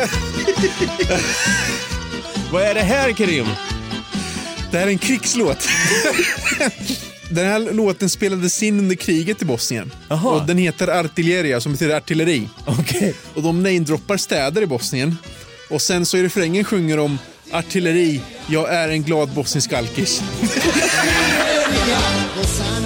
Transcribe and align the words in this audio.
Vad 2.52 2.62
är 2.62 2.74
det 2.74 2.82
här 2.82 3.12
Karim? 3.12 3.46
Det 4.70 4.78
här 4.78 4.86
är 4.86 4.90
en 4.90 4.98
krigslåt. 4.98 5.58
Den 7.30 7.46
här 7.46 7.72
låten 7.72 8.10
spelades 8.10 8.62
in 8.62 8.78
under 8.78 8.96
kriget 8.96 9.42
i 9.42 9.44
Bosnien. 9.44 9.92
Jaha. 10.08 10.30
Och 10.30 10.46
den 10.46 10.58
heter 10.58 10.88
Artilleria, 10.88 11.60
som 11.60 11.72
betyder 11.72 11.96
artilleri. 11.96 12.48
Okej. 12.64 13.14
Och 13.34 13.42
de 13.42 13.62
namedroppar 13.62 14.16
städer 14.16 14.62
i 14.62 14.66
Bosnien. 14.66 15.16
Och 15.70 15.82
sen 15.82 16.06
så 16.06 16.16
i 16.16 16.22
refrängen 16.22 16.64
sjunger 16.64 16.96
de 16.96 17.18
artilleri, 17.52 18.20
jag 18.46 18.74
är 18.74 18.88
en 18.88 19.02
glad 19.02 19.28
bosnisk 19.28 19.72
alkis. 19.72 20.22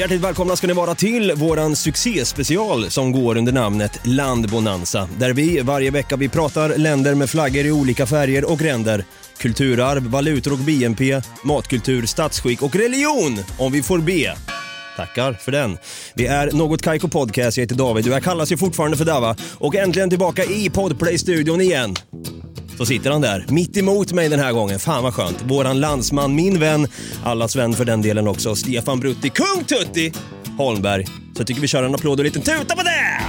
Hjärtligt 0.00 0.20
välkomna 0.20 0.56
ska 0.56 0.66
ni 0.66 0.72
vara 0.72 0.94
till 0.94 1.32
våran 1.32 1.76
succéspecial 1.76 2.90
som 2.90 3.12
går 3.12 3.36
under 3.36 3.52
namnet 3.52 4.06
Landbonanza. 4.06 5.08
Där 5.18 5.32
vi 5.32 5.60
varje 5.60 5.90
vecka 5.90 6.16
vi 6.16 6.28
pratar 6.28 6.78
länder 6.78 7.14
med 7.14 7.30
flaggor 7.30 7.66
i 7.66 7.72
olika 7.72 8.06
färger 8.06 8.50
och 8.50 8.58
gränder. 8.58 9.04
Kulturarv, 9.38 10.02
valutor 10.02 10.52
och 10.52 10.58
BNP, 10.58 11.20
matkultur, 11.44 12.06
statsskick 12.06 12.62
och 12.62 12.76
religion 12.76 13.38
om 13.58 13.72
vi 13.72 13.82
får 13.82 13.98
be. 13.98 14.36
Tackar 14.96 15.32
för 15.32 15.52
den. 15.52 15.78
Vi 16.14 16.26
är 16.26 16.52
Något 16.52 16.82
Kaiko 16.82 17.08
Podcast, 17.08 17.56
jag 17.56 17.62
heter 17.62 17.76
David 17.76 18.06
och 18.06 18.12
jag 18.12 18.22
kallas 18.22 18.52
ju 18.52 18.56
fortfarande 18.56 18.96
för 18.96 19.04
Dava. 19.04 19.36
Och 19.58 19.74
äntligen 19.74 20.10
tillbaka 20.10 20.44
i 20.44 20.70
Podplay-studion 20.70 21.60
igen. 21.60 21.96
Så 22.80 22.86
sitter 22.86 23.10
han 23.10 23.20
där, 23.20 23.44
mitt 23.48 23.76
emot 23.76 24.12
mig 24.12 24.28
den 24.28 24.40
här 24.40 24.52
gången. 24.52 24.78
Fan 24.78 25.02
vad 25.02 25.14
skönt. 25.14 25.42
Våran 25.42 25.80
landsman, 25.80 26.34
min 26.34 26.60
vän, 26.60 26.88
allas 27.24 27.56
vän 27.56 27.72
för 27.72 27.84
den 27.84 28.02
delen 28.02 28.28
också, 28.28 28.56
Stefan 28.56 29.00
Brutti, 29.00 29.30
kung 29.30 29.64
Tutti 29.64 30.12
Holmberg. 30.58 31.04
Så 31.06 31.12
jag 31.36 31.46
tycker 31.46 31.60
vi 31.60 31.68
kör 31.68 31.82
en 31.82 31.94
applåd 31.94 32.20
och 32.20 32.26
en 32.26 32.32
liten 32.32 32.42
tuta 32.42 32.76
på 32.76 32.82
det! 32.82 33.20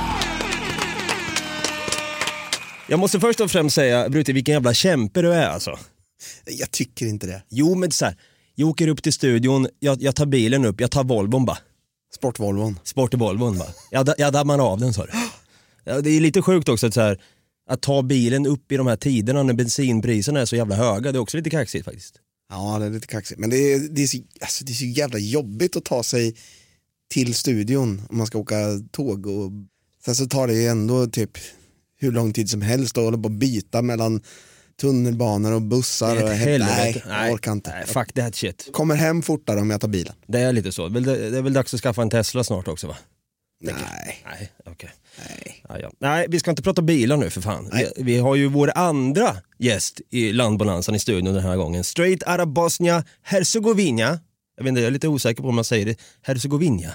Jag 2.87 2.99
måste 2.99 3.19
först 3.19 3.39
och 3.39 3.51
främst 3.51 3.75
säga, 3.75 4.09
Brutti, 4.09 4.33
vilken 4.33 4.53
jävla 4.53 4.73
kämpe 4.73 5.21
du 5.21 5.33
är 5.33 5.47
alltså. 5.47 5.79
Jag 6.45 6.71
tycker 6.71 7.05
inte 7.05 7.27
det. 7.27 7.43
Jo, 7.49 7.75
men 7.75 7.91
så 7.91 8.05
här, 8.05 8.15
jag 8.55 8.69
åker 8.69 8.87
upp 8.87 9.03
till 9.03 9.13
studion, 9.13 9.67
jag, 9.79 10.01
jag 10.01 10.15
tar 10.15 10.25
bilen 10.25 10.65
upp, 10.65 10.81
jag 10.81 10.91
tar 10.91 11.03
Volvon 11.03 11.45
bara. 11.45 11.57
Sportvolvon. 12.15 12.79
Sport 12.83 13.13
i 13.13 13.17
Volvon 13.17 13.57
bara. 13.57 13.69
Jag, 13.91 14.09
jag 14.17 14.33
dammar 14.33 14.71
av 14.71 14.79
den 14.79 14.93
sa 14.93 15.05
du. 15.05 15.11
Ja, 15.83 16.01
det 16.01 16.09
är 16.09 16.19
lite 16.19 16.41
sjukt 16.41 16.69
också 16.69 16.87
att, 16.87 16.93
så 16.93 17.01
här, 17.01 17.19
att 17.71 17.81
ta 17.81 18.01
bilen 18.01 18.45
upp 18.45 18.71
i 18.71 18.77
de 18.77 18.87
här 18.87 18.95
tiderna 18.95 19.43
när 19.43 19.53
bensinpriserna 19.53 20.39
är 20.39 20.45
så 20.45 20.55
jävla 20.55 20.75
höga. 20.75 21.11
Det 21.11 21.17
är 21.17 21.21
också 21.21 21.37
lite 21.37 21.49
kaxigt 21.49 21.85
faktiskt. 21.85 22.15
Ja, 22.49 22.79
det 22.79 22.85
är 22.85 22.89
lite 22.89 23.07
kaxigt. 23.07 23.39
Men 23.39 23.49
det 23.49 23.73
är, 23.73 23.79
det, 23.79 24.03
är 24.03 24.07
så, 24.07 24.17
alltså, 24.41 24.65
det 24.65 24.71
är 24.71 24.73
så 24.73 24.85
jävla 24.85 25.19
jobbigt 25.19 25.75
att 25.75 25.85
ta 25.85 26.03
sig 26.03 26.35
till 27.11 27.35
studion 27.35 28.01
om 28.09 28.17
man 28.17 28.27
ska 28.27 28.37
åka 28.37 28.55
tåg. 28.91 29.27
Och, 29.27 29.51
sen 30.05 30.15
så 30.15 30.25
tar 30.25 30.47
det 30.47 30.53
ju 30.53 30.67
ändå 30.67 31.07
typ 31.07 31.31
hur 31.97 32.11
lång 32.11 32.33
tid 32.33 32.49
som 32.49 32.61
helst 32.61 32.97
att 32.97 33.03
hålla 33.03 33.17
på 33.17 33.23
och 33.23 33.31
byta 33.31 33.81
mellan 33.81 34.21
tunnelbanor 34.81 35.51
och 35.51 35.61
bussar. 35.61 36.15
Det 36.15 36.21
är 36.21 36.23
och 36.23 36.31
ett 36.31 36.37
he- 36.37 36.43
helvete. 36.43 37.03
Nej, 37.07 37.25
jag 37.25 37.33
orkar 37.33 37.51
inte. 37.51 37.69
Nej, 37.69 37.85
fuck 37.85 38.13
that 38.13 38.35
shit. 38.35 38.69
Kommer 38.73 38.95
hem 38.95 39.21
fortare 39.21 39.59
om 39.59 39.69
jag 39.69 39.81
tar 39.81 39.87
bilen. 39.87 40.13
Det 40.27 40.39
är 40.39 40.53
lite 40.53 40.71
så. 40.71 40.87
Det 40.87 41.11
är 41.37 41.41
väl 41.41 41.53
dags 41.53 41.73
att 41.73 41.81
skaffa 41.81 42.01
en 42.01 42.09
Tesla 42.09 42.43
snart 42.43 42.67
också 42.67 42.87
va? 42.87 42.97
Nej. 43.61 44.23
Nej, 44.25 44.51
okej. 44.65 44.89
Nej. 45.17 45.63
Ja, 45.69 45.79
ja. 45.79 45.91
Nej, 45.99 46.25
vi 46.29 46.39
ska 46.39 46.49
inte 46.49 46.63
prata 46.63 46.81
bilar 46.81 47.17
nu 47.17 47.29
för 47.29 47.41
fan. 47.41 47.69
Vi, 47.73 48.03
vi 48.03 48.17
har 48.17 48.35
ju 48.35 48.47
vår 48.47 48.71
andra 48.75 49.37
gäst 49.59 50.01
i 50.09 50.33
landbonanzan 50.33 50.95
i 50.95 50.99
studion 50.99 51.33
den 51.33 51.43
här 51.43 51.57
gången. 51.57 51.83
Straight 51.83 52.27
out 52.27 52.39
of 52.39 52.47
Bosnia, 52.47 53.03
Herzegovina. 53.21 54.19
Jag 54.57 54.63
vet 54.63 54.69
inte, 54.69 54.81
jag 54.81 54.87
är 54.87 54.91
lite 54.91 55.07
osäker 55.07 55.41
på 55.43 55.49
om 55.49 55.55
man 55.55 55.63
säger 55.63 55.85
det. 55.85 55.99
Herzegovina. 56.21 56.89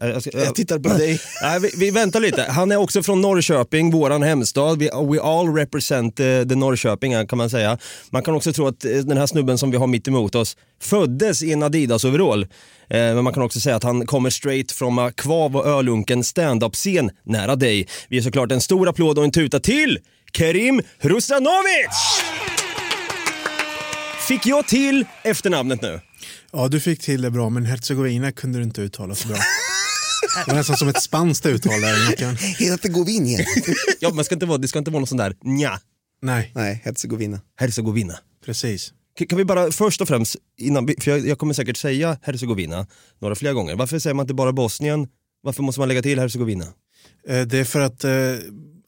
Jag 0.00 0.22
ska- 0.22 0.38
Jag 0.38 0.54
tittar 0.54 0.78
på 0.78 0.88
dig. 0.88 1.20
Nej, 1.42 1.60
vi, 1.60 1.70
vi 1.76 1.90
väntar 1.90 2.20
lite. 2.20 2.42
Han 2.42 2.72
är 2.72 2.76
också 2.76 3.02
från 3.02 3.20
Norrköping, 3.20 3.90
våran 3.90 4.22
hemstad. 4.22 4.78
Vi, 4.78 4.84
we 5.12 5.20
all 5.22 5.54
represent 5.54 6.20
uh, 6.20 6.26
the 6.48 6.54
Norrköping 6.54 7.26
kan 7.26 7.38
man 7.38 7.50
säga. 7.50 7.78
Man 8.10 8.22
kan 8.22 8.34
också 8.34 8.52
tro 8.52 8.66
att 8.66 8.84
eh, 8.84 8.90
den 8.92 9.16
här 9.18 9.26
snubben 9.26 9.58
som 9.58 9.70
vi 9.70 9.76
har 9.76 9.86
mitt 9.86 10.08
emot 10.08 10.34
oss 10.34 10.56
föddes 10.82 11.42
i 11.42 11.52
en 11.52 11.62
Adidas-overall. 11.62 12.42
Eh, 12.42 12.48
men 12.98 13.24
man 13.24 13.32
kan 13.32 13.42
också 13.42 13.60
säga 13.60 13.76
att 13.76 13.82
han 13.82 14.06
kommer 14.06 14.30
straight 14.30 14.72
från 14.72 14.98
uh, 14.98 15.10
Kvav 15.10 15.56
och 15.56 15.66
Ölunken 15.66 16.24
stand-up-scen 16.24 17.10
nära 17.24 17.56
dig. 17.56 17.88
Vi 18.08 18.16
ger 18.16 18.22
såklart 18.22 18.52
en 18.52 18.60
stor 18.60 18.88
applåd 18.88 19.18
och 19.18 19.24
en 19.24 19.30
tuta 19.32 19.60
till 19.60 19.98
Kerim 20.32 20.82
Hrusanovic! 20.98 22.20
Fick 24.28 24.46
jag 24.46 24.66
till 24.68 25.04
efternamnet 25.24 25.82
nu? 25.82 26.00
Ja, 26.52 26.68
du 26.68 26.80
fick 26.80 27.00
till 27.00 27.22
det 27.22 27.30
bra, 27.30 27.48
men 27.50 27.64
Herzegovina 27.66 28.32
kunde 28.32 28.58
du 28.58 28.64
inte 28.64 28.80
uttala 28.80 29.14
så 29.14 29.28
bra. 29.28 29.36
Det 30.46 30.50
var 30.52 30.54
nästan 30.54 30.76
som 30.76 30.88
ett 30.88 31.02
spanskt 31.02 31.46
uttal 31.46 31.80
där. 31.80 32.16
Herzegovina. 32.70 33.38
Ja, 34.00 34.10
man 34.14 34.24
ska 34.24 34.34
inte 34.34 34.46
vara, 34.46 34.58
det 34.58 34.68
ska 34.68 34.78
inte 34.78 34.90
vara 34.90 35.00
någon 35.00 35.06
sån 35.06 35.18
där 35.18 35.36
nja. 35.42 35.80
Nej, 36.22 36.52
Nej, 36.54 36.80
Herzegovina. 36.84 37.40
Herzegovina. 37.56 38.14
precis. 38.44 38.92
Kan 39.28 39.38
vi 39.38 39.44
bara 39.44 39.70
först 39.72 40.00
och 40.00 40.08
främst, 40.08 40.36
innan, 40.58 40.88
för 41.00 41.10
jag, 41.10 41.26
jag 41.26 41.38
kommer 41.38 41.54
säkert 41.54 41.76
säga 41.76 42.18
Herzegovina 42.22 42.86
några 43.18 43.34
fler 43.34 43.52
gånger. 43.52 43.74
Varför 43.76 43.98
säger 43.98 44.14
man 44.14 44.24
inte 44.24 44.34
bara 44.34 44.52
Bosnien? 44.52 45.08
Varför 45.42 45.62
måste 45.62 45.80
man 45.80 45.88
lägga 45.88 46.02
till 46.02 46.18
Herzegovina? 46.18 46.64
Eh, 47.28 47.40
Det 47.42 47.58
är 47.58 47.64
för 47.64 47.80
att 47.80 48.04
eh, 48.04 48.12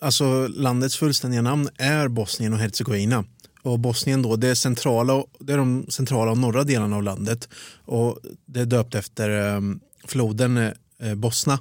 alltså, 0.00 0.46
landets 0.48 0.96
fullständiga 0.96 1.42
namn 1.42 1.68
är 1.78 2.08
Bosnien 2.08 2.52
och 2.52 2.58
Herzegovina. 2.58 3.24
Och 3.62 3.78
Bosnien 3.78 4.22
då, 4.22 4.36
det 4.36 4.48
är, 4.48 4.54
centrala, 4.54 5.24
det 5.40 5.52
är 5.52 5.56
de 5.58 5.86
centrala 5.88 6.30
och 6.30 6.38
norra 6.38 6.64
delarna 6.64 6.96
av 6.96 7.02
landet. 7.02 7.48
Och 7.84 8.18
det 8.46 8.60
är 8.60 8.66
döpt 8.66 8.94
efter 8.94 9.54
eh, 9.54 9.60
floden 10.06 10.72
eh, 11.00 11.14
Bosna. 11.14 11.58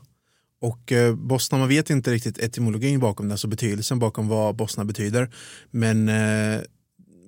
Och 0.62 0.92
eh, 0.92 1.16
Bosna, 1.16 1.58
man 1.58 1.68
vet 1.68 1.90
inte 1.90 2.12
riktigt 2.12 2.38
etymologin 2.38 3.00
bakom 3.00 3.28
det, 3.28 3.34
alltså 3.34 3.48
betydelsen 3.48 4.00
bakom 4.00 4.28
vad 4.28 4.56
Bosna 4.56 4.86
betyder. 4.86 5.30
Men 5.72 6.10
eh, 6.10 6.62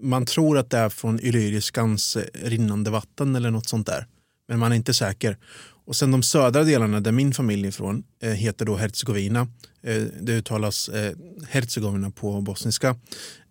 man 0.01 0.25
tror 0.25 0.57
att 0.57 0.69
det 0.69 0.77
är 0.77 0.89
från 0.89 1.19
illyriskans 1.19 2.15
eh, 2.15 2.23
rinnande 2.33 2.89
vatten 2.89 3.35
eller 3.35 3.51
något 3.51 3.69
sånt 3.69 3.87
där. 3.87 4.07
Men 4.47 4.59
man 4.59 4.71
är 4.71 4.75
inte 4.75 4.93
säker. 4.93 5.37
Och 5.85 5.95
sen 5.95 6.11
de 6.11 6.23
södra 6.23 6.63
delarna 6.63 6.99
där 6.99 7.11
min 7.11 7.33
familj 7.33 7.63
är 7.63 7.69
ifrån 7.69 8.03
eh, 8.23 8.31
heter 8.31 8.65
då 8.65 8.75
Herzegovina. 8.75 9.47
Eh, 9.83 10.03
det 10.21 10.31
uttalas 10.31 10.89
eh, 10.89 11.13
Herzegovina 11.49 12.11
på 12.11 12.41
bosniska. 12.41 12.89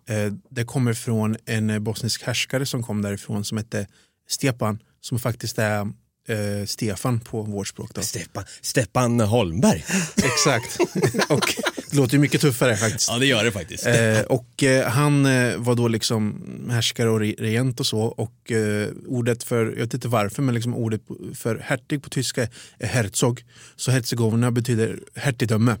Eh, 0.09 0.33
det 0.49 0.63
kommer 0.63 0.93
från 0.93 1.37
en 1.45 1.83
bosnisk 1.83 2.23
härskare 2.23 2.65
som 2.65 2.83
kom 2.83 3.01
därifrån 3.01 3.43
som 3.43 3.57
hette 3.57 3.87
Stepan 4.29 4.79
som 5.01 5.19
faktiskt 5.19 5.59
är 5.59 5.87
eh, 6.31 6.65
Stefan 6.65 7.19
på 7.19 7.41
vårt 7.41 7.67
språk. 7.67 7.91
Då. 7.93 8.01
Stepan, 8.01 8.43
Stepan 8.61 9.19
Holmberg. 9.19 9.85
Exakt. 10.15 10.79
och 11.29 11.55
det 11.91 11.97
låter 11.97 12.13
ju 12.13 12.19
mycket 12.19 12.41
tuffare 12.41 12.77
faktiskt. 12.77 13.09
Ja, 13.09 13.17
det 13.19 13.25
gör 13.25 13.43
det 13.43 13.51
faktiskt. 13.51 13.85
Eh, 13.85 14.19
och 14.21 14.63
eh, 14.63 14.87
han 14.87 15.25
eh, 15.25 15.57
var 15.57 15.75
då 15.75 15.87
liksom 15.87 16.43
härskare 16.71 17.09
och 17.09 17.19
re- 17.19 17.35
regent 17.39 17.79
och 17.79 17.85
så. 17.85 17.99
Och 18.01 18.51
eh, 18.51 18.89
ordet 19.07 19.43
för, 19.43 19.65
jag 19.65 19.75
vet 19.85 19.93
inte 19.93 20.07
varför, 20.07 20.41
men 20.41 20.55
liksom 20.55 20.75
ordet 20.75 21.01
för 21.33 21.59
hertig 21.65 22.03
på 22.03 22.09
tyska 22.09 22.47
är 22.79 22.87
herzog. 22.87 23.43
Så 23.75 23.91
Herzegovina 23.91 24.51
betyder 24.51 24.99
hertigdöme. 25.15 25.75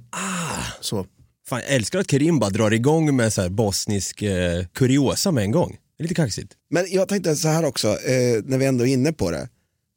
Så. 0.81 1.05
Fan, 1.49 1.59
jag 1.59 1.75
älskar 1.75 1.99
att 1.99 2.11
Kerim 2.11 2.39
bara 2.39 2.49
drar 2.49 2.71
igång 2.71 3.15
med 3.15 3.33
så 3.33 3.41
här 3.41 3.49
bosnisk 3.49 4.21
eh, 4.21 4.65
kuriosa 4.73 5.31
med 5.31 5.43
en 5.43 5.51
gång. 5.51 5.77
Det 5.97 6.03
är 6.03 6.03
lite 6.03 6.15
kaxigt. 6.15 6.53
Men 6.69 6.85
jag 6.91 7.07
tänkte 7.07 7.35
så 7.35 7.47
här 7.47 7.65
också, 7.65 7.87
eh, 7.87 8.43
när 8.43 8.57
vi 8.57 8.65
ändå 8.65 8.87
är 8.87 8.93
inne 8.93 9.13
på 9.13 9.31
det. 9.31 9.49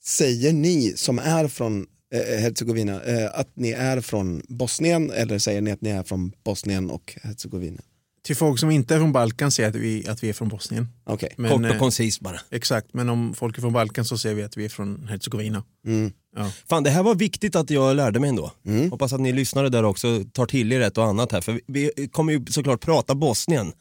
Säger 0.06 0.52
ni 0.52 0.92
som 0.96 1.18
är 1.18 1.48
från 1.48 1.86
eh, 2.14 2.40
Herzegovina 2.40 3.02
eh, 3.02 3.30
att 3.34 3.48
ni 3.54 3.70
är 3.70 4.00
från 4.00 4.42
Bosnien 4.48 5.10
eller 5.10 5.38
säger 5.38 5.60
ni 5.60 5.70
att 5.70 5.80
ni 5.80 5.90
är 5.90 6.02
från 6.02 6.32
Bosnien 6.44 6.90
och 6.90 7.18
Herzegovina? 7.22 7.82
Till 8.22 8.36
folk 8.36 8.60
som 8.60 8.70
inte 8.70 8.94
är 8.94 8.98
från 8.98 9.12
Balkan 9.12 9.50
säger 9.50 9.68
att 9.68 9.74
vi, 9.74 10.08
att 10.08 10.22
vi 10.22 10.28
är 10.28 10.32
från 10.32 10.48
Bosnien. 10.48 10.88
Okej. 11.04 11.34
Men, 11.36 11.50
Kort 11.50 11.60
och 11.60 11.66
eh, 11.66 11.78
koncist 11.78 12.20
bara. 12.20 12.40
Exakt, 12.50 12.94
men 12.94 13.08
om 13.08 13.34
folk 13.34 13.56
är 13.56 13.60
från 13.60 13.72
Balkan 13.72 14.04
så 14.04 14.18
säger 14.18 14.34
vi 14.34 14.42
att 14.42 14.56
vi 14.56 14.64
är 14.64 14.68
från 14.68 15.08
Herzegovina. 15.08 15.64
Mm. 15.86 16.12
Ja. 16.36 16.50
Fan, 16.68 16.82
det 16.82 16.90
här 16.90 17.02
var 17.02 17.14
viktigt 17.14 17.56
att 17.56 17.70
jag 17.70 17.96
lärde 17.96 18.20
mig 18.20 18.28
ändå. 18.28 18.52
Mm. 18.66 18.90
Hoppas 18.90 19.12
att 19.12 19.20
ni 19.20 19.32
lyssnare 19.32 19.68
där 19.68 19.84
också 19.84 20.24
tar 20.32 20.46
till 20.46 20.72
er 20.72 20.80
ett 20.80 20.98
och 20.98 21.04
annat 21.04 21.32
här. 21.32 21.40
För 21.40 21.60
vi 21.66 21.90
vi 21.96 22.08
kommer 22.08 22.32
ju 22.32 22.44
såklart 22.46 22.80
prata 22.80 23.14
Bosnien. 23.14 23.72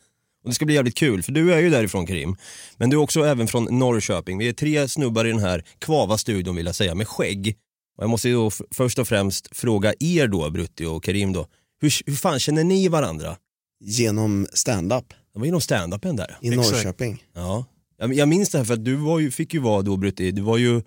Och 0.44 0.50
det 0.50 0.54
ska 0.56 0.66
bli 0.66 0.76
jävligt 0.76 0.96
kul, 0.98 1.24
för 1.24 1.32
du 1.32 1.54
är 1.54 1.60
ju 1.60 1.70
därifrån 1.70 2.06
Karim. 2.08 2.36
Men 2.78 2.90
du 2.90 2.96
är 2.98 3.02
också 3.02 3.26
även 3.26 3.48
från 3.48 3.80
Norrköping. 3.80 4.38
Vi 4.38 4.48
är 4.48 4.54
tre 4.54 4.88
snubbar 4.88 5.26
i 5.26 5.30
den 5.30 5.40
här 5.40 5.64
kvava 5.80 6.18
studion 6.18 6.56
vill 6.56 6.66
jag 6.66 6.76
säga, 6.76 6.96
med 6.96 7.08
skägg. 7.08 7.56
Och 7.98 8.04
jag 8.04 8.10
måste 8.10 8.30
ju 8.30 8.36
då 8.36 8.52
först 8.72 9.00
och 9.00 9.08
främst 9.08 9.48
fråga 9.58 9.94
er 10.00 10.28
då, 10.28 10.50
Brutti 10.50 10.86
och 10.86 11.04
Karim 11.04 11.34
då. 11.34 11.48
Hur, 11.82 11.94
hur 12.06 12.16
fan 12.16 12.40
känner 12.40 12.64
ni 12.64 12.88
varandra? 12.88 13.38
Genom 13.84 14.48
stand-up 14.54 15.10
Det 15.34 15.40
var 15.40 15.46
inom 15.46 15.62
stand-upen 15.62 16.16
där. 16.18 16.38
i 16.42 16.48
Exakt. 16.50 16.72
Norrköping. 16.72 17.24
Ja. 17.36 17.66
Jag, 17.98 18.14
jag 18.14 18.28
minns 18.28 18.50
det 18.50 18.58
här 18.58 18.66
för 18.66 18.74
att 18.74 18.86
du 18.86 18.96
var 18.96 19.20
ju, 19.20 19.32
fick 19.32 19.54
ju 19.54 19.60
vara 19.60 19.82
då 19.82 19.98
Brutti, 19.98 20.32
du 20.32 20.42
var 20.42 20.58
ju 20.58 20.82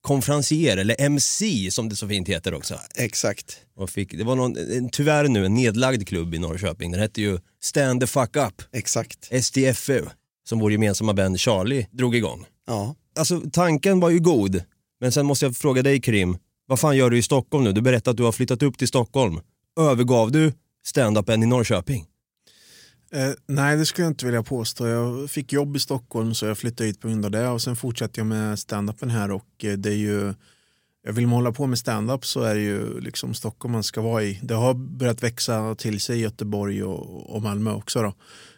konferencier 0.00 0.76
eller 0.76 1.00
MC 1.00 1.70
som 1.70 1.88
det 1.88 1.96
så 1.96 2.08
fint 2.08 2.28
heter 2.28 2.54
också. 2.54 2.74
Exakt. 2.94 3.60
Och 3.76 3.90
fick, 3.90 4.12
det 4.18 4.24
var 4.24 4.36
någon, 4.36 4.56
tyvärr 4.92 5.28
nu 5.28 5.46
en 5.46 5.54
nedlagd 5.54 6.08
klubb 6.08 6.34
i 6.34 6.38
Norrköping. 6.38 6.90
Den 6.90 7.00
hette 7.00 7.20
ju 7.20 7.38
Stand 7.62 8.00
the 8.00 8.06
fuck 8.06 8.36
up, 8.36 8.62
Exakt. 8.72 9.30
STFU, 9.44 10.04
som 10.48 10.58
vår 10.58 10.72
gemensamma 10.72 11.12
vän 11.12 11.38
Charlie 11.38 11.86
drog 11.90 12.16
igång. 12.16 12.46
Ja. 12.66 12.94
Alltså 13.18 13.42
tanken 13.52 14.00
var 14.00 14.10
ju 14.10 14.18
god, 14.20 14.62
men 15.00 15.12
sen 15.12 15.26
måste 15.26 15.46
jag 15.46 15.56
fråga 15.56 15.82
dig 15.82 16.00
Krim, 16.00 16.38
vad 16.66 16.80
fan 16.80 16.96
gör 16.96 17.10
du 17.10 17.18
i 17.18 17.22
Stockholm 17.22 17.64
nu? 17.64 17.72
Du 17.72 17.80
berättade 17.80 18.10
att 18.10 18.16
du 18.16 18.22
har 18.22 18.32
flyttat 18.32 18.62
upp 18.62 18.78
till 18.78 18.88
Stockholm. 18.88 19.40
Övergav 19.80 20.32
du 20.32 20.52
stand-upen 20.86 21.42
i 21.42 21.46
Norrköping? 21.46 22.06
Eh, 23.12 23.32
nej, 23.46 23.76
det 23.76 23.86
skulle 23.86 24.04
jag 24.04 24.10
inte 24.10 24.26
vilja 24.26 24.42
påstå. 24.42 24.86
Jag 24.86 25.30
fick 25.30 25.52
jobb 25.52 25.76
i 25.76 25.80
Stockholm 25.80 26.34
så 26.34 26.46
jag 26.46 26.58
flyttade 26.58 26.86
hit 26.86 27.00
på 27.00 27.08
grund 27.08 27.24
av 27.24 27.30
det 27.30 27.48
och 27.48 27.62
sen 27.62 27.76
fortsatte 27.76 28.20
jag 28.20 28.26
med 28.26 28.58
stand-upen 28.58 29.10
här 29.10 29.30
och 29.30 29.64
eh, 29.64 29.72
det 29.72 29.90
är 29.90 29.96
ju 29.96 30.34
jag 31.02 31.12
vill 31.12 31.26
man 31.26 31.34
hålla 31.34 31.52
på 31.52 31.66
med 31.66 31.78
stand-up 31.78 32.26
så 32.26 32.42
är 32.42 32.54
det 32.54 32.60
ju 32.60 33.00
liksom 33.00 33.34
Stockholm 33.34 33.72
man 33.72 33.82
ska 33.82 34.00
vara 34.00 34.22
i. 34.22 34.40
Det 34.42 34.54
har 34.54 34.74
börjat 34.74 35.22
växa 35.22 35.74
till 35.74 36.00
sig 36.00 36.18
i 36.18 36.22
Göteborg 36.22 36.84
och, 36.84 37.34
och 37.34 37.42
Malmö 37.42 37.72
också. 37.72 38.02
Då. 38.02 38.14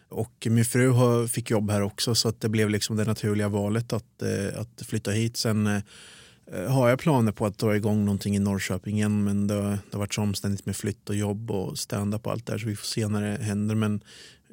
Och 0.09 0.47
min 0.49 0.65
fru 0.65 0.89
har, 0.89 1.27
fick 1.27 1.49
jobb 1.49 1.71
här 1.71 1.81
också 1.81 2.15
så 2.15 2.29
att 2.29 2.41
det 2.41 2.49
blev 2.49 2.69
liksom 2.69 2.95
det 2.95 3.03
naturliga 3.03 3.49
valet 3.49 3.93
att, 3.93 4.21
eh, 4.21 4.59
att 4.59 4.81
flytta 4.87 5.11
hit. 5.11 5.37
Sen 5.37 5.67
eh, 5.67 5.81
har 6.69 6.89
jag 6.89 6.99
planer 6.99 7.31
på 7.31 7.45
att 7.45 7.57
dra 7.57 7.75
igång 7.75 8.05
någonting 8.05 8.35
i 8.35 8.39
Norrköping 8.39 8.95
igen 8.95 9.23
men 9.23 9.47
det, 9.47 9.55
det 9.55 9.91
har 9.91 9.99
varit 9.99 10.13
så 10.13 10.21
omständigt 10.21 10.65
med 10.65 10.75
flytt 10.75 11.09
och 11.09 11.15
jobb 11.15 11.51
och 11.51 11.79
stand-up 11.79 12.25
och 12.25 12.31
allt 12.31 12.45
där 12.45 12.57
så 12.57 12.67
vi 12.67 12.75
får 12.75 12.85
se 12.85 13.07
när 13.07 13.21
det 13.21 13.43
händer. 13.43 13.75
Men 13.75 14.03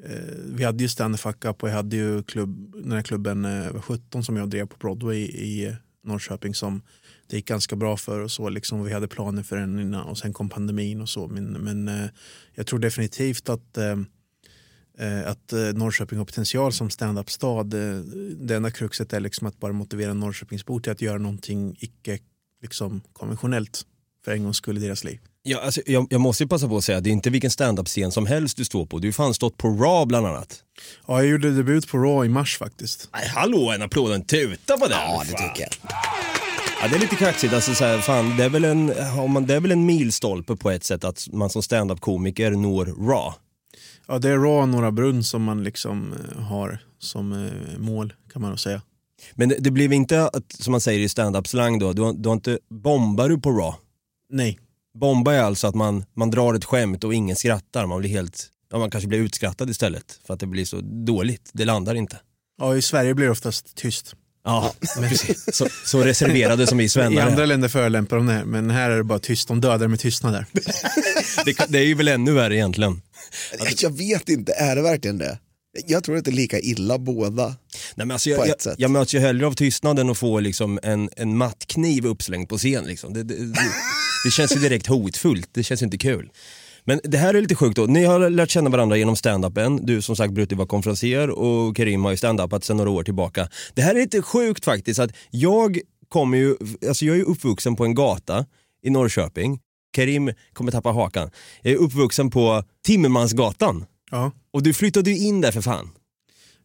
Eh, 0.04 0.34
vi 0.46 0.64
hade 0.64 0.82
ju 0.82 0.88
stand 0.88 1.20
fuck 1.20 1.44
up 1.44 1.62
och 1.62 1.68
jag 1.68 1.74
hade 1.74 1.96
ju 1.96 2.22
klubb, 2.22 2.74
den 2.82 2.92
här 2.92 3.02
klubben 3.02 3.44
eh, 3.44 3.82
17 3.82 4.24
som 4.24 4.36
jag 4.36 4.50
drev 4.50 4.66
på 4.66 4.76
Broadway 4.76 5.18
i 5.18 5.66
eh, 5.66 5.74
Norrköping 6.04 6.54
som 6.54 6.82
det 7.26 7.36
gick 7.36 7.46
ganska 7.46 7.76
bra 7.76 7.96
för 7.96 8.20
och 8.20 8.30
så 8.30 8.48
liksom 8.48 8.84
vi 8.84 8.92
hade 8.92 9.08
planer 9.08 9.42
för 9.42 9.56
den 9.56 9.80
innan 9.80 10.06
och 10.06 10.18
sen 10.18 10.32
kom 10.32 10.48
pandemin 10.48 11.00
och 11.00 11.08
så 11.08 11.28
men, 11.28 11.52
men 11.52 11.88
eh, 11.88 12.10
jag 12.54 12.66
tror 12.66 12.78
definitivt 12.78 13.48
att 13.48 13.78
eh, 13.78 13.98
eh 14.98 15.28
att 15.28 15.52
eh, 15.52 15.58
Norrköping 15.58 16.18
har 16.18 16.24
potential 16.24 16.72
som 16.72 16.90
stand-up-stad. 16.90 17.70
Det 18.36 18.56
enda 18.56 18.70
kruxet 18.70 19.12
är 19.12 19.20
liksom 19.20 19.46
att 19.46 19.60
bara 19.60 19.72
motivera 19.72 20.14
Norrköpingsbor 20.14 20.80
till 20.80 20.92
att 20.92 21.02
göra 21.02 21.18
någonting 21.18 21.76
icke 21.80 22.18
liksom, 22.62 23.00
konventionellt 23.12 23.86
för 24.24 24.32
en 24.32 24.44
gångs 24.44 24.56
skull 24.56 24.78
i 24.78 24.80
deras 24.80 25.04
liv. 25.04 25.20
Ja, 25.42 25.60
alltså, 25.60 25.80
jag, 25.86 26.06
jag 26.10 26.20
måste 26.20 26.42
ju 26.42 26.48
passa 26.48 26.68
på 26.68 26.76
att 26.76 26.84
säga 26.84 26.98
att 26.98 27.04
det 27.04 27.10
är 27.10 27.12
inte 27.12 27.30
vilken 27.30 27.50
stand-up-scen 27.50 28.12
som 28.12 28.26
helst 28.26 28.56
du 28.56 28.64
står 28.64 28.86
på. 28.86 28.98
Du 28.98 29.08
har 29.08 29.12
fan 29.12 29.34
stått 29.34 29.56
på 29.56 29.68
Raw 29.68 30.06
bland 30.06 30.26
annat. 30.26 30.62
Ja, 31.06 31.18
jag 31.18 31.26
gjorde 31.26 31.50
debut 31.50 31.88
på 31.88 31.98
Raw 31.98 32.26
i 32.26 32.28
mars 32.28 32.58
faktiskt. 32.58 33.08
Nej, 33.12 33.28
hallå, 33.28 33.70
en 33.70 33.82
applåd 33.82 34.08
och 34.08 34.14
en 34.14 34.24
tuta 34.24 34.78
på 34.78 34.86
den. 34.86 34.98
Ja, 35.00 35.22
det 35.24 35.38
Fan. 35.38 35.48
tycker 35.48 35.62
jag. 35.62 35.72
Ja, 36.82 36.88
det 36.88 36.96
är 36.96 37.00
lite 37.00 37.16
kaxigt. 37.16 37.54
Alltså, 37.54 37.74
så 37.74 37.84
här, 37.84 37.98
fan, 37.98 38.36
det, 38.36 38.44
är 38.44 38.48
väl 38.48 38.64
en, 38.64 38.92
om 39.18 39.30
man, 39.32 39.46
det 39.46 39.54
är 39.54 39.60
väl 39.60 39.72
en 39.72 39.86
milstolpe 39.86 40.56
på 40.56 40.70
ett 40.70 40.84
sätt 40.84 41.04
att 41.04 41.28
man 41.32 41.50
som 41.50 41.62
stand-up-komiker 41.62 42.50
når 42.50 42.86
Raw. 42.86 43.32
Ja, 44.08 44.18
det 44.18 44.28
är 44.28 44.36
Raw 44.36 44.66
Norra 44.66 44.90
Brunn 44.90 45.24
som 45.24 45.42
man 45.42 45.64
liksom 45.64 46.12
eh, 46.12 46.42
har 46.42 46.78
som 46.98 47.32
eh, 47.32 47.78
mål 47.78 48.12
kan 48.32 48.42
man 48.42 48.50
nog 48.50 48.60
säga. 48.60 48.82
Men 49.34 49.48
det, 49.48 49.56
det 49.58 49.70
blev 49.70 49.92
inte, 49.92 50.22
att, 50.22 50.52
som 50.52 50.70
man 50.70 50.80
säger 50.80 51.00
i 51.00 51.08
stand-up-slang 51.08 51.78
då, 51.78 51.92
du, 51.92 52.12
du 52.12 52.28
har 52.28 52.34
inte, 52.34 52.58
bombar 52.70 53.28
du 53.28 53.40
på 53.40 53.50
Raw? 53.50 53.76
Nej, 54.30 54.58
Bomba 54.98 55.32
är 55.34 55.42
alltså 55.42 55.66
att 55.66 55.74
man, 55.74 56.04
man 56.16 56.30
drar 56.30 56.54
ett 56.54 56.64
skämt 56.64 57.04
och 57.04 57.14
ingen 57.14 57.36
skrattar, 57.36 57.86
man 57.86 58.00
blir 58.00 58.10
helt, 58.10 58.46
ja 58.72 58.78
man 58.78 58.90
kanske 58.90 59.08
blir 59.08 59.18
utskrattad 59.18 59.70
istället 59.70 60.20
för 60.26 60.34
att 60.34 60.40
det 60.40 60.46
blir 60.46 60.64
så 60.64 60.80
dåligt, 61.06 61.50
det 61.52 61.64
landar 61.64 61.94
inte. 61.94 62.18
ja, 62.60 62.76
i 62.76 62.82
Sverige 62.82 63.14
blir 63.14 63.26
det 63.26 63.32
oftast 63.32 63.74
tyst. 63.76 64.14
Ja, 64.44 64.74
precis. 64.96 65.56
Så, 65.56 65.66
så 65.84 66.02
reserverade 66.02 66.66
som 66.66 66.78
vi 66.78 66.84
I 66.84 66.88
svennar 66.88 67.22
andra 67.22 67.42
är. 67.42 67.46
länder 67.46 67.68
förolämpar 67.68 68.16
de 68.16 68.26
det 68.26 68.44
men 68.44 68.70
här 68.70 68.90
är 68.90 68.96
det 68.96 69.04
bara 69.04 69.18
tyst. 69.18 69.48
De 69.48 69.60
dödar 69.60 69.88
med 69.88 70.00
tystnad 70.00 70.32
där. 70.32 70.46
det, 71.44 71.66
det 71.68 71.78
är 71.78 71.84
ju 71.84 71.94
väl 71.94 72.08
ännu 72.08 72.32
värre 72.32 72.56
egentligen. 72.56 73.02
Jag 73.82 73.96
vet 73.98 74.28
inte, 74.28 74.52
är 74.52 74.76
det 74.76 74.82
verkligen 74.82 75.18
det? 75.18 75.38
Jag 75.86 76.04
tror 76.04 76.16
att 76.16 76.24
det 76.24 76.30
är 76.30 76.32
lika 76.32 76.60
illa 76.60 76.98
båda. 76.98 77.46
Nej, 77.46 77.56
men 77.94 78.10
alltså, 78.10 78.30
På 78.30 78.34
jag, 78.36 78.42
ett 78.42 78.48
jag, 78.48 78.62
sätt. 78.62 78.74
jag 78.78 78.90
möts 78.90 79.14
ju 79.14 79.18
hellre 79.18 79.46
av 79.46 79.52
tystnaden 79.52 80.06
än 80.06 80.10
att 80.10 80.18
få 80.18 80.40
liksom 80.40 80.78
en, 80.82 81.10
en 81.16 81.36
mattkniv 81.36 82.06
uppslängd 82.06 82.48
på 82.48 82.58
scen. 82.58 82.84
Liksom. 82.84 83.12
Det, 83.14 83.22
det, 83.22 83.34
det, 84.24 84.30
känns 84.30 84.56
ju 84.56 84.60
direkt 84.60 84.86
hotfullt, 84.86 85.48
det 85.52 85.62
känns 85.62 85.82
ju 85.82 85.84
inte 85.84 85.98
kul. 85.98 86.30
Men 86.84 87.00
det 87.04 87.18
här 87.18 87.34
är 87.34 87.40
lite 87.40 87.54
sjukt 87.54 87.76
då, 87.76 87.86
ni 87.86 88.04
har 88.04 88.30
lärt 88.30 88.50
känna 88.50 88.70
varandra 88.70 88.96
genom 88.96 89.16
stand-upen. 89.16 89.80
Du 89.82 90.02
som 90.02 90.16
sagt 90.16 90.32
Brutti 90.32 90.54
var 90.54 90.66
konferencier 90.66 91.30
och 91.30 91.76
Karim 91.76 92.04
har 92.04 92.10
ju 92.10 92.16
stand-upat 92.16 92.64
sedan 92.64 92.76
några 92.76 92.90
år 92.90 93.02
tillbaka. 93.02 93.48
Det 93.74 93.82
här 93.82 93.94
är 93.94 94.00
lite 94.00 94.22
sjukt 94.22 94.64
faktiskt 94.64 95.00
att 95.00 95.10
jag 95.30 95.78
kommer 96.08 96.38
ju, 96.38 96.56
alltså 96.88 97.04
jag 97.04 97.14
är 97.14 97.18
ju 97.18 97.24
uppvuxen 97.24 97.76
på 97.76 97.84
en 97.84 97.94
gata 97.94 98.46
i 98.82 98.90
Norrköping. 98.90 99.60
Karim 99.92 100.32
kommer 100.52 100.72
tappa 100.72 100.90
hakan. 100.90 101.30
Jag 101.62 101.72
är 101.72 101.76
uppvuxen 101.76 102.30
på 102.30 102.64
Timmermansgatan. 102.84 103.84
Ja. 104.10 104.32
Och 104.52 104.62
du 104.62 104.74
flyttade 104.74 105.10
ju 105.10 105.18
in 105.26 105.40
där 105.40 105.52
för 105.52 105.60
fan. 105.60 105.90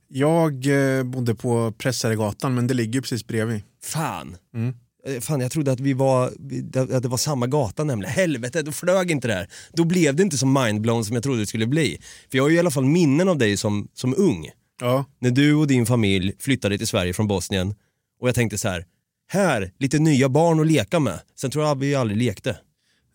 Jag 0.07 0.65
eh, 0.97 1.03
bodde 1.03 1.35
på 1.35 1.71
Pressaregatan, 1.77 2.55
men 2.55 2.67
det 2.67 2.73
ligger 2.73 3.01
precis 3.01 3.27
bredvid. 3.27 3.61
Fan. 3.83 4.37
Mm. 4.53 4.73
Eh, 5.07 5.19
Fan 5.19 5.41
jag 5.41 5.51
trodde 5.51 5.71
att 5.71 5.79
vi 5.79 5.93
var, 5.93 6.27
att 6.91 7.03
det 7.03 7.07
var 7.07 7.17
samma 7.17 7.47
gata 7.47 7.83
nämligen. 7.83 8.13
Helvete, 8.13 8.61
då 8.61 8.71
flög 8.71 9.11
inte 9.11 9.27
det 9.27 9.33
här. 9.33 9.49
Då 9.73 9.83
blev 9.83 10.15
det 10.15 10.23
inte 10.23 10.37
så 10.37 10.45
mindblown 10.45 11.05
som 11.05 11.13
jag 11.13 11.23
trodde 11.23 11.39
det 11.39 11.47
skulle 11.47 11.67
bli. 11.67 12.01
För 12.31 12.37
jag 12.37 12.43
har 12.43 12.49
ju 12.49 12.55
i 12.55 12.59
alla 12.59 12.71
fall 12.71 12.85
minnen 12.85 13.29
av 13.29 13.37
dig 13.37 13.57
som, 13.57 13.87
som 13.93 14.15
ung. 14.17 14.49
Ja, 14.81 15.05
När 15.19 15.31
du 15.31 15.53
och 15.55 15.67
din 15.67 15.85
familj 15.85 16.33
flyttade 16.39 16.77
till 16.77 16.87
Sverige 16.87 17.13
från 17.13 17.27
Bosnien. 17.27 17.75
Och 18.19 18.27
jag 18.27 18.35
tänkte 18.35 18.57
så 18.57 18.69
här, 18.69 18.85
här, 19.27 19.71
lite 19.79 19.99
nya 19.99 20.29
barn 20.29 20.59
att 20.59 20.67
leka 20.67 20.99
med. 20.99 21.19
Sen 21.35 21.51
tror 21.51 21.65
jag 21.65 21.79
vi 21.79 21.95
aldrig 21.95 22.17
lekte. 22.17 22.57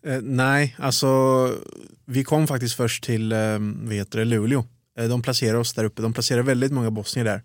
Eh, 0.05 0.21
nej, 0.21 0.75
alltså 0.79 1.07
vi 2.05 2.23
kom 2.23 2.47
faktiskt 2.47 2.75
först 2.75 3.03
till 3.03 3.31
eh, 3.31 3.37
vad 3.59 3.93
heter 3.93 4.19
det, 4.19 4.25
Luleå. 4.25 4.65
Eh, 4.99 5.05
de 5.05 5.21
placerade 5.21 5.57
oss 5.57 5.73
där 5.73 5.83
uppe. 5.83 6.01
De 6.01 6.13
placerade 6.13 6.43
väldigt 6.43 6.71
många 6.71 6.91
bosnier 6.91 7.25
där. 7.25 7.41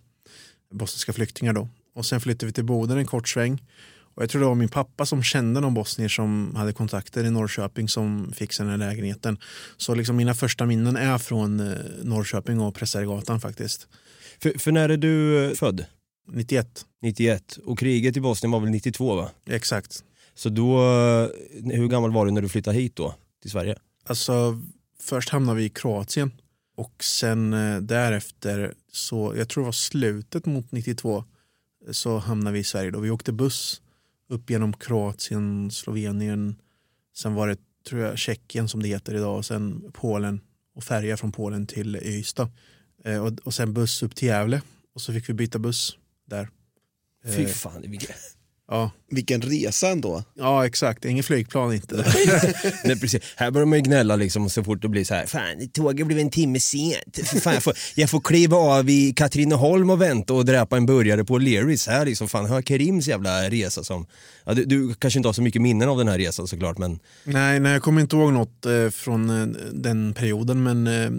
Bosniska 0.74 1.12
flyktingar 1.12 1.52
då. 1.52 1.68
Och 1.94 2.06
sen 2.06 2.20
flyttade 2.20 2.46
vi 2.46 2.52
till 2.52 2.64
Boden 2.64 2.98
en 2.98 3.06
kort 3.06 3.28
sväng. 3.28 3.62
Och 4.16 4.22
jag 4.22 4.30
tror 4.30 4.40
det 4.40 4.46
var 4.46 4.54
min 4.54 4.68
pappa 4.68 5.06
som 5.06 5.22
kände 5.22 5.60
någon 5.60 5.74
bosnier 5.74 6.08
som 6.08 6.54
hade 6.56 6.72
kontakter 6.72 7.24
i 7.24 7.30
Norrköping 7.30 7.88
som 7.88 8.32
fixade 8.32 8.70
den 8.70 8.80
här 8.80 8.88
lägenheten. 8.88 9.38
Så 9.76 9.94
liksom 9.94 10.16
mina 10.16 10.34
första 10.34 10.66
minnen 10.66 10.96
är 10.96 11.18
från 11.18 11.60
eh, 11.60 11.76
Norrköping 12.02 12.60
och 12.60 12.74
Pressaregatan 12.74 13.40
faktiskt. 13.40 13.88
För, 14.38 14.58
för 14.58 14.72
när 14.72 14.88
är 14.88 14.96
du 14.96 15.44
eh, 15.44 15.54
född? 15.54 15.84
91, 16.32 16.84
91. 17.02 17.58
Och 17.64 17.78
kriget 17.78 18.16
i 18.16 18.20
Bosnien 18.20 18.50
var 18.50 18.60
väl 18.60 18.70
92 18.70 19.14
va? 19.14 19.30
exakt. 19.46 20.04
Så 20.34 20.48
då, 20.48 20.78
eh, 20.78 21.28
hur 21.72 21.88
gammal 21.88 22.12
var 22.12 22.26
du 22.26 22.32
när 22.32 22.42
du 22.42 22.48
flyttade 22.48 22.76
hit 22.76 22.96
då? 22.96 23.14
Till 23.42 23.50
Sverige? 23.50 23.76
Alltså 24.04 24.62
först 25.02 25.28
hamnade 25.28 25.58
vi 25.58 25.64
i 25.64 25.68
Kroatien 25.68 26.32
och 26.76 27.04
sen 27.04 27.50
därefter 27.86 28.74
så, 28.92 29.34
jag 29.36 29.48
tror 29.48 29.64
det 29.64 29.66
var 29.66 29.72
slutet 29.72 30.46
mot 30.46 30.72
92 30.72 31.24
eh, 31.86 31.92
så 31.92 32.18
hamnade 32.18 32.54
vi 32.54 32.60
i 32.60 32.64
Sverige 32.64 32.90
då. 32.90 33.00
Vi 33.00 33.10
åkte 33.10 33.32
buss 33.32 33.80
upp 34.28 34.50
genom 34.50 34.72
Kroatien, 34.72 35.70
Slovenien, 35.70 36.56
sen 37.16 37.34
var 37.34 37.48
det 37.48 37.58
tror 37.88 38.00
jag 38.00 38.18
Tjeckien 38.18 38.68
som 38.68 38.82
det 38.82 38.88
heter 38.88 39.14
idag 39.14 39.36
och 39.36 39.46
sen 39.46 39.92
Polen 39.92 40.40
och 40.74 40.84
färja 40.84 41.16
från 41.16 41.32
Polen 41.32 41.66
till 41.66 41.96
Ystad. 41.96 42.50
Eh, 43.04 43.24
och, 43.24 43.32
och 43.44 43.54
sen 43.54 43.74
buss 43.74 44.02
upp 44.02 44.14
till 44.14 44.28
Gävle 44.28 44.62
och 44.94 45.00
så 45.00 45.12
fick 45.12 45.28
vi 45.28 45.34
byta 45.34 45.58
buss 45.58 45.98
där. 46.24 46.48
Fy 47.24 47.42
Eh, 47.42 47.48
fan, 47.48 47.82
vilket, 47.82 48.35
Ja, 48.68 48.90
Vilken 49.10 49.42
resa 49.42 49.88
ändå. 49.88 50.22
ja 50.34 50.66
exakt. 50.66 51.04
Ingen 51.04 51.24
flygplan 51.24 51.74
inte. 51.74 51.96
Nej, 52.84 53.00
precis. 53.00 53.22
Här 53.36 53.50
börjar 53.50 53.66
man 53.66 53.78
ju 53.78 53.82
gnälla 53.82 54.16
liksom 54.16 54.50
så 54.50 54.64
fort 54.64 54.82
det 54.82 54.88
blir 54.88 55.04
så 55.04 55.14
här, 55.14 55.26
fan 55.26 55.68
tåget 55.72 56.06
blev 56.06 56.18
en 56.18 56.30
timme 56.30 56.60
sent. 56.60 57.18
Fan, 57.42 57.54
jag, 57.54 57.62
får, 57.62 57.72
jag 57.94 58.10
får 58.10 58.20
kliva 58.20 58.56
av 58.56 58.90
i 58.90 59.12
Katrineholm 59.16 59.90
och 59.90 60.02
vänta 60.02 60.34
och 60.34 60.44
dräpa 60.44 60.76
en 60.76 60.86
burgare 60.86 61.24
på 61.24 61.38
Learys. 61.38 61.86
Här 61.86 62.04
liksom, 62.04 62.28
fan, 62.28 62.46
hör 62.46 62.62
Kerims 62.62 63.08
jävla 63.08 63.50
resa 63.50 63.84
som, 63.84 64.06
ja, 64.44 64.54
du, 64.54 64.64
du 64.64 64.94
kanske 64.94 65.18
inte 65.18 65.28
har 65.28 65.32
så 65.32 65.42
mycket 65.42 65.62
minnen 65.62 65.88
av 65.88 65.98
den 65.98 66.08
här 66.08 66.18
resan 66.18 66.46
såklart 66.46 66.78
men 66.78 66.98
nej, 67.24 67.60
nej, 67.60 67.72
jag 67.72 67.82
kommer 67.82 68.00
inte 68.00 68.16
ihåg 68.16 68.32
något 68.32 68.66
eh, 68.66 68.88
från 68.90 69.30
eh, 69.40 69.46
den 69.72 70.14
perioden 70.14 70.62
men 70.62 70.86
eh, 70.86 71.10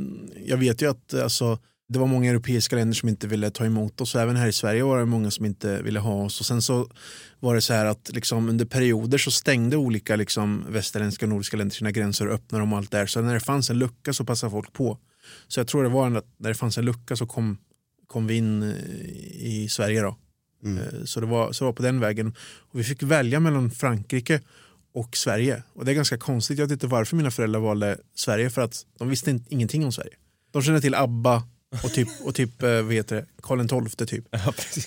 jag 0.45 0.57
vet 0.57 0.81
ju 0.81 0.89
att 0.89 1.13
alltså, 1.13 1.59
det 1.89 1.99
var 1.99 2.07
många 2.07 2.29
europeiska 2.29 2.75
länder 2.75 2.95
som 2.95 3.09
inte 3.09 3.27
ville 3.27 3.49
ta 3.49 3.65
emot 3.65 4.01
oss. 4.01 4.15
Även 4.15 4.35
här 4.35 4.47
i 4.47 4.53
Sverige 4.53 4.83
var 4.83 4.99
det 4.99 5.05
många 5.05 5.31
som 5.31 5.45
inte 5.45 5.81
ville 5.81 5.99
ha 5.99 6.23
oss. 6.23 6.39
Och 6.39 6.45
sen 6.45 6.61
så 6.61 6.89
var 7.39 7.55
det 7.55 7.61
så 7.61 7.73
här 7.73 7.85
att 7.85 8.09
liksom, 8.13 8.49
under 8.49 8.65
perioder 8.65 9.17
så 9.17 9.31
stängde 9.31 9.77
olika 9.77 10.15
liksom, 10.15 10.65
västerländska 10.69 11.25
och 11.25 11.29
nordiska 11.29 11.57
länder 11.57 11.75
sina 11.75 11.91
gränser 11.91 12.27
och 12.27 12.33
öppnade 12.33 12.61
dem 12.61 12.73
och 12.73 12.77
allt 12.77 12.91
där. 12.91 13.05
Så 13.05 13.21
när 13.21 13.33
det 13.33 13.39
fanns 13.39 13.69
en 13.69 13.79
lucka 13.79 14.13
så 14.13 14.25
passade 14.25 14.51
folk 14.51 14.73
på. 14.73 14.97
Så 15.47 15.59
jag 15.59 15.67
tror 15.67 15.83
det 15.83 15.89
var 15.89 16.17
att 16.17 16.25
när 16.37 16.49
det 16.49 16.55
fanns 16.55 16.77
en 16.77 16.85
lucka 16.85 17.15
så 17.15 17.25
kom, 17.25 17.57
kom 18.07 18.27
vi 18.27 18.35
in 18.35 18.63
eh, 18.63 18.69
i 19.35 19.67
Sverige. 19.69 20.01
Då. 20.01 20.17
Eh, 20.65 21.03
Så, 21.05 21.19
det 21.19 21.25
var, 21.25 21.51
så 21.51 21.63
det 21.63 21.67
var 21.67 21.73
på 21.73 21.83
den 21.83 21.99
vägen. 21.99 22.35
Och 22.57 22.79
vi 22.79 22.83
fick 22.83 23.03
välja 23.03 23.39
mellan 23.39 23.71
Frankrike 23.71 24.41
och 24.93 25.17
Sverige. 25.17 25.63
Och 25.73 25.85
det 25.85 25.91
är 25.91 25.95
ganska 25.95 26.17
konstigt. 26.17 26.59
Jag 26.59 26.65
vet 26.65 26.71
inte 26.71 26.87
varför 26.87 27.15
mina 27.15 27.31
föräldrar 27.31 27.59
valde 27.59 27.97
Sverige 28.15 28.49
för 28.49 28.61
att 28.61 28.85
de 28.99 29.09
visste 29.09 29.31
inte, 29.31 29.53
ingenting 29.53 29.85
om 29.85 29.91
Sverige. 29.91 30.13
De 30.51 30.61
kände 30.61 30.81
till 30.81 30.95
ABBA 30.95 31.43
och 31.83 31.93
typ, 31.93 32.07
och 32.23 32.35
typ 32.35 32.63
eh, 32.63 32.81
vad 32.81 32.93
heter 32.93 33.15
det, 33.15 33.25
Karl 33.41 33.89
XII 33.89 34.07
typ. 34.07 34.25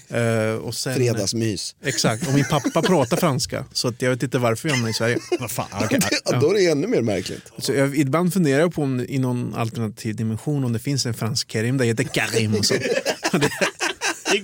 Eh, 0.08 0.54
och 0.54 0.74
sen, 0.74 0.94
Fredagsmys. 0.94 1.74
Exakt, 1.84 2.28
och 2.28 2.34
min 2.34 2.44
pappa 2.44 2.82
pratar 2.82 3.16
franska 3.16 3.64
så 3.72 3.88
att 3.88 4.02
jag 4.02 4.10
vet 4.10 4.22
inte 4.22 4.38
varför 4.38 4.68
vi 4.68 4.72
hamnade 4.72 4.90
i 4.90 4.94
Sverige. 4.94 5.18
vad 5.40 5.50
fan, 5.50 5.66
okej. 5.84 6.00
Ja, 6.24 6.40
då 6.40 6.50
är 6.50 6.54
det 6.54 6.66
ännu 6.66 6.86
mer 6.86 7.02
märkligt. 7.02 7.52
Så 7.58 7.72
jag, 7.72 7.98
ibland 7.98 8.32
funderar 8.32 8.60
jag 8.60 8.74
på 8.74 8.82
om 8.82 9.06
i 9.08 9.18
någon 9.18 9.54
alternativ 9.54 10.16
dimension 10.16 10.64
om 10.64 10.72
det 10.72 10.78
finns 10.78 11.06
en 11.06 11.14
fransk 11.14 11.52
Kerim 11.52 11.78
där 11.78 11.84
heter 11.84 12.04
Karim 12.04 12.54
och 12.54 12.66
så. 12.66 12.74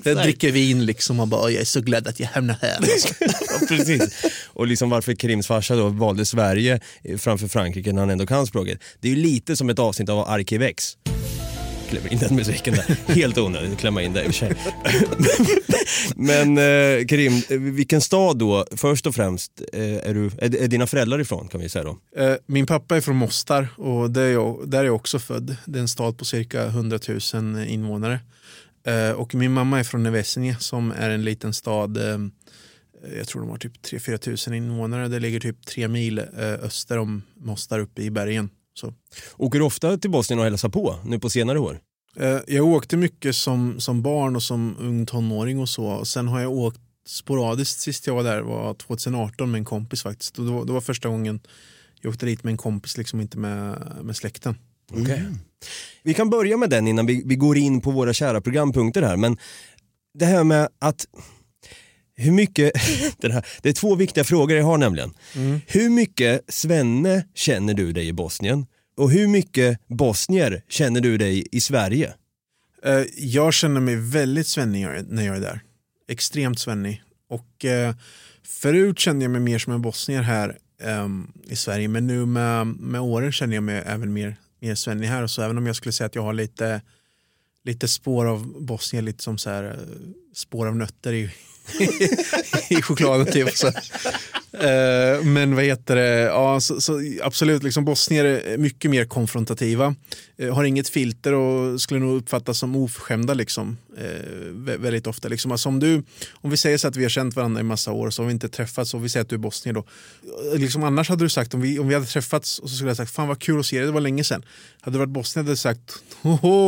Jag 0.04 0.16
dricker 0.16 0.52
vin 0.52 0.86
liksom 0.86 1.20
och 1.20 1.28
bara 1.28 1.50
jag 1.50 1.60
är 1.60 1.64
så 1.64 1.80
glad 1.80 2.08
att 2.08 2.20
jag 2.20 2.26
hamnar 2.28 2.58
här. 2.62 2.78
Ja, 3.20 3.66
precis. 3.68 4.24
Och 4.46 4.66
liksom 4.66 4.90
varför 4.90 5.14
Kerims 5.14 5.46
farsa 5.46 5.76
då 5.76 5.88
valde 5.88 6.26
Sverige 6.26 6.80
framför 7.18 7.48
Frankrike 7.48 7.92
när 7.92 8.00
han 8.00 8.10
ändå 8.10 8.26
kan 8.26 8.46
språket. 8.46 8.80
Det 9.00 9.08
är 9.08 9.12
ju 9.12 9.22
lite 9.22 9.56
som 9.56 9.70
ett 9.70 9.78
avsnitt 9.78 10.08
av 10.08 10.18
Arkivex. 10.18 10.96
Klämmer 11.88 12.12
in 12.12 12.18
den 12.18 12.36
musiken 12.36 12.74
där. 12.74 13.14
Helt 13.14 13.38
onödigt 13.38 13.72
att 13.72 13.78
klämma 13.78 14.02
in 14.02 14.12
det 14.12 14.24
i 14.24 14.28
och 14.28 14.34
för 14.34 14.46
sig. 14.46 14.52
Men 16.16 16.58
eh, 16.58 17.06
Kerim, 17.06 17.42
eh, 17.50 17.58
vilken 17.58 18.00
stad 18.00 18.38
då, 18.38 18.66
först 18.76 19.06
och 19.06 19.14
främst, 19.14 19.52
eh, 19.72 19.80
är, 19.96 20.14
du, 20.14 20.26
är, 20.38 20.56
är 20.62 20.68
dina 20.68 20.86
föräldrar 20.86 21.20
ifrån 21.20 21.48
kan 21.48 21.60
vi 21.60 21.68
säga 21.68 21.84
då? 21.84 21.98
Eh, 22.22 22.34
Min 22.46 22.66
pappa 22.66 22.96
är 22.96 23.00
från 23.00 23.16
Mostar 23.16 23.68
och 23.76 24.10
där 24.10 24.22
är, 24.22 24.32
jag, 24.32 24.62
där 24.70 24.78
är 24.80 24.84
jag 24.84 24.94
också 24.94 25.18
född. 25.18 25.56
Det 25.64 25.78
är 25.78 25.80
en 25.80 25.88
stad 25.88 26.18
på 26.18 26.24
cirka 26.24 26.64
100 26.64 26.98
000 27.34 27.58
invånare. 27.66 28.20
Eh, 28.86 29.10
Och 29.10 29.34
min 29.34 29.52
mamma 29.52 29.78
är 29.80 29.84
från 29.84 30.02
Nevesinje 30.02 30.56
som 30.60 30.92
är 30.98 31.10
en 31.10 31.24
liten 31.24 31.52
stad, 31.52 31.96
eh, 31.96 32.18
jag 33.18 33.28
tror 33.28 33.40
de 33.42 33.50
har 33.50 33.58
typ 33.58 33.72
3-4 33.84 34.48
000 34.50 34.56
invånare. 34.56 35.08
Det 35.08 35.20
ligger 35.20 35.40
typ 35.40 35.66
tre 35.66 35.88
mil 35.88 36.18
eh, 36.18 36.24
öster 36.62 36.98
om 36.98 37.22
Mostar 37.40 37.78
uppe 37.78 38.02
i 38.02 38.10
bergen. 38.10 38.50
Så. 38.80 38.94
Åker 39.36 39.58
du 39.58 39.64
ofta 39.64 39.98
till 39.98 40.10
Bosnien 40.10 40.38
och 40.38 40.44
hälsar 40.44 40.68
på 40.68 40.96
nu 41.04 41.18
på 41.18 41.30
senare 41.30 41.58
år? 41.58 41.78
Eh, 42.16 42.38
Jag 42.46 42.66
åkte 42.66 42.96
mycket 42.96 43.36
som, 43.36 43.80
som 43.80 44.02
barn 44.02 44.36
och 44.36 44.42
som 44.42 44.76
ung 44.78 45.06
tonåring 45.06 45.60
och 45.60 45.68
så. 45.68 45.86
Och 45.86 46.08
sen 46.08 46.28
har 46.28 46.40
jag 46.40 46.52
åkt 46.52 46.80
sporadiskt 47.06 47.80
sist 47.80 48.06
jag 48.06 48.14
var 48.14 48.22
där 48.24 48.40
var 48.40 48.74
2018 48.74 49.50
med 49.50 49.58
en 49.58 49.64
kompis 49.64 50.02
faktiskt. 50.02 50.38
Och 50.38 50.44
det, 50.44 50.50
var, 50.52 50.64
det 50.64 50.72
var 50.72 50.80
första 50.80 51.08
gången 51.08 51.40
jag 52.00 52.10
åkte 52.10 52.26
dit 52.26 52.44
med 52.44 52.50
en 52.50 52.56
kompis, 52.56 52.96
liksom 52.98 53.20
inte 53.20 53.38
med, 53.38 53.82
med 54.02 54.16
släkten. 54.16 54.58
Okej. 54.92 55.22
Vi 56.02 56.14
kan 56.14 56.30
börja 56.30 56.56
med 56.56 56.70
den 56.70 56.88
innan 56.88 57.06
vi, 57.06 57.22
vi 57.26 57.36
går 57.36 57.56
in 57.58 57.80
på 57.80 57.90
våra 57.90 58.12
kära 58.12 58.40
programpunkter 58.40 59.02
här. 59.02 59.16
Men 59.16 59.38
det 60.18 60.24
här 60.26 60.44
med 60.44 60.68
att 60.78 61.06
hur 62.16 62.32
mycket, 62.32 62.72
den 63.20 63.30
här, 63.30 63.46
det 63.62 63.68
är 63.68 63.72
två 63.72 63.94
viktiga 63.94 64.24
frågor 64.24 64.56
jag 64.56 64.64
har 64.64 64.78
nämligen. 64.78 65.14
Hur 65.66 65.88
mycket 65.90 66.40
svenne 66.48 67.24
känner 67.34 67.74
du 67.74 67.92
dig 67.92 68.08
i 68.08 68.12
Bosnien? 68.12 68.66
Och 68.96 69.10
hur 69.10 69.28
mycket 69.28 69.80
bosnier 69.88 70.62
känner 70.68 71.00
du 71.00 71.18
dig 71.18 71.46
i 71.52 71.60
Sverige? 71.60 72.14
Eh, 72.84 73.02
Jag 73.16 73.54
känner 73.54 73.80
mig 73.80 73.96
väldigt 73.96 74.46
svennig 74.46 74.86
när 75.08 75.26
jag 75.26 75.36
är 75.36 75.40
där. 75.40 75.60
Extremt 76.08 76.58
svennig. 76.58 77.02
Och 77.28 77.64
eh, 77.64 77.94
förut 78.44 78.98
kände 78.98 79.24
jag 79.24 79.30
mig 79.32 79.40
mer 79.40 79.58
som 79.58 79.72
en 79.72 79.82
bosnier 79.82 80.22
här 80.22 80.58
ehm, 80.82 81.32
i 81.48 81.56
Sverige. 81.56 81.88
Men 81.88 82.06
nu 82.06 82.26
med, 82.26 82.66
med 82.66 83.00
åren 83.00 83.32
känner 83.32 83.54
jag 83.54 83.62
mig 83.62 83.82
även 83.86 84.12
mer, 84.12 84.36
mer 84.60 84.74
svennig 84.74 85.06
här. 85.08 85.22
Och 85.22 85.30
så 85.30 85.42
även 85.42 85.58
om 85.58 85.66
jag 85.66 85.76
skulle 85.76 85.92
säga 85.92 86.06
att 86.06 86.14
jag 86.14 86.22
har 86.22 86.32
lite, 86.32 86.80
lite 87.64 87.88
spår 87.88 88.26
av 88.26 88.62
bosnier, 88.62 89.02
lite 89.02 89.22
som 89.22 89.38
så 89.38 89.50
här, 89.50 89.64
eh, 89.64 89.72
spår 90.34 90.66
av 90.66 90.76
nötter 90.76 91.12
i, 91.12 91.30
i 92.68 92.82
chokladen. 92.82 93.26
Typ. 93.32 93.56
Så. 93.56 93.72
Uh, 94.56 95.24
men 95.24 95.54
vad 95.54 95.64
heter 95.64 95.96
det, 95.96 96.20
ja, 96.20 96.60
så, 96.60 96.80
så, 96.80 97.00
absolut, 97.22 97.62
liksom 97.62 97.84
bosnier 97.84 98.24
är 98.24 98.58
mycket 98.58 98.90
mer 98.90 99.04
konfrontativa. 99.04 99.94
Uh, 100.42 100.54
har 100.54 100.64
inget 100.64 100.88
filter 100.88 101.32
och 101.32 101.80
skulle 101.80 102.00
nog 102.00 102.16
uppfattas 102.16 102.58
som 102.58 102.76
oförskämda 102.76 103.34
liksom, 103.34 103.76
uh, 103.98 104.76
väldigt 104.78 105.06
ofta. 105.06 105.28
Liksom. 105.28 105.52
Alltså, 105.52 105.68
om, 105.68 105.80
du, 105.80 106.02
om 106.32 106.50
vi 106.50 106.56
säger 106.56 106.78
så 106.78 106.88
att 106.88 106.96
vi 106.96 107.02
har 107.02 107.10
känt 107.10 107.36
varandra 107.36 107.60
i 107.60 107.64
massa 107.64 107.92
år 107.92 108.10
så 108.10 108.22
har 108.22 108.26
vi 108.26 108.32
inte 108.32 108.48
träffats 108.48 108.94
och 108.94 109.04
vi 109.04 109.08
säger 109.08 109.24
att 109.24 109.30
du 109.30 109.36
är 109.36 109.40
bosnier 109.40 109.74
då. 109.74 109.84
Liksom, 110.54 110.84
annars 110.84 111.08
hade 111.08 111.24
du 111.24 111.28
sagt, 111.28 111.54
om 111.54 111.60
vi, 111.60 111.78
om 111.78 111.88
vi 111.88 111.94
hade 111.94 112.06
träffats 112.06 112.58
och 112.58 112.70
så 112.70 112.76
skulle 112.76 112.90
jag 112.90 112.96
sagt 112.96 113.12
fan 113.12 113.28
vad 113.28 113.40
kul 113.40 113.60
att 113.60 113.66
se 113.66 113.76
dig, 113.76 113.86
det 113.86 113.92
var 113.92 114.00
länge 114.00 114.24
sedan. 114.24 114.42
Hade 114.80 114.94
du 114.94 114.98
varit 114.98 115.10
bosnier 115.10 115.42
hade 115.42 115.52
du 115.52 115.56
sagt, 115.56 116.02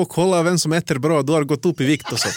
kolla 0.09 0.43
vem 0.43 0.59
som 0.59 0.73
äter 0.73 0.99
bra, 0.99 1.23
du 1.23 1.33
har 1.33 1.45
gått 1.45 1.67
upp 1.67 1.81
i 1.81 1.85
vikt 1.85 2.13
och 2.13 2.19
så. 2.19 2.29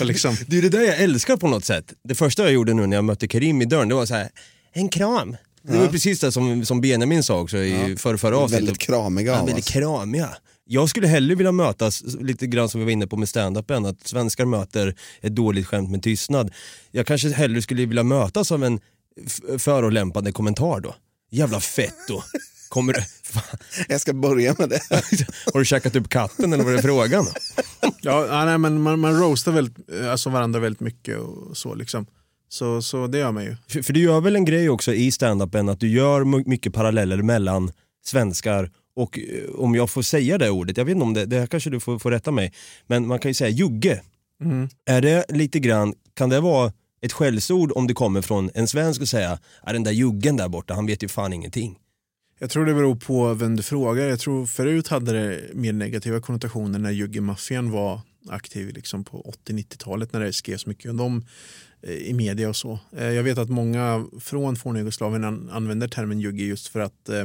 Liksom, 0.00 0.36
Det 0.46 0.58
är 0.58 0.62
det 0.62 0.68
där 0.68 0.80
jag 0.82 1.00
älskar 1.00 1.36
på 1.36 1.48
något 1.48 1.64
sätt. 1.64 1.92
Det 2.04 2.14
första 2.14 2.42
jag 2.42 2.52
gjorde 2.52 2.74
nu 2.74 2.86
när 2.86 2.96
jag 2.96 3.04
mötte 3.04 3.28
Kerim 3.28 3.62
i 3.62 3.64
dörren, 3.64 3.88
det 3.88 3.94
var 3.94 4.06
så 4.06 4.14
här, 4.14 4.28
en 4.72 4.88
kram. 4.88 5.36
Det 5.62 5.78
var 5.78 5.86
precis 5.86 6.20
det 6.20 6.32
som, 6.32 6.64
som 6.64 6.80
Benjamin 6.80 7.22
sa 7.22 7.40
också 7.40 7.56
i 7.58 7.96
för, 7.96 8.16
förra 8.16 8.36
avsnittet. 8.38 8.62
Väldigt 8.62 8.78
kramiga 8.82 9.32
Ja, 9.32 9.44
väldigt 9.44 9.64
kramiga. 9.64 10.28
Jag 10.64 10.88
skulle 10.88 11.06
hellre 11.06 11.34
vilja 11.34 11.52
mötas, 11.52 12.02
lite 12.20 12.46
grann 12.46 12.68
som 12.68 12.80
vi 12.80 12.84
var 12.84 12.92
inne 12.92 13.06
på 13.06 13.16
med 13.16 13.28
stand-upen, 13.28 13.88
att 13.88 14.08
svenskar 14.08 14.44
möter 14.44 14.94
ett 15.20 15.34
dåligt 15.34 15.66
skämt 15.66 15.90
med 15.90 16.02
tystnad. 16.02 16.52
Jag 16.90 17.06
kanske 17.06 17.28
hellre 17.28 17.62
skulle 17.62 17.86
vilja 17.86 18.02
mötas 18.02 18.52
av 18.52 18.64
en 18.64 18.80
förolämpande 19.58 20.32
kommentar 20.32 20.80
då. 20.80 20.94
Jävla 21.30 21.60
fett 21.60 22.08
då. 22.08 22.24
Kommer 22.72 22.92
du, 22.92 23.00
Jag 23.88 24.00
ska 24.00 24.12
börja 24.12 24.54
med 24.58 24.68
det. 24.68 24.80
har 25.52 25.58
du 25.58 25.64
käkat 25.64 25.96
upp 25.96 26.08
katten 26.08 26.52
eller 26.52 26.64
vad 26.64 26.74
är 26.74 26.82
frågan? 26.82 27.26
Ja, 28.00 28.44
nej, 28.44 28.58
men 28.58 28.82
man, 28.82 29.00
man 29.00 29.20
roastar 29.20 29.52
väldigt, 29.52 29.76
alltså 30.10 30.30
varandra 30.30 30.60
väldigt 30.60 30.80
mycket 30.80 31.18
och 31.18 31.56
så 31.56 31.74
liksom. 31.74 32.06
Så, 32.48 32.82
så 32.82 33.06
det 33.06 33.18
gör 33.18 33.32
man 33.32 33.44
ju. 33.44 33.56
För, 33.68 33.82
för 33.82 33.92
du 33.92 34.00
gör 34.00 34.20
väl 34.20 34.36
en 34.36 34.44
grej 34.44 34.68
också 34.70 34.94
i 34.94 35.10
stand-upen 35.10 35.68
att 35.72 35.80
du 35.80 35.88
gör 35.88 36.24
my- 36.24 36.42
mycket 36.46 36.74
paralleller 36.74 37.16
mellan 37.22 37.72
svenskar 38.04 38.70
och 38.96 39.18
eh, 39.18 39.50
om 39.54 39.74
jag 39.74 39.90
får 39.90 40.02
säga 40.02 40.38
det 40.38 40.50
ordet, 40.50 40.76
jag 40.76 40.84
vet 40.84 40.92
inte 40.92 41.04
om 41.04 41.14
det, 41.14 41.26
det 41.26 41.38
här 41.38 41.46
kanske 41.46 41.70
du 41.70 41.80
får, 41.80 41.98
får 41.98 42.10
rätta 42.10 42.30
mig, 42.30 42.52
men 42.86 43.06
man 43.06 43.18
kan 43.18 43.30
ju 43.30 43.34
säga 43.34 43.50
jugge. 43.50 44.00
Är 44.86 45.00
det 45.00 45.24
lite 45.28 45.58
grann, 45.58 45.94
kan 46.14 46.28
det 46.28 46.40
vara 46.40 46.72
ett 47.02 47.12
skällsord 47.12 47.72
om 47.74 47.86
det 47.86 47.94
kommer 47.94 48.22
från 48.22 48.50
en 48.54 48.68
svensk 48.68 49.00
och 49.00 49.08
säga, 49.08 49.38
"Ja, 49.66 49.72
den 49.72 49.84
där 49.84 49.92
juggen 49.92 50.36
där 50.36 50.48
borta, 50.48 50.74
han 50.74 50.86
vet 50.86 51.02
ju 51.02 51.08
fan 51.08 51.32
ingenting. 51.32 51.76
Jag 52.42 52.50
tror 52.50 52.66
det 52.66 52.74
beror 52.74 52.94
på 52.94 53.34
vem 53.34 53.56
du 53.56 53.62
frågar. 53.62 54.06
Jag 54.06 54.20
tror 54.20 54.46
förut 54.46 54.88
hade 54.88 55.12
det 55.12 55.54
mer 55.54 55.72
negativa 55.72 56.20
konnotationer 56.20 56.78
när 56.78 56.90
juggemaffian 56.90 57.70
var 57.70 58.00
aktiv 58.28 58.74
liksom 58.74 59.04
på 59.04 59.34
80-90-talet 59.46 60.12
när 60.12 60.20
det 60.20 60.32
skrevs 60.32 60.66
mycket 60.66 60.90
om 60.90 60.96
dem 60.96 61.24
eh, 61.82 61.94
i 61.94 62.12
media 62.12 62.48
och 62.48 62.56
så. 62.56 62.78
Eh, 62.96 63.10
jag 63.10 63.22
vet 63.22 63.38
att 63.38 63.48
många 63.48 64.06
från 64.20 64.56
forna 64.56 64.78
Jugoslavien 64.78 65.50
använder 65.50 65.88
termen 65.88 66.20
jugge 66.20 66.44
just 66.44 66.68
för 66.68 66.80
att 66.80 67.08
eh, 67.08 67.24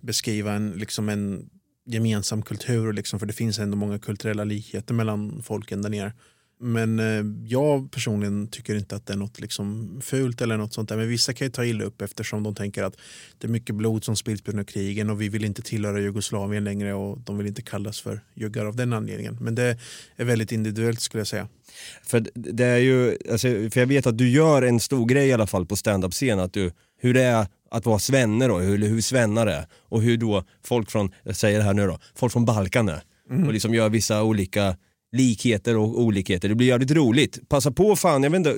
beskriva 0.00 0.52
en, 0.52 0.70
liksom 0.70 1.08
en 1.08 1.50
gemensam 1.86 2.42
kultur, 2.42 2.92
liksom, 2.92 3.18
för 3.18 3.26
det 3.26 3.32
finns 3.32 3.58
ändå 3.58 3.76
många 3.76 3.98
kulturella 3.98 4.44
likheter 4.44 4.94
mellan 4.94 5.42
folken 5.42 5.82
där 5.82 5.90
nere. 5.90 6.12
Men 6.58 6.98
eh, 6.98 7.24
jag 7.46 7.90
personligen 7.90 8.46
tycker 8.46 8.74
inte 8.74 8.96
att 8.96 9.06
det 9.06 9.12
är 9.12 9.16
något 9.16 9.40
liksom 9.40 9.98
fult 10.04 10.40
eller 10.40 10.56
något 10.56 10.74
sånt 10.74 10.88
där. 10.88 10.96
Men 10.96 11.08
vissa 11.08 11.32
kan 11.32 11.46
ju 11.46 11.50
ta 11.50 11.64
illa 11.64 11.84
upp 11.84 12.02
eftersom 12.02 12.42
de 12.42 12.54
tänker 12.54 12.82
att 12.82 12.96
det 13.38 13.46
är 13.46 13.50
mycket 13.50 13.74
blod 13.74 14.04
som 14.04 14.16
spills 14.16 14.42
på 14.42 14.50
grund 14.50 14.60
av 14.60 14.64
krigen 14.64 15.10
och 15.10 15.20
vi 15.20 15.28
vill 15.28 15.44
inte 15.44 15.62
tillhöra 15.62 16.00
Jugoslavien 16.00 16.64
längre 16.64 16.94
och 16.94 17.18
de 17.18 17.38
vill 17.38 17.46
inte 17.46 17.62
kallas 17.62 18.00
för 18.00 18.20
juggar 18.34 18.64
av 18.64 18.76
den 18.76 18.92
anledningen. 18.92 19.38
Men 19.40 19.54
det 19.54 19.78
är 20.16 20.24
väldigt 20.24 20.52
individuellt 20.52 21.00
skulle 21.00 21.20
jag 21.20 21.28
säga. 21.28 21.48
För 22.02 22.26
det 22.34 22.64
är 22.64 22.78
ju, 22.78 23.18
alltså, 23.30 23.48
för 23.48 23.80
jag 23.80 23.86
vet 23.86 24.06
att 24.06 24.18
du 24.18 24.30
gör 24.30 24.62
en 24.62 24.80
stor 24.80 25.06
grej 25.06 25.28
i 25.28 25.32
alla 25.32 25.46
fall 25.46 25.66
på 25.66 25.76
stand-up-scen, 25.76 26.40
att 26.40 26.52
du, 26.52 26.72
hur 27.00 27.14
det 27.14 27.22
är 27.22 27.46
att 27.70 27.86
vara 27.86 27.98
svenne 27.98 28.46
då, 28.46 28.58
hur, 28.58 28.78
hur 28.78 29.00
svennar 29.00 29.46
är 29.46 29.66
och 29.72 30.02
hur 30.02 30.16
då 30.16 30.44
folk 30.62 30.90
från, 30.90 31.12
jag 31.22 31.36
säger 31.36 31.58
det 31.58 31.64
här 31.64 31.74
nu 31.74 31.86
då, 31.86 31.98
folk 32.14 32.32
från 32.32 32.44
Balkan 32.44 32.88
är 32.88 33.02
och 33.46 33.52
liksom 33.52 33.74
gör 33.74 33.88
vissa 33.88 34.22
olika 34.22 34.76
likheter 35.14 35.76
och 35.76 36.00
olikheter. 36.00 36.48
Det 36.48 36.54
blir 36.54 36.66
jävligt 36.68 36.90
roligt. 36.90 37.48
Passa 37.48 37.70
på 37.70 37.96
fan, 37.96 38.22
jag 38.22 38.30
vet 38.30 38.38
inte, 38.38 38.54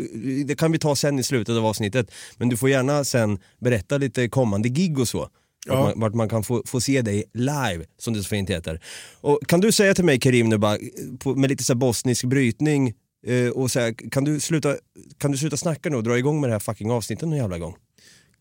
det 0.46 0.54
kan 0.56 0.72
vi 0.72 0.78
ta 0.78 0.96
sen 0.96 1.18
i 1.18 1.22
slutet 1.22 1.56
av 1.56 1.66
avsnittet. 1.66 2.10
Men 2.36 2.48
du 2.48 2.56
får 2.56 2.70
gärna 2.70 3.04
sen 3.04 3.38
berätta 3.60 3.98
lite 3.98 4.28
kommande 4.28 4.68
gig 4.68 4.98
och 4.98 5.08
så. 5.08 5.18
Vart, 5.18 5.30
Ja. 5.68 5.82
man, 5.82 6.00
vart 6.00 6.14
man 6.14 6.28
kan 6.28 6.42
få, 6.42 6.62
få 6.66 6.80
se 6.80 7.02
dig 7.02 7.24
live, 7.34 7.84
som 7.98 8.14
det 8.14 8.22
så 8.22 8.28
fint 8.28 8.50
heter. 8.50 8.80
Och 9.20 9.38
kan 9.48 9.60
du 9.60 9.72
säga 9.72 9.94
till 9.94 10.04
mig 10.04 10.18
Karim 10.20 10.48
nu 10.48 10.58
bara, 10.58 10.78
på, 11.18 11.34
med 11.34 11.50
lite 11.50 11.64
så 11.64 11.74
bosnisk 11.74 12.24
brytning, 12.24 12.94
eh, 13.26 13.48
och 13.48 13.70
så 13.70 13.80
här, 13.80 14.10
kan, 14.10 14.24
du 14.24 14.40
sluta, 14.40 14.76
kan 15.18 15.32
du 15.32 15.38
sluta 15.38 15.56
snacka 15.56 15.90
nu 15.90 15.96
och 15.96 16.02
dra 16.02 16.18
igång 16.18 16.40
med 16.40 16.50
det 16.50 16.54
här 16.54 16.60
fucking 16.60 16.90
avsnittet 16.90 17.28
någon 17.28 17.38
jävla 17.38 17.58
gång? 17.58 17.74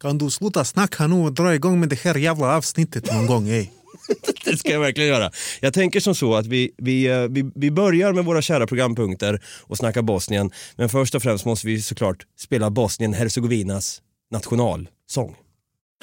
Kan 0.02 0.18
du 0.18 0.30
sluta 0.30 0.66
snacka 0.66 1.08
nu 1.08 1.16
och 1.16 1.34
dra 1.34 1.56
igång 1.56 1.80
med 1.80 1.90
det 1.90 2.00
här 2.00 2.16
jävla 2.16 2.56
avsnittet 2.58 3.14
någon 3.14 3.26
gång? 3.28 3.48
Ey? 3.50 3.70
Det 4.46 4.58
ska 4.58 4.72
jag 4.72 4.80
verkligen 4.80 5.10
göra. 5.10 5.32
Jag 5.60 5.74
tänker 5.74 6.00
som 6.00 6.16
så 6.16 6.36
att 6.36 6.46
vi, 6.46 6.72
vi, 6.78 7.08
eh, 7.08 7.28
vi, 7.30 7.52
vi 7.56 7.72
börjar 7.72 8.14
med 8.14 8.26
våra 8.26 8.42
kära 8.42 8.68
programpunkter 8.68 9.42
och 9.62 9.78
snackar 9.78 10.02
Bosnien. 10.02 10.52
Men 10.76 10.90
först 10.90 11.16
och 11.16 11.24
främst 11.24 11.46
måste 11.46 11.68
vi 11.68 11.82
såklart 11.82 12.26
spela 12.40 12.70
Bosnien-Hercegovinas 12.70 14.02
nationalsång. 14.32 15.36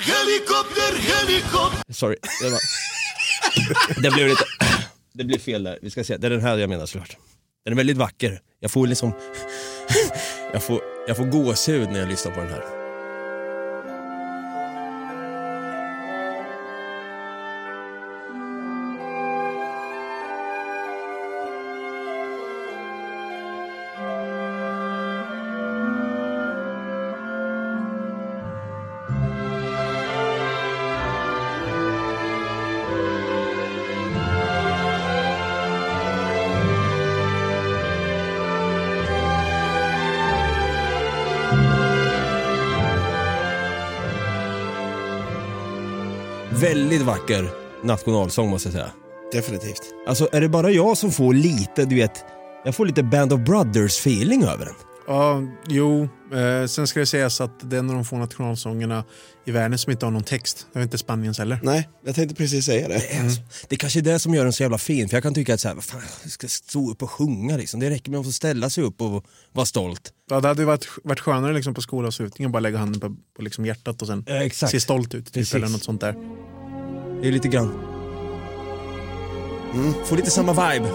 Helikopter, 0.00 0.98
helikopter. 0.98 1.92
Sorry, 1.92 2.16
det, 2.42 2.50
var... 2.50 2.60
det 4.02 4.10
blev 4.10 4.28
lite... 4.28 4.44
Det 5.14 5.24
blev 5.24 5.38
fel 5.38 5.62
där. 5.62 5.78
Vi 5.82 5.90
ska 5.90 6.04
se, 6.04 6.16
det 6.16 6.26
är 6.26 6.30
den 6.30 6.40
här 6.40 6.58
jag 6.58 6.70
menar 6.70 6.86
såklart. 6.86 7.16
Den 7.64 7.72
är 7.72 7.76
väldigt 7.76 7.96
vacker. 7.96 8.40
Jag 8.60 8.70
får 8.70 8.86
liksom... 8.86 9.12
jag, 10.52 10.62
får, 10.62 10.80
jag 11.08 11.16
får 11.16 11.24
gåshud 11.24 11.90
när 11.90 11.98
jag 11.98 12.08
lyssnar 12.08 12.32
på 12.32 12.40
den 12.40 12.50
här. 12.50 12.81
Väldigt 47.02 47.20
vacker 47.22 47.50
nationalsång 47.84 48.50
måste 48.50 48.68
jag 48.68 48.72
säga. 48.72 48.90
Definitivt. 49.32 49.82
Alltså 50.06 50.28
är 50.32 50.40
det 50.40 50.48
bara 50.48 50.70
jag 50.70 50.98
som 50.98 51.12
får 51.12 51.34
lite, 51.34 51.84
du 51.84 51.94
vet, 51.94 52.24
jag 52.64 52.74
får 52.74 52.86
lite 52.86 53.02
Band 53.02 53.32
of 53.32 53.40
Brothers 53.40 53.98
feeling 54.00 54.44
över 54.44 54.64
den. 54.64 54.74
Ja, 55.06 55.42
jo. 55.68 56.08
Eh, 56.34 56.66
sen 56.66 56.86
ska 56.86 57.00
det 57.00 57.06
sägas 57.06 57.40
att 57.40 57.70
det 57.70 57.76
är 57.76 57.78
en 57.80 57.88
av 57.90 57.94
de 57.94 58.04
få 58.04 58.16
nationalsångerna 58.16 59.04
i 59.44 59.50
världen 59.50 59.78
som 59.78 59.92
inte 59.92 60.06
har 60.06 60.10
någon 60.10 60.24
text. 60.24 60.66
Det 60.72 60.78
är 60.78 60.82
inte 60.82 60.98
Spaniens 60.98 61.38
heller. 61.38 61.60
Nej, 61.62 61.88
jag 62.04 62.14
tänkte 62.14 62.34
precis 62.34 62.64
säga 62.66 62.88
det. 62.88 62.94
Det 62.94 63.14
är 63.16 63.24
alltså- 63.24 63.42
Det 63.68 63.74
är 63.74 63.78
kanske 63.78 64.00
är 64.00 64.02
det 64.02 64.18
som 64.18 64.34
gör 64.34 64.44
den 64.44 64.52
så 64.52 64.62
jävla 64.62 64.78
fin, 64.78 65.08
för 65.08 65.16
jag 65.16 65.22
kan 65.22 65.34
tycka 65.34 65.54
att 65.54 65.60
så 65.60 65.68
här, 65.68 65.74
vad 65.74 65.84
fan, 65.84 66.00
jag 66.22 66.32
ska 66.32 66.48
stå 66.48 66.90
upp 66.90 67.02
och 67.02 67.10
sjunga 67.10 67.56
liksom. 67.56 67.80
Det 67.80 67.90
räcker 67.90 68.10
med 68.10 68.20
att 68.20 68.26
få 68.26 68.32
ställa 68.32 68.70
sig 68.70 68.84
upp 68.84 69.00
och 69.00 69.24
vara 69.52 69.66
stolt. 69.66 70.12
Ja, 70.30 70.40
det 70.40 70.48
hade 70.48 70.62
ju 70.62 70.66
varit, 70.66 70.88
varit 71.04 71.20
skönare 71.20 71.52
liksom 71.52 71.74
på 71.74 71.80
skolavslutningen 71.82 72.52
bara 72.52 72.60
lägga 72.60 72.78
handen 72.78 73.00
på, 73.00 73.16
på 73.36 73.42
liksom 73.42 73.66
hjärtat 73.66 74.02
och 74.02 74.08
sen 74.08 74.24
exakt. 74.28 74.72
se 74.72 74.80
stolt 74.80 75.14
ut. 75.14 75.32
Typ, 75.32 75.54
eller 75.54 75.68
något 75.68 75.84
sånt 75.84 76.00
där. 76.00 76.14
Det 77.22 77.28
är 77.28 77.32
lite 77.32 77.48
grann. 77.48 77.72
Mm. 79.74 79.94
Får 80.06 80.16
lite 80.16 80.30
samma 80.30 80.52
vibe. 80.52 80.88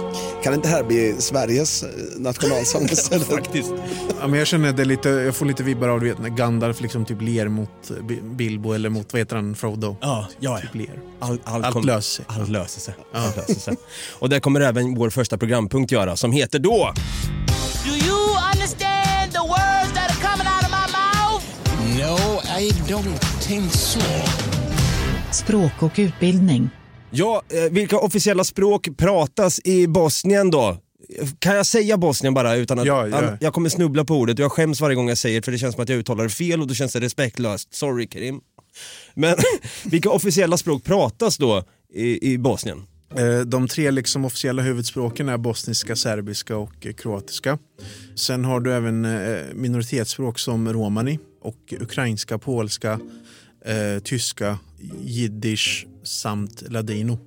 Kan 0.44 0.54
inte 0.54 0.68
det 0.68 0.76
här 0.76 0.84
bli 0.84 1.16
Sveriges 1.20 1.84
eh, 1.84 1.90
nationalsång 2.18 2.86
istället? 2.92 3.28
Faktiskt. 3.28 3.74
Ja, 4.22 4.28
men 4.28 4.40
jag 4.40 4.48
känner 4.48 4.74
det 4.74 4.86
lite, 4.86 5.10
jag 5.10 5.36
får 5.36 5.46
lite 5.46 5.64
vibbar 5.64 5.88
av 5.88 6.00
du 6.00 6.10
vet, 6.10 6.20
när 6.20 6.30
Gandalf 6.30 6.82
liksom 6.82 7.06
typ 7.06 7.22
ler 7.22 7.48
mot 7.48 7.70
eh, 7.90 8.04
Bi- 8.06 8.22
Bilbo 8.24 8.74
eller 8.74 8.90
mot, 8.90 9.14
vad 9.14 9.20
heter 9.20 9.36
han, 9.36 9.56
Frodo? 9.56 9.98
Ja, 10.02 10.28
ja, 10.40 10.58
Typ 10.60 10.70
ja. 10.74 10.80
ler. 10.82 11.00
All, 11.20 11.40
allt, 11.44 11.66
Allt 11.66 11.74
kom- 11.74 11.86
löser 11.86 12.24
sig. 12.24 12.26
Allt 12.28 12.50
löser 12.50 12.82
sig. 12.82 12.94
Allt 13.14 13.36
löser 13.38 13.60
sig. 13.60 13.76
Och 14.20 14.30
det 14.30 14.40
kommer 14.40 14.62
även 14.62 14.96
vår 14.96 15.10
första 15.10 15.38
programpunkt 15.38 15.92
göra, 15.92 16.16
som 16.16 16.32
heter 16.32 16.60
då... 16.60 16.94
Do 17.86 17.92
you 17.94 18.20
understand 18.54 19.32
the 19.32 19.40
words 19.40 19.94
that 19.94 20.12
are 20.12 20.22
coming 20.32 20.48
out 20.48 20.64
of 20.64 20.72
my 20.72 20.88
mouth? 20.98 21.44
No, 21.98 22.42
I 22.60 22.70
don't 22.72 23.42
think 23.48 23.72
so. 23.74 24.00
Språk 25.38 25.84
och 25.84 25.92
utbildning. 25.98 26.70
Ja, 27.12 27.42
eh, 27.50 27.72
vilka 27.72 27.98
officiella 28.00 28.44
språk 28.44 28.88
pratas 28.98 29.60
i 29.64 29.88
Bosnien 29.88 30.52
då? 30.52 30.78
Kan 31.40 31.56
jag 31.56 31.66
säga 31.66 31.98
Bosnien 31.98 32.34
bara 32.34 32.56
utan 32.56 32.80
att... 32.80 32.86
Ja, 32.86 33.08
ja. 33.08 33.38
Jag 33.42 33.54
kommer 33.54 33.70
snubbla 33.70 34.06
på 34.06 34.16
ordet 34.16 34.40
och 34.40 34.44
jag 34.44 34.52
skäms 34.52 34.82
varje 34.82 34.96
gång 34.96 35.10
jag 35.10 35.18
säger 35.18 35.40
det 35.40 35.46
för 35.46 35.52
det 35.52 35.58
känns 35.58 35.76
som 35.76 35.84
att 35.84 35.90
jag 35.90 36.00
uttalar 36.00 36.24
det 36.24 36.30
fel 36.30 36.62
och 36.62 36.68
då 36.68 36.74
känns 36.74 36.94
det 36.94 37.00
respektlöst. 37.00 37.74
Sorry 37.74 38.08
Karim. 38.08 38.40
Men 39.14 39.36
vilka 39.86 40.10
officiella 40.10 40.58
språk 40.58 40.84
pratas 40.84 41.38
då 41.38 41.64
i, 41.94 42.34
i 42.34 42.38
Bosnien? 42.38 42.84
Eh, 43.16 43.40
De 43.40 43.68
tre 43.68 43.92
liksom 43.92 44.26
officiella 44.26 44.62
huvudspråken 44.62 45.30
är 45.30 45.38
bosniska, 45.38 45.96
serbiska 45.96 46.58
och 46.58 46.88
kroatiska. 46.98 47.58
Sen 48.16 48.46
har 48.46 48.60
du 48.60 48.74
även 48.74 49.06
eh, 49.06 49.38
minoritetsspråk 49.54 50.40
som 50.40 50.74
romani 50.74 51.20
och 51.42 51.74
ukrainska, 51.80 52.38
polska, 52.38 53.00
eh, 53.68 54.00
tyska, 54.00 54.60
jiddisch 55.04 55.88
samt 56.04 56.64
ladino. 56.70 57.20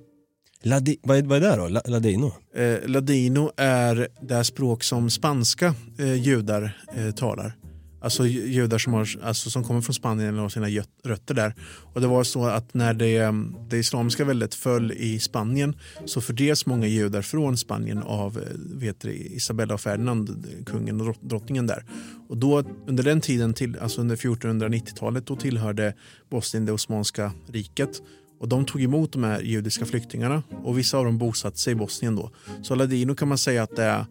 Ladi, 0.63 0.97
vad, 1.03 1.17
är, 1.17 1.23
vad 1.23 1.43
är 1.43 1.49
det 1.51 1.55
då? 1.55 1.67
La, 1.67 1.81
ladino? 1.85 2.33
Eh, 2.55 2.89
ladino 2.89 3.51
är 3.57 4.07
det 4.21 4.43
språk 4.43 4.83
som 4.83 5.09
spanska 5.09 5.75
eh, 5.99 6.13
judar 6.13 6.77
eh, 6.95 7.11
talar. 7.11 7.60
Alltså 8.01 8.27
judar 8.27 8.77
som, 8.77 8.93
har, 8.93 9.09
alltså, 9.23 9.49
som 9.49 9.63
kommer 9.63 9.81
från 9.81 9.93
Spanien 9.93 10.35
och 10.35 10.41
har 10.41 10.49
sina 10.49 10.67
rötter 11.03 11.33
där. 11.33 11.55
Och 11.93 12.01
det 12.01 12.07
var 12.07 12.23
så 12.23 12.45
att 12.45 12.73
när 12.73 12.93
det, 12.93 13.17
mm, 13.17 13.55
det 13.69 13.77
islamiska 13.77 14.25
väldet 14.25 14.55
föll 14.55 14.91
i 14.91 15.19
Spanien 15.19 15.75
så 16.05 16.21
fördrevs 16.21 16.65
många 16.65 16.87
judar 16.87 17.21
från 17.21 17.57
Spanien 17.57 18.03
av 18.03 18.37
eh, 18.37 18.43
vet 18.55 18.99
du, 19.01 19.11
Isabella 19.11 19.73
och 19.73 19.81
Ferdinand, 19.81 20.29
eh, 20.29 20.63
kungen 20.65 21.01
och 21.01 21.15
drottningen 21.21 21.67
där. 21.67 21.85
Och 22.29 22.37
då 22.37 22.63
under 22.87 23.03
den 23.03 23.21
tiden, 23.21 23.53
till, 23.53 23.77
alltså 23.79 24.01
under 24.01 24.15
1490-talet, 24.15 25.27
då 25.27 25.35
tillhörde 25.35 25.93
Bosnien 26.29 26.65
det 26.65 26.71
Osmanska 26.71 27.31
riket. 27.47 28.01
Och 28.39 28.47
de 28.47 28.65
tog 28.65 28.81
emot 28.83 29.13
de 29.13 29.23
här 29.23 29.41
judiska 29.41 29.85
flyktingarna 29.85 30.43
och 30.63 30.77
vissa 30.77 30.97
av 30.97 31.05
dem 31.05 31.17
bosatte 31.17 31.57
sig 31.57 31.71
i 31.71 31.75
Bosnien 31.75 32.15
då. 32.15 32.31
Så 32.63 32.75
ladino 32.75 33.15
kan 33.15 33.27
man 33.27 33.37
säga 33.37 33.63
att 33.63 33.75
det 33.75 33.83
är, 33.83 34.05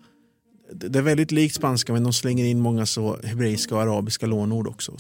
det 0.72 0.98
är 0.98 1.02
väldigt 1.02 1.30
likt 1.33 1.54
spanska 1.54 1.92
men 1.92 2.02
de 2.02 2.12
slänger 2.12 2.44
in 2.44 2.61
många 2.61 2.87
så 2.87 3.16
hebreiska 3.24 3.74
och 3.74 3.83
arabiska 3.83 4.26
lånord 4.26 4.66
också. 4.66 4.92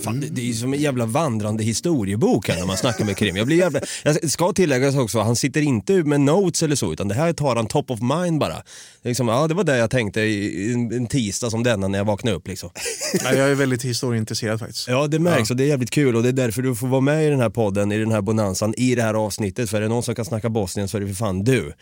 Fan, 0.00 0.20
det, 0.20 0.26
det 0.26 0.40
är 0.40 0.44
ju 0.44 0.54
som 0.54 0.72
en 0.72 0.80
jävla 0.80 1.06
vandrande 1.06 1.64
historiebok 1.64 2.48
här 2.48 2.58
när 2.58 2.66
man 2.66 2.76
snackar 2.76 3.04
med 3.04 3.16
Krim. 3.16 3.36
Jag, 3.36 3.46
blir 3.46 3.56
jävla, 3.56 3.80
jag 4.04 4.30
ska 4.30 4.52
tilläggas 4.52 4.96
också, 4.96 5.20
han 5.20 5.36
sitter 5.36 5.60
inte 5.60 5.92
med 5.92 6.20
notes 6.20 6.62
eller 6.62 6.76
så, 6.76 6.92
utan 6.92 7.08
det 7.08 7.14
här 7.14 7.32
tar 7.32 7.56
han 7.56 7.66
top 7.66 7.90
of 7.90 8.00
mind 8.00 8.40
bara. 8.40 8.54
Det, 9.02 9.08
liksom, 9.08 9.28
ja, 9.28 9.46
det 9.46 9.54
var 9.54 9.64
det 9.64 9.76
jag 9.76 9.90
tänkte 9.90 10.20
i 10.20 10.72
en, 10.72 10.92
en 10.92 11.06
tisdag 11.06 11.50
som 11.50 11.62
denna 11.62 11.88
när 11.88 11.98
jag 11.98 12.04
vaknade 12.04 12.36
upp. 12.36 12.48
Liksom. 12.48 12.70
Ja, 13.24 13.34
jag 13.34 13.50
är 13.50 13.54
väldigt 13.54 13.84
historieintresserad 13.84 14.58
faktiskt. 14.60 14.88
Ja, 14.88 15.06
det 15.06 15.18
märks 15.18 15.50
och 15.50 15.56
det 15.56 15.64
är 15.64 15.68
jävligt 15.68 15.90
kul 15.90 16.16
och 16.16 16.22
det 16.22 16.28
är 16.28 16.32
därför 16.32 16.62
du 16.62 16.74
får 16.74 16.86
vara 16.86 17.00
med 17.00 17.26
i 17.26 17.30
den 17.30 17.40
här 17.40 17.50
podden, 17.50 17.92
i 17.92 17.98
den 17.98 18.12
här 18.12 18.20
bonanzan, 18.20 18.74
i 18.76 18.94
det 18.94 19.02
här 19.02 19.14
avsnittet. 19.14 19.70
För 19.70 19.76
är 19.76 19.80
det 19.80 19.88
någon 19.88 20.02
som 20.02 20.14
kan 20.14 20.24
snacka 20.24 20.48
Bosnien 20.48 20.88
så 20.88 20.96
är 20.96 21.00
det 21.00 21.06
för 21.06 21.14
fan 21.14 21.44
du. 21.44 21.72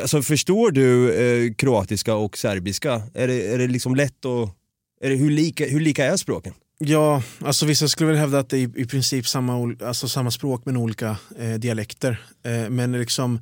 Alltså, 0.00 0.22
förstår 0.22 0.70
du 0.70 1.14
eh, 1.14 1.54
kroatiska 1.54 2.14
och 2.14 2.38
serbiska? 2.38 3.02
Är 3.14 3.28
det, 3.28 3.46
är 3.54 3.58
det 3.58 3.66
liksom 3.66 3.94
lätt 3.94 4.24
att... 4.24 4.54
Är 5.00 5.10
det, 5.10 5.16
hur, 5.16 5.30
lika, 5.30 5.66
hur 5.66 5.80
lika 5.80 6.04
är 6.04 6.16
språken? 6.16 6.54
Ja, 6.80 7.22
alltså 7.40 7.66
vissa 7.66 7.88
skulle 7.88 8.10
väl 8.10 8.18
hävda 8.18 8.38
att 8.38 8.48
det 8.48 8.58
är 8.58 8.78
i, 8.78 8.86
princip 8.86 9.26
samma, 9.26 9.76
alltså 9.84 10.08
samma 10.08 10.30
språk 10.30 10.62
men 10.64 10.76
olika 10.76 11.16
eh, 11.38 11.54
dialekter. 11.54 12.20
Eh, 12.42 12.70
men 12.70 12.92
liksom 12.92 13.40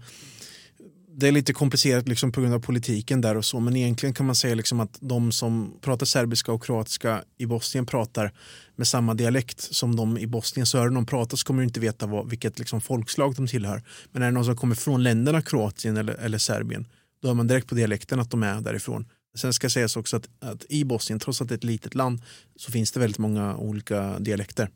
det 1.19 1.29
är 1.29 1.33
lite 1.33 1.53
komplicerat 1.53 2.09
liksom 2.09 2.33
på 2.33 2.41
grund 2.41 2.55
av 2.55 2.61
politiken 2.61 3.21
där 3.21 3.37
och 3.37 3.45
så 3.45 3.61
men 3.61 3.77
egentligen 3.77 4.15
kan 4.15 4.27
man 4.27 4.35
säga 4.35 4.55
liksom 4.55 4.81
att 4.81 4.99
de 5.01 5.33
som 5.33 5.79
pratar 5.81 6.07
serbiska 6.07 6.53
och 6.53 6.65
kroatiska 6.65 7.23
i 7.39 7.47
Bosnien 7.47 7.87
pratar 7.87 8.33
med 8.77 8.87
samma 8.87 9.15
dialekt 9.15 9.61
som 9.61 9.97
de 9.97 10.19
i 10.19 10.27
Bosnien. 10.27 10.67
Så 10.67 10.79
hör 10.79 10.85
du 10.85 10.95
någon 10.95 11.07
prata 11.07 11.37
så 11.37 11.47
kommer 11.47 11.61
du 11.61 11.67
inte 11.67 11.81
veta 11.81 12.07
vad, 12.07 12.31
vilket 12.31 12.59
liksom 12.59 12.81
folkslag 12.81 13.35
de 13.35 13.47
tillhör. 13.47 13.83
Men 14.13 14.23
är 14.23 14.27
det 14.27 14.33
någon 14.33 14.45
som 14.45 14.57
kommer 14.57 14.75
från 14.75 15.03
länderna 15.03 15.43
Kroatien 15.43 15.97
eller, 15.97 16.15
eller 16.15 16.39
Serbien 16.39 16.87
då 17.23 17.29
hör 17.29 17.35
man 17.35 17.47
direkt 17.47 17.69
på 17.69 17.75
dialekten 17.75 18.21
att 18.21 18.31
de 18.31 18.43
är 18.43 18.61
därifrån. 18.61 19.05
Sen 19.37 19.53
ska 19.53 19.71
sägas 19.71 19.97
också 19.97 20.17
att, 20.17 20.29
att 20.41 20.65
i 20.69 20.85
Bosnien, 20.85 21.21
trots 21.21 21.41
att 21.41 21.49
det 21.49 21.55
är 21.55 21.57
ett 21.57 21.65
litet 21.65 21.95
land, 21.95 22.23
så 22.57 22.73
finns 22.73 22.93
det 22.93 23.01
väldigt 23.01 23.19
många 23.19 23.57
olika 23.57 24.19
dialekter. 24.19 24.71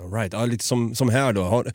All 0.00 0.12
right. 0.12 0.32
ja, 0.32 0.46
lite 0.46 0.64
som, 0.64 0.94
som 0.94 1.08
här 1.08 1.32
då. 1.32 1.42
Har, 1.42 1.72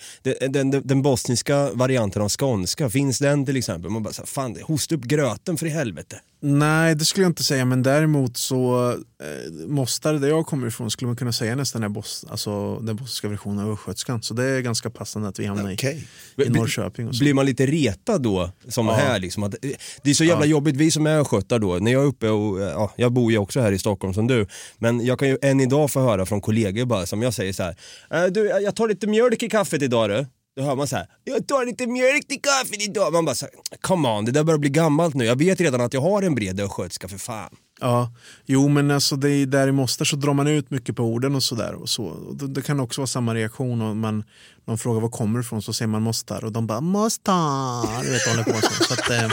den, 0.49 0.71
den, 0.71 0.87
den 0.87 1.01
bosniska 1.01 1.69
varianten 1.73 2.21
av 2.21 2.29
skånska, 2.29 2.89
finns 2.89 3.19
den 3.19 3.45
till 3.45 3.57
exempel? 3.57 3.91
Man 3.91 4.03
bara 4.03 4.13
så 4.13 4.21
här, 4.21 4.27
fan 4.27 4.57
hosta 4.63 4.95
upp 4.95 5.03
gröten 5.03 5.57
för 5.57 5.65
i 5.65 5.69
helvete. 5.69 6.19
Nej, 6.41 6.95
det 6.95 7.05
skulle 7.05 7.23
jag 7.23 7.29
inte 7.29 7.43
säga, 7.43 7.65
men 7.65 7.83
däremot 7.83 8.37
så 8.37 8.91
eh, 8.91 9.67
Mostar, 9.67 10.13
där 10.13 10.27
jag 10.27 10.45
kommer 10.45 10.67
ifrån, 10.67 10.91
skulle 10.91 11.07
man 11.07 11.15
kunna 11.15 11.33
säga 11.33 11.55
nästan 11.55 11.83
är 11.83 11.89
boss, 11.89 12.25
alltså, 12.29 12.79
den 12.79 12.95
bosniska 12.95 13.27
versionen 13.27 13.65
av 13.65 13.71
östgötskan. 13.71 14.21
Så 14.23 14.33
det 14.33 14.43
är 14.43 14.61
ganska 14.61 14.89
passande 14.89 15.27
att 15.27 15.39
vi 15.39 15.45
hamnar 15.45 15.73
Okej. 15.73 16.07
i, 16.37 16.43
i 16.43 16.49
Norrköping. 16.49 17.09
Blir 17.19 17.33
man 17.33 17.45
lite 17.45 17.65
retad 17.65 18.21
då, 18.21 18.51
som 18.67 18.87
här 18.87 19.19
liksom? 19.19 19.43
Att, 19.43 19.53
eh, 19.65 19.71
det 20.03 20.09
är 20.09 20.13
så 20.13 20.23
jävla 20.23 20.45
jobbigt, 20.45 20.75
vi 20.75 20.91
som 20.91 21.07
är 21.07 21.19
östgötar 21.19 21.59
då, 21.59 21.75
när 21.75 21.91
jag 21.91 22.03
är 22.03 22.07
uppe 22.07 22.29
och, 22.29 22.61
eh, 22.61 22.67
ja, 22.67 22.93
jag 22.95 23.11
bor 23.11 23.31
ju 23.31 23.37
också 23.37 23.59
här 23.61 23.71
i 23.71 23.79
Stockholm 23.79 24.13
som 24.13 24.27
du, 24.27 24.47
men 24.77 25.05
jag 25.05 25.19
kan 25.19 25.27
ju 25.27 25.37
än 25.41 25.59
idag 25.59 25.91
få 25.91 25.99
höra 25.99 26.25
från 26.25 26.41
kollegor 26.41 26.85
bara, 26.85 27.05
som 27.05 27.21
jag 27.21 27.33
säger 27.33 27.53
så 27.53 27.63
här, 27.63 27.75
"Eh, 28.11 28.14
du 28.31 28.47
jag 28.47 28.75
tar 28.75 28.87
lite 28.87 29.07
mjölk 29.07 29.43
i 29.43 29.49
kaffet 29.49 29.81
idag 29.81 30.09
du. 30.09 30.25
Då 30.55 30.63
hör 30.63 30.75
man 30.75 30.87
så 30.87 30.95
här, 30.95 31.07
jag 31.23 31.47
tar 31.47 31.65
lite 31.65 31.87
mjölk 31.87 32.31
i 32.31 32.35
kaffet 32.35 32.81
idag. 32.81 33.13
Man 33.13 33.25
bara 33.25 33.35
så 33.35 33.45
här, 33.45 33.53
come 33.81 34.07
on, 34.09 34.25
det 34.25 34.31
där 34.31 34.43
börjar 34.43 34.57
bli 34.57 34.69
gammalt 34.69 35.15
nu. 35.15 35.25
Jag 35.25 35.35
vet 35.35 35.61
redan 35.61 35.81
att 35.81 35.93
jag 35.93 36.01
har 36.01 36.21
en 36.21 36.35
bred 36.35 36.59
östgötska 36.59 37.07
för 37.07 37.17
fan. 37.17 37.55
Ja, 37.79 38.13
jo 38.45 38.67
men 38.67 38.91
alltså 38.91 39.15
det 39.15 39.29
är 39.29 39.45
där 39.45 39.67
i 39.67 39.71
Mostar 39.71 40.05
så 40.05 40.15
drar 40.15 40.33
man 40.33 40.47
ut 40.47 40.69
mycket 40.71 40.95
på 40.95 41.03
orden 41.03 41.35
och 41.35 41.43
sådär. 41.43 41.73
Och 41.73 41.89
så. 41.89 42.03
Och 42.03 42.35
det, 42.35 42.47
det 42.47 42.61
kan 42.61 42.79
också 42.79 43.01
vara 43.01 43.07
samma 43.07 43.35
reaktion 43.35 43.81
om 43.81 43.99
man, 43.99 44.23
någon 44.65 44.77
frågar 44.77 45.01
var 45.01 45.09
kommer 45.09 45.39
ifrån 45.39 45.61
så 45.61 45.73
säger 45.73 45.89
man 45.89 46.01
Mostar 46.01 46.45
och 46.45 46.51
de 46.51 46.67
bara 46.67 46.81
Mostar. 46.81 48.03
Du 48.03 48.11
vet, 48.11 48.27
håller 48.27 48.43
på 48.43 48.61
så. 48.61 48.83
så 48.83 48.93
att, 48.93 49.09
eh, 49.09 49.31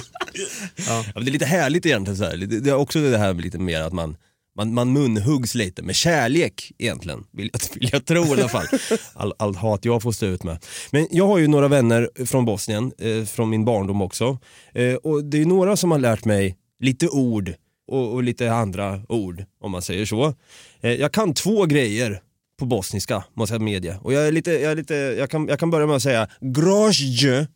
Ja, 0.88 1.04
men 1.14 1.24
det 1.24 1.30
är 1.30 1.32
lite 1.32 1.44
härligt 1.44 1.86
egentligen 1.86 2.16
så 2.16 2.24
här. 2.24 2.36
Det 2.36 2.60
det 2.60 2.70
är 2.70 2.74
också 2.74 3.00
det 3.00 3.18
här 3.18 3.34
med 3.34 3.44
lite 3.44 3.58
mer 3.58 3.80
att 3.80 3.92
man 3.92 4.16
man, 4.56 4.74
man 4.74 4.92
munhuggs 4.92 5.54
lite 5.54 5.82
med 5.82 5.94
kärlek 5.96 6.72
egentligen, 6.78 7.24
vill 7.30 7.50
jag, 7.52 7.60
vill 7.74 7.88
jag 7.92 8.04
tro 8.04 8.24
i 8.24 8.32
alla 8.32 8.48
fall. 8.48 8.66
All, 9.14 9.34
allt 9.38 9.56
hat 9.56 9.84
jag 9.84 10.02
får 10.02 10.12
stå 10.12 10.26
ut 10.26 10.44
med. 10.44 10.64
Men 10.90 11.08
jag 11.10 11.26
har 11.26 11.38
ju 11.38 11.48
några 11.48 11.68
vänner 11.68 12.26
från 12.26 12.44
Bosnien, 12.44 12.92
eh, 12.98 13.24
från 13.24 13.50
min 13.50 13.64
barndom 13.64 14.02
också. 14.02 14.38
Eh, 14.74 14.94
och 14.94 15.24
det 15.24 15.42
är 15.42 15.46
några 15.46 15.76
som 15.76 15.90
har 15.90 15.98
lärt 15.98 16.24
mig 16.24 16.56
lite 16.80 17.08
ord 17.08 17.54
och, 17.86 18.12
och 18.12 18.22
lite 18.22 18.52
andra 18.52 19.02
ord, 19.08 19.44
om 19.60 19.70
man 19.70 19.82
säger 19.82 20.06
så. 20.06 20.34
Eh, 20.80 20.92
jag 20.92 21.12
kan 21.12 21.34
två 21.34 21.66
grejer 21.66 22.22
på 22.58 22.66
bosniska, 22.66 23.24
måste 23.34 23.54
jag 23.54 23.62
medge. 23.62 23.98
Och 24.02 24.12
jag 24.12 24.26
är 24.28 24.32
lite, 24.32 24.52
jag 24.52 24.72
är 24.72 24.76
lite, 24.76 24.94
jag 24.94 25.30
kan, 25.30 25.48
jag 25.48 25.58
kan 25.58 25.70
börja 25.70 25.86
med 25.86 25.96
att 25.96 26.02
säga 26.02 26.28
grozje. 26.40 27.48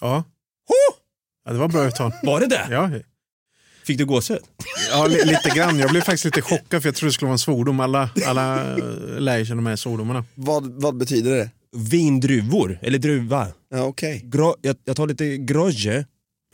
ja. 0.00 0.24
ja, 1.44 1.52
det 1.52 1.58
var 1.58 1.68
bra 1.68 1.86
uttal. 1.86 2.12
Var 2.22 2.40
det 2.40 2.46
det? 2.46 2.68
Ja, 2.70 2.90
Fick 3.86 3.98
du 3.98 4.04
gåshud? 4.06 4.38
ja 4.90 5.06
li, 5.06 5.24
lite 5.24 5.50
grann. 5.56 5.78
Jag 5.78 5.90
blev 5.90 6.00
faktiskt 6.00 6.24
lite 6.24 6.42
chockad 6.42 6.82
för 6.82 6.88
jag 6.88 6.96
trodde 6.96 7.08
det 7.08 7.12
skulle 7.14 7.26
vara 7.26 7.34
en 7.34 7.38
svordom. 7.38 7.80
Alla, 7.80 8.10
alla 8.26 8.76
eh, 8.76 8.84
lär 9.18 9.44
sig 9.44 9.56
de 9.56 9.66
här 9.66 9.76
svordomarna. 9.76 10.24
Vad, 10.34 10.82
vad 10.82 10.96
betyder 10.96 11.36
det? 11.36 11.50
Vindruvor, 11.76 12.78
eller 12.82 12.98
druva. 12.98 13.48
Ja, 13.70 13.82
Okej. 13.82 14.20
Gro, 14.24 14.54
jag, 14.62 14.76
jag 14.84 14.96
tar 14.96 15.06
lite 15.06 15.36
grozje. 15.36 16.06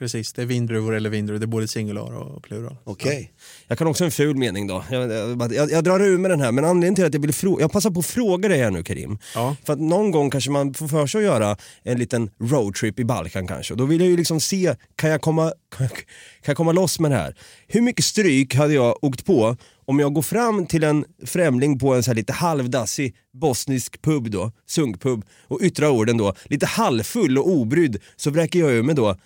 Precis, 0.02 0.32
det 0.32 0.42
är 0.42 0.46
vindruvor 0.46 0.94
eller 0.94 1.10
vindruvor. 1.10 1.40
Det 1.40 1.44
är 1.44 1.46
både 1.46 1.68
singular 1.68 2.12
och 2.12 2.42
plural. 2.42 2.76
Okej. 2.84 3.32
Jag 3.68 3.78
kan 3.78 3.86
också 3.86 4.04
en 4.04 4.10
ful 4.10 4.36
mening 4.36 4.66
då. 4.66 4.84
Jag, 4.90 5.12
jag, 5.12 5.52
jag, 5.52 5.70
jag 5.70 5.84
drar 5.84 6.00
ur 6.00 6.18
med 6.18 6.30
den 6.30 6.40
här, 6.40 6.52
men 6.52 6.64
anledningen 6.64 6.94
till 6.94 7.04
att 7.04 7.14
jag 7.14 7.20
vill 7.20 7.32
fråga, 7.32 7.60
jag 7.62 7.72
passar 7.72 7.90
på 7.90 8.00
att 8.00 8.06
fråga 8.06 8.48
dig 8.48 8.58
här 8.58 8.70
nu 8.70 8.82
Karim. 8.82 9.18
Ja. 9.34 9.56
För 9.64 9.72
att 9.72 9.80
någon 9.80 10.10
gång 10.10 10.30
kanske 10.30 10.50
man 10.50 10.74
får 10.74 10.88
för 10.88 11.06
sig 11.06 11.18
att 11.18 11.24
göra 11.24 11.56
en 11.82 11.98
liten 11.98 12.30
roadtrip 12.40 12.98
i 12.98 13.04
Balkan 13.04 13.46
kanske. 13.46 13.74
Och 13.74 13.78
då 13.78 13.84
vill 13.84 14.00
jag 14.00 14.10
ju 14.10 14.16
liksom 14.16 14.40
se, 14.40 14.74
kan 14.96 15.10
jag 15.10 15.20
komma, 15.20 15.52
kan 15.76 15.86
jag, 15.86 15.90
kan 15.90 16.04
jag 16.44 16.56
komma 16.56 16.72
loss 16.72 17.00
med 17.00 17.10
det 17.10 17.16
här? 17.16 17.36
Hur 17.68 17.80
mycket 17.80 18.04
stryk 18.04 18.54
hade 18.54 18.74
jag 18.74 19.04
åkt 19.04 19.26
på 19.26 19.56
om 19.84 20.00
jag 20.00 20.14
går 20.14 20.22
fram 20.22 20.66
till 20.66 20.84
en 20.84 21.04
främling 21.26 21.78
på 21.78 21.94
en 21.94 22.02
så 22.02 22.10
här 22.10 22.16
lite 22.16 22.32
halvdassig 22.32 23.16
bosnisk 23.32 24.02
pub 24.02 24.30
då, 24.30 24.52
sunkpub, 24.66 25.24
och 25.48 25.60
yttrar 25.62 25.88
orden 25.88 26.16
då, 26.16 26.34
lite 26.44 26.66
halvfull 26.66 27.38
och 27.38 27.48
obrydd, 27.48 27.98
så 28.16 28.30
vräker 28.30 28.58
jag 28.58 28.72
ur 28.72 28.82
mig 28.82 28.94
då 28.94 29.16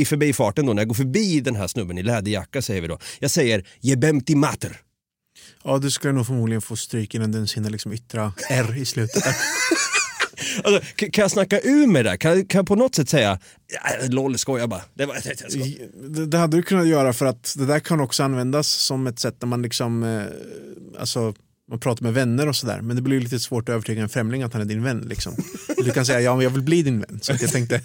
i 0.00 0.04
förbifarten 0.04 0.66
då, 0.66 0.72
när 0.72 0.80
jag 0.80 0.88
går 0.88 0.94
förbi 0.94 1.40
den 1.40 1.56
här 1.56 1.66
snubben 1.66 1.98
i 1.98 2.02
läderjacka 2.02 2.62
säger 2.62 2.80
vi 2.80 2.88
då. 2.88 2.98
Jag 3.18 3.30
säger 3.30 3.66
jebemti 3.80 4.34
mater. 4.34 4.80
Ja, 5.64 5.78
du 5.78 5.90
skulle 5.90 6.12
nog 6.12 6.26
förmodligen 6.26 6.62
få 6.62 6.76
stryk 6.76 7.14
innan 7.14 7.32
du 7.32 7.38
ens 7.38 7.56
hinner 7.56 7.70
liksom 7.70 7.92
yttra 7.92 8.32
R 8.50 8.74
i 8.78 8.84
slutet. 8.84 9.24
Alltså, 10.64 10.94
kan 10.96 11.22
jag 11.22 11.30
snacka 11.30 11.60
ur 11.60 11.86
med 11.86 12.04
det? 12.04 12.18
Kan, 12.18 12.46
kan 12.46 12.58
jag 12.58 12.66
på 12.66 12.74
något 12.74 12.94
sätt 12.94 13.08
säga, 13.08 13.38
LOL 14.08 14.38
skojar 14.38 14.66
bara. 14.66 14.82
Det 14.94 15.06
var, 15.06 15.16
Det, 16.08 16.26
det 16.26 16.38
hade 16.38 16.56
du 16.56 16.62
kunnat 16.62 16.88
göra 16.88 17.12
för 17.12 17.26
att 17.26 17.54
det 17.58 17.66
där 17.66 17.80
kan 17.80 18.00
också 18.00 18.22
användas 18.22 18.68
som 18.68 19.06
ett 19.06 19.18
sätt 19.18 19.36
när 19.40 19.48
man 19.48 19.62
liksom 19.62 20.02
eh, 20.02 20.22
alltså, 21.00 21.34
man 21.70 21.78
pratar 21.78 22.02
med 22.02 22.14
vänner 22.14 22.48
och 22.48 22.56
sådär. 22.56 22.80
Men 22.80 22.96
det 22.96 23.02
blir 23.02 23.20
lite 23.20 23.40
svårt 23.40 23.68
att 23.68 23.72
övertyga 23.72 24.02
en 24.02 24.08
främling 24.08 24.42
att 24.42 24.52
han 24.52 24.62
är 24.62 24.66
din 24.66 24.82
vän. 24.82 25.00
Liksom. 25.08 25.34
Du 25.76 25.90
kan 25.90 26.06
säga 26.06 26.20
ja 26.20 26.34
men 26.34 26.44
jag 26.44 26.50
vill 26.50 26.62
bli 26.62 26.82
din 26.82 27.00
vän. 27.00 27.18
Så 27.22 27.32
jag 27.40 27.52
tänkte 27.52 27.80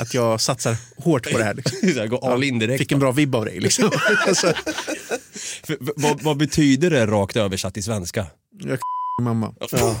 att 0.00 0.14
jag 0.14 0.40
satsar 0.40 0.76
hårt 0.96 1.32
på 1.32 1.38
det 1.38 1.44
här. 1.44 1.54
Liksom. 1.54 2.08
gå 2.08 2.18
all 2.18 2.44
in 2.44 2.58
direkt. 2.58 2.78
Fick 2.78 2.92
en 2.92 2.98
bra 2.98 3.12
vibb 3.12 3.34
av 3.34 3.44
dig. 3.44 3.60
Liksom. 3.60 3.90
alltså, 4.26 4.52
För, 5.64 5.76
vad, 5.80 6.22
vad 6.22 6.36
betyder 6.36 6.90
det 6.90 7.06
rakt 7.06 7.36
översatt 7.36 7.74
till 7.74 7.84
svenska? 7.84 8.26
jag 8.58 8.78
mamma. 9.22 9.54
Ja, 9.70 9.96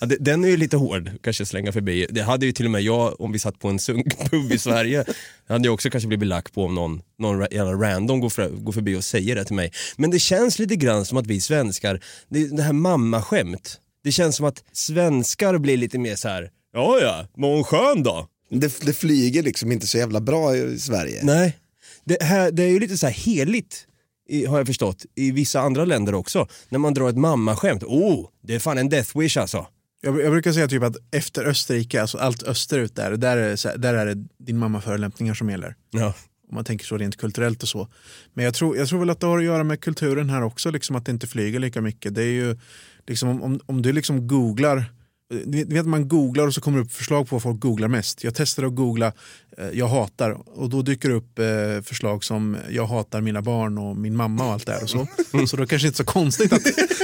ja, 0.00 0.06
det, 0.06 0.16
den 0.16 0.44
är 0.44 0.48
ju 0.48 0.56
lite 0.56 0.76
hård, 0.76 1.10
kanske 1.22 1.46
slänga 1.46 1.72
förbi. 1.72 2.06
Det 2.10 2.22
hade 2.22 2.46
ju 2.46 2.52
till 2.52 2.64
och 2.64 2.70
med 2.70 2.82
jag, 2.82 3.20
om 3.20 3.32
vi 3.32 3.38
satt 3.38 3.58
på 3.58 3.68
en 3.68 3.78
sunkpub 3.78 4.52
i 4.52 4.58
Sverige, 4.58 5.04
det 5.46 5.52
hade 5.52 5.66
jag 5.66 5.74
också 5.74 5.90
kanske 5.90 6.08
blivit 6.08 6.28
lack 6.28 6.52
på 6.52 6.64
om 6.64 6.74
någon, 6.74 7.02
någon 7.18 7.46
jävla 7.50 7.72
random 7.72 8.20
går, 8.20 8.30
för, 8.30 8.48
går 8.48 8.72
förbi 8.72 8.96
och 8.96 9.04
säger 9.04 9.34
det 9.34 9.44
till 9.44 9.56
mig. 9.56 9.72
Men 9.96 10.10
det 10.10 10.18
känns 10.18 10.58
lite 10.58 10.76
grann 10.76 11.04
som 11.04 11.18
att 11.18 11.26
vi 11.26 11.40
svenskar, 11.40 12.00
det, 12.28 12.56
det 12.56 12.62
här 12.62 12.72
mammaskämt, 12.72 13.80
det 14.04 14.12
känns 14.12 14.36
som 14.36 14.46
att 14.46 14.64
svenskar 14.72 15.58
blir 15.58 15.76
lite 15.76 15.98
mer 15.98 16.16
så 16.16 16.28
här. 16.28 16.50
ja 16.72 16.98
ja, 17.00 17.26
hon 17.34 17.64
skön 17.64 18.02
då? 18.02 18.28
Det, 18.50 18.80
det 18.80 18.92
flyger 18.92 19.42
liksom 19.42 19.72
inte 19.72 19.86
så 19.86 19.98
jävla 19.98 20.20
bra 20.20 20.56
i 20.56 20.78
Sverige. 20.78 21.20
Nej, 21.22 21.56
det, 22.04 22.22
här, 22.22 22.50
det 22.50 22.62
är 22.62 22.68
ju 22.68 22.80
lite 22.80 22.98
så 22.98 23.06
här 23.06 23.12
heligt 23.12 23.86
i, 24.30 24.46
har 24.46 24.58
jag 24.58 24.66
förstått, 24.66 25.06
i 25.14 25.30
vissa 25.30 25.60
andra 25.60 25.84
länder 25.84 26.14
också. 26.14 26.48
När 26.68 26.78
man 26.78 26.94
drar 26.94 27.08
ett 27.08 27.16
mammaskämt, 27.16 27.82
oh, 27.82 28.28
det 28.42 28.54
är 28.54 28.58
fan 28.58 28.78
en 28.78 28.88
death 28.88 29.18
wish 29.18 29.36
alltså. 29.36 29.66
Jag, 30.02 30.20
jag 30.20 30.30
brukar 30.30 30.52
säga 30.52 30.68
typ 30.68 30.82
att 30.82 30.96
efter 31.10 31.44
Österrike, 31.44 32.00
alltså 32.00 32.18
allt 32.18 32.42
österut 32.42 32.96
där, 32.96 33.16
där 33.16 33.36
är 33.36 33.68
här, 33.68 33.78
där 33.78 33.94
är 33.94 34.06
det 34.06 34.24
din 34.38 34.58
mamma 34.58 34.80
förolämpningar 34.80 35.34
som 35.34 35.50
gäller. 35.50 35.74
Ja. 35.90 36.14
Om 36.48 36.54
man 36.54 36.64
tänker 36.64 36.86
så 36.86 36.98
rent 36.98 37.16
kulturellt 37.16 37.62
och 37.62 37.68
så. 37.68 37.88
Men 38.34 38.44
jag 38.44 38.54
tror, 38.54 38.76
jag 38.76 38.88
tror 38.88 38.98
väl 38.98 39.10
att 39.10 39.20
det 39.20 39.26
har 39.26 39.38
att 39.38 39.44
göra 39.44 39.64
med 39.64 39.80
kulturen 39.80 40.30
här 40.30 40.42
också, 40.42 40.70
liksom 40.70 40.96
att 40.96 41.06
det 41.06 41.12
inte 41.12 41.26
flyger 41.26 41.58
lika 41.58 41.80
mycket. 41.80 42.14
Det 42.14 42.22
är 42.22 42.32
ju, 42.32 42.58
liksom, 43.06 43.28
om, 43.28 43.42
om, 43.42 43.60
om 43.66 43.82
du 43.82 43.92
liksom 43.92 44.26
googlar, 44.26 44.84
du 45.30 45.58
vet, 45.58 45.68
du 45.68 45.74
vet 45.74 45.86
man 45.86 46.08
googlar 46.08 46.46
och 46.46 46.54
så 46.54 46.60
kommer 46.60 46.78
det 46.78 46.84
upp 46.84 46.92
förslag 46.92 47.28
på 47.28 47.34
vad 47.34 47.42
folk 47.42 47.60
googlar 47.60 47.88
mest. 47.88 48.24
Jag 48.24 48.34
testade 48.34 48.68
att 48.68 48.74
googla 48.74 49.12
eh, 49.58 49.68
jag 49.72 49.88
hatar 49.88 50.30
och 50.58 50.70
då 50.70 50.82
dyker 50.82 51.08
det 51.08 51.14
upp 51.14 51.38
eh, 51.38 51.82
förslag 51.84 52.24
som 52.24 52.56
jag 52.70 52.86
hatar 52.86 53.20
mina 53.20 53.42
barn 53.42 53.78
och 53.78 53.96
min 53.96 54.16
mamma 54.16 54.46
och 54.46 54.52
allt 54.52 54.66
det 54.66 54.72
här. 54.72 54.82
Och 54.82 54.90
så. 54.90 55.06
så 55.46 55.56
då 55.56 55.66
kanske 55.66 55.88
inte 55.88 55.96
så 55.96 56.04
konstigt 56.04 56.52
att, 56.52 56.62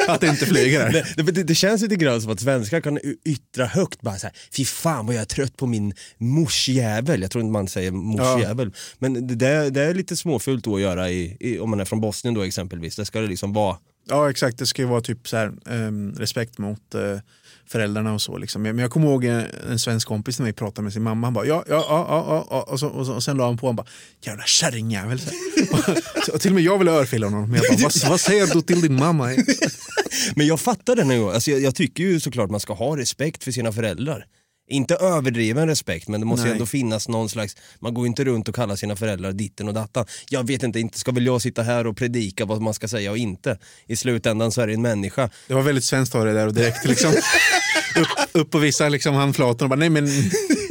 att 0.09 0.21
det 0.21 0.27
inte 0.27 0.47
flyger 0.47 0.81
här. 0.81 1.07
Det, 1.17 1.23
det, 1.23 1.43
det 1.43 1.55
känns 1.55 1.83
lite 1.83 1.97
grann 1.97 2.23
som 2.23 2.33
att 2.33 2.41
svenskar 2.41 2.81
kan 2.81 2.99
yttra 3.25 3.67
högt 3.67 4.01
bara 4.01 4.17
så 4.17 4.27
här, 4.27 4.37
fy 4.57 4.65
fan 4.65 5.07
vad 5.07 5.15
jag 5.15 5.23
är 5.23 5.27
trött 5.27 5.57
på 5.57 5.67
min 5.67 5.95
morsjävel. 6.19 7.23
Jag 7.23 7.31
tror 7.31 7.43
inte 7.43 7.53
man 7.53 7.69
säger 7.69 7.91
morsjävel. 7.91 8.73
Men 8.99 9.27
det, 9.27 9.71
det, 9.71 9.83
är 9.83 9.95
lite 9.95 10.17
småfult 10.17 10.65
då 10.65 10.75
att 10.75 10.81
göra 10.83 11.11
i, 11.11 11.37
i, 11.41 11.59
om 11.59 11.71
man 11.71 11.81
är 11.81 11.85
från 11.85 12.01
Bosnien 12.01 12.35
då 12.35 12.43
exempelvis. 12.43 12.97
Det 12.97 13.05
ska 13.05 13.21
det 13.21 13.27
liksom 13.27 13.53
vara. 13.53 13.77
Ja 14.09 14.31
exakt, 14.31 14.59
det 14.59 14.67
ska 14.67 14.83
ju 14.83 14.89
vara 14.89 15.01
typ 15.01 15.29
så 15.29 15.37
här, 15.37 15.53
ehm, 15.67 16.15
respekt 16.19 16.59
mot 16.59 16.95
eh, 16.95 17.19
föräldrarna 17.67 18.15
och 18.15 18.23
så. 18.23 18.39
Liksom. 18.39 18.63
Men 18.63 18.79
jag 18.79 18.91
kommer 18.91 19.07
ihåg 19.07 19.25
en, 19.25 19.79
svensk 19.79 20.09
kompis 20.09 20.39
när 20.39 20.47
vi 20.47 20.53
pratade 20.53 20.83
med 20.83 20.93
sin 20.93 21.03
mamma. 21.03 21.27
Han 21.27 21.35
bara 21.35 21.47
ja, 21.47 21.65
ja, 21.69 21.87
ja, 21.89 22.07
ja, 22.09 22.47
ja. 22.51 22.63
Och, 22.63 22.81
så, 22.81 22.89
och, 22.89 23.07
så, 23.07 23.13
och 23.13 23.25
sen 23.25 23.37
la 23.37 23.47
han 23.47 23.59
på 23.59 23.67
han 23.67 23.77
bara 23.77 23.87
jävla 24.21 24.45
kärringjävel. 24.45 25.21
Och, 25.71 25.79
och 26.35 26.41
till 26.41 26.51
och 26.51 26.55
med 26.55 26.65
jag 26.65 26.79
ville 26.79 26.91
örfila 26.91 27.27
honom. 27.27 27.51
Men 27.51 27.61
jag 27.63 27.79
bara, 27.79 27.83
vad, 27.83 28.11
vad 28.11 28.21
säger 28.21 28.47
du 28.47 28.63
till 28.63 28.81
din 28.81 28.95
mamma? 28.95 29.27
Men 30.37 30.47
jag 30.47 30.61
fattar 30.61 30.97
det 30.97 31.05
nu. 31.05 31.31
Alltså 31.31 31.51
jag, 31.51 31.61
jag 31.61 31.75
tycker 31.75 32.05
ju 32.05 32.21
såklart 32.21 32.51
man 32.51 32.61
ska 32.61 32.73
ha 32.73 32.97
respekt 32.97 33.45
för 33.45 33.53
sina 33.53 33.73
föräldrar. 33.73 34.27
Inte 34.69 34.95
överdriven 34.95 35.69
respekt 35.69 36.09
men 36.09 36.21
det 36.21 36.27
måste 36.27 36.47
ju 36.47 36.53
ändå 36.53 36.67
finnas 36.67 37.09
någon 37.09 37.29
slags, 37.29 37.57
man 37.79 37.95
går 37.95 38.05
ju 38.05 38.09
inte 38.09 38.25
runt 38.25 38.49
och 38.49 38.55
kallar 38.55 38.77
sina 38.77 38.97
föräldrar 38.97 39.33
ditten 39.33 39.69
och 39.69 39.75
dattan. 39.75 40.07
Jag 40.29 40.47
vet 40.47 40.63
inte, 40.63 40.81
inte 40.81 40.99
ska 40.99 41.13
väl 41.13 41.27
jag 41.27 41.43
sitta 41.43 41.63
här 41.63 41.87
och 41.87 41.97
predika 41.97 42.45
vad 42.45 42.63
man 42.63 42.75
ska 42.75 42.89
säga 42.89 43.11
och 43.11 43.19
inte. 43.19 43.59
I 43.87 43.97
slutändan 43.97 44.53
så 44.53 44.61
är 44.61 44.67
det 44.67 44.75
en 44.75 44.83
människa. 44.83 45.31
Det 45.47 45.55
var 45.55 45.63
väldigt 45.63 45.85
svenskt 45.85 46.15
av 46.15 46.25
det 46.25 46.33
där 46.33 46.47
och 46.47 46.55
direkt 46.55 46.85
liksom 46.85 47.11
upp, 47.97 48.09
upp 48.33 48.51
på 48.51 48.59
vissa 48.59 48.89
liksom 48.89 49.15
handflator 49.15 49.67
och 49.67 49.71
bara 49.71 49.77
nej 49.77 49.91
men 49.91 50.07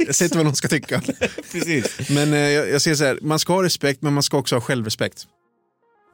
jag 0.06 0.14
säger 0.14 0.28
inte 0.28 0.36
vad 0.38 0.46
någon 0.46 0.56
ska 0.56 0.68
tycka. 0.68 1.02
Precis. 1.52 2.10
Men 2.10 2.32
eh, 2.32 2.38
jag, 2.38 2.70
jag 2.70 2.82
säger 2.82 2.96
så 2.96 3.04
här, 3.04 3.18
man 3.22 3.38
ska 3.38 3.52
ha 3.52 3.62
respekt 3.62 4.02
men 4.02 4.12
man 4.12 4.22
ska 4.22 4.38
också 4.38 4.56
ha 4.56 4.60
självrespekt. 4.60 5.26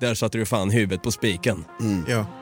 Där 0.01 0.15
satte 0.15 0.39
du 0.39 0.47
fan 0.47 0.71
huvudet 0.71 1.03
på 1.03 1.11
spiken. 1.11 1.65
Ja. 2.09 2.42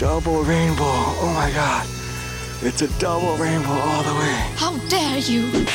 Double 0.00 0.42
rainbow. 0.54 1.04
Oh 1.20 1.32
my 1.34 1.52
god. 1.52 1.84
It's 2.62 2.82
a 2.82 2.88
double 3.00 3.44
rainbow 3.44 3.72
all 3.72 4.02
the 4.02 4.14
way. 4.14 4.34
How 4.56 4.72
dare 4.90 5.18
you! 5.18 5.66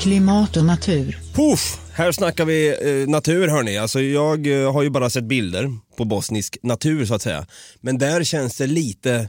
Klimat 0.00 0.56
och 0.56 0.64
natur. 0.64 1.18
Puff! 1.34 1.78
Här 1.92 2.12
snackar 2.12 2.44
vi 2.44 2.68
eh, 2.68 3.08
natur 3.08 3.48
hörni. 3.48 3.78
Alltså 3.78 4.00
jag 4.00 4.46
eh, 4.46 4.72
har 4.72 4.82
ju 4.82 4.90
bara 4.90 5.10
sett 5.10 5.24
bilder 5.24 5.70
på 5.96 6.04
bosnisk 6.04 6.58
natur 6.62 7.06
så 7.06 7.14
att 7.14 7.22
säga. 7.22 7.46
Men 7.80 7.98
där 7.98 8.24
känns 8.24 8.56
det 8.56 8.66
lite, 8.66 9.28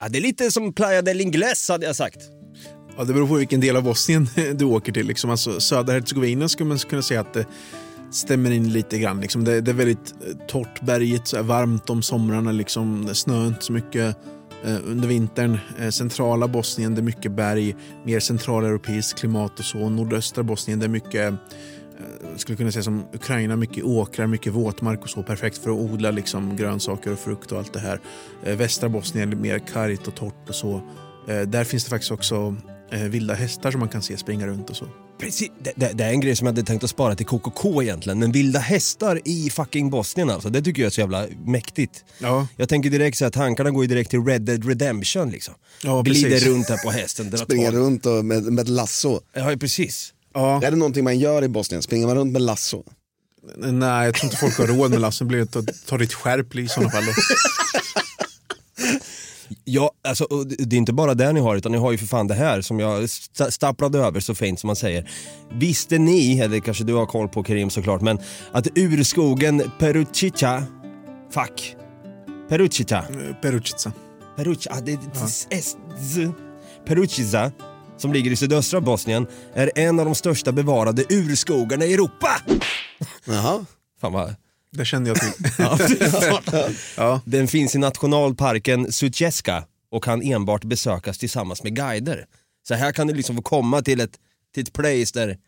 ja, 0.00 0.08
det 0.08 0.18
är 0.18 0.22
lite 0.22 0.50
som 0.50 0.72
Playa 0.72 1.02
del 1.02 1.20
Ingles 1.20 1.68
hade 1.68 1.86
jag 1.86 1.96
sagt. 1.96 2.18
Ja, 2.96 3.04
det 3.04 3.12
beror 3.12 3.28
på 3.28 3.34
vilken 3.34 3.60
del 3.60 3.76
av 3.76 3.82
Bosnien 3.82 4.28
du 4.54 4.64
åker 4.64 4.92
till. 4.92 5.06
Liksom. 5.06 5.30
Alltså, 5.30 5.60
södra 5.60 5.92
Hercegovina 5.92 6.48
skulle 6.48 6.68
man 6.68 6.78
kunna 6.78 7.02
säga 7.02 7.20
att 7.20 7.34
det 7.34 7.46
stämmer 8.10 8.50
in 8.50 8.72
lite 8.72 8.98
grann. 8.98 9.20
Liksom. 9.20 9.44
Det, 9.44 9.60
det 9.60 9.70
är 9.70 9.74
väldigt 9.74 10.14
eh, 10.26 10.46
torrt, 10.46 10.80
berget, 10.80 11.26
så 11.26 11.42
varmt 11.42 11.90
om 11.90 12.02
somrarna. 12.02 12.52
Liksom. 12.52 13.06
Det 13.06 13.14
snöar 13.14 13.46
inte 13.46 13.64
så 13.64 13.72
mycket 13.72 14.16
eh, 14.64 14.76
under 14.84 15.08
vintern. 15.08 15.58
Eh, 15.78 15.88
centrala 15.88 16.48
Bosnien, 16.48 16.94
det 16.94 17.00
är 17.00 17.02
mycket 17.02 17.32
berg. 17.32 17.76
Mer 18.04 18.20
centraleuropeiskt 18.20 19.18
klimat 19.18 19.58
och 19.58 19.64
så. 19.64 19.88
Nordöstra 19.88 20.42
Bosnien, 20.42 20.78
det 20.78 20.86
är 20.86 20.88
mycket 20.88 21.32
eh, 21.32 22.36
skulle 22.36 22.56
kunna 22.56 22.72
säga 22.72 22.82
som 22.82 23.04
Ukraina, 23.12 23.56
mycket 23.56 23.84
åkrar, 23.84 24.26
mycket 24.26 24.52
våtmark 24.52 25.02
och 25.02 25.10
så. 25.10 25.22
Perfekt 25.22 25.58
för 25.58 25.70
att 25.70 25.90
odla 25.90 26.10
liksom, 26.10 26.56
grönsaker 26.56 27.12
och 27.12 27.18
frukt 27.18 27.52
och 27.52 27.58
allt 27.58 27.72
det 27.72 27.80
här. 27.80 28.00
Eh, 28.44 28.56
västra 28.56 28.88
Bosnien 28.88 29.32
är 29.32 29.36
mer 29.36 29.58
kargt 29.58 30.08
och 30.08 30.14
torrt 30.14 30.48
och 30.48 30.54
så. 30.54 30.82
Eh, 31.28 31.40
där 31.40 31.64
finns 31.64 31.84
det 31.84 31.90
faktiskt 31.90 32.12
också 32.12 32.56
eh, 32.90 33.02
vilda 33.02 33.34
hästar 33.34 33.70
som 33.70 33.80
man 33.80 33.88
kan 33.88 34.02
se 34.02 34.16
springa 34.16 34.46
runt 34.46 34.70
och 34.70 34.76
så. 34.76 34.86
Precis, 35.20 35.50
det, 35.62 35.72
det, 35.76 35.92
det 35.94 36.04
är 36.04 36.10
en 36.10 36.20
grej 36.20 36.36
som 36.36 36.46
jag 36.46 36.52
hade 36.52 36.62
tänkt 36.62 36.84
att 36.84 36.90
spara 36.90 37.14
till 37.14 37.26
KKK 37.26 37.82
egentligen, 37.82 38.18
men 38.18 38.32
vilda 38.32 38.58
hästar 38.60 39.20
i 39.24 39.50
fucking 39.50 39.90
Bosnien 39.90 40.30
alltså, 40.30 40.48
det 40.50 40.62
tycker 40.62 40.82
jag 40.82 40.86
är 40.86 40.90
så 40.90 41.00
jävla 41.00 41.26
mäktigt. 41.46 42.04
Ja. 42.18 42.46
Jag 42.56 42.68
tänker 42.68 42.90
direkt 42.90 43.18
så 43.18 43.24
att 43.24 43.32
tankarna 43.32 43.70
går 43.70 43.84
ju 43.84 43.88
direkt 43.88 44.10
till 44.10 44.24
Red 44.24 44.42
Dead 44.42 44.68
Redemption 44.68 45.30
liksom. 45.30 45.54
Ja, 45.82 46.02
Glider 46.02 46.30
precis. 46.30 46.48
runt 46.48 46.68
här 46.68 46.76
på 46.84 46.90
hästen, 46.90 47.38
Springer 47.38 47.72
runt 47.72 48.06
och 48.06 48.24
med, 48.24 48.42
med 48.42 48.68
lasso. 48.68 49.20
Ja, 49.32 49.56
precis. 49.60 50.12
Ja. 50.34 50.62
Är 50.62 50.70
det 50.70 50.76
någonting 50.76 51.04
man 51.04 51.18
gör 51.18 51.44
i 51.44 51.48
Bosnien? 51.48 51.82
Springer 51.82 52.06
man 52.06 52.16
runt 52.16 52.32
med 52.32 52.42
lasso? 52.42 52.84
Nej, 53.56 54.04
jag 54.04 54.14
tror 54.14 54.24
inte 54.24 54.36
folk 54.36 54.58
har 54.58 54.66
råd 54.66 54.90
med 54.90 55.00
lassen. 55.00 55.28
Det 55.28 55.28
blir 55.28 55.60
att 55.60 55.86
ta 55.86 55.98
ditt 55.98 56.14
skärp 56.14 56.54
i 56.54 56.68
sådana 56.68 56.90
fall. 56.90 57.02
Ja, 59.64 59.90
alltså, 60.08 60.26
det 60.58 60.76
är 60.76 60.78
inte 60.78 60.92
bara 60.92 61.14
det 61.14 61.32
ni 61.32 61.40
har, 61.40 61.56
utan 61.56 61.72
ni 61.72 61.78
har 61.78 61.92
ju 61.92 61.98
för 61.98 62.06
fan 62.06 62.26
det 62.26 62.34
här 62.34 62.60
som 62.60 62.80
jag 62.80 63.02
sta- 63.02 63.50
stapplade 63.50 63.98
över 63.98 64.20
så 64.20 64.34
fint 64.34 64.60
som 64.60 64.66
man 64.66 64.76
säger. 64.76 65.10
Visste 65.52 65.98
ni, 65.98 66.40
eller 66.40 66.60
kanske 66.60 66.84
du 66.84 66.94
har 66.94 67.06
koll 67.06 67.28
på 67.28 67.42
Karim 67.42 67.70
såklart, 67.70 68.00
men 68.00 68.18
att 68.52 68.68
urskogen 68.78 69.62
Peruchica, 69.78 70.62
fuck, 71.30 71.76
Peruchica, 72.48 73.04
Perucica. 73.42 73.92
Peruchica, 74.36 74.74
ah, 74.74 74.80
det, 74.80 74.98
Z, 75.28 75.56
Peruchica, 76.86 77.52
som 77.96 78.12
ligger 78.12 78.30
i 78.30 78.36
sydöstra 78.36 78.80
Bosnien, 78.80 79.26
är 79.54 79.70
en 79.74 79.98
av 80.00 80.04
de 80.06 80.14
största 80.14 80.52
bevarade 80.52 81.04
urskogarna 81.08 81.84
i 81.84 81.94
Europa. 81.94 82.28
Jaha. 83.24 83.64
Fan 84.00 84.12
vad... 84.12 84.34
Det 84.72 84.84
kände 84.84 85.10
jag 85.10 85.20
till. 85.20 85.50
Ja, 85.58 85.78
Ja. 86.96 87.20
Den 87.24 87.48
finns 87.48 87.74
i 87.74 87.78
nationalparken 87.78 88.92
Sutjeska 88.92 89.64
och 89.90 90.04
kan 90.04 90.22
enbart 90.22 90.64
besökas 90.64 91.18
tillsammans 91.18 91.62
med 91.62 91.76
guider. 91.76 92.26
Så 92.68 92.74
här 92.74 92.92
kan 92.92 93.06
du 93.06 93.14
liksom 93.14 93.36
få 93.36 93.42
komma 93.42 93.82
till 93.82 94.00
ett, 94.00 94.18
till 94.54 94.62
ett 94.62 94.72
place 94.72 95.10
där 95.14 95.38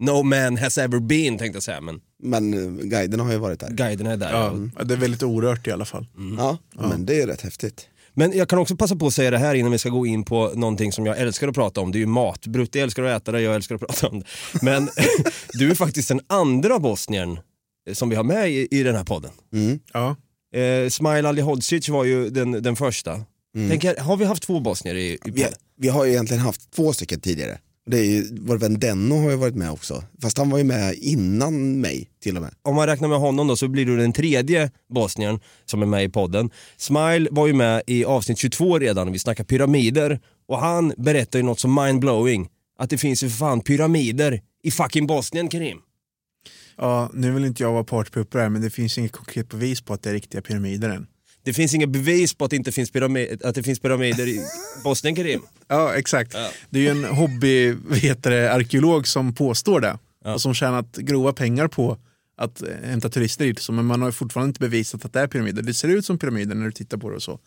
no 0.00 0.22
man 0.22 0.56
has 0.56 0.78
ever 0.78 0.98
been 1.00 1.38
tänkte 1.38 1.56
jag 1.56 1.62
säga, 1.62 1.80
men 1.80 2.00
Men 2.22 2.54
eh, 2.54 2.84
guiden 2.84 3.20
har 3.20 3.32
ju 3.32 3.38
varit 3.38 3.60
där. 3.60 3.70
guiderna 3.70 4.12
är 4.12 4.16
där. 4.16 4.32
Ja, 4.32 4.52
ja, 4.78 4.84
det 4.84 4.94
är 4.94 4.98
väldigt 4.98 5.22
orört 5.22 5.66
i 5.66 5.72
alla 5.72 5.84
fall. 5.84 6.06
Ja, 6.38 6.58
men 6.74 7.06
det 7.06 7.20
är 7.22 7.26
rätt 7.26 7.40
häftigt. 7.40 7.86
Men 8.14 8.32
jag 8.38 8.48
kan 8.48 8.58
också 8.58 8.76
passa 8.76 8.96
på 8.96 9.06
att 9.06 9.14
säga 9.14 9.30
det 9.30 9.38
här 9.38 9.54
innan 9.54 9.72
vi 9.72 9.78
ska 9.78 9.88
gå 9.88 10.06
in 10.06 10.24
på 10.24 10.52
någonting 10.54 10.92
som 10.92 11.06
jag 11.06 11.18
älskar 11.18 11.48
att 11.48 11.54
prata 11.54 11.80
om. 11.80 11.92
Det 11.92 11.98
är 11.98 12.00
ju 12.00 12.06
mat. 12.06 12.46
Brutti 12.46 12.80
älskar 12.80 13.02
att 13.02 13.22
äta 13.22 13.32
det, 13.32 13.40
jag 13.40 13.54
älskar 13.54 13.74
att 13.74 13.80
prata 13.80 14.08
om 14.08 14.18
det. 14.20 14.26
Men 14.62 14.88
du 15.52 15.70
är 15.70 15.74
faktiskt 15.74 16.08
den 16.08 16.20
andra 16.26 16.78
bosnien 16.78 17.38
som 17.92 18.08
vi 18.08 18.16
har 18.16 18.24
med 18.24 18.50
i, 18.50 18.68
i 18.70 18.82
den 18.82 18.94
här 18.96 19.04
podden. 19.04 19.30
Ja. 19.92 20.16
Eh, 20.60 20.88
Smile 20.88 21.28
Alihodzic 21.28 21.88
var 21.88 22.04
ju 22.04 22.30
den, 22.30 22.52
den 22.62 22.76
första. 22.76 23.20
Tänk, 23.68 23.84
er, 23.84 23.96
har 23.96 24.16
vi 24.16 24.24
haft 24.24 24.42
två 24.42 24.60
bosnier 24.60 24.94
i, 24.94 25.12
i 25.12 25.18
Vi, 25.24 25.30
podden? 25.32 25.58
vi 25.76 25.88
har 25.88 26.04
ju 26.04 26.10
egentligen 26.10 26.42
haft 26.42 26.70
två 26.70 26.92
stycken 26.92 27.20
tidigare. 27.20 27.58
Det 27.86 27.98
är 27.98 28.04
ju, 28.04 28.24
vår 28.40 28.56
vän 28.58 28.78
Denno 28.78 29.14
har 29.22 29.30
ju 29.30 29.36
varit 29.36 29.54
med 29.54 29.70
också. 29.70 30.04
Fast 30.22 30.38
han 30.38 30.50
var 30.50 30.58
ju 30.58 30.64
med 30.64 30.94
innan 30.94 31.80
mig 31.80 32.08
till 32.22 32.36
och 32.36 32.42
med. 32.42 32.54
Om 32.62 32.74
man 32.74 32.86
räknar 32.86 33.08
med 33.08 33.18
honom 33.18 33.46
då 33.48 33.56
så 33.56 33.68
blir 33.68 33.86
du 33.86 33.96
den 33.96 34.12
tredje 34.12 34.70
bosnien 34.94 35.40
som 35.64 35.82
är 35.82 35.86
med 35.86 36.04
i 36.04 36.08
podden. 36.08 36.50
Smile 36.76 37.28
var 37.30 37.46
ju 37.46 37.52
med 37.52 37.82
i 37.86 38.04
avsnitt 38.04 38.38
22 38.38 38.78
redan, 38.78 39.12
vi 39.12 39.18
snackar 39.18 39.44
pyramider. 39.44 40.20
Och 40.48 40.58
han 40.58 40.92
berättar 40.96 41.38
ju 41.38 41.42
något 41.42 41.60
som 41.60 41.74
mindblowing. 41.74 42.48
Att 42.78 42.90
det 42.90 42.98
finns 42.98 43.22
ju 43.24 43.28
för 43.28 43.36
fan 43.36 43.60
pyramider 43.60 44.40
i 44.62 44.70
fucking 44.70 45.06
Bosnien 45.06 45.48
Karim. 45.48 45.78
Ja, 46.80 47.10
nu 47.14 47.30
vill 47.30 47.44
inte 47.44 47.62
jag 47.62 47.72
vara 47.72 47.84
partypooper 47.84 48.38
här, 48.38 48.48
men 48.48 48.62
det 48.62 48.70
finns 48.70 48.98
inget 48.98 49.12
konkret 49.12 49.48
bevis 49.48 49.80
på 49.80 49.94
att 49.94 50.02
det 50.02 50.10
är 50.10 50.14
riktiga 50.14 50.42
pyramider 50.42 50.88
än. 50.88 51.06
Det 51.42 51.54
finns 51.54 51.74
inga 51.74 51.86
bevis 51.86 52.34
på 52.34 52.44
att 52.44 52.50
det 52.50 52.56
inte 52.56 52.72
finns, 52.72 52.90
pyramid, 52.90 53.42
att 53.44 53.54
det 53.54 53.62
finns 53.62 53.80
pyramider 53.80 54.26
i 54.26 54.40
Bosnien 54.84 55.16
Karim. 55.16 55.40
Ja, 55.68 55.94
exakt. 55.94 56.36
Det 56.70 56.78
är 56.78 56.82
ju 56.82 56.88
en 56.88 57.04
hobby, 57.04 57.72
vad 57.72 57.98
heter 57.98 58.30
det, 58.30 58.52
arkeolog 58.52 59.06
som 59.06 59.34
påstår 59.34 59.80
det. 59.80 59.98
Och 60.24 60.40
som 60.40 60.54
tjänat 60.54 60.96
grova 60.96 61.32
pengar 61.32 61.68
på 61.68 61.98
att 62.36 62.62
hämta 62.82 63.08
turister 63.08 63.44
dit. 63.44 63.58
Så, 63.58 63.72
men 63.72 63.84
man 63.84 64.02
har 64.02 64.10
fortfarande 64.10 64.48
inte 64.48 64.60
bevisat 64.60 65.04
att 65.04 65.12
det 65.12 65.20
är 65.20 65.26
pyramider. 65.26 65.62
Det 65.62 65.74
ser 65.74 65.88
ut 65.88 66.06
som 66.06 66.18
pyramider 66.18 66.54
när 66.54 66.66
du 66.66 66.72
tittar 66.72 66.98
på 66.98 67.10
det 67.10 67.16
och 67.16 67.22
så. 67.22 67.38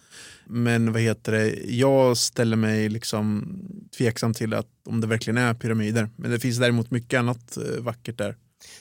Men 0.47 0.91
vad 0.91 1.01
heter 1.01 1.31
det, 1.31 1.55
jag 1.65 2.17
ställer 2.17 2.57
mig 2.57 2.89
liksom 2.89 3.55
tveksam 3.97 4.33
till 4.33 4.53
att 4.53 4.67
om 4.85 5.01
det 5.01 5.07
verkligen 5.07 5.37
är 5.37 5.53
pyramider. 5.53 6.09
Men 6.15 6.31
det 6.31 6.39
finns 6.39 6.57
däremot 6.57 6.91
mycket 6.91 7.19
annat 7.19 7.57
eh, 7.57 7.83
vackert 7.83 8.17
där. 8.17 8.35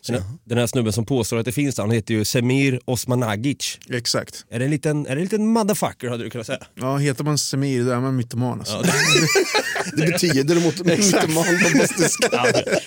Den 0.06 0.16
här, 0.16 0.24
den 0.44 0.58
här 0.58 0.66
snubben 0.66 0.92
som 0.92 1.06
påstår 1.06 1.36
att 1.38 1.44
det 1.44 1.52
finns 1.52 1.78
han 1.78 1.90
heter 1.90 2.14
ju 2.14 2.24
Semir 2.24 2.80
Osmanagic. 2.84 3.78
Exakt. 3.90 4.44
Är 4.50 4.58
det 4.58 4.64
en 4.64 4.70
liten, 4.70 5.06
är 5.06 5.10
det 5.10 5.20
en 5.20 5.22
liten 5.22 5.46
motherfucker 5.46 6.08
hade 6.08 6.24
du 6.24 6.30
kunnat 6.30 6.46
säga? 6.46 6.58
Ja, 6.74 6.96
heter 6.96 7.24
man 7.24 7.38
Semir 7.38 7.84
då 7.84 7.90
är 7.90 8.00
man 8.00 8.16
mytoman 8.16 8.58
alltså. 8.58 8.82
Det 9.96 10.06
betyder 10.06 10.54
mot 10.54 10.78
mytoman 10.84 11.44
på. 11.44 12.36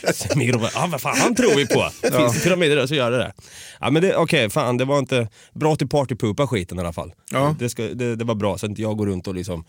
Ja, 0.06 0.14
Semir 0.14 0.70
ja 0.74 0.88
vad 0.92 1.02
fan 1.02 1.18
han 1.18 1.36
tror 1.36 1.56
vi 1.56 1.68
på. 1.68 1.90
Det 2.02 2.12
finns 2.12 2.44
pyramider 2.44 2.76
där 2.76 2.88
så 2.88 2.96
gör 2.96 3.12
det 3.12 3.18
det. 3.18 3.34
Ja 3.80 3.92
men 3.92 4.02
det, 4.02 4.16
okej 4.16 4.50
fan 4.50 4.78
det 4.78 4.86
var 4.86 5.00
inte 5.00 5.28
bra 5.54 5.76
till 5.76 5.90
partypoopa 5.90 6.48
skiten 6.48 6.78
i 6.78 6.82
alla 6.82 6.94
fall. 6.94 7.14
Ja. 7.32 7.56
Det, 7.60 7.70
ska, 7.70 7.84
det, 7.84 8.16
det 8.16 8.26
var 8.26 8.36
bra 8.36 8.58
så 8.58 8.66
att 8.66 8.70
inte 8.70 8.82
jag 8.82 8.98
går 8.98 9.06
runt 9.06 9.28
och 9.28 9.36
liksom 9.36 9.66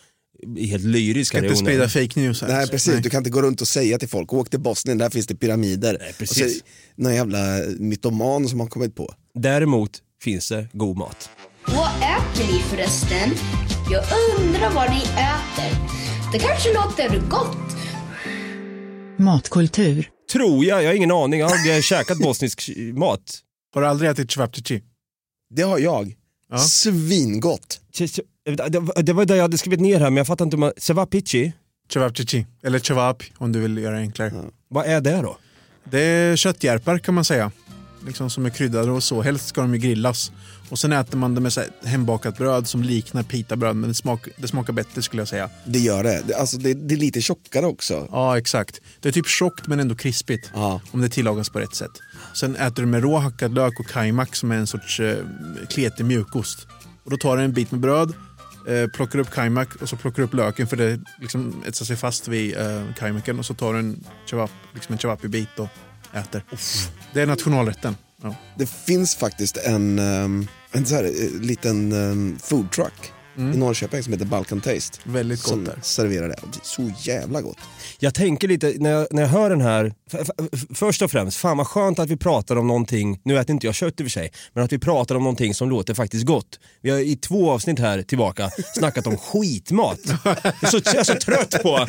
helt 0.58 0.84
lyrisk 0.84 1.34
här 1.34 1.40
Ska 1.40 1.46
i 1.46 1.50
inte 1.50 1.60
sprida 1.60 1.88
fake 1.88 2.20
news 2.20 2.42
här. 2.42 2.48
Nej 2.48 2.68
precis, 2.68 3.02
du 3.02 3.10
kan 3.10 3.18
inte 3.18 3.30
gå 3.30 3.42
runt 3.42 3.60
och 3.60 3.68
säga 3.68 3.98
till 3.98 4.08
folk, 4.08 4.32
åk 4.32 4.50
till 4.50 4.60
Bosnien, 4.60 4.98
där 4.98 5.10
finns 5.10 5.26
det 5.26 5.34
pyramider. 5.34 5.96
Nej, 6.00 6.10
och 6.10 6.18
precis. 6.18 6.58
så, 6.58 6.64
någon 6.96 7.14
jävla 7.14 7.38
mytoman 7.78 8.48
som 8.48 8.60
har 8.60 8.66
kommit 8.66 8.94
på. 8.94 9.14
Däremot 9.34 9.90
finns 10.22 10.48
det 10.48 10.68
god 10.72 10.96
mat. 10.96 11.30
Vad 11.66 11.88
äter 11.88 12.52
ni 12.52 12.62
förresten? 12.62 13.30
Jag 13.90 14.04
undrar 14.38 14.70
vad 14.70 14.90
ni 14.90 15.02
äter. 15.02 15.78
Det 16.32 16.38
kanske 16.38 16.74
låter 16.74 17.28
gott. 17.28 17.76
Matkultur. 19.18 20.10
Tror 20.32 20.64
jag, 20.64 20.82
jag 20.82 20.88
har 20.88 20.94
ingen 20.94 21.10
aning. 21.10 21.40
Jag 21.40 21.48
har 21.48 21.82
käkat 21.82 22.18
bosnisk 22.18 22.70
mat. 22.94 23.40
Har 23.74 23.80
du 23.80 23.86
aldrig 23.86 24.10
ätit 24.10 24.32
cevapcici? 24.32 24.82
Det 25.54 25.62
har 25.62 25.78
jag. 25.78 26.14
Ja. 26.48 26.58
Svingott. 26.58 27.80
Det 28.46 28.78
var- 28.80 29.02
det 29.02 29.12
var 29.12 29.24
det 29.24 29.36
jag 29.36 29.42
hade 29.42 29.58
skrivit 29.58 29.80
ner 29.80 29.98
här 30.00 30.10
men 30.10 30.16
jag 30.16 30.26
fattar 30.26 30.44
inte 30.44 30.56
om 30.56 30.62
jag... 30.62 30.72
Cevapici, 30.76 31.52
Cevapcici, 31.92 32.46
eller 32.64 32.78
cevap 32.78 33.22
om 33.38 33.52
du 33.52 33.60
vill 33.60 33.78
göra 33.78 33.94
det 33.94 34.00
enklare. 34.00 34.32
vad 34.68 34.86
är 34.86 35.00
det 35.00 35.16
då? 35.22 35.36
Det 35.90 36.00
är 36.00 36.36
köttjärpar 36.36 36.98
kan 36.98 37.14
man 37.14 37.24
säga. 37.24 37.52
liksom 38.06 38.30
som 38.30 38.46
är 38.46 38.50
kryddade 38.50 38.90
och 38.90 39.02
så. 39.02 39.22
Helst 39.22 39.46
ska 39.48 39.60
de 39.60 39.74
ju 39.74 39.80
grillas. 39.80 40.32
Och 40.68 40.78
sen 40.78 40.92
äter 40.92 41.16
man 41.18 41.34
det 41.34 41.40
med 41.40 41.52
hembakat 41.84 42.36
bröd 42.38 42.68
som 42.68 42.82
liknar 42.82 43.22
pitabröd 43.22 43.76
men 43.76 43.88
det, 43.88 43.94
smak, 43.94 44.28
det 44.36 44.48
smakar 44.48 44.72
bättre 44.72 45.02
skulle 45.02 45.20
jag 45.20 45.28
säga. 45.28 45.50
Det 45.66 45.78
gör 45.78 46.02
det. 46.04 46.22
det 46.26 46.34
alltså, 46.34 46.56
det, 46.58 46.74
det 46.74 46.94
är 46.94 46.98
lite 46.98 47.20
tjockare 47.20 47.66
också. 47.66 48.08
Ja, 48.10 48.38
exakt. 48.38 48.80
Det 49.00 49.08
är 49.08 49.12
typ 49.12 49.26
tjockt 49.28 49.66
men 49.66 49.80
ändå 49.80 49.94
krispigt. 49.94 50.50
Om 50.90 51.00
det 51.00 51.08
tillagas 51.08 51.48
på 51.50 51.58
rätt 51.60 51.74
sätt. 51.74 51.90
Sen 52.34 52.56
äter 52.56 52.82
du 52.82 52.86
med 52.86 53.02
rå 53.02 53.18
hackad 53.18 53.54
lök 53.54 53.80
och 53.80 53.86
kajmak 53.86 54.36
som 54.36 54.50
är 54.50 54.56
en 54.56 54.66
sorts 54.66 55.00
eh, 55.00 55.16
kletig 55.68 56.04
mjukost. 56.04 56.66
Och 57.04 57.10
då 57.10 57.16
tar 57.16 57.36
du 57.36 57.42
en 57.42 57.52
bit 57.52 57.70
med 57.70 57.80
bröd, 57.80 58.12
eh, 58.66 58.86
plockar 58.86 59.18
upp 59.18 59.30
kajmak 59.30 59.74
och 59.74 59.88
så 59.88 59.96
plockar 59.96 60.22
upp 60.22 60.34
löken 60.34 60.66
för 60.66 60.76
det 60.76 61.00
liksom 61.20 61.62
etsar 61.66 61.84
sig 61.84 61.96
fast 61.96 62.28
vid 62.28 62.56
eh, 62.56 62.82
kajmaken. 62.98 63.38
Och 63.38 63.46
så 63.46 63.54
tar 63.54 63.72
du 63.72 63.78
en 63.78 64.04
kebab, 64.24 64.50
liksom 64.74 64.92
en 64.92 64.98
kebabi-bit 64.98 65.58
och 65.58 65.68
äter. 66.12 66.42
Det 67.12 67.20
är 67.20 67.26
nationalrätten. 67.26 67.96
Ja. 68.22 68.34
Det 68.56 68.70
finns 68.70 69.16
faktiskt 69.16 69.56
en, 69.56 69.98
um, 69.98 70.48
en 70.72 70.86
så 70.86 70.94
här, 70.94 71.04
eh, 71.04 71.40
liten 71.40 71.92
um, 71.92 72.38
food 72.42 72.70
truck 72.70 73.12
i 73.38 73.40
Norrköping 73.42 74.02
som 74.02 74.12
heter 74.12 74.26
Balkan 74.26 74.60
Taste. 74.60 74.98
Väldigt 75.04 75.40
som 75.40 75.64
gott 75.64 75.74
där. 75.74 75.78
serverar 75.82 76.28
det. 76.28 76.36
Så 76.62 76.92
jävla 77.00 77.40
gott. 77.42 77.58
Jag 77.98 78.14
tänker 78.14 78.48
lite, 78.48 78.74
när 78.78 78.90
jag, 78.90 79.06
när 79.10 79.22
jag 79.22 79.28
hör 79.28 79.50
den 79.50 79.60
här, 79.60 79.94
f- 80.12 80.28
f- 80.52 80.60
först 80.74 81.02
och 81.02 81.10
främst, 81.10 81.36
fan 81.36 81.56
vad 81.56 81.66
skönt 81.66 81.98
att 81.98 82.10
vi 82.10 82.16
pratar 82.16 82.56
om 82.56 82.66
någonting, 82.66 83.20
nu 83.24 83.38
äter 83.38 83.50
inte 83.54 83.66
jag 83.66 83.74
kött 83.74 84.00
i 84.00 84.02
och 84.02 84.04
för 84.04 84.10
sig, 84.10 84.32
men 84.52 84.64
att 84.64 84.72
vi 84.72 84.78
pratar 84.78 85.14
om 85.14 85.22
någonting 85.22 85.54
som 85.54 85.70
låter 85.70 85.94
faktiskt 85.94 86.26
gott. 86.26 86.60
Vi 86.82 86.90
har 86.90 86.98
i 86.98 87.16
två 87.16 87.50
avsnitt 87.50 87.78
här 87.78 88.02
tillbaka 88.02 88.50
snackat 88.74 89.06
om 89.06 89.16
skitmat. 89.18 89.98
Jag 90.24 90.36
är 90.62 90.66
så, 90.66 90.80
jag 90.84 90.94
är 90.96 91.04
så 91.04 91.14
trött 91.14 91.62
på... 91.62 91.86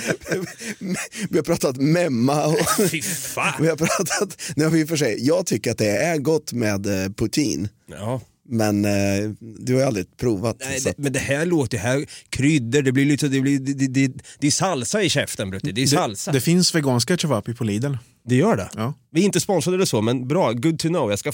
Vi 1.29 1.38
har 1.38 1.43
pratat 1.43 1.77
memma 1.77 2.45
och 2.45 2.89
Fy 2.91 3.01
fan. 3.01 3.53
vi 3.62 3.67
har 3.67 3.75
pratat, 3.75 4.41
nu 4.55 4.63
har 4.63 4.71
vi 4.71 4.79
i 4.79 4.83
och 4.83 4.89
för 4.89 4.97
sig, 4.97 5.17
jag 5.27 5.45
tycker 5.45 5.71
att 5.71 5.77
det 5.77 5.97
är 5.97 6.17
gott 6.17 6.53
med 6.53 7.03
eh, 7.03 7.10
poutine. 7.12 7.69
Ja. 7.91 8.21
Men 8.49 8.86
eh, 8.86 8.91
du 9.39 9.73
har 9.73 9.79
ju 9.81 9.88
aldrig 9.88 10.17
provat. 10.17 10.57
Nej, 10.60 10.79
det, 10.83 10.89
att- 10.89 10.97
men 10.97 11.13
det 11.13 11.19
här 11.19 11.45
låter, 11.45 11.77
här, 11.77 12.05
kryddor, 12.29 12.81
det 12.81 12.91
blir 12.91 13.05
lite, 13.05 13.27
det, 13.27 13.41
blir, 13.41 13.60
det, 13.60 13.73
det, 13.73 13.88
det, 13.88 14.13
det 14.39 14.47
är 14.47 14.51
salsa 14.51 15.01
i 15.03 15.10
käften 15.10 15.49
Brutti, 15.49 15.71
det 15.71 15.83
är 15.83 15.88
salsa. 15.88 16.31
Det, 16.31 16.38
det 16.38 16.41
finns 16.41 16.75
veganska 16.75 17.17
kebabi 17.17 17.53
på 17.53 17.63
Lidl. 17.63 17.93
Det 18.25 18.36
gör 18.36 18.55
det? 18.57 18.69
Ja. 18.75 18.93
Vi 19.12 19.21
är 19.21 19.25
inte 19.25 19.39
sponsrade 19.39 19.75
eller 19.77 19.86
så, 19.86 20.01
men 20.01 20.27
bra, 20.27 20.51
good 20.53 20.79
to 20.79 20.88
know. 20.88 21.10
Jag 21.10 21.19
ska, 21.19 21.31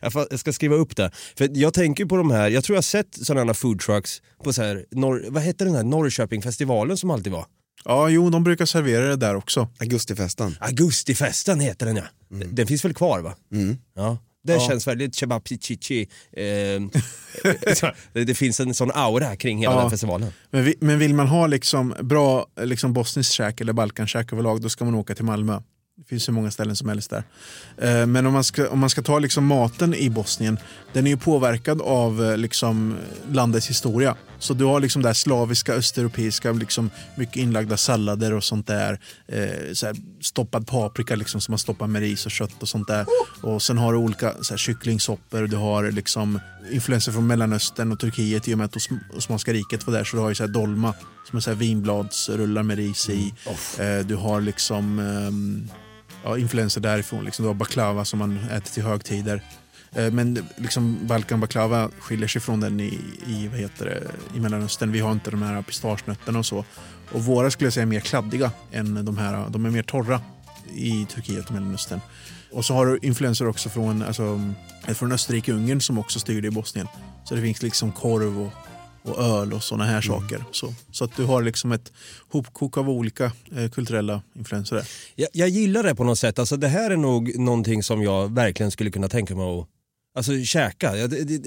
jag 0.30 0.40
ska 0.40 0.52
skriva 0.52 0.76
upp 0.76 0.96
det. 0.96 1.10
För 1.38 1.48
jag 1.52 1.74
tänker 1.74 2.04
på 2.04 2.16
de 2.16 2.30
här, 2.30 2.50
jag 2.50 2.64
tror 2.64 2.74
jag 2.74 2.78
har 2.78 2.82
sett 2.82 3.18
sådana 3.26 3.44
här 3.46 3.54
food 3.54 3.80
trucks 3.80 4.22
på 4.44 4.52
så 4.52 4.62
här, 4.62 4.84
Norr, 4.90 5.24
vad 5.28 5.42
heter 5.42 5.64
den 5.64 5.74
här 5.74 5.82
Norrköpingfestivalen 5.82 6.96
som 6.96 7.10
alltid 7.10 7.32
var? 7.32 7.46
Ja, 7.84 8.08
jo, 8.08 8.30
de 8.30 8.44
brukar 8.44 8.66
servera 8.66 9.06
det 9.08 9.16
där 9.16 9.34
också. 9.34 9.68
Augustifesten. 9.80 10.56
Augustifesten 10.60 11.60
heter 11.60 11.86
den 11.86 11.96
ja. 11.96 12.02
Den, 12.28 12.54
den 12.54 12.66
finns 12.66 12.84
väl 12.84 12.94
kvar 12.94 13.20
va? 13.20 13.34
Ja. 13.96 14.18
Det 14.44 14.52
Ja. 14.52 14.68
känns 14.68 14.86
väldigt 14.86 15.14
kebab 15.14 15.48
chichi. 15.48 16.08
Eh, 16.36 16.82
det, 18.12 18.24
det 18.24 18.34
finns 18.34 18.60
en 18.60 18.74
sån 18.74 18.90
aura 18.94 19.36
kring 19.36 19.58
hela 19.58 19.74
Ja. 19.74 19.80
den 19.80 19.90
festivalen. 19.90 20.28
Men, 20.50 20.64
vi, 20.64 20.74
men 20.80 20.98
vill 20.98 21.14
man 21.14 21.26
ha 21.28 21.46
liksom 21.46 21.94
bra 22.00 22.46
liksom 22.60 22.92
bosniskt 22.92 23.32
käk 23.32 23.60
eller 23.60 23.72
balkankäk 23.72 24.32
överlag 24.32 24.60
då 24.62 24.68
ska 24.68 24.84
man 24.84 24.94
åka 24.94 25.14
till 25.14 25.24
Malmö. 25.24 25.60
Det 25.96 26.08
finns 26.08 26.28
hur 26.28 26.32
många 26.32 26.50
ställen 26.50 26.76
som 26.76 26.88
helst 26.88 27.10
där. 27.10 27.24
Eh, 27.78 28.06
Men 28.06 28.26
om 28.26 28.32
man 28.32 28.44
ska, 28.44 28.68
om 28.68 28.78
man 28.78 28.90
ska 28.90 29.02
ta 29.02 29.18
liksom 29.18 29.46
maten 29.46 29.94
i 29.94 30.10
Bosnien, 30.10 30.58
den 30.92 31.06
är 31.06 31.10
ju 31.10 31.16
påverkad 31.16 31.82
av 31.82 32.24
eh, 32.24 32.36
liksom 32.36 32.96
landets 33.32 33.66
historia. 33.70 34.16
Så 34.38 34.54
du 34.54 34.64
har 34.64 34.80
liksom 34.80 35.02
det 35.02 35.14
slaviska, 35.14 35.72
östeuropeiska, 35.74 36.52
liksom 36.52 36.90
mycket 37.16 37.36
inlagda 37.36 37.76
sallader 37.76 38.32
och 38.32 38.44
sånt 38.44 38.66
där. 38.66 39.00
Eh, 39.28 39.72
så 39.72 39.92
stoppad 40.20 40.66
paprika 40.66 41.14
liksom, 41.16 41.40
som 41.40 41.52
man 41.52 41.58
stoppar 41.58 41.86
med 41.86 42.02
ris 42.02 42.26
och 42.26 42.32
kött 42.32 42.62
och 42.62 42.68
sånt 42.68 42.88
där. 42.88 43.06
Och 43.42 43.62
sen 43.62 43.78
har 43.78 43.92
du 43.92 43.98
olika 43.98 44.32
så 44.42 44.52
här, 44.52 44.58
kycklingsoppor, 44.58 45.46
du 45.46 45.56
har 45.56 45.90
liksom 45.90 46.40
influenser 46.72 47.12
från 47.12 47.26
Mellanöstern 47.26 47.92
och 47.92 47.98
Turkiet 48.00 48.48
i 48.48 48.54
och 48.54 48.58
med 48.58 48.64
att 48.64 48.76
Os- 48.76 48.88
Osmanska 49.16 49.52
riket 49.52 49.86
var 49.86 49.94
där. 49.94 50.04
Så 50.04 50.16
du 50.16 50.22
har 50.22 50.28
ju 50.28 50.34
så 50.34 50.42
här 50.42 50.50
dolma 50.52 50.94
som 51.28 51.36
är 51.36 51.40
så 51.40 51.50
här 51.50 51.56
vinbladsrullar 51.56 52.62
med 52.62 52.76
ris 52.76 53.08
i. 53.10 53.34
Eh, 53.78 54.06
du 54.06 54.14
har 54.16 54.40
liksom 54.40 54.98
ehm, 54.98 55.68
ja, 56.24 56.38
influenser 56.38 56.80
därifrån. 56.80 57.24
Liksom, 57.24 57.42
du 57.42 57.48
har 57.48 57.54
baklava 57.54 58.04
som 58.04 58.18
man 58.18 58.38
äter 58.38 58.72
till 58.72 58.82
högtider. 58.82 59.42
Eh, 59.92 60.10
men 60.10 60.46
liksom 60.56 60.98
Balkan 61.06 61.40
baklava 61.40 61.90
skiljer 61.98 62.28
sig 62.28 62.40
från 62.42 62.60
den 62.60 62.80
i, 62.80 63.00
i, 63.26 63.48
vad 63.48 63.58
heter 63.58 63.84
det, 63.84 64.02
i 64.36 64.40
Mellanöstern. 64.40 64.92
Vi 64.92 65.00
har 65.00 65.12
inte 65.12 65.30
de 65.30 65.42
här 65.42 65.62
pistagenötterna 65.62 66.38
och 66.38 66.46
så. 66.46 66.64
Och 67.12 67.24
våra 67.24 67.50
skulle 67.50 67.66
jag 67.66 67.72
säga 67.72 67.82
är 67.82 67.86
mer 67.86 68.00
kladdiga 68.00 68.50
än 68.72 69.04
de 69.04 69.18
här. 69.18 69.46
De 69.50 69.66
är 69.66 69.70
mer 69.70 69.82
torra 69.82 70.20
i 70.74 71.06
Turkiet 71.14 71.46
och 71.46 71.52
Mellanöstern. 71.52 72.00
Och 72.52 72.64
så 72.64 72.74
har 72.74 72.86
du 72.86 72.98
influenser 73.02 73.48
också 73.48 73.68
från, 73.68 74.02
alltså, 74.02 74.52
från 74.94 75.12
Österrike-Ungern 75.12 75.80
som 75.80 75.98
också 75.98 76.20
styrde 76.20 76.48
i 76.48 76.50
Bosnien. 76.50 76.88
Så 77.24 77.34
det 77.34 77.40
finns 77.40 77.62
liksom 77.62 77.92
korv 77.92 78.40
och, 78.40 78.52
och 79.02 79.18
öl 79.18 79.52
och 79.52 79.62
sådana 79.62 79.84
här 79.84 80.00
saker. 80.00 80.44
Så, 80.52 80.74
så 80.90 81.04
att 81.04 81.16
du 81.16 81.24
har 81.24 81.42
liksom 81.42 81.72
ett 81.72 81.92
hopkok 82.28 82.76
av 82.76 82.90
olika 82.90 83.32
eh, 83.56 83.70
kulturella 83.70 84.22
influenser 84.34 84.76
där. 84.76 84.88
Jag, 85.14 85.28
jag 85.32 85.48
gillar 85.48 85.82
det 85.82 85.94
på 85.94 86.04
något 86.04 86.18
sätt. 86.18 86.38
Alltså, 86.38 86.56
det 86.56 86.68
här 86.68 86.90
är 86.90 86.96
nog 86.96 87.38
någonting 87.38 87.82
som 87.82 88.02
jag 88.02 88.34
verkligen 88.34 88.70
skulle 88.70 88.90
kunna 88.90 89.08
tänka 89.08 89.34
mig 89.34 89.60
att 89.60 89.68
alltså, 90.14 90.44
käka. 90.44 90.92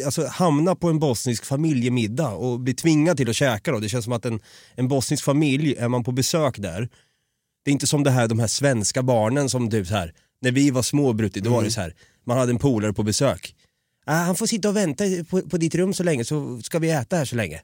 Alltså, 0.05 0.27
hamna 0.27 0.75
på 0.75 0.89
en 0.89 0.99
bosnisk 0.99 1.45
familjemiddag 1.45 2.29
och 2.29 2.59
bli 2.59 2.73
tvingad 2.73 3.17
till 3.17 3.29
att 3.29 3.35
käka. 3.35 3.71
Då. 3.71 3.79
Det 3.79 3.89
känns 3.89 4.05
som 4.05 4.13
att 4.13 4.25
en, 4.25 4.39
en 4.75 4.87
bosnisk 4.87 5.23
familj, 5.23 5.75
är 5.75 5.87
man 5.87 6.03
på 6.03 6.11
besök 6.11 6.57
där, 6.57 6.89
det 7.65 7.71
är 7.71 7.73
inte 7.73 7.87
som 7.87 8.03
det 8.03 8.11
här, 8.11 8.27
de 8.27 8.39
här 8.39 8.47
svenska 8.47 9.03
barnen 9.03 9.49
som 9.49 9.69
typ 9.69 9.87
så 9.87 9.93
här, 9.93 10.13
när 10.41 10.51
vi 10.51 10.71
var 10.71 10.81
små 10.81 11.13
Brutti, 11.13 11.39
då 11.39 11.49
var 11.49 11.63
det 11.63 11.71
så 11.71 11.81
här, 11.81 11.93
man 12.23 12.37
hade 12.37 12.51
en 12.51 12.59
polare 12.59 12.93
på 12.93 13.03
besök. 13.03 13.55
Ah, 14.05 14.23
han 14.23 14.35
får 14.35 14.47
sitta 14.47 14.69
och 14.69 14.75
vänta 14.75 15.03
på, 15.29 15.41
på 15.41 15.57
ditt 15.57 15.75
rum 15.75 15.93
så 15.93 16.03
länge 16.03 16.25
så 16.25 16.61
ska 16.63 16.79
vi 16.79 16.89
äta 16.89 17.15
här 17.15 17.25
så 17.25 17.35
länge. 17.35 17.61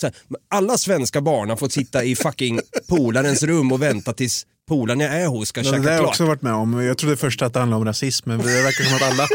Så 0.00 0.06
här, 0.06 0.14
alla 0.48 0.78
svenska 0.78 1.20
barn 1.20 1.48
har 1.48 1.56
fått 1.56 1.72
sitta 1.72 2.04
i 2.04 2.16
fucking 2.16 2.60
polarens 2.88 3.42
rum 3.42 3.72
och 3.72 3.82
vänta 3.82 4.12
tills 4.12 4.46
polaren 4.68 5.00
jag 5.00 5.14
är 5.14 5.26
hos 5.26 5.48
ska 5.48 5.62
käka 5.62 5.76
det 5.76 5.82
där 5.82 5.88
har 5.88 5.92
jag 5.92 6.00
klart. 6.00 6.10
också 6.10 6.26
varit 6.26 6.42
med 6.42 6.52
om. 6.52 6.84
Jag 6.84 6.98
trodde 6.98 7.16
först 7.16 7.42
att 7.42 7.52
det 7.52 7.58
handlade 7.58 7.80
om 7.80 7.84
rasism, 7.84 8.28
men 8.28 8.38
det 8.38 8.62
verkar 8.62 8.84
som 8.84 8.96
att 8.96 9.02
alla, 9.02 9.28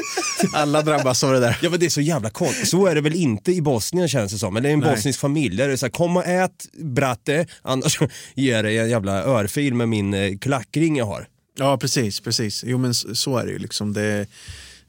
alla 0.53 0.81
drabbas 0.81 1.23
av 1.23 1.33
det 1.33 1.39
där. 1.39 1.59
Ja 1.61 1.69
men 1.69 1.79
det 1.79 1.85
är 1.85 1.89
så 1.89 2.01
jävla 2.01 2.29
konstigt. 2.29 2.67
Så 2.67 2.87
är 2.87 2.95
det 2.95 3.01
väl 3.01 3.15
inte 3.15 3.51
i 3.51 3.61
Bosnien 3.61 4.07
känns 4.07 4.31
det 4.31 4.37
som. 4.37 4.57
Eller 4.57 4.69
i 4.69 4.73
en 4.73 4.79
Nej. 4.79 4.95
bosnisk 4.95 5.19
familj. 5.19 5.57
Där 5.57 5.67
det 5.67 5.73
är 5.73 5.77
så 5.77 5.85
här, 5.85 5.91
kom 5.91 6.17
och 6.17 6.25
ät 6.25 6.65
bratte, 6.73 7.45
annars 7.61 7.99
ger 8.35 8.55
jag 8.55 8.65
dig 8.65 8.77
en 8.77 8.89
jävla 8.89 9.23
örfil 9.23 9.73
med 9.73 9.89
min 9.89 10.13
eh, 10.13 10.37
klackring 10.37 10.97
jag 10.97 11.05
har. 11.05 11.27
Ja, 11.57 11.77
precis. 11.77 12.19
precis. 12.19 12.63
Jo, 12.67 12.77
men 12.77 12.93
så 12.93 13.37
är 13.37 13.45
det 13.45 13.51
ju. 13.51 13.59
Liksom. 13.59 13.93
Det, 13.93 14.27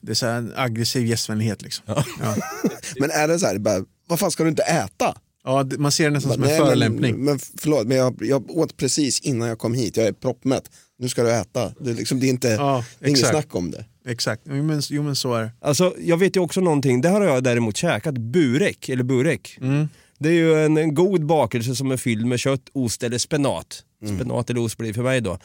det 0.05 0.13
är 0.13 0.15
så 0.15 0.27
här 0.27 0.39
en 0.39 0.53
aggressiv 0.57 1.07
gästvänlighet. 1.07 1.63
Liksom. 1.63 1.85
Ja. 1.87 2.05
Men 3.01 3.11
är 3.11 3.29
det 3.29 3.39
så 3.39 3.47
här, 3.47 3.59
bara, 3.59 3.85
vad 4.07 4.19
fan 4.19 4.31
ska 4.31 4.43
du 4.43 4.49
inte 4.49 4.63
äta? 4.63 5.15
Ja, 5.45 5.67
man 5.79 5.93
ser 5.93 6.05
det 6.05 6.11
nästan 6.11 6.33
som 6.33 6.43
en 6.43 6.49
Nej, 6.49 6.59
förolämpning. 6.59 7.15
Men, 7.15 7.25
men 7.25 7.39
förlåt, 7.59 7.87
men 7.87 7.97
jag, 7.97 8.19
jag 8.21 8.51
åt 8.51 8.77
precis 8.77 9.21
innan 9.21 9.49
jag 9.49 9.59
kom 9.59 9.75
hit. 9.75 9.97
Jag 9.97 10.07
är 10.07 10.13
proppmätt. 10.13 10.71
Nu 10.99 11.09
ska 11.09 11.23
du 11.23 11.33
äta. 11.33 11.73
Det 11.81 11.91
är, 11.91 11.95
liksom, 11.95 12.21
det 12.21 12.27
är, 12.27 12.29
inte, 12.29 12.49
Ja, 12.49 12.85
det 12.99 13.05
är 13.05 13.09
inget 13.09 13.27
snack 13.27 13.55
om 13.55 13.71
det. 13.71 13.85
Exakt. 14.07 14.43
Jo 14.47 14.63
men, 14.63 14.83
jo, 14.91 15.03
men 15.03 15.17
så 15.17 15.35
är 15.35 15.43
det. 15.43 15.51
Alltså 15.61 15.95
jag 15.99 16.17
vet 16.17 16.37
ju 16.37 16.41
också 16.41 16.61
någonting, 16.61 17.01
det 17.01 17.09
har 17.09 17.25
jag 17.25 17.43
däremot 17.43 17.77
käkat, 17.77 18.19
burek, 18.19 18.89
eller 18.89 19.05
burek. 19.05 19.59
Mm. 19.61 19.89
Det 20.19 20.29
är 20.29 20.33
ju 20.33 20.65
en, 20.65 20.77
en 20.77 20.95
god 20.95 21.27
bakelse 21.27 21.75
som 21.77 21.91
är 21.91 21.97
fylld 21.97 22.27
med 22.27 22.41
kött, 22.41 22.69
ost 22.73 23.03
eller 23.03 23.19
spenat. 23.19 23.83
Spenat 24.15 24.51
eller 24.51 24.61
ost 24.61 24.79
blir 24.79 24.93
för 24.93 25.03
mig 25.03 25.21
då. 25.21 25.39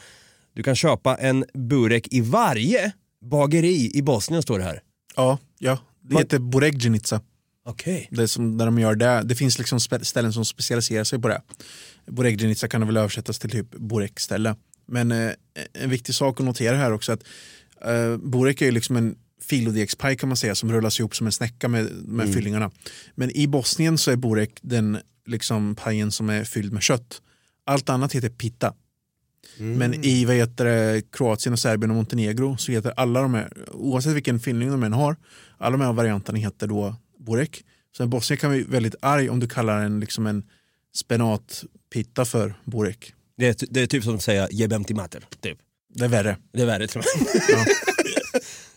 Du 0.54 0.62
kan 0.62 0.76
köpa 0.76 1.16
en 1.16 1.44
burek 1.54 2.08
i 2.10 2.20
varje 2.20 2.92
bageri 3.24 3.90
i 3.94 4.02
Bosnien 4.02 4.42
står 4.42 4.58
det 4.58 4.64
här. 4.64 4.82
Ja, 5.16 5.38
ja. 5.58 5.78
det 6.02 6.14
Man- 6.14 6.22
heter 6.22 6.38
Boregjenica. 6.38 7.20
Okej. 7.64 8.08
Det 8.10 8.28
som 8.28 8.58
där 8.58 8.66
de 8.66 8.78
gör 8.78 8.94
det. 8.94 9.22
Det 9.24 9.34
finns 9.34 9.58
liksom 9.58 9.80
ställen 9.80 10.32
som 10.32 10.44
specialiserar 10.44 11.04
sig 11.04 11.18
på 11.18 11.28
det. 11.28 11.42
Boregjenica 12.06 12.68
kan 12.68 12.86
väl 12.86 12.96
översättas 12.96 13.38
till 13.38 13.50
typ 13.50 13.70
Borek-ställe. 13.70 14.56
Men 14.86 15.12
eh, 15.12 15.32
en 15.72 15.90
viktig 15.90 16.14
sak 16.14 16.40
att 16.40 16.46
notera 16.46 16.76
här 16.76 16.92
också 16.92 17.12
att 17.12 17.22
eh, 17.84 18.16
Borek 18.16 18.62
är 18.62 18.72
liksom 18.72 18.96
en 18.96 19.16
filodegspaj 19.42 20.16
kan 20.16 20.28
man 20.28 20.36
säga 20.36 20.54
som 20.54 20.72
rullas 20.72 21.00
ihop 21.00 21.16
som 21.16 21.26
en 21.26 21.32
snäcka 21.32 21.68
med, 21.68 21.84
med 21.92 22.24
Mm. 22.24 22.32
fyllingarna. 22.34 22.70
Men 23.14 23.30
i 23.36 23.46
Bosnien 23.46 23.98
så 23.98 24.10
är 24.10 24.16
Borek 24.16 24.58
den 24.62 24.98
liksom 25.26 25.74
pajen 25.74 26.12
som 26.12 26.30
är 26.30 26.44
fylld 26.44 26.72
med 26.72 26.82
kött. 26.82 27.22
Allt 27.64 27.88
annat 27.88 28.12
heter 28.12 28.28
pita. 29.58 29.64
Men 29.64 30.04
i 30.04 30.24
vad 30.24 30.36
heter 30.36 30.64
det, 30.64 31.02
Kroatien, 31.12 31.52
och 31.52 31.58
Serbien 31.58 31.90
och 31.90 31.96
Montenegro 31.96 32.56
så 32.56 32.72
heter 32.72 32.92
alla 32.96 33.22
de 33.22 33.34
här, 33.34 33.52
oavsett 33.72 34.12
vilken 34.12 34.40
fyllning 34.40 34.70
de 34.70 34.82
än 34.82 34.92
har, 34.92 35.16
alla 35.58 35.76
de 35.76 35.84
här 35.84 35.92
varianterna 35.92 36.38
heter 36.38 36.66
då 36.66 36.94
Borek. 37.18 37.64
Så 37.96 38.02
en 38.02 38.10
bosnier 38.10 38.36
kan 38.38 38.50
bli 38.50 38.62
väldigt 38.62 38.94
arg 39.02 39.30
om 39.30 39.40
du 39.40 39.48
kallar 39.48 39.82
en, 39.82 40.00
liksom 40.00 40.26
en 40.26 40.42
spenatpitta 40.94 42.24
för 42.24 42.54
Borek. 42.64 43.14
Det 43.36 43.62
är, 43.62 43.66
det 43.70 43.80
är 43.80 43.86
typ 43.86 44.04
som 44.04 44.14
att 44.14 44.22
säga 44.22 44.48
jebem 44.50 44.84
till 44.84 44.96
mater, 44.96 45.24
typ. 45.40 45.58
Det 45.94 46.04
är 46.04 46.08
värre. 46.08 46.36
Det 46.52 46.62
är 46.62 46.66
värre 46.66 46.86
tror 46.86 47.04
jag. 47.04 47.66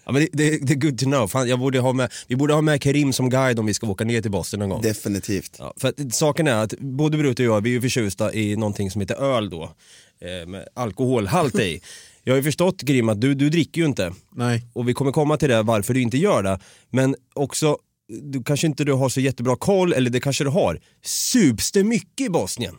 Ja, 0.06 0.12
men 0.12 0.22
det, 0.22 0.30
det, 0.34 0.58
det 0.58 0.74
är 0.74 0.78
good 0.78 1.00
to 1.00 1.06
know. 1.06 1.28
Fan, 1.28 1.48
jag 1.48 1.60
borde 1.60 1.80
ha 1.80 1.94
med, 1.94 2.12
vi 2.28 2.36
borde 2.36 2.54
ha 2.54 2.62
med 2.62 2.84
Kerim 2.84 3.14
som 3.14 3.30
guide 3.30 3.60
om 3.60 3.66
vi 3.66 3.74
ska 3.74 3.88
åka 3.88 4.04
ner 4.04 4.22
till 4.22 4.32
Boston 4.32 4.60
någon 4.60 4.70
gång. 4.70 4.82
Definitivt. 4.82 5.56
Ja, 5.60 5.74
för 5.78 5.88
att, 5.88 6.14
saken 6.14 6.48
är 6.48 6.56
att 6.56 6.80
både 6.80 7.18
Brut 7.18 7.40
och 7.40 7.46
jag 7.46 7.62
vi 7.62 7.70
är 7.70 7.74
ju 7.74 7.82
förtjusta 7.82 8.34
i 8.34 8.56
någonting 8.56 8.92
som 8.92 9.02
heter 9.02 9.16
öl 9.16 9.50
då. 9.50 9.76
Eh, 10.24 10.48
med 10.48 10.68
alkoholhalt 10.74 11.56
i. 11.60 11.82
Jag 12.24 12.34
har 12.34 12.38
ju 12.38 12.44
förstått 12.44 12.82
Grim 12.82 13.10
att 13.10 13.22
du, 13.22 13.34
du 13.34 13.50
dricker 13.50 13.82
ju 13.82 13.88
inte. 13.88 14.14
Nej. 14.32 14.68
Och 14.74 14.90
vi 14.90 14.94
kommer 14.94 15.12
komma 15.12 15.38
till 15.38 15.50
det 15.50 15.62
varför 15.64 15.94
du 15.94 16.02
inte 16.02 16.18
gör 16.18 16.44
det. 16.44 16.60
Men 16.90 17.16
också, 17.34 17.78
du 18.22 18.44
kanske 18.44 18.68
inte 18.68 18.84
du 18.84 18.94
har 18.94 19.10
så 19.10 19.20
jättebra 19.20 19.56
koll, 19.56 19.94
eller 19.94 20.10
det 20.10 20.20
kanske 20.20 20.44
du 20.44 20.50
har. 20.50 20.80
Sups 21.04 21.72
det 21.72 21.84
mycket 21.84 22.28
i 22.28 22.30
Bosnien? 22.30 22.76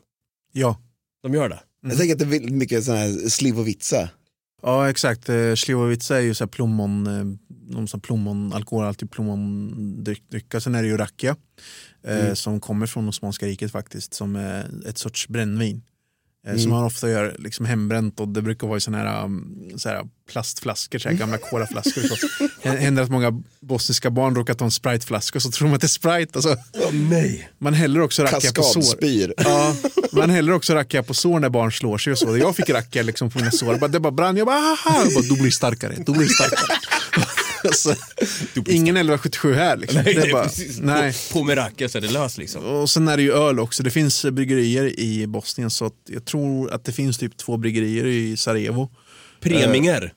Ja. 0.53 0.81
De 1.23 1.35
gör 1.35 1.49
det? 1.49 1.61
Jag 1.83 1.99
tänker 1.99 2.13
att 2.13 2.19
det 2.19 2.25
är 2.25 2.29
väldigt 2.29 2.53
mycket 2.55 2.85
sån 2.85 2.97
här 2.97 3.29
Slivovica. 3.29 4.11
Ja 4.63 4.91
exakt, 4.91 5.29
Eh, 5.29 5.55
Slivovica 5.55 6.17
är 6.17 6.21
ju 6.21 6.35
så 6.35 6.45
här 6.45 6.49
plommon, 6.49 7.07
eh, 7.07 7.25
någon 7.75 7.89
sån 7.89 8.01
plommon, 8.01 8.53
alkohol, 8.53 8.85
alltid 8.85 9.11
plommondricka. 9.11 10.61
Sen 10.61 10.75
är 10.75 10.83
det 10.83 10.89
ju 10.89 10.97
rakia 10.97 11.37
Mm. 12.07 12.37
som 12.37 12.61
kommer 12.61 12.87
från 12.87 13.09
Osmanska 13.09 13.47
riket 13.47 13.73
faktiskt, 13.73 14.15
som 14.15 14.37
är 14.37 14.89
ett 14.89 14.99
sorts 14.99 15.29
brännvin. 15.29 15.83
Eh, 16.47 16.51
Mm. 16.51 16.63
Som 16.63 16.71
man 16.71 16.85
ofta 16.85 17.11
gör 17.11 17.37
liksom 17.39 17.67
hembränt 17.67 18.21
och 18.21 18.29
det 18.29 18.43
brukar 18.43 18.67
vara 18.67 18.77
i 18.77 18.81
såna 18.81 18.99
här, 18.99 19.25
um, 19.25 19.71
så 19.77 19.89
här 19.89 20.03
plastflaskor, 20.33 20.99
så 20.99 21.09
här 21.09 21.17
gamla 21.17 21.39
colaflaskor. 21.51 22.03
Så. 22.03 22.17
Det 22.63 22.69
händer 22.69 23.03
att 23.03 23.11
många 23.11 23.43
bosniska 23.61 24.11
barn 24.11 24.35
råkar 24.35 24.55
ta 24.55 24.65
en 24.65 24.71
spriteflaska 24.71 25.39
och 25.39 25.43
så 25.43 25.51
tror 25.51 25.69
de 25.69 25.75
att 25.75 25.81
det 25.81 25.87
är 25.87 25.89
sprite. 25.89 26.39
Alltså. 26.39 26.57
nej. 26.93 27.51
Man 27.59 27.75
häller 27.75 28.01
också 28.01 28.23
rakia 28.23 28.53
på 28.53 28.63
sår. 28.63 28.83
Ja, 29.37 29.77
man 30.13 30.31
häller 30.31 30.53
också 30.53 30.75
rakia 30.75 31.03
på 31.03 31.15
sår 31.15 31.41
när 31.41 31.49
barn 31.49 31.73
slår 31.73 31.99
sig 31.99 32.13
och 32.13 32.19
så. 32.19 32.37
Jag 32.37 32.57
fick 32.57 32.71
rakia 32.71 33.03
liksom 33.03 33.31
på 33.31 33.39
mina 33.39 33.51
sår. 33.51 33.89
Det 33.89 34.01
bara 34.01 34.13
brann. 34.13 34.37
Jag 34.37 34.47
bara, 34.47 34.59
haha. 34.59 35.03
Jag 35.05 35.15
bara, 35.15 35.35
du 35.35 35.41
blir 35.43 35.51
starkare, 35.51 35.95
du 36.07 36.13
blir 36.13 36.27
starkare. 36.27 36.79
Alltså, 37.65 37.95
ingen 38.55 38.97
1177 38.97 39.55
här 39.55 39.77
liksom. 39.77 40.03
Nej, 40.05 40.15
det 40.15 40.21
är 40.21 40.33
bara, 40.33 40.45
precis. 40.45 40.81
nej. 40.81 41.13
På, 41.33 41.45
på 41.45 41.89
så 41.89 41.99
är 41.99 42.01
det 42.01 42.13
löst 42.13 42.39
liksom. 42.39 42.65
Och 42.65 42.91
sen 42.91 43.09
är 43.09 43.17
det 43.17 43.23
ju 43.23 43.33
öl 43.33 43.61
också. 43.61 43.83
Det 43.83 43.91
finns 43.91 44.25
bryggerier 44.25 45.01
i 45.01 45.27
Bosnien 45.27 45.71
så 45.71 45.85
att 45.85 45.95
jag 46.07 46.25
tror 46.25 46.73
att 46.73 46.85
det 46.85 46.93
finns 46.93 47.19
typ 47.19 47.37
två 47.37 47.57
bryggerier 47.57 48.07
i 48.07 48.37
Sarajevo. 48.37 48.91
Preminger. 49.41 50.03
Eh, 50.05 50.11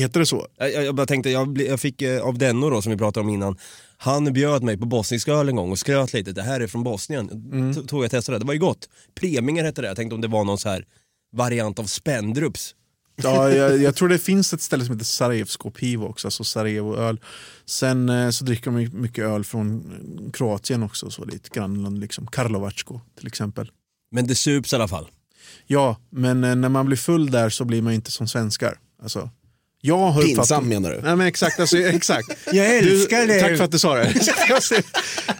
heter 0.00 0.20
det 0.20 0.26
så? 0.26 0.46
Jag, 0.56 0.84
jag, 0.84 0.94
bara 0.94 1.06
tänkte, 1.06 1.30
jag, 1.30 1.60
jag 1.60 1.80
fick 1.80 2.02
eh, 2.02 2.22
av 2.22 2.38
Denno 2.38 2.70
då 2.70 2.82
som 2.82 2.92
vi 2.92 2.98
pratade 2.98 3.24
om 3.24 3.34
innan, 3.34 3.58
han 3.96 4.32
bjöd 4.32 4.62
mig 4.62 4.78
på 4.78 4.86
bosnisk 4.86 5.28
öl 5.28 5.48
en 5.48 5.56
gång 5.56 5.70
och 5.70 5.78
skröt 5.78 6.12
lite, 6.12 6.32
det 6.32 6.42
här 6.42 6.60
är 6.60 6.66
från 6.66 6.84
Bosnien. 6.84 7.30
Mm. 7.30 7.86
Tog 7.86 8.04
jag 8.04 8.10
testade 8.10 8.38
det, 8.38 8.42
det 8.42 8.46
var 8.46 8.54
ju 8.54 8.60
gott. 8.60 8.88
Preminger 9.14 9.64
hette 9.64 9.82
det, 9.82 9.88
jag 9.88 9.96
tänkte 9.96 10.14
om 10.14 10.20
det 10.20 10.28
var 10.28 10.44
någon 10.44 10.58
så 10.58 10.68
här 10.68 10.84
variant 11.32 11.78
av 11.78 11.84
Spendrups. 11.84 12.74
Ja, 13.16 13.50
jag, 13.50 13.82
jag 13.82 13.94
tror 13.94 14.08
det 14.08 14.18
finns 14.18 14.52
ett 14.52 14.60
ställe 14.60 14.84
som 14.84 14.94
heter 14.94 15.04
Sarajevsko 15.04 15.70
Pivo 15.70 16.04
också, 16.06 16.26
alltså 16.26 16.44
Sarajevo-öl. 16.44 17.20
Sen 17.66 18.08
eh, 18.08 18.30
så 18.30 18.44
dricker 18.44 18.64
de 18.64 18.74
my- 18.74 18.88
mycket 18.92 19.24
öl 19.24 19.44
från 19.44 20.30
Kroatien 20.32 20.82
också, 20.82 21.10
så 21.10 21.24
lite 21.24 21.48
grannland, 21.52 21.98
liksom 21.98 22.26
Karlovačko 22.26 23.00
till 23.18 23.26
exempel. 23.26 23.70
Men 24.10 24.26
det 24.26 24.34
sups 24.34 24.72
i 24.72 24.76
alla 24.76 24.88
fall. 24.88 25.08
Ja, 25.66 25.96
men 26.10 26.44
eh, 26.44 26.54
när 26.54 26.68
man 26.68 26.86
blir 26.86 26.96
full 26.96 27.30
där 27.30 27.50
så 27.50 27.64
blir 27.64 27.82
man 27.82 27.92
inte 27.92 28.10
som 28.10 28.28
svenskar. 28.28 28.78
Alltså, 29.02 29.30
jag 29.84 29.98
har 29.98 30.22
Pinsam 30.22 30.42
uppfattat- 30.42 30.64
menar 30.64 30.90
du? 30.90 31.00
Nej 31.02 31.16
men 31.16 31.26
exakt, 31.26 31.60
alltså, 31.60 31.78
exakt. 31.78 32.28
Jag 32.52 32.76
älskar 32.76 33.26
det. 33.26 33.40
Tack 33.40 33.56
för 33.56 33.64
att 33.64 33.72
du 33.72 33.78
sa 33.78 33.94
det. 33.94 34.14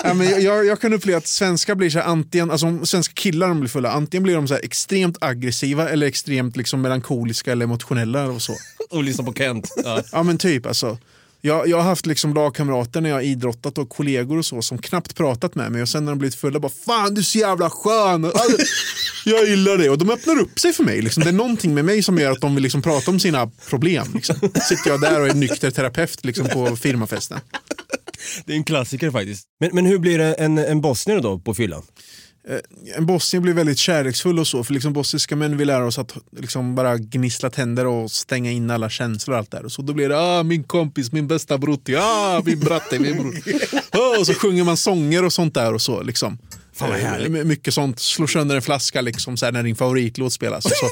ja, 0.05 0.15
men 0.15 0.43
jag, 0.43 0.67
jag 0.67 0.81
kan 0.81 0.93
uppleva 0.93 1.19
att 1.19 1.27
svenskar 1.27 1.75
blir 1.75 1.91
så 1.91 1.99
här 1.99 2.07
antingen, 2.07 2.51
alltså 2.51 2.87
svenska 2.87 3.15
killar 3.15 3.49
de 3.49 3.61
blir 3.61 3.71
fulla, 3.71 3.91
antingen 3.93 4.23
blir 4.23 4.35
de 4.35 4.49
så 4.49 4.55
här 4.55 4.65
extremt 4.65 5.17
aggressiva 5.21 5.89
eller 5.89 6.07
extremt 6.07 6.57
liksom 6.57 6.81
melankoliska 6.83 7.53
eller 7.53 7.65
emotionella 7.65 8.25
och 8.25 8.43
så. 8.43 8.53
Och 8.91 9.03
lyssna 9.05 9.25
på 9.25 9.33
Kent. 9.33 9.69
Ja. 9.85 10.03
Ja 10.13 10.23
men 10.23 10.39
typ 10.39 10.67
alltså. 10.67 10.99
Jag, 11.45 11.69
jag 11.69 11.77
har 11.77 11.85
haft 11.85 12.07
liksom 12.07 12.35
lagkamrater 12.35 13.01
när 13.01 13.11
jag 13.11 13.17
har 13.17 13.23
idrottat 13.23 13.79
och 13.79 13.89
kollegor 13.89 14.39
och 14.39 14.45
så 14.45 14.63
som 14.63 14.79
knappt 14.79 15.15
pratat 15.15 15.55
med 15.55 15.73
mig 15.73 15.83
och 15.83 15.89
sen 15.89 16.05
när 16.05 16.13
de 16.13 16.19
blivit 16.19 16.35
fulla 16.35 16.61
bara 16.61 16.73
Fan 16.87 17.15
du 17.15 17.21
är 17.21 17.25
så 17.25 17.39
jävla 17.39 17.71
skön! 17.71 18.25
Alltså, 18.25 18.57
jag 19.25 19.49
gillar 19.49 19.79
det 19.79 19.91
och 19.91 19.99
de 19.99 20.11
öppnar 20.11 20.41
upp 20.41 20.59
sig 20.59 20.73
för 20.73 20.85
mig. 20.85 21.03
Liksom. 21.03 21.23
Det 21.23 21.31
är 21.31 21.33
någonting 21.33 21.75
med 21.75 21.85
mig 21.85 22.03
som 22.03 22.19
gör 22.19 22.33
att 22.33 22.41
de 22.41 22.55
vill 22.55 22.63
liksom 22.63 22.83
prata 22.83 23.11
om 23.11 23.21
sina 23.21 23.51
problem. 23.69 24.07
Liksom. 24.15 24.37
Sitter 24.41 24.91
jag 24.91 25.01
där 25.01 25.21
och 25.21 25.29
är 25.29 25.35
nykter 25.35 25.71
terapeut 25.71 26.25
liksom, 26.25 26.49
på 26.49 26.77
firmafesten. 26.77 27.41
Det 28.45 28.53
är 28.53 28.57
en 28.57 28.65
klassiker 28.65 29.11
faktiskt. 29.11 29.47
Men, 29.61 29.71
men 29.73 29.87
hur 29.87 29.99
blir 29.99 30.19
en, 30.19 30.59
en 30.59 30.81
bosnier 30.81 31.21
då 31.21 31.39
på 31.39 31.55
fyllan? 31.55 31.83
Eh, 32.49 32.59
En 32.97 33.07
bosnier 33.07 33.41
blir 33.41 33.55
väldigt 33.55 33.79
kärleksfull 33.79 34.39
och 34.39 34.47
så, 34.47 34.65
för 34.65 34.75
liksom 34.75 34.93
bosniska 34.93 35.37
män 35.37 35.57
vill 35.57 35.67
lära 35.67 35.87
oss 35.87 35.99
att 35.99 36.17
liksom 36.37 36.75
bara 36.75 36.97
gnissla 36.99 37.51
tänder 37.51 37.87
och 37.87 38.11
stänga 38.11 38.51
in 38.51 38.71
alla 38.71 38.91
känslor 38.91 39.33
och 39.35 39.39
allt 39.39 39.51
där. 39.51 39.65
Och 39.65 39.73
så 39.73 39.83
då 39.83 39.93
blir 39.93 40.09
det 40.09 40.19
ah, 40.21 40.43
min 40.43 40.65
kompis, 40.65 41.13
min 41.13 41.27
bästa 41.27 41.59
brutti, 41.59 41.97
ah, 41.97 42.43
min 42.45 42.61
bratte, 42.61 42.99
min 42.99 43.17
bror. 43.17 43.35
Och 44.21 44.27
så 44.27 44.35
sjunger 44.35 44.65
man 44.65 44.77
sånger 44.77 45.25
och 45.25 45.33
sånt 45.33 45.55
där 45.55 45.75
och 45.75 45.83
så. 45.83 46.03
Liksom. 46.03 46.39
Fan, 46.83 47.49
Mycket 47.49 47.75
sånt, 47.75 47.99
slår 47.99 48.27
sönder 48.27 48.57
en 48.57 48.63
flaska 48.63 49.01
liksom, 49.01 49.37
så 49.37 49.45
här, 49.45 49.53
när 49.53 49.63
din 49.63 49.77
favoritlåt 49.77 50.33
spelas. 50.33 50.65
Och, 50.65 50.73
så, 50.73 50.87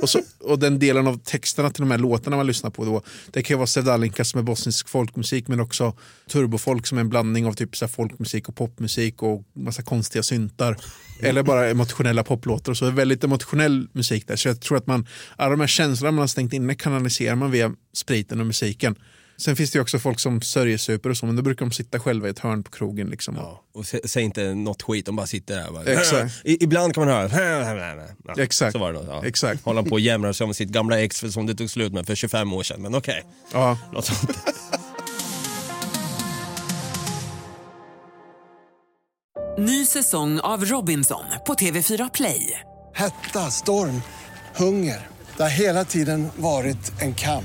och, 0.00 0.08
så, 0.10 0.20
och 0.40 0.58
den 0.58 0.78
delen 0.78 1.06
av 1.06 1.18
texterna 1.18 1.70
till 1.70 1.82
de 1.82 1.90
här 1.90 1.98
låtarna 1.98 2.36
man 2.36 2.46
lyssnar 2.46 2.70
på 2.70 2.84
då, 2.84 3.02
det 3.30 3.42
kan 3.42 3.54
ju 3.54 3.58
vara 3.58 3.66
Sevdalinka 3.66 4.24
som 4.24 4.40
är 4.40 4.44
bosnisk 4.44 4.88
folkmusik 4.88 5.48
men 5.48 5.60
också 5.60 5.96
turbofolk 6.30 6.86
som 6.86 6.98
är 6.98 7.02
en 7.02 7.08
blandning 7.08 7.46
av 7.46 7.52
typ 7.52 7.76
så 7.76 7.84
här 7.84 7.90
folkmusik 7.92 8.48
och 8.48 8.56
popmusik 8.56 9.22
och 9.22 9.42
massa 9.54 9.82
konstiga 9.82 10.22
syntar. 10.22 10.76
Eller 11.22 11.42
bara 11.42 11.70
emotionella 11.70 12.24
poplåtar 12.24 12.72
och 12.72 12.76
så. 12.76 12.84
Det 12.84 12.90
är 12.90 12.94
väldigt 12.94 13.24
emotionell 13.24 13.88
musik 13.92 14.26
där. 14.28 14.36
Så 14.36 14.48
jag 14.48 14.60
tror 14.60 14.78
att 14.78 14.86
man, 14.86 15.06
alla 15.36 15.50
de 15.50 15.60
här 15.60 15.66
känslorna 15.66 16.12
man 16.12 16.20
har 16.20 16.26
stängt 16.26 16.52
inne 16.52 16.74
kanaliserar 16.74 17.34
man 17.34 17.50
via 17.50 17.72
spriten 17.92 18.40
och 18.40 18.46
musiken. 18.46 18.96
Sen 19.40 19.56
finns 19.56 19.70
det 19.70 19.76
ju 19.76 19.82
också 19.82 19.98
folk 19.98 20.20
som 20.20 20.40
sörjesuper 20.40 21.10
och 21.10 21.16
så, 21.16 21.26
men 21.26 21.36
då 21.36 21.42
brukar 21.42 21.66
de 21.66 21.72
sitta 21.72 22.00
själva 22.00 22.26
i 22.26 22.30
ett 22.30 22.38
hörn 22.38 22.62
på 22.62 22.70
krogen. 22.70 23.08
Liksom. 23.08 23.36
Ja, 23.36 23.62
och 23.72 23.86
sä, 23.86 24.00
säg 24.04 24.22
inte 24.22 24.54
något 24.54 24.82
skit, 24.82 25.06
de 25.06 25.16
bara 25.16 25.26
sitter 25.26 25.56
där. 25.56 25.70
Bara, 25.70 25.84
Exakt. 25.84 26.34
I, 26.44 26.64
ibland 26.64 26.94
kan 26.94 27.06
man 27.06 27.30
höra... 27.30 28.06
Ja, 28.26 28.42
Exakt. 28.42 28.72
Så 28.72 28.78
var 28.78 28.92
det 28.92 28.98
då. 28.98 29.04
Ja. 29.08 29.26
Exakt. 29.26 29.64
Hålla 29.64 29.82
på 29.82 29.90
och 29.90 30.00
jämra 30.00 30.32
sig 30.32 30.44
om 30.44 30.54
sitt 30.54 30.68
gamla 30.68 31.00
ex 31.00 31.24
som 31.28 31.46
det 31.46 31.54
tog 31.54 31.70
slut 31.70 31.92
med 31.92 32.06
för 32.06 32.14
25 32.14 32.52
år 32.52 32.62
sedan. 32.62 32.82
Men 32.82 32.94
okej. 32.94 33.24
Ja. 33.52 33.78
Något 33.92 34.04
sånt. 34.04 34.38
Ny 39.58 39.86
säsong 39.86 40.40
av 40.40 40.64
Robinson 40.64 41.24
på 41.46 41.54
TV4 41.54 42.10
Play. 42.14 42.60
Hetta, 42.94 43.50
storm, 43.50 44.02
hunger. 44.56 45.08
Det 45.36 45.42
har 45.42 45.50
hela 45.50 45.84
tiden 45.84 46.28
varit 46.36 46.92
en 47.00 47.14
kamp. 47.14 47.44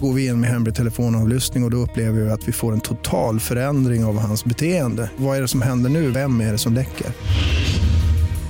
Går 0.00 0.12
vi 0.12 0.26
in 0.26 0.40
med 0.40 0.50
hemlig 0.50 0.74
telefonavlyssning 0.74 1.62
och, 1.62 1.66
och 1.66 1.70
då 1.70 1.76
upplever 1.76 2.20
vi 2.20 2.30
att 2.30 2.48
vi 2.48 2.52
får 2.52 2.72
en 2.72 2.80
total 2.80 3.40
förändring 3.40 4.04
av 4.04 4.18
hans 4.18 4.44
beteende. 4.44 5.10
Vad 5.16 5.36
är 5.36 5.40
det 5.42 5.48
som 5.48 5.62
händer 5.62 5.90
nu? 5.90 6.10
Vem 6.10 6.40
är 6.40 6.52
det 6.52 6.58
som 6.58 6.74
läcker? 6.74 7.06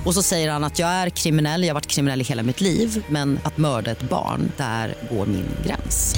Och 0.05 0.13
så 0.13 0.23
säger 0.23 0.51
han 0.51 0.63
att 0.63 0.79
jag 0.79 0.89
är 0.89 1.09
kriminell, 1.09 1.63
jag 1.63 1.69
har 1.69 1.73
varit 1.73 1.87
kriminell 1.87 2.21
i 2.21 2.23
hela 2.23 2.43
mitt 2.43 2.61
liv 2.61 3.05
men 3.09 3.39
att 3.43 3.57
mörda 3.57 3.91
ett 3.91 4.09
barn, 4.09 4.51
där 4.57 4.95
går 5.11 5.25
min 5.25 5.45
gräns. 5.65 6.15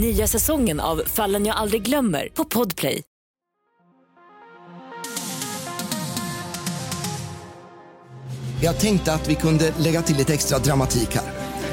Nya 0.00 0.26
säsongen 0.26 0.80
av 0.80 1.02
Fallen 1.06 1.46
jag 1.46 1.56
aldrig 1.56 1.82
glömmer 1.82 2.28
på 2.34 2.44
Podplay. 2.44 3.02
Jag 8.62 8.78
tänkte 8.78 9.12
att 9.12 9.28
vi 9.28 9.34
kunde 9.34 9.74
lägga 9.78 10.02
till 10.02 10.16
lite 10.16 10.34
extra 10.34 10.58
dramatik 10.58 11.14
här. 11.14 11.24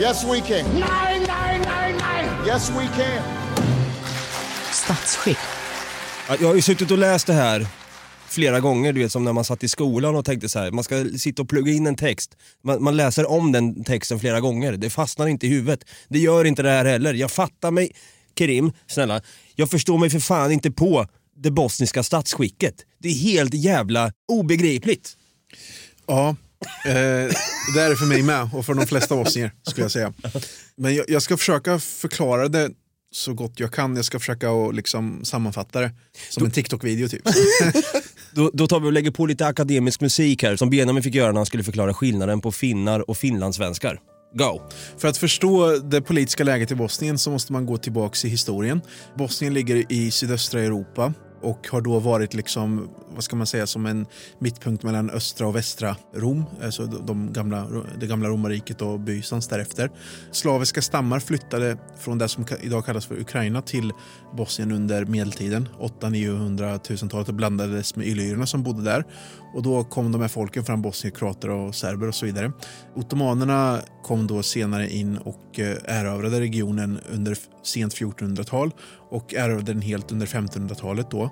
Yes, 0.01 0.23
we 0.23 0.39
can. 0.39 0.65
Nine, 0.73 0.83
nine, 1.19 1.61
nine, 1.61 1.97
nine. 1.97 2.20
Yes, 2.47 2.69
we 2.69 2.87
can. 2.87 3.23
Statsskick. 4.71 5.37
Ja, 6.27 6.35
Jag 6.39 6.47
har 6.47 6.55
ju 6.55 6.61
suttit 6.61 6.91
och 6.91 6.97
läst 6.97 7.27
det 7.27 7.33
här 7.33 7.67
flera 8.27 8.59
gånger, 8.59 8.93
du 8.93 8.99
vet 9.01 9.11
som 9.11 9.23
när 9.23 9.33
man 9.33 9.43
satt 9.43 9.63
i 9.63 9.69
skolan 9.69 10.15
och 10.15 10.25
tänkte 10.25 10.49
så 10.49 10.59
här, 10.59 10.71
man 10.71 10.83
ska 10.83 11.05
sitta 11.17 11.41
och 11.41 11.49
plugga 11.49 11.71
in 11.71 11.87
en 11.87 11.95
text. 11.95 12.37
Man, 12.63 12.83
man 12.83 12.97
läser 12.97 13.29
om 13.29 13.51
den 13.51 13.83
texten 13.83 14.19
flera 14.19 14.39
gånger, 14.39 14.71
det 14.73 14.89
fastnar 14.89 15.27
inte 15.27 15.47
i 15.47 15.49
huvudet. 15.49 15.83
Det 16.07 16.19
gör 16.19 16.45
inte 16.45 16.63
det 16.63 16.69
här 16.69 16.85
heller. 16.85 17.13
Jag 17.13 17.31
fattar 17.31 17.71
mig, 17.71 17.91
Kerim, 18.39 18.71
snälla, 18.87 19.21
jag 19.55 19.69
förstår 19.69 19.97
mig 19.97 20.09
för 20.09 20.19
fan 20.19 20.51
inte 20.51 20.71
på 20.71 21.07
det 21.35 21.51
bosniska 21.51 22.03
statsskicket. 22.03 22.75
Det 22.99 23.07
är 23.09 23.13
helt 23.15 23.53
jävla 23.53 24.11
obegripligt. 24.27 25.17
Ja, 26.07 26.35
eh, 26.85 26.93
det 27.73 27.81
är 27.81 27.89
det 27.89 27.95
för 27.95 28.05
mig 28.05 28.23
med 28.23 28.49
och 28.53 28.65
för 28.65 28.73
de 28.73 28.87
flesta 28.87 29.15
bosnier 29.15 29.51
skulle 29.63 29.83
jag 29.83 29.91
säga. 29.91 30.13
Men 30.75 30.95
jag, 30.95 31.09
jag 31.09 31.21
ska 31.21 31.37
försöka 31.37 31.79
förklara 31.79 32.47
det 32.47 32.69
så 33.11 33.33
gott 33.33 33.59
jag 33.59 33.73
kan. 33.73 33.95
Jag 33.95 34.05
ska 34.05 34.19
försöka 34.19 34.51
att 34.51 34.75
liksom 34.75 35.25
sammanfatta 35.25 35.81
det 35.81 35.91
som 36.29 36.45
en 36.45 36.51
TikTok-video 36.51 37.07
typ. 37.07 37.23
Då, 38.33 38.51
då 38.53 38.67
tar 38.67 38.79
vi 38.79 38.87
och 38.87 38.93
lägger 38.93 39.11
på 39.11 39.25
lite 39.25 39.47
akademisk 39.47 40.01
musik 40.01 40.43
här 40.43 40.55
som 40.55 40.69
Benjamin 40.69 41.03
fick 41.03 41.15
göra 41.15 41.31
när 41.31 41.39
han 41.39 41.45
skulle 41.45 41.63
förklara 41.63 41.93
skillnaden 41.93 42.41
på 42.41 42.51
finnar 42.51 43.09
och 43.09 43.17
finlandssvenskar. 43.17 43.99
Go! 44.33 44.61
För 44.97 45.07
att 45.07 45.17
förstå 45.17 45.77
det 45.77 46.01
politiska 46.01 46.43
läget 46.43 46.71
i 46.71 46.75
Bosnien 46.75 47.17
så 47.17 47.31
måste 47.31 47.53
man 47.53 47.65
gå 47.65 47.77
tillbaka 47.77 48.27
i 48.27 48.29
historien. 48.29 48.81
Bosnien 49.17 49.53
ligger 49.53 49.91
i 49.91 50.11
sydöstra 50.11 50.61
Europa 50.61 51.13
och 51.41 51.67
har 51.67 51.81
då 51.81 51.99
varit 51.99 52.33
liksom, 52.33 52.89
vad 53.13 53.23
ska 53.23 53.35
man 53.35 53.47
säga, 53.47 53.67
som 53.67 53.85
en 53.85 54.05
mittpunkt 54.39 54.83
mellan 54.83 55.09
östra 55.09 55.47
och 55.47 55.55
västra 55.55 55.95
Rom, 56.13 56.45
alltså 56.63 56.85
de 56.85 57.33
gamla, 57.33 57.67
det 57.99 58.07
gamla 58.07 58.29
romarriket 58.29 58.81
och 58.81 58.99
Bysans 58.99 59.47
därefter. 59.47 59.91
Slaviska 60.31 60.81
stammar 60.81 61.19
flyttade 61.19 61.77
från 61.99 62.17
det 62.17 62.27
som 62.27 62.45
idag 62.61 62.85
kallas 62.85 63.05
för 63.05 63.19
Ukraina 63.19 63.61
till 63.61 63.91
Bosnien 64.33 64.71
under 64.71 65.05
medeltiden, 65.05 65.69
800-900-talet 65.79 67.27
och 67.27 67.33
blandades 67.33 67.95
med 67.95 68.07
illyrierna 68.07 68.45
som 68.45 68.63
bodde 68.63 68.83
där. 68.83 69.05
Och 69.53 69.63
då 69.63 69.83
kom 69.83 70.11
de 70.11 70.21
här 70.21 70.27
folken 70.27 70.63
fram, 70.63 70.81
bosnier, 70.81 71.15
kroater 71.15 71.49
och 71.49 71.75
serber 71.75 72.07
och 72.07 72.15
så 72.15 72.25
vidare. 72.25 72.51
Ottomanerna 72.95 73.81
kom 74.03 74.27
då 74.27 74.43
senare 74.43 74.89
in 74.89 75.17
och 75.17 75.59
eh, 75.59 75.77
erövrade 75.85 76.39
regionen 76.39 76.99
under 77.13 77.37
sent 77.63 77.93
1400-tal 77.93 78.71
och 79.09 79.33
erövrade 79.33 79.73
den 79.73 79.81
helt 79.81 80.11
under 80.11 80.25
1500-talet. 80.25 81.11
Då. 81.11 81.23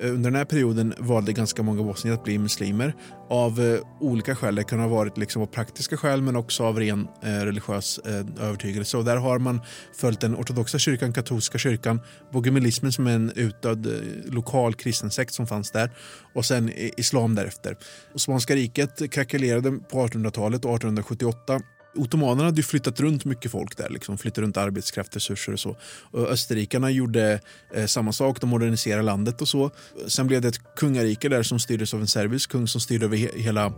Eh, 0.00 0.10
under 0.10 0.30
den 0.30 0.34
här 0.34 0.44
perioden 0.44 0.94
valde 0.98 1.32
ganska 1.32 1.62
många 1.62 1.82
bosnier 1.82 2.14
att 2.14 2.24
bli 2.24 2.38
muslimer 2.38 2.94
av 3.32 3.60
eh, 3.60 3.80
olika 4.00 4.34
skäl. 4.34 4.54
Det 4.54 4.64
kan 4.64 4.80
ha 4.80 4.88
varit 4.88 5.18
liksom 5.18 5.42
av 5.42 5.46
praktiska 5.46 5.96
skäl 5.96 6.22
men 6.22 6.36
också 6.36 6.64
av 6.64 6.78
ren 6.78 7.08
eh, 7.22 7.28
religiös 7.28 7.98
eh, 7.98 8.46
övertygelse. 8.46 8.96
Och 8.96 9.04
där 9.04 9.16
har 9.16 9.38
man 9.38 9.60
följt 9.96 10.20
den 10.20 10.36
ortodoxa 10.36 10.78
kyrkan, 10.78 11.12
katolska 11.12 11.58
kyrkan, 11.58 12.00
bogumilismen 12.32 12.92
som 12.92 13.06
är 13.06 13.14
en 13.14 13.32
utdöd 13.36 13.86
eh, 13.86 14.32
lokal 14.32 14.74
kristen 14.74 15.10
sekt 15.10 15.34
som 15.34 15.46
fanns 15.46 15.70
där 15.70 15.90
och 16.34 16.44
sen 16.44 16.70
islam 16.96 17.34
därefter. 17.34 17.76
Osmanska 18.14 18.54
riket 18.54 19.12
krackelerade 19.12 19.70
på 19.72 20.06
1800-talet 20.06 20.64
och 20.64 20.76
1878 20.76 21.60
Ottomanerna 21.94 22.44
hade 22.44 22.56
ju 22.56 22.62
flyttat 22.62 23.00
runt 23.00 23.24
mycket 23.24 23.50
folk 23.50 23.76
där, 23.76 23.88
liksom, 23.88 24.18
flyttat 24.18 24.38
runt 24.38 24.56
arbetskraft, 24.56 25.16
resurser 25.16 25.52
och 25.52 25.60
så. 25.60 25.76
Och 26.10 26.28
österrikarna 26.28 26.90
gjorde 26.90 27.40
eh, 27.74 27.86
samma 27.86 28.12
sak, 28.12 28.40
de 28.40 28.50
moderniserade 28.50 29.02
landet 29.02 29.40
och 29.42 29.48
så. 29.48 29.70
Sen 30.06 30.26
blev 30.26 30.40
det 30.40 30.48
ett 30.48 30.74
kungarike 30.76 31.28
där 31.28 31.42
som 31.42 31.58
styrdes 31.58 31.94
av 31.94 32.00
en 32.00 32.06
serbisk 32.06 32.50
kung 32.50 32.68
som 32.68 32.80
styrde 32.80 33.04
över 33.04 33.16
he 33.16 33.28
hela 33.34 33.66
eh, 33.66 33.72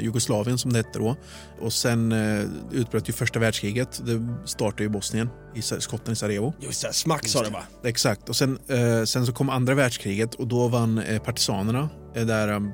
Jugoslavien 0.00 0.58
som 0.58 0.72
det 0.72 0.78
hette 0.78 0.98
då. 0.98 1.16
Och 1.60 1.72
sen 1.72 2.12
eh, 2.12 2.44
utbröt 2.72 3.08
ju 3.08 3.12
första 3.12 3.38
världskriget. 3.38 4.00
Det 4.06 4.36
startade 4.44 4.84
i 4.84 4.88
Bosnien, 4.88 5.28
i 5.54 5.62
skotten 5.62 6.12
i 6.12 6.16
Sarajevo. 6.16 6.54
Just 6.60 6.82
det, 6.82 6.92
smack 6.92 7.28
sa 7.28 7.42
det 7.42 7.50
va? 7.50 7.62
Exakt. 7.84 8.28
Och 8.28 8.36
sen, 8.36 8.58
eh, 8.68 9.04
sen 9.04 9.26
så 9.26 9.32
kom 9.32 9.50
andra 9.50 9.74
världskriget 9.74 10.34
och 10.34 10.46
då 10.46 10.68
vann 10.68 10.98
eh, 10.98 11.22
partisanerna 11.22 11.88
eh, 12.14 12.26
där 12.26 12.48
um, 12.48 12.72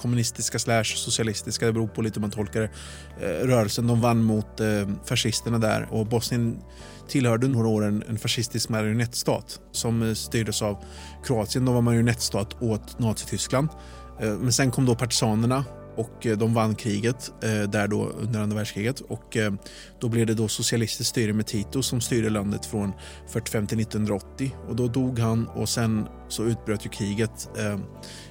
kommunistiska 0.00 0.58
slash 0.58 0.84
socialistiska, 0.84 1.66
det 1.66 1.72
beror 1.72 1.88
på 1.88 2.02
lite 2.02 2.14
hur 2.14 2.20
man 2.20 2.30
tolkar 2.30 2.60
det, 2.60 2.70
rörelsen. 3.44 3.86
De 3.86 4.00
vann 4.00 4.22
mot 4.22 4.60
eh, 4.60 4.88
fascisterna 5.04 5.58
där 5.58 5.88
och 5.90 6.06
Bosnien 6.06 6.58
tillhörde 7.08 7.48
några 7.48 7.68
år 7.68 7.84
en, 7.84 8.04
en 8.08 8.18
fascistisk 8.18 8.68
marionettstat 8.68 9.60
som 9.72 10.02
eh, 10.02 10.14
styrdes 10.14 10.62
av 10.62 10.84
Kroatien. 11.24 11.64
De 11.64 11.74
var 11.74 11.82
marionettstat 11.82 12.62
åt 12.62 12.98
Nazityskland. 12.98 13.68
Men 14.20 14.52
sen 14.52 14.70
kom 14.70 14.86
då 14.86 14.94
partisanerna 14.94 15.64
och 15.96 16.26
eh, 16.26 16.38
de 16.38 16.54
vann 16.54 16.74
kriget 16.74 17.32
eh, 17.42 17.70
där 17.70 17.88
då 17.88 18.08
under 18.08 18.40
andra 18.40 18.56
världskriget 18.56 19.00
och 19.00 19.36
eh, 19.36 19.52
då 20.00 20.08
blev 20.08 20.26
det 20.26 20.34
då 20.34 20.48
socialistiskt 20.48 21.10
styre 21.10 21.32
med 21.32 21.46
Tito 21.46 21.82
som 21.82 22.00
styrde 22.00 22.30
landet 22.30 22.66
från 22.66 22.92
45 23.28 23.66
till 23.66 23.80
1980 23.80 24.56
och 24.68 24.76
då 24.76 24.88
dog 24.88 25.18
han 25.18 25.46
och 25.46 25.68
sen 25.68 26.08
så 26.28 26.44
utbröt 26.44 26.86
ju 26.86 26.90
kriget 26.90 27.48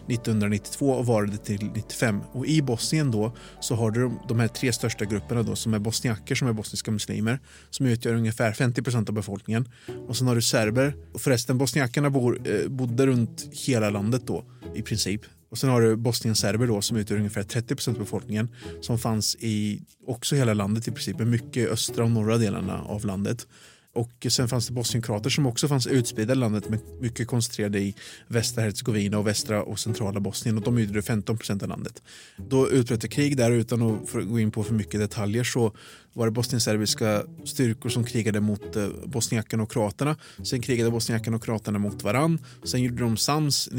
1992 0.08 0.90
och 0.90 1.06
varade 1.06 1.38
till 1.38 1.72
95. 1.76 2.22
Och 2.32 2.46
I 2.46 2.62
Bosnien 2.62 3.12
då 3.12 3.36
så 3.60 3.76
har 3.76 3.92
du 3.92 4.12
de 4.28 4.40
här 4.40 4.48
tre 4.48 4.74
största 4.74 5.06
grupperna 5.06 5.44
då 5.44 5.56
som 5.56 5.74
är 5.74 5.80
bosniaker 5.80 6.36
som 6.36 6.48
är 6.48 6.54
bosniska 6.54 6.92
muslimer 6.92 7.40
som 7.70 7.86
utgör 7.86 8.14
ungefär 8.14 8.52
50 8.52 8.82
procent 8.82 9.10
av 9.10 9.16
befolkningen. 9.16 9.70
Och 10.08 10.18
sen 10.18 10.28
har 10.28 10.36
du 10.36 10.42
serber 10.42 10.96
och 11.14 11.22
förresten 11.22 11.58
bosniakerna 11.58 12.10
bor, 12.10 12.42
eh, 12.48 12.70
bodde 12.70 13.06
runt 13.06 13.48
hela 13.52 13.90
landet 13.90 14.22
då 14.28 14.46
i 14.76 14.82
princip. 14.82 15.22
Och 15.56 15.60
sen 15.60 15.70
har 15.70 15.82
du 15.82 15.96
bosnienserber 15.96 16.68
då 16.68 16.82
som 16.82 16.98
utgör 16.98 17.18
ungefär 17.18 17.44
30 17.44 17.76
procent 17.76 17.98
av 17.98 18.04
befolkningen 18.04 18.50
som 18.82 19.00
fanns 19.00 19.36
i 19.40 19.82
också 20.08 20.36
hela 20.36 20.54
landet 20.54 20.88
i 20.88 20.92
princip, 20.92 21.20
mycket 21.20 21.70
östra 21.70 22.04
och 22.04 22.12
norra 22.12 22.38
delarna 22.38 22.82
av 22.82 23.06
landet. 23.06 23.48
Och 23.94 24.28
sen 24.30 24.48
fanns 24.48 24.68
det 24.68 24.74
bosnienkroater 24.74 25.30
som 25.30 25.46
också 25.46 25.68
fanns 25.68 25.88
utspridda 25.88 26.34
i 26.34 26.36
landet 26.36 26.70
men 26.70 26.80
mycket 27.02 27.28
koncentrerade 27.28 27.80
i 27.80 27.96
västra 28.28 28.64
Herzegovina 28.64 29.18
och 29.18 29.28
västra 29.28 29.64
och 29.64 29.80
centrala 29.80 30.20
Bosnien 30.20 30.58
och 30.58 30.64
de 30.64 30.78
utgjorde 30.78 31.02
15 31.02 31.38
procent 31.38 31.64
av 31.64 31.70
landet. 31.70 32.04
Då 32.38 32.70
utbröt 32.70 33.02
det 33.02 33.08
krig 33.08 33.38
där 33.38 33.52
utan 33.52 33.82
att 33.82 34.12
gå 34.12 34.40
in 34.40 34.52
på 34.52 34.64
för 34.64 34.74
mycket 34.74 35.00
detaljer 35.00 35.44
så 35.44 35.76
var 36.14 36.26
det 36.26 36.32
bosnienserbiska 36.32 37.24
styrkor 37.46 37.90
som 37.90 38.04
krigade 38.04 38.40
mot 38.40 38.76
eh, 38.76 38.88
bosniakerna 39.06 39.64
och 39.64 39.72
kroaterna. 39.72 40.16
Sen 40.44 40.62
krigade 40.62 40.92
bosniakerna 40.92 41.38
och 41.38 41.44
kroaterna 41.44 41.80
mot 41.80 42.04
varann. 42.04 42.40
Sen 42.64 42.84
gjorde 42.84 43.04
de 43.04 43.18
sams 43.18 43.70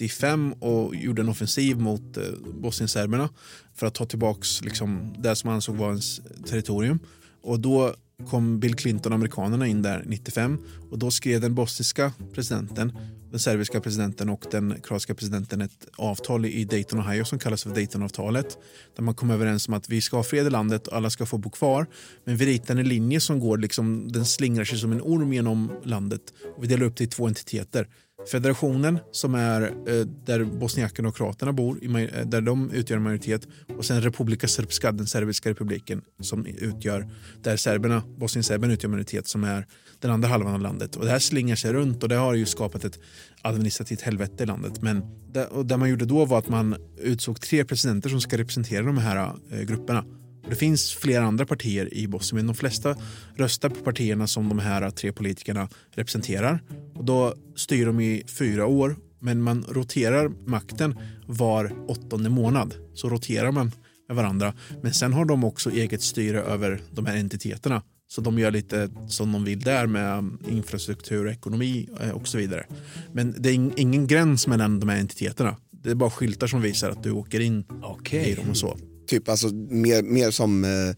95 0.00 0.52
och 0.52 0.96
gjorde 0.96 1.22
en 1.22 1.28
offensiv 1.28 1.78
mot 1.78 2.16
eh, 2.16 2.24
bosnienserberna 2.54 3.28
för 3.74 3.86
att 3.86 3.94
ta 3.94 4.06
tillbaks 4.06 4.62
liksom, 4.62 5.14
det 5.18 5.36
som 5.36 5.50
ansåg 5.50 5.76
vara 5.76 5.90
ens 5.90 6.20
territorium. 6.46 6.98
Och 7.42 7.60
då 7.60 7.94
kom 8.30 8.60
Bill 8.60 8.74
Clinton 8.74 9.12
och 9.12 9.16
amerikanerna 9.16 9.66
in 9.66 9.82
där 9.82 10.02
95 10.06 10.58
och 10.90 10.98
då 10.98 11.10
skrev 11.10 11.40
den 11.40 11.54
bosniska 11.54 12.12
presidenten, 12.34 12.98
den 13.30 13.40
serbiska 13.40 13.80
presidenten 13.80 14.28
och 14.28 14.44
den 14.50 14.80
kroatiska 14.82 15.14
presidenten 15.14 15.60
ett 15.60 15.86
avtal 15.96 16.46
i 16.46 16.64
Dayton, 16.64 17.00
Ohio 17.00 17.24
som 17.24 17.38
kallas 17.38 17.62
för 17.62 17.70
Daytonavtalet 17.70 18.58
där 18.96 19.02
man 19.02 19.14
kom 19.14 19.30
överens 19.30 19.68
om 19.68 19.74
att 19.74 19.88
vi 19.88 20.00
ska 20.00 20.16
ha 20.16 20.24
fred 20.24 20.46
i 20.46 20.50
landet 20.50 20.86
och 20.86 20.96
alla 20.96 21.10
ska 21.10 21.26
få 21.26 21.38
bo 21.38 21.50
kvar 21.50 21.86
men 22.24 22.36
vi 22.36 22.46
ritar 22.46 22.76
en 22.76 22.88
linje 22.88 23.20
som 23.20 23.40
går 23.40 23.58
liksom, 23.58 24.12
den 24.12 24.26
slingrar 24.26 24.64
sig 24.64 24.78
som 24.78 24.92
en 24.92 25.00
orm 25.02 25.32
genom 25.32 25.72
landet 25.82 26.22
och 26.56 26.62
vi 26.62 26.66
delar 26.66 26.86
upp 26.86 26.96
det 26.96 27.04
i 27.04 27.06
två 27.06 27.26
entiteter 27.26 27.88
Federationen 28.30 28.98
som 29.12 29.34
är 29.34 29.62
eh, 29.62 30.06
där 30.24 30.44
bosniakerna 30.44 31.08
och 31.08 31.16
kroaterna 31.16 31.52
bor, 31.52 31.78
eh, 31.82 32.26
där 32.26 32.40
de 32.40 32.70
utgör 32.70 32.96
en 32.96 33.02
majoritet 33.02 33.48
och 33.78 33.84
sen 33.84 34.00
Republika 34.00 34.48
Srpska, 34.48 34.92
den 34.92 35.06
serbiska 35.06 35.50
republiken 35.50 36.02
som 36.20 36.46
utgör, 36.46 37.08
där 37.42 37.56
serberna, 37.56 38.02
bosnienserberna 38.16 38.72
utgör 38.72 38.90
majoritet 38.90 39.26
som 39.26 39.44
är 39.44 39.66
den 40.00 40.10
andra 40.10 40.28
halvan 40.28 40.54
av 40.54 40.60
landet. 40.60 40.96
Och 40.96 41.04
det 41.04 41.10
här 41.10 41.18
slingar 41.18 41.56
sig 41.56 41.72
runt 41.72 42.02
och 42.02 42.08
det 42.08 42.14
har 42.14 42.34
ju 42.34 42.46
skapat 42.46 42.84
ett 42.84 42.98
administrativt 43.42 44.00
helvete 44.00 44.42
i 44.42 44.46
landet. 44.46 44.82
Men 44.82 45.02
det, 45.32 45.46
och 45.46 45.66
det 45.66 45.76
man 45.76 45.90
gjorde 45.90 46.04
då 46.04 46.24
var 46.24 46.38
att 46.38 46.48
man 46.48 46.76
utsåg 46.98 47.40
tre 47.40 47.64
presidenter 47.64 48.10
som 48.10 48.20
ska 48.20 48.38
representera 48.38 48.82
de 48.82 48.98
här 48.98 49.32
eh, 49.50 49.60
grupperna. 49.60 50.04
Det 50.48 50.56
finns 50.56 50.92
flera 50.94 51.24
andra 51.24 51.46
partier 51.46 51.94
i 51.94 52.06
Bosnien, 52.06 52.36
men 52.36 52.54
de 52.54 52.58
flesta 52.58 52.96
röstar 53.36 53.68
på 53.68 53.80
partierna 53.84 54.26
som 54.26 54.48
de 54.48 54.58
här 54.58 54.90
tre 54.90 55.12
politikerna 55.12 55.68
representerar. 55.90 56.62
Och 56.94 57.04
då 57.04 57.34
styr 57.56 57.86
de 57.86 58.00
i 58.00 58.22
fyra 58.26 58.66
år, 58.66 58.96
men 59.20 59.42
man 59.42 59.64
roterar 59.68 60.28
makten 60.46 60.98
var 61.26 61.72
åttonde 61.88 62.30
månad. 62.30 62.74
Så 62.94 63.08
roterar 63.08 63.52
man 63.52 63.72
med 64.08 64.16
varandra. 64.16 64.54
Men 64.82 64.94
sen 64.94 65.12
har 65.12 65.24
de 65.24 65.44
också 65.44 65.70
eget 65.70 66.02
styre 66.02 66.40
över 66.40 66.80
de 66.90 67.06
här 67.06 67.16
entiteterna. 67.16 67.82
Så 68.08 68.20
de 68.20 68.38
gör 68.38 68.50
lite 68.50 68.90
som 69.08 69.32
de 69.32 69.44
vill 69.44 69.60
där 69.60 69.86
med 69.86 70.36
infrastruktur, 70.48 71.28
ekonomi 71.28 71.88
eh, 72.00 72.10
och 72.10 72.28
så 72.28 72.38
vidare. 72.38 72.66
Men 73.12 73.34
det 73.38 73.48
är 73.48 73.80
ingen 73.80 74.06
gräns 74.06 74.46
mellan 74.46 74.80
de 74.80 74.88
här 74.88 74.98
entiteterna. 74.98 75.56
Det 75.70 75.90
är 75.90 75.94
bara 75.94 76.10
skyltar 76.10 76.46
som 76.46 76.62
visar 76.62 76.90
att 76.90 77.02
du 77.02 77.10
åker 77.10 77.40
in 77.40 77.64
okay. 77.82 78.24
i 78.24 78.34
dem 78.34 78.50
och 78.50 78.56
så. 78.56 78.76
Typ 79.06 79.28
alltså 79.28 79.48
mer, 79.54 80.02
mer 80.02 80.30
som 80.30 80.64
eh, 80.64 80.94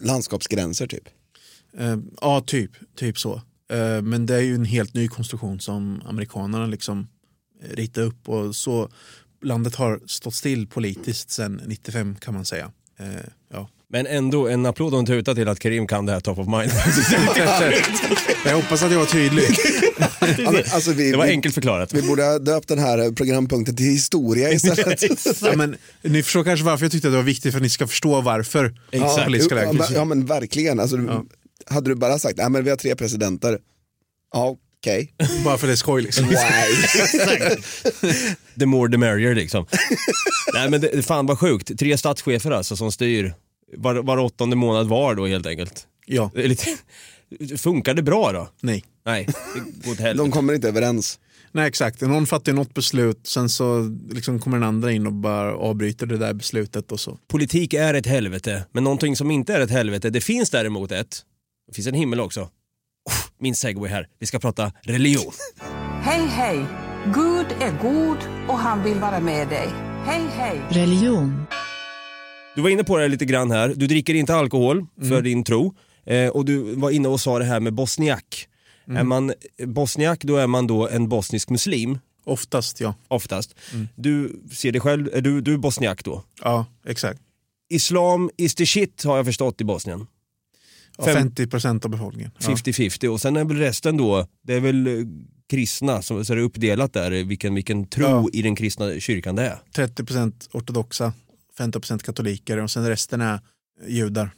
landskapsgränser 0.00 0.86
typ? 0.86 1.08
Eh, 1.78 1.96
ja, 2.20 2.40
typ, 2.46 2.70
typ 2.96 3.18
så. 3.18 3.34
Eh, 3.72 4.02
men 4.02 4.26
det 4.26 4.34
är 4.34 4.40
ju 4.40 4.54
en 4.54 4.64
helt 4.64 4.94
ny 4.94 5.08
konstruktion 5.08 5.60
som 5.60 6.02
amerikanerna 6.06 6.66
liksom 6.66 7.06
eh, 7.62 7.76
ritar 7.76 8.02
upp 8.02 8.28
och 8.28 8.56
så 8.56 8.90
landet 9.42 9.74
har 9.74 10.00
stått 10.06 10.34
still 10.34 10.66
politiskt 10.66 11.30
sedan 11.30 11.60
95 11.66 12.16
kan 12.16 12.34
man 12.34 12.44
säga. 12.44 12.72
Eh, 12.98 13.06
ja. 13.52 13.68
Men 13.88 14.06
ändå 14.06 14.48
en 14.48 14.66
applåd 14.66 14.92
och 14.92 14.98
en 14.98 15.06
tuta 15.06 15.34
till 15.34 15.48
att 15.48 15.58
Karim 15.58 15.86
kan 15.86 16.06
det 16.06 16.12
här 16.12 16.20
top 16.20 16.38
of 16.38 16.46
mind. 16.46 16.72
jag 18.44 18.56
hoppas 18.56 18.82
att 18.82 18.92
jag 18.92 18.98
var 18.98 19.06
tydlig. 19.06 19.44
Alltså, 20.72 20.92
vi, 20.92 21.10
det 21.10 21.16
var 21.16 21.26
enkelt 21.26 21.54
förklarat. 21.54 21.94
Vi 21.94 22.02
borde 22.02 22.22
ha 22.22 22.38
döpt 22.38 22.68
den 22.68 22.78
här 22.78 23.12
programpunkten 23.12 23.76
till 23.76 23.86
historia 23.86 24.52
istället. 24.52 25.02
ja, 25.42 25.56
men, 25.56 25.76
ni 26.02 26.22
förstår 26.22 26.44
kanske 26.44 26.66
varför 26.66 26.84
jag 26.84 26.92
tyckte 26.92 27.08
att 27.08 27.12
det 27.12 27.18
var 27.18 27.24
viktigt 27.24 27.52
för 27.52 27.58
att 27.58 27.62
ni 27.62 27.70
ska 27.70 27.86
förstå 27.86 28.20
varför. 28.20 28.74
Exakt. 28.90 29.50
Ja, 29.50 29.72
men, 29.72 29.86
ja 29.94 30.04
men 30.04 30.26
verkligen. 30.26 30.80
Alltså, 30.80 30.96
ja. 30.96 31.24
Hade 31.66 31.90
du 31.90 31.94
bara 31.94 32.18
sagt 32.18 32.40
att 32.40 32.64
vi 32.64 32.70
har 32.70 32.76
tre 32.76 32.96
presidenter. 32.96 33.58
Ja, 34.32 34.56
okej. 34.78 35.14
Okay. 35.18 35.42
Bara 35.44 35.58
för 35.58 35.66
det 35.66 35.72
är 35.72 35.76
skoj 35.76 36.02
liksom. 36.02 36.28
the 38.58 38.66
more 38.66 38.92
the 38.92 38.98
merrier 38.98 39.34
liksom. 39.34 39.66
Nej 40.54 40.70
men 40.70 40.80
det, 40.80 41.06
fan 41.06 41.26
vad 41.26 41.38
sjukt. 41.38 41.78
Tre 41.78 41.98
statschefer 41.98 42.50
alltså 42.50 42.76
som 42.76 42.92
styr 42.92 43.34
var, 43.76 43.94
var 43.94 44.18
åttonde 44.18 44.56
månad 44.56 44.88
var 44.88 45.14
då 45.14 45.26
helt 45.26 45.46
enkelt. 45.46 45.86
Ja. 46.06 46.30
Lite, 46.34 46.66
funkar 47.58 47.94
det 47.94 48.02
bra 48.02 48.32
då? 48.32 48.48
Nej. 48.60 48.84
Nej, 49.06 49.26
det 49.54 49.86
går 49.86 50.10
åt 50.10 50.16
De 50.16 50.30
kommer 50.30 50.52
inte 50.54 50.68
överens. 50.68 51.18
Nej 51.52 51.68
exakt, 51.68 52.00
någon 52.00 52.26
fattar 52.26 52.52
något 52.52 52.74
beslut, 52.74 53.20
sen 53.26 53.48
så 53.48 53.96
liksom 54.10 54.38
kommer 54.38 54.56
den 54.58 54.68
andra 54.68 54.92
in 54.92 55.06
och 55.06 55.12
bara 55.12 55.54
avbryter 55.56 56.06
det 56.06 56.16
där 56.18 56.32
beslutet 56.34 56.92
och 56.92 57.00
så. 57.00 57.18
Politik 57.28 57.74
är 57.74 57.94
ett 57.94 58.06
helvete, 58.06 58.64
men 58.72 58.84
någonting 58.84 59.16
som 59.16 59.30
inte 59.30 59.54
är 59.54 59.60
ett 59.60 59.70
helvete, 59.70 60.10
det 60.10 60.20
finns 60.20 60.50
däremot 60.50 60.92
ett. 60.92 61.22
Det 61.68 61.74
finns 61.74 61.86
en 61.86 61.94
himmel 61.94 62.20
också. 62.20 62.48
Min 63.38 63.54
segway 63.54 63.90
här, 63.90 64.08
vi 64.18 64.26
ska 64.26 64.38
prata 64.38 64.72
religion. 64.82 65.32
Hej 66.02 66.26
hej! 66.26 66.64
Gud 67.14 67.46
är 67.60 67.82
god 67.82 68.18
och 68.48 68.58
han 68.58 68.84
vill 68.84 68.98
vara 69.00 69.20
med 69.20 69.48
dig. 69.48 69.68
Hej, 70.06 70.22
hej! 70.36 70.60
Religion. 70.70 71.42
Du 72.54 72.62
var 72.62 72.70
inne 72.70 72.84
på 72.84 72.98
det 72.98 73.08
lite 73.08 73.24
grann 73.24 73.50
här. 73.50 73.72
Du 73.76 73.86
dricker 73.86 74.14
inte 74.14 74.34
alkohol 74.34 74.86
för 75.00 75.06
Mm. 75.06 75.24
din 75.24 75.44
tro. 75.44 75.74
Eh, 76.06 76.28
och 76.28 76.44
du 76.44 76.58
var 76.74 76.90
inne 76.90 77.08
och 77.08 77.20
sa 77.20 77.38
det 77.38 77.44
här 77.44 77.60
med 77.60 77.72
bosniak. 77.74 78.48
Mm. 78.86 78.96
Är 78.96 79.04
man 79.04 79.32
bosniak 79.66 80.24
då 80.24 80.36
är 80.36 80.46
man 80.46 80.66
då 80.66 80.88
en 80.88 81.08
bosnisk 81.08 81.50
muslim. 81.50 81.98
Oftast 82.24 82.80
ja. 82.80 82.94
Oftast. 83.08 83.54
Mm. 83.72 83.88
Du 83.96 84.40
ser 84.52 84.72
dig 84.72 84.80
själv, 84.80 85.08
är 85.14 85.20
du, 85.20 85.40
du 85.40 85.52
är 85.54 85.58
bosniak 85.58 86.04
då? 86.04 86.24
Ja, 86.42 86.66
exakt. 86.86 87.20
Islam 87.70 88.30
is 88.36 88.54
the 88.54 88.66
shit 88.66 89.04
har 89.04 89.16
jag 89.16 89.26
förstått 89.26 89.60
i 89.60 89.64
Bosnien. 89.64 90.06
Ja, 90.98 91.04
Fem- 91.04 91.14
50 91.14 91.46
procent 91.46 91.84
av 91.84 91.90
befolkningen. 91.90 92.30
Ja. 92.38 92.48
50-50 92.48 93.08
och 93.08 93.20
sen 93.20 93.36
är 93.36 93.44
väl 93.44 93.56
resten 93.58 93.96
då, 93.96 94.26
det 94.42 94.54
är 94.54 94.60
väl 94.60 94.86
eh, 94.86 94.92
kristna, 95.50 96.02
så, 96.02 96.24
så 96.24 96.32
är 96.32 96.36
det 96.36 96.42
uppdelat 96.42 96.92
där 96.92 97.10
vilken, 97.24 97.54
vilken 97.54 97.86
tro 97.86 98.04
Ja. 98.06 98.26
i 98.32 98.42
den 98.42 98.56
kristna 98.56 99.00
kyrkan 99.00 99.36
det 99.36 99.42
är. 99.42 99.58
30 99.74 100.04
procent 100.04 100.48
ortodoxa, 100.52 101.12
50 101.58 101.80
procent 101.80 102.02
katoliker 102.02 102.58
och 102.58 102.70
sen 102.70 102.88
resten 102.88 103.20
är 103.20 103.40
judar. 103.86 104.30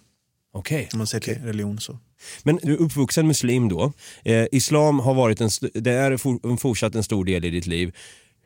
Okej. 0.57 0.89
Om 0.93 0.99
man 0.99 1.07
ser 1.07 1.21
till 1.21 1.35
religion 1.35 1.81
så. 1.81 1.99
Men 2.43 2.59
du 2.63 2.73
är 2.73 2.77
uppvuxen 2.77 3.27
muslim 3.27 3.69
då. 3.69 3.93
Eh, 4.25 4.47
islam 4.53 4.99
har 4.99 5.15
varit 5.15 5.41
en, 5.41 5.51
det 5.75 5.93
är 5.93 6.17
for, 6.17 6.57
fortsatt 6.57 6.95
en 6.95 7.03
stor 7.03 7.25
del 7.25 7.45
i 7.45 7.51
ditt 7.51 7.67
liv. 7.67 7.95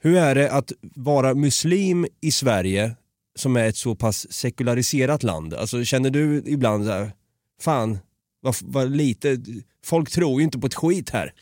Hur 0.00 0.16
är 0.16 0.34
det 0.34 0.52
att 0.52 0.72
vara 0.80 1.34
muslim 1.34 2.06
i 2.20 2.30
Sverige 2.32 2.96
som 3.36 3.56
är 3.56 3.68
ett 3.68 3.76
så 3.76 3.94
pass 3.94 4.32
sekulariserat 4.32 5.22
land? 5.22 5.54
Alltså 5.54 5.84
känner 5.84 6.10
du 6.10 6.42
ibland 6.46 6.84
så 6.84 6.90
här, 6.90 7.12
fan 7.60 7.98
vad, 8.40 8.56
vad 8.62 8.90
lite, 8.90 9.38
folk 9.84 10.10
tror 10.10 10.40
ju 10.40 10.44
inte 10.44 10.58
på 10.58 10.66
ett 10.66 10.74
skit 10.74 11.10
här. 11.10 11.32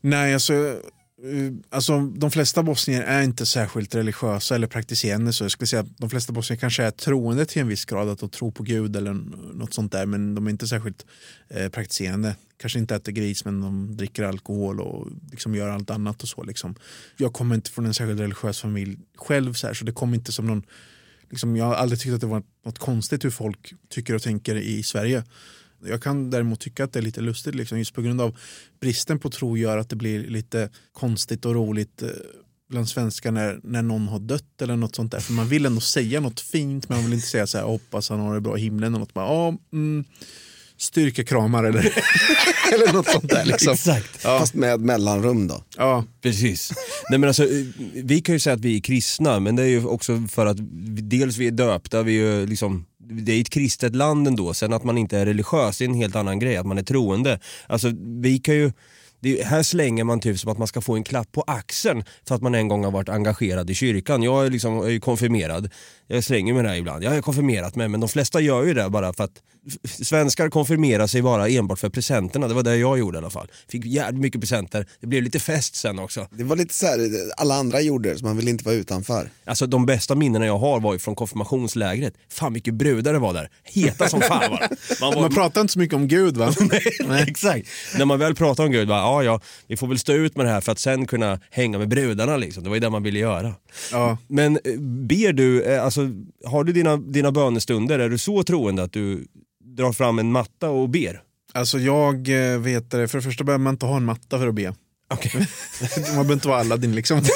Nej, 0.00 0.34
alltså, 0.34 0.80
Eh, 1.24 1.52
alltså 1.70 2.00
de 2.00 2.30
flesta 2.30 2.62
bosnier 2.62 3.02
är 3.02 3.22
inte 3.22 3.46
särskilt 3.46 3.94
religiösa 3.94 4.54
eller 4.54 4.66
praktiserande. 4.66 5.32
Så 5.32 5.44
jag 5.44 5.50
skulle 5.50 5.66
säga 5.66 5.82
att 5.82 5.98
de 5.98 6.10
flesta 6.10 6.32
bosnier 6.32 6.60
kanske 6.60 6.82
är 6.82 6.90
troende 6.90 7.46
till 7.46 7.62
en 7.62 7.68
viss 7.68 7.84
grad, 7.84 8.08
att 8.08 8.18
de 8.18 8.28
tror 8.28 8.50
på 8.50 8.62
Gud 8.62 8.96
eller 8.96 9.12
något 9.54 9.74
sånt 9.74 9.92
där, 9.92 10.06
men 10.06 10.34
de 10.34 10.46
är 10.46 10.50
inte 10.50 10.68
särskilt 10.68 11.06
eh, 11.48 11.68
praktiserande. 11.68 12.36
Kanske 12.56 12.78
inte 12.78 12.94
äter 12.94 13.12
gris, 13.12 13.44
men 13.44 13.60
de 13.60 13.96
dricker 13.96 14.22
alkohol 14.22 14.80
och 14.80 15.08
liksom 15.30 15.54
gör 15.54 15.68
allt 15.68 15.90
annat 15.90 16.22
och 16.22 16.28
så. 16.28 16.42
Liksom. 16.42 16.74
Jag 17.16 17.32
kommer 17.32 17.54
inte 17.54 17.70
från 17.70 17.86
en 17.86 17.94
särskilt 17.94 18.20
religiös 18.20 18.60
familj 18.60 18.98
själv, 19.16 19.52
så, 19.52 19.66
här, 19.66 19.74
så 19.74 19.84
det 19.84 19.92
kom 19.92 20.14
inte 20.14 20.32
som 20.32 20.46
någon 20.46 20.62
Liksom, 21.30 21.56
jag 21.56 21.64
har 21.64 21.74
aldrig 21.74 22.00
tyckt 22.00 22.14
att 22.14 22.20
det 22.20 22.26
var 22.26 22.42
något 22.64 22.78
konstigt 22.78 23.24
hur 23.24 23.30
folk 23.30 23.74
tycker 23.88 24.14
och 24.14 24.22
tänker 24.22 24.56
i 24.56 24.82
Sverige. 24.82 25.24
Jag 25.84 26.02
kan 26.02 26.30
däremot 26.30 26.60
tycka 26.60 26.84
att 26.84 26.92
det 26.92 26.98
är 26.98 27.02
lite 27.02 27.20
lustigt 27.20 27.54
liksom, 27.54 27.78
just 27.78 27.94
på 27.94 28.02
grund 28.02 28.20
av 28.20 28.38
bristen 28.80 29.18
på 29.18 29.30
tro 29.30 29.56
gör 29.56 29.78
att 29.78 29.88
det 29.88 29.96
blir 29.96 30.28
lite 30.28 30.70
konstigt 30.92 31.44
och 31.44 31.54
roligt 31.54 32.02
eh, 32.02 32.08
bland 32.70 32.88
svenskar 32.88 33.32
när, 33.32 33.60
när 33.62 33.82
någon 33.82 34.08
har 34.08 34.18
dött 34.18 34.62
eller 34.62 34.76
något 34.76 34.96
sånt 34.96 35.12
där. 35.12 35.20
För 35.20 35.32
man 35.32 35.48
vill 35.48 35.66
ändå 35.66 35.80
säga 35.80 36.20
något 36.20 36.40
fint 36.40 36.88
men 36.88 36.98
man 36.98 37.04
vill 37.04 37.14
inte 37.14 37.26
säga 37.26 37.46
så 37.46 37.58
här 37.58 37.64
hoppas 37.64 38.08
han 38.08 38.20
har 38.20 38.34
det 38.34 38.40
bra 38.40 38.58
i 38.58 38.60
himlen 38.60 38.94
och 38.94 39.00
något. 39.00 39.14
Bara, 39.14 39.26
ja, 39.26 39.58
mm, 39.72 40.04
styrkekramar 40.76 41.64
eller, 41.64 41.80
eller 42.72 42.92
något 42.92 43.08
sånt 43.08 43.28
där. 43.28 43.44
Liksom. 43.44 43.72
Exakt. 43.72 44.16
Fast 44.22 44.54
med 44.54 44.80
mellanrum 44.80 45.48
då. 45.48 45.64
Ja. 45.76 46.04
Precis. 46.22 46.72
Nej, 47.10 47.18
men 47.18 47.28
alltså, 47.28 47.46
vi 47.94 48.20
kan 48.20 48.34
ju 48.34 48.38
säga 48.38 48.54
att 48.54 48.60
vi 48.60 48.76
är 48.76 48.80
kristna 48.80 49.40
men 49.40 49.56
det 49.56 49.62
är 49.62 49.66
ju 49.66 49.84
också 49.84 50.26
för 50.30 50.46
att 50.46 50.56
dels 51.10 51.36
vi 51.36 51.46
är 51.46 51.50
döpta, 51.50 52.02
vi 52.02 52.20
är 52.20 52.38
ju 52.38 52.46
liksom 52.46 52.86
det 53.10 53.32
är 53.32 53.40
ett 53.40 53.50
kristet 53.50 53.94
land 53.96 54.28
ändå, 54.28 54.54
sen 54.54 54.72
att 54.72 54.84
man 54.84 54.98
inte 54.98 55.18
är 55.18 55.26
religiös 55.26 55.80
är 55.80 55.84
en 55.84 55.94
helt 55.94 56.16
annan 56.16 56.38
grej, 56.38 56.56
att 56.56 56.66
man 56.66 56.78
är 56.78 56.82
troende. 56.82 57.40
Alltså 57.66 57.92
vi 58.22 58.38
kan 58.38 58.54
ju 58.54 58.72
det, 59.20 59.42
här 59.42 59.62
slänger 59.62 60.04
man 60.04 60.20
typ 60.20 60.38
som 60.38 60.52
att 60.52 60.58
man 60.58 60.66
ska 60.66 60.80
få 60.80 60.94
en 60.96 61.04
klapp 61.04 61.32
på 61.32 61.42
axeln 61.46 62.04
för 62.28 62.34
att 62.34 62.42
man 62.42 62.54
en 62.54 62.68
gång 62.68 62.84
har 62.84 62.90
varit 62.90 63.08
engagerad 63.08 63.70
i 63.70 63.74
kyrkan. 63.74 64.22
Jag 64.22 64.46
är, 64.46 64.50
liksom, 64.50 64.74
jag 64.74 64.86
är 64.86 64.90
ju 64.90 65.00
konfirmerad, 65.00 65.70
jag 66.06 66.24
slänger 66.24 66.54
mig 66.54 66.62
där 66.62 66.74
ibland. 66.74 67.04
Jag 67.04 67.10
har 67.10 67.22
konfirmerat 67.22 67.76
mig 67.76 67.88
men 67.88 68.00
de 68.00 68.08
flesta 68.08 68.40
gör 68.40 68.64
ju 68.64 68.74
det 68.74 68.90
bara 68.90 69.12
för 69.12 69.24
att 69.24 69.42
svenskar 69.84 70.48
konfirmerar 70.48 71.06
sig 71.06 71.22
bara 71.22 71.48
enbart 71.48 71.78
för 71.78 71.88
presenterna. 71.88 72.48
Det 72.48 72.54
var 72.54 72.62
det 72.62 72.76
jag 72.76 72.98
gjorde 72.98 73.16
i 73.16 73.20
alla 73.20 73.30
fall. 73.30 73.48
Fick 73.68 73.84
jävligt 73.84 74.20
mycket 74.20 74.40
presenter, 74.40 74.86
det 75.00 75.06
blev 75.06 75.22
lite 75.22 75.38
fest 75.38 75.74
sen 75.76 75.98
också. 75.98 76.26
Det 76.30 76.44
var 76.44 76.56
lite 76.56 76.74
så 76.74 76.86
här, 76.86 76.98
alla 77.36 77.54
andra 77.54 77.80
gjorde 77.80 78.08
det 78.12 78.18
så 78.18 78.24
man 78.24 78.36
ville 78.36 78.50
inte 78.50 78.64
vara 78.64 78.74
utanför. 78.74 79.30
Alltså 79.44 79.66
de 79.66 79.86
bästa 79.86 80.14
minnena 80.14 80.46
jag 80.46 80.58
har 80.58 80.80
var 80.80 80.92
ju 80.92 80.98
från 80.98 81.14
konfirmationslägret. 81.14 82.14
Fan 82.28 82.52
mycket 82.52 82.74
brudar 82.74 83.12
det 83.12 83.18
var 83.18 83.34
där. 83.34 83.50
Heta 83.64 84.08
som 84.08 84.20
fan 84.20 84.50
var. 84.50 84.68
Man 85.00 85.14
var, 85.14 85.20
Man 85.20 85.34
pratar 85.34 85.60
inte 85.60 85.72
så 85.72 85.78
mycket 85.78 85.96
om 85.96 86.08
Gud 86.08 86.36
va? 86.36 86.54
Nej, 87.08 87.24
exakt. 87.28 87.68
När 87.98 88.04
man 88.04 88.18
väl 88.18 88.34
pratar 88.34 88.64
om 88.64 88.70
Gud, 88.72 88.88
bara, 88.88 88.98
ja 88.98 89.22
ja, 89.22 89.40
vi 89.66 89.76
får 89.76 89.86
väl 89.86 89.98
stå 89.98 90.12
ut 90.12 90.36
med 90.36 90.46
det 90.46 90.50
här 90.52 90.60
för 90.60 90.72
att 90.72 90.78
sen 90.78 91.06
kunna 91.06 91.40
hänga 91.50 91.78
med 91.78 91.88
brudarna 91.88 92.36
liksom. 92.36 92.62
Det 92.62 92.68
var 92.68 92.76
ju 92.76 92.80
det 92.80 92.90
man 92.90 93.02
ville 93.02 93.18
göra. 93.18 93.54
Ja. 93.92 94.18
Men 94.28 94.56
eh, 94.64 94.80
ber 94.80 95.32
du, 95.32 95.62
eh, 95.62 95.84
alltså, 95.84 96.00
har 96.44 96.64
du 96.64 96.72
dina, 96.72 96.96
dina 96.96 97.32
bönestunder, 97.32 97.98
är 97.98 98.08
du 98.08 98.18
så 98.18 98.42
troende 98.42 98.82
att 98.82 98.92
du 98.92 99.26
drar 99.76 99.92
fram 99.92 100.18
en 100.18 100.32
matta 100.32 100.70
och 100.70 100.88
ber? 100.88 101.22
Alltså 101.52 101.78
jag 101.78 102.28
eh, 102.52 102.58
vet 102.58 102.90
det, 102.90 103.08
för 103.08 103.18
det 103.18 103.22
första 103.22 103.44
behöver 103.44 103.62
man 103.62 103.74
inte 103.74 103.86
ha 103.86 103.96
en 103.96 104.04
matta 104.04 104.38
för 104.38 104.48
att 104.48 104.54
be. 104.54 104.74
Okay. 105.14 105.40
man 105.96 106.02
behöver 106.04 106.32
inte 106.32 106.48
vara 106.48 106.60
Aladdin 106.60 106.94
liksom. 106.94 107.22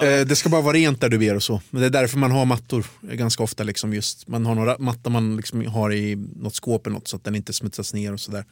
Eh, 0.00 0.26
Det 0.26 0.36
ska 0.36 0.48
bara 0.48 0.60
vara 0.62 0.74
rent 0.76 1.00
där 1.00 1.08
du 1.08 1.18
ber 1.18 1.34
och 1.34 1.42
så. 1.42 1.60
Men 1.70 1.80
det 1.80 1.86
är 1.86 1.90
därför 1.90 2.18
man 2.18 2.30
har 2.30 2.44
mattor 2.44 2.86
eh, 3.08 3.14
ganska 3.14 3.42
ofta. 3.42 3.62
Liksom 3.64 3.94
just, 3.94 4.28
man 4.28 4.46
har 4.46 4.54
några 4.54 4.78
mattor 4.78 5.10
man 5.10 5.36
liksom 5.36 5.66
har 5.66 5.92
i 5.92 6.16
något 6.16 6.54
skåp 6.54 6.86
eller 6.86 6.94
något 6.94 7.08
så 7.08 7.16
att 7.16 7.24
den 7.24 7.34
inte 7.34 7.52
smutsas 7.52 7.94
ner 7.94 8.12
och 8.12 8.20
sådär. 8.20 8.44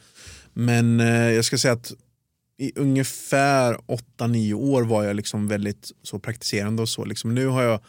Men 0.53 0.99
jag 0.99 1.45
ska 1.45 1.57
säga 1.57 1.73
att 1.73 1.93
i 2.57 2.71
ungefär 2.75 3.77
8-9 4.19 4.53
år 4.53 4.83
var 4.83 5.03
jag 5.03 5.15
liksom 5.15 5.47
väldigt 5.47 5.91
så 6.03 6.19
praktiserande 6.19 6.81
och 6.81 6.89
så. 6.89 7.05
Liksom. 7.05 7.35
Nu 7.35 7.47
har 7.47 7.63
jag 7.63 7.79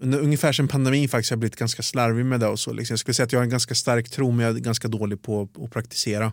under, 0.00 0.20
ungefär 0.20 0.52
sedan 0.52 0.68
pandemin 0.68 1.08
faktiskt 1.08 1.30
har 1.30 1.34
jag 1.34 1.40
blivit 1.40 1.56
ganska 1.56 1.82
slarvig 1.82 2.26
med 2.26 2.40
det 2.40 2.46
och 2.46 2.58
så. 2.60 2.72
Liksom. 2.72 2.92
Jag 2.94 2.98
skulle 3.00 3.14
säga 3.14 3.24
att 3.24 3.32
jag 3.32 3.38
har 3.40 3.44
en 3.44 3.50
ganska 3.50 3.74
stark 3.74 4.10
tro 4.10 4.30
men 4.30 4.46
jag 4.46 4.56
är 4.56 4.60
ganska 4.60 4.88
dålig 4.88 5.22
på 5.22 5.48
att 5.64 5.70
praktisera. 5.72 6.32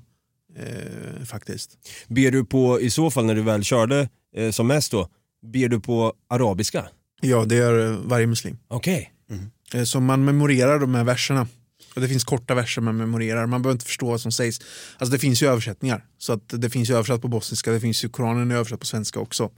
Eh, 0.57 1.25
faktiskt. 1.25 1.71
Ber 2.07 2.31
du 2.31 2.45
på, 2.45 2.81
i 2.81 2.89
så 2.89 3.11
fall 3.11 3.25
när 3.25 3.35
du 3.35 3.41
väl 3.41 3.63
körde 3.63 4.09
eh, 4.35 4.51
som 4.51 4.67
mest 4.67 4.91
då, 4.91 5.09
ber 5.53 5.67
du 5.67 5.79
på 5.79 6.13
arabiska? 6.29 6.85
Ja, 7.21 7.45
det 7.45 7.55
gör 7.55 7.91
eh, 7.91 7.97
varje 8.05 8.27
muslim. 8.27 8.57
Okej. 8.67 9.11
Eh, 9.73 9.83
Så 9.83 9.99
man 9.99 10.25
memorerar 10.25 10.79
de 10.79 10.95
här 10.95 11.03
verserna. 11.03 11.47
Och 11.95 12.01
det 12.01 12.07
finns 12.07 12.23
korta 12.23 12.55
verser 12.55 12.81
man 12.81 12.97
memorerar. 12.97 13.45
Man 13.47 13.61
behöver 13.61 13.73
inte 13.75 13.85
förstå 13.85 14.05
vad 14.05 14.21
som 14.21 14.31
sägs. 14.31 14.61
Alltså 14.97 15.11
det 15.13 15.19
finns 15.19 15.43
ju 15.43 15.47
översättningar. 15.47 16.05
Så 16.17 16.33
att 16.33 16.43
det 16.49 16.69
finns 16.69 16.89
ju 16.89 16.93
översatt 16.93 17.21
på 17.21 17.27
bosniska, 17.27 17.71
det 17.71 17.79
finns 17.79 18.03
ju 18.03 18.09
Koranen 18.09 18.51
översatt 18.51 18.79
på 18.79 18.85
svenska 18.85 19.19
också. 19.19 19.49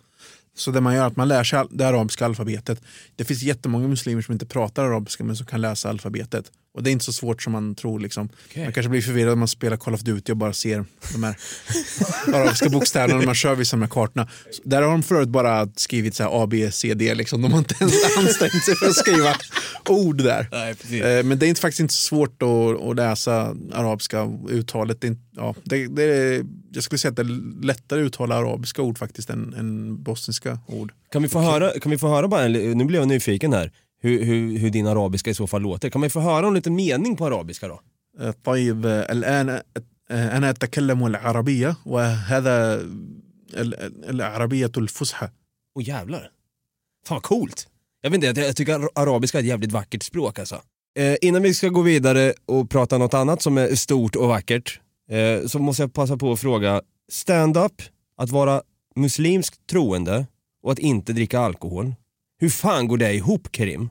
Så 0.56 0.72
det 0.72 0.82
man 0.82 0.96
gör 0.96 1.04
är 1.04 1.08
att 1.08 1.16
man 1.16 1.28
lär 1.28 1.44
sig 1.44 1.66
det 1.70 1.88
arabiska 1.88 2.26
alfabetet. 2.26 2.82
Det 3.16 3.26
finns 3.26 3.44
jättemånga 3.44 3.88
muslimer 3.88 4.22
som 4.22 4.34
inte 4.34 4.46
pratar 4.46 4.84
arabiska 4.84 5.24
men 5.24 5.36
som 5.36 5.46
kan 5.46 5.62
läsa 5.62 5.90
alfabetet. 5.90 6.52
Och 6.76 6.84
det 6.84 6.90
är 6.90 6.92
inte 6.92 7.06
så 7.06 7.14
svårt 7.14 7.42
som 7.42 7.54
man 7.54 7.76
tror. 7.76 8.00
Liksom. 8.00 8.30
Okej. 8.50 8.64
Man 8.64 8.74
kanske 8.74 8.90
blir 8.90 9.02
förvirrad 9.02 9.34
om 9.34 9.40
man 9.40 9.48
spelar 9.48 9.78
Call 9.78 9.94
of 9.94 10.02
Duty 10.02 10.32
och 10.32 10.38
bara 10.38 10.54
ser 10.54 10.86
de 11.14 11.24
här 11.24 11.36
arabiska 12.34 12.70
bokstäverna 12.70 13.20
när 13.20 13.26
man 13.26 13.36
kör 13.36 13.56
vissa 13.56 13.78
här 13.78 13.88
kartorna. 13.88 14.28
Så 14.52 14.62
Där 14.66 14.82
har 14.82 14.92
de 14.92 15.04
förut 15.04 15.30
bara 15.30 15.68
skrivit 15.76 16.16
så 16.16 16.24
här 16.24 16.44
A, 16.44 16.48
B, 16.48 16.72
C, 16.72 16.94
D. 16.94 17.16
Liksom. 17.16 17.42
De 17.42 17.52
har 17.52 17.60
inte 17.60 17.76
ens 17.80 18.18
ansträngt 18.18 18.64
sig 18.64 18.76
för 18.76 18.86
att 18.88 18.96
skriva 18.96 19.36
ord 19.90 20.24
där. 20.24 20.48
Nej. 20.52 21.02
Eh, 21.02 21.24
Men 21.26 21.40
det 21.40 21.46
är 21.46 21.48
inte, 21.48 21.62
faktiskt 21.62 21.80
inte 21.80 21.94
så 21.94 22.02
svårt 22.08 22.42
att, 22.44 22.82
att 22.90 22.96
läsa 22.96 23.56
arabiska 23.74 24.30
uttalet. 24.50 25.02
Det 25.02 25.08
är, 25.08 25.16
ja, 25.36 25.56
det, 25.64 25.88
det 25.88 26.04
är, 26.04 26.46
jag 26.74 26.84
skulle 26.84 27.00
säga 27.00 27.10
att 27.10 27.16
det 27.16 27.22
är 27.22 27.64
lättare 27.66 28.02
att 28.02 28.06
uttala 28.06 28.36
arabiska 28.36 28.82
ord 28.82 28.98
faktiskt 28.98 29.30
än, 29.30 29.54
än 29.54 30.04
bosniska 30.04 30.60
ord. 30.68 30.94
Kan 31.12 31.22
vi 31.24 31.30
få 31.30 31.40
höra, 31.40 31.80
kan 31.80 31.92
vi 31.92 31.98
få 31.98 32.08
höra 32.08 32.28
bara, 32.28 32.44
en- 32.44 32.78
nu 32.78 32.86
blev 32.86 33.02
jag 33.02 33.08
nyfiken 33.08 33.54
här, 33.54 33.72
hur, 34.03 34.25
hur, 34.25 34.59
hur 34.59 34.71
din 34.71 34.87
arabiska 34.87 35.31
i 35.31 35.35
så 35.35 35.47
fall 35.47 35.63
låter. 35.63 35.91
Kan 35.91 36.01
man 36.01 36.11
få 36.11 36.21
höra 36.21 36.47
en 36.47 36.55
liten 36.55 36.75
mening 36.75 37.17
på 37.17 37.27
arabiska 37.27 37.69
då? 37.69 37.81
آه، 38.21 38.35
طيب 38.45 38.87
آه، 38.87 39.13
الآن 39.13 39.49
آه، 40.11 40.37
أنا 40.37 40.51
أتكلم 40.51 41.07
العربية 41.07 41.77
وهذا 41.87 42.75
ال- 43.55 43.75
ال- 43.75 44.05
العربية 44.11 44.73
الفصحى 44.77 45.29
Åh 45.77 45.83
jävlar. 45.89 46.31
Fan 47.07 47.15
vad 47.17 47.23
coolt. 47.23 47.67
Jag 48.03 48.11
vet 48.11 48.15
inte, 48.25 48.27
jag, 48.41 48.49
jag 48.49 48.57
tycker 48.57 48.75
ar- 48.75 48.91
arabiska 48.95 49.39
är 49.39 49.43
ett 49.43 49.49
jävligt 49.49 49.73
vackert 49.73 50.03
språk 50.03 50.39
alltså. 50.39 50.63
Eh, 50.99 51.17
innan 51.21 51.43
vi 51.43 51.55
ska 51.55 51.69
gå 51.69 51.83
vidare 51.83 52.33
och 52.47 52.71
prata 52.71 52.99
något 52.99 53.15
annat 53.15 53.43
som 53.43 53.59
är 53.59 53.75
stort 53.75 54.17
och 54.17 54.29
vackert 54.29 54.81
eh, 55.11 55.47
så 55.47 55.59
måste 55.59 55.83
jag 55.83 55.93
passa 55.93 56.17
på 56.17 56.33
att 56.33 56.41
fråga, 56.41 56.83
stand-up, 57.13 57.83
att 58.17 58.31
vara 58.31 58.63
muslimskt 58.97 59.67
troende 59.67 60.27
och 60.63 60.73
att 60.73 60.79
inte 60.79 61.13
dricka 61.13 61.41
alkohol. 61.41 61.95
hur 62.44 62.50
fan 62.50 62.88
går 62.88 62.98
det 62.98 63.14
ihop 63.14 63.48
Kerim? 63.52 63.90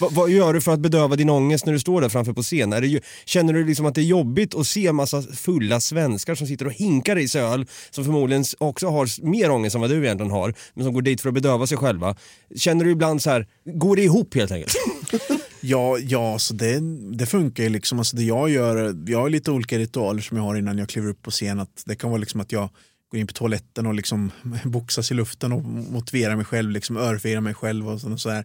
Va, 0.00 0.08
vad 0.10 0.30
gör 0.30 0.52
du 0.54 0.60
för 0.60 0.72
att 0.72 0.80
bedöva 0.80 1.16
din 1.16 1.30
ångest 1.30 1.66
när 1.66 1.72
du 1.72 1.78
står 1.78 2.00
där 2.00 2.08
framför 2.08 2.32
på 2.32 2.42
scen? 2.42 2.72
Är 2.72 2.80
det, 2.80 2.86
ju- 2.86 3.00
känner 3.24 3.52
du 3.52 3.64
liksom 3.66 3.86
att 3.86 3.94
det 3.94 4.00
är 4.00 4.04
jobbigt 4.04 4.54
att 4.54 4.66
se 4.66 4.92
massa 4.92 5.22
fulla 5.22 5.80
svenskar 5.80 6.34
som 6.34 6.46
sitter 6.46 6.66
och 6.66 6.72
hinkar 6.72 7.18
i 7.18 7.28
sig 7.28 7.42
öl, 7.42 7.66
som 7.90 8.04
förmodligen 8.04 8.44
också 8.58 8.88
har 8.88 9.26
mer 9.26 9.50
ångest 9.50 9.74
än 9.74 9.80
vad 9.80 9.90
du 9.90 10.04
egentligen 10.04 10.32
har, 10.32 10.54
men 10.74 10.84
som 10.84 10.94
går 10.94 11.02
dit 11.02 11.20
för 11.20 11.28
att 11.28 11.34
bedöva 11.34 11.66
sig 11.66 11.78
själva. 11.78 12.16
Känner 12.56 12.84
du 12.84 12.90
ibland 12.90 13.22
så 13.22 13.30
här, 13.30 13.46
går 13.64 13.96
det 13.96 14.02
ihop 14.02 14.34
helt 14.34 14.50
enkelt? 14.52 14.74
Ja, 15.66 15.98
ja 15.98 16.38
så 16.38 16.54
det, 16.54 16.80
det 17.18 17.26
funkar 17.26 17.62
ju 17.62 17.68
liksom. 17.68 17.98
Alltså 17.98 18.16
det 18.16 18.22
jag 18.22 18.50
gör, 18.50 18.96
jag 19.06 19.18
har 19.18 19.30
lite 19.30 19.50
olika 19.50 19.78
ritualer 19.78 20.20
som 20.22 20.36
jag 20.36 20.44
har 20.44 20.56
innan 20.56 20.78
jag 20.78 20.88
kliver 20.88 21.08
upp 21.08 21.22
på 21.22 21.30
scen. 21.30 21.60
Att 21.60 21.82
det 21.86 21.96
kan 21.96 22.10
vara 22.10 22.20
liksom 22.20 22.40
att 22.40 22.52
jag, 22.52 22.68
går 23.10 23.20
in 23.20 23.26
på 23.26 23.32
toaletten 23.32 23.86
och 23.86 23.94
liksom 23.94 24.30
boxas 24.64 25.10
i 25.10 25.14
luften 25.14 25.52
och 25.52 25.64
motiverar 25.64 26.36
mig 26.36 26.44
själv, 26.44 26.70
liksom 26.70 26.96
örfilar 26.96 27.40
mig 27.40 27.54
själv 27.54 27.88
och 27.88 28.00
sådär. 28.00 28.16
så. 28.16 28.42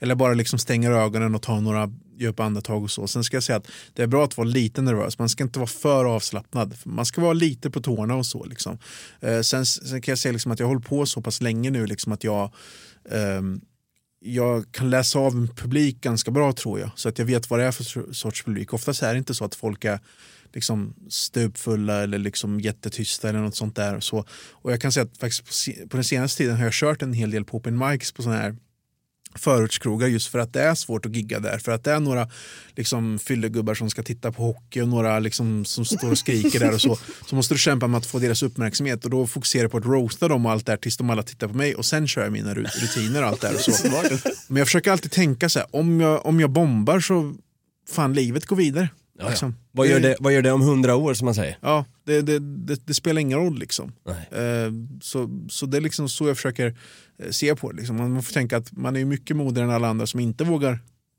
Eller 0.00 0.14
bara 0.14 0.34
liksom 0.34 0.58
stänger 0.58 0.90
ögonen 0.90 1.34
och 1.34 1.42
tar 1.42 1.60
några 1.60 1.90
djupa 2.18 2.44
andetag 2.44 2.82
och 2.82 2.90
så. 2.90 3.06
Sen 3.06 3.24
ska 3.24 3.36
jag 3.36 3.44
säga 3.44 3.56
att 3.56 3.68
det 3.92 4.02
är 4.02 4.06
bra 4.06 4.24
att 4.24 4.36
vara 4.36 4.48
lite 4.48 4.82
nervös, 4.82 5.18
man 5.18 5.28
ska 5.28 5.44
inte 5.44 5.58
vara 5.58 5.66
för 5.66 6.04
avslappnad. 6.04 6.74
Man 6.84 7.06
ska 7.06 7.20
vara 7.20 7.32
lite 7.32 7.70
på 7.70 7.80
tårna 7.80 8.14
och 8.14 8.26
så. 8.26 8.44
Liksom. 8.44 8.78
Eh, 9.20 9.40
sen, 9.40 9.66
sen 9.66 10.02
kan 10.02 10.12
jag 10.12 10.18
säga 10.18 10.32
liksom 10.32 10.52
att 10.52 10.60
jag 10.60 10.66
håller 10.66 10.80
på 10.80 11.06
så 11.06 11.22
pass 11.22 11.40
länge 11.40 11.70
nu 11.70 11.86
liksom 11.86 12.12
att 12.12 12.24
jag 12.24 12.52
ehm, 13.10 13.60
jag 14.20 14.72
kan 14.72 14.90
läsa 14.90 15.18
av 15.18 15.32
en 15.32 15.48
publik 15.48 16.00
ganska 16.00 16.30
bra 16.30 16.52
tror 16.52 16.80
jag. 16.80 16.90
Så 16.94 17.08
att 17.08 17.18
jag 17.18 17.26
vet 17.26 17.50
vad 17.50 17.60
det 17.60 17.64
är 17.64 17.72
för 17.72 18.12
sorts 18.12 18.44
publik. 18.44 18.72
Oftast 18.72 19.02
är 19.02 19.12
det 19.12 19.18
inte 19.18 19.34
så 19.34 19.44
att 19.44 19.54
folk 19.54 19.84
är 19.84 20.00
liksom 20.52 20.94
stupfulla 21.08 22.02
eller 22.02 22.18
liksom 22.18 22.60
jättetysta 22.60 23.28
eller 23.28 23.40
något 23.40 23.56
sånt 23.56 23.76
där. 23.76 24.00
Så, 24.00 24.24
och 24.50 24.72
jag 24.72 24.80
kan 24.80 24.92
säga 24.92 25.04
att 25.04 25.18
faktiskt 25.18 25.68
på, 25.88 25.96
den 25.96 26.04
senaste 26.04 26.38
tiden 26.38 26.56
har 26.56 26.64
jag 26.64 26.72
kört 26.72 27.02
en 27.02 27.12
hel 27.12 27.30
del 27.30 27.44
på 27.44 27.56
open 27.56 27.78
mics 27.78 28.12
på 28.12 28.22
sådana 28.22 28.40
här 28.40 28.56
förortskrogar 29.34 30.08
just 30.08 30.28
för 30.28 30.38
att 30.38 30.52
det 30.52 30.62
är 30.62 30.74
svårt 30.74 31.06
att 31.06 31.16
gigga 31.16 31.40
där. 31.40 31.58
För 31.58 31.72
att 31.72 31.84
det 31.84 31.92
är 31.92 32.00
några 32.00 32.28
liksom, 32.76 33.18
fyllegubbar 33.18 33.74
som 33.74 33.90
ska 33.90 34.02
titta 34.02 34.32
på 34.32 34.42
hockey 34.42 34.80
och 34.80 34.88
några 34.88 35.18
liksom, 35.18 35.64
som 35.64 35.84
står 35.84 36.10
och 36.10 36.18
skriker 36.18 36.60
där 36.60 36.74
och 36.74 36.80
så. 36.80 36.98
Så 37.26 37.34
måste 37.34 37.54
du 37.54 37.58
kämpa 37.58 37.86
med 37.86 37.98
att 37.98 38.06
få 38.06 38.18
deras 38.18 38.42
uppmärksamhet 38.42 39.04
och 39.04 39.10
då 39.10 39.26
fokuserar 39.26 39.64
jag 39.64 39.70
på 39.70 39.78
att 39.78 39.84
roasta 39.84 40.28
dem 40.28 40.46
och 40.46 40.52
allt 40.52 40.66
där 40.66 40.76
tills 40.76 40.96
de 40.96 41.10
alla 41.10 41.22
tittar 41.22 41.48
på 41.48 41.54
mig 41.54 41.74
och 41.74 41.84
sen 41.84 42.08
kör 42.08 42.22
jag 42.22 42.32
mina 42.32 42.54
rut- 42.54 42.82
rutiner 42.82 43.22
och 43.22 43.28
allt 43.28 43.40
där. 43.40 43.54
Och 43.54 43.60
så. 43.60 43.72
Men 44.48 44.56
jag 44.56 44.66
försöker 44.66 44.90
alltid 44.90 45.12
tänka 45.12 45.48
så 45.48 45.58
här, 45.58 45.76
om 45.76 46.00
jag, 46.00 46.26
om 46.26 46.40
jag 46.40 46.50
bombar 46.50 47.00
så 47.00 47.34
fan 47.90 48.12
livet 48.12 48.46
går 48.46 48.56
vidare. 48.56 48.88
Ja, 49.18 49.24
ja. 49.24 49.30
Liksom. 49.30 49.54
Vad, 49.72 49.86
gör 49.86 50.00
det, 50.00 50.16
vad 50.20 50.32
gör 50.32 50.42
det 50.42 50.52
om 50.52 50.60
hundra 50.60 50.96
år 50.96 51.14
som 51.14 51.24
man 51.24 51.34
säger? 51.34 51.58
Ja, 51.60 51.84
det, 52.04 52.22
det, 52.22 52.38
det, 52.38 52.86
det 52.86 52.94
spelar 52.94 53.20
ingen 53.20 53.38
roll 53.38 53.58
liksom. 53.58 53.92
Eh, 54.30 54.72
så, 55.00 55.46
så 55.48 55.66
det 55.66 55.76
är 55.76 55.80
liksom 55.80 56.08
så 56.08 56.28
jag 56.28 56.36
försöker 56.36 56.76
eh, 57.18 57.30
se 57.30 57.56
på 57.56 57.70
det. 57.72 57.76
Liksom. 57.76 57.96
Man 57.96 58.22
får 58.22 58.32
tänka 58.32 58.56
att 58.56 58.72
man 58.72 58.96
är 58.96 59.04
mycket 59.04 59.36
modigare 59.36 59.68
än 59.68 59.74
alla 59.74 59.88
andra 59.88 60.06
som 60.06 60.20
inte 60.20 60.44
vågar 60.44 60.78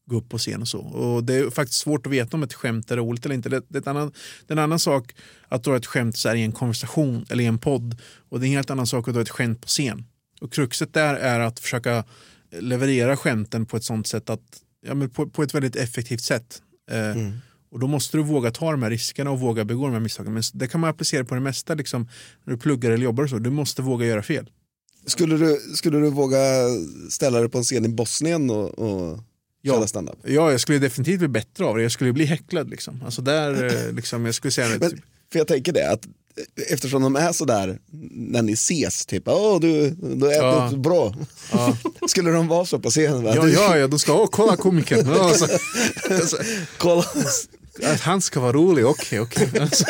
gå 0.09 0.17
upp 0.17 0.29
på 0.29 0.37
scen 0.37 0.61
och 0.61 0.67
så. 0.67 0.79
Och 0.79 1.23
det 1.23 1.35
är 1.35 1.49
faktiskt 1.49 1.79
svårt 1.79 2.05
att 2.05 2.11
veta 2.11 2.37
om 2.37 2.43
ett 2.43 2.53
skämt 2.53 2.91
är 2.91 2.97
roligt 2.97 3.25
eller 3.25 3.35
inte. 3.35 3.49
Det, 3.49 3.63
det, 3.67 3.77
är, 3.77 3.81
ett 3.81 3.87
annan, 3.87 4.11
det 4.47 4.53
är 4.53 4.57
en 4.57 4.63
annan 4.63 4.79
sak 4.79 5.15
att 5.47 5.63
dra 5.63 5.75
ett 5.75 5.85
skämt 5.85 6.17
så 6.17 6.29
här 6.29 6.35
i 6.35 6.43
en 6.43 6.51
konversation 6.51 7.25
eller 7.29 7.43
i 7.43 7.47
en 7.47 7.59
podd. 7.59 7.97
Och 8.29 8.39
det 8.39 8.45
är 8.45 8.47
en 8.47 8.55
helt 8.55 8.69
annan 8.69 8.87
sak 8.87 9.07
att 9.07 9.13
dra 9.13 9.21
ett 9.21 9.29
skämt 9.29 9.61
på 9.61 9.67
scen. 9.67 10.05
Och 10.41 10.53
kruxet 10.53 10.93
där 10.93 11.15
är 11.15 11.39
att 11.39 11.59
försöka 11.59 12.03
leverera 12.51 13.17
skämten 13.17 13.65
på 13.65 13.77
ett 13.77 13.83
sånt 13.83 14.07
sätt 14.07 14.29
att, 14.29 14.41
ja, 14.85 14.93
men 14.93 15.09
på, 15.09 15.29
på 15.29 15.43
ett 15.43 15.55
väldigt 15.55 15.75
effektivt 15.75 16.21
sätt. 16.21 16.61
Eh, 16.91 17.31
och 17.71 17.79
då 17.79 17.87
måste 17.87 18.17
du 18.17 18.23
våga 18.23 18.51
ta 18.51 18.71
de 18.71 18.83
här 18.83 18.89
riskerna 18.89 19.31
och 19.31 19.39
våga 19.39 19.65
begå 19.65 19.85
de 19.85 19.93
här 19.93 19.99
misstagen. 19.99 20.33
Men 20.33 20.43
det 20.53 20.67
kan 20.67 20.81
man 20.81 20.89
applicera 20.89 21.25
på 21.25 21.35
det 21.35 21.41
mesta 21.41 21.73
liksom, 21.75 22.07
när 22.43 22.53
du 22.53 22.59
pluggar 22.59 22.91
eller 22.91 23.03
jobbar 23.03 23.23
och 23.23 23.29
så. 23.29 23.37
Du 23.39 23.49
måste 23.49 23.81
våga 23.81 24.05
göra 24.05 24.23
fel. 24.23 24.49
Skulle 25.05 25.37
du, 25.37 25.59
skulle 25.75 25.99
du 25.99 26.09
våga 26.09 26.37
ställa 27.09 27.39
dig 27.39 27.49
på 27.49 27.57
en 27.57 27.63
scen 27.63 27.85
i 27.85 27.89
Bosnien 27.89 28.49
och, 28.49 28.79
och 28.79 29.19
köra 29.65 29.87
standup? 29.87 30.15
Ja, 30.23 30.51
jag 30.51 30.59
skulle 30.61 30.79
definitivt 30.79 31.19
bli 31.19 31.27
bättre 31.27 31.65
av 31.65 31.75
det. 31.77 31.81
Jag 31.83 31.91
skulle 31.91 32.13
bli 32.13 32.25
häcklad. 32.25 32.69
Liksom. 32.69 33.01
Alltså 33.05 33.21
där, 33.21 33.65
eh, 33.87 33.91
liksom, 33.93 34.25
jag 34.25 34.35
skulle 34.35 34.51
säga... 34.51 34.67
Men, 34.79 35.01
för 35.31 35.39
jag 35.39 35.47
tänker 35.47 35.73
det, 35.73 35.91
att 35.91 36.07
eftersom 36.69 37.01
de 37.01 37.15
är 37.15 37.31
sådär 37.31 37.79
när 38.11 38.41
ni 38.41 38.51
ses, 38.53 39.05
typ 39.05 39.27
åh 39.27 39.59
du, 39.59 39.89
du 39.89 40.27
är 40.27 40.43
Ja. 40.43 40.71
bra. 40.77 41.15
Skulle 42.07 42.31
de 42.31 42.47
vara 42.47 42.65
så 42.65 42.79
på 42.79 42.89
scenen? 42.89 43.23
va? 43.23 43.33
Ja, 43.35 43.47
ja, 43.47 43.77
ja, 43.77 43.87
de 43.87 43.99
ska, 43.99 44.13
åh, 44.13 44.27
kolla 44.31 44.55
komikern. 44.57 45.05
Ja, 45.15 45.23
alltså, 45.29 45.47
alltså, 46.09 46.37
kolla. 46.77 47.03
Att 47.83 48.01
han 48.01 48.21
ska 48.21 48.39
vara 48.39 48.51
rolig, 48.51 48.85
okej, 48.85 49.19
okej. 49.19 49.49
Alltså, 49.61 49.85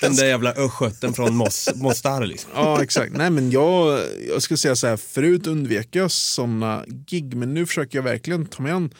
Den 0.00 0.16
där 0.16 0.26
jävla 0.26 0.52
östgöten 0.52 1.14
från 1.14 1.34
Mos, 1.34 1.70
Mostar 1.74 2.26
liksom. 2.26 2.50
Ja, 2.54 2.82
exakt. 2.82 3.12
Nej, 3.12 3.30
men 3.30 3.50
jag, 3.50 4.00
jag 4.28 4.42
skulle 4.42 4.58
säga 4.58 4.76
så 4.76 4.86
här, 4.86 4.96
förut 4.96 5.46
undvek 5.46 5.88
jag 5.90 6.10
sådana 6.10 6.84
gig, 6.88 7.34
men 7.36 7.54
nu 7.54 7.66
försöker 7.66 7.98
jag 7.98 8.02
verkligen 8.02 8.46
ta 8.46 8.62
mig 8.62 8.72
an 8.72 8.90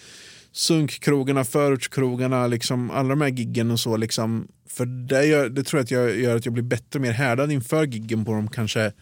sunkkrogarna, 0.52 1.44
förortskrogarna, 1.44 2.46
liksom, 2.46 2.90
alla 2.90 3.08
de 3.08 3.20
här 3.20 3.28
giggen 3.28 3.70
och 3.70 3.80
så. 3.80 3.96
Liksom, 3.96 4.48
för 4.68 4.86
det, 4.86 5.24
gör, 5.24 5.48
det 5.48 5.62
tror 5.64 5.78
jag 5.78 5.84
att 5.84 5.90
jag 5.90 6.20
gör 6.20 6.36
att 6.36 6.44
jag 6.44 6.52
blir 6.52 6.64
bättre 6.64 6.98
och 6.98 7.00
mer 7.00 7.12
härdad 7.12 7.52
inför 7.52 7.84
giggen 7.86 8.24
på 8.24 8.32
de 8.32 8.48
kanske 8.48 8.92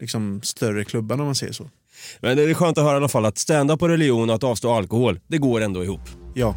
liksom, 0.00 0.40
större 0.42 0.84
klubbarna 0.84 1.22
om 1.22 1.26
man 1.26 1.34
säger 1.34 1.52
så. 1.52 1.70
Men 2.20 2.36
det 2.36 2.42
är 2.42 2.54
skönt 2.54 2.78
att 2.78 2.84
höra 2.84 2.94
i 2.94 2.96
alla 2.96 3.08
fall 3.08 3.24
att 3.24 3.38
stand-up 3.38 3.82
och 3.82 3.88
religion 3.88 4.30
och 4.30 4.36
att 4.36 4.44
avstå 4.44 4.72
alkohol, 4.72 5.20
det 5.26 5.38
går 5.38 5.60
ändå 5.60 5.84
ihop. 5.84 6.00
Ja. 6.34 6.56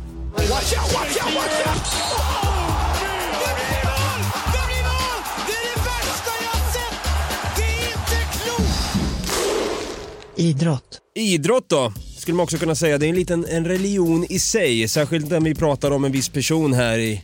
Idrott. 10.35 10.99
Idrott 11.15 11.69
då, 11.69 11.93
skulle 12.17 12.35
man 12.35 12.43
också 12.43 12.57
kunna 12.57 12.75
säga. 12.75 12.97
Det 12.97 13.05
är 13.05 13.09
en 13.09 13.15
liten 13.15 13.45
en 13.45 13.65
religion 13.65 14.25
i 14.29 14.39
sig, 14.39 14.87
särskilt 14.87 15.29
när 15.29 15.39
vi 15.39 15.55
pratar 15.55 15.91
om 15.91 16.05
en 16.05 16.11
viss 16.11 16.29
person 16.29 16.73
här 16.73 16.97
i, 16.97 17.23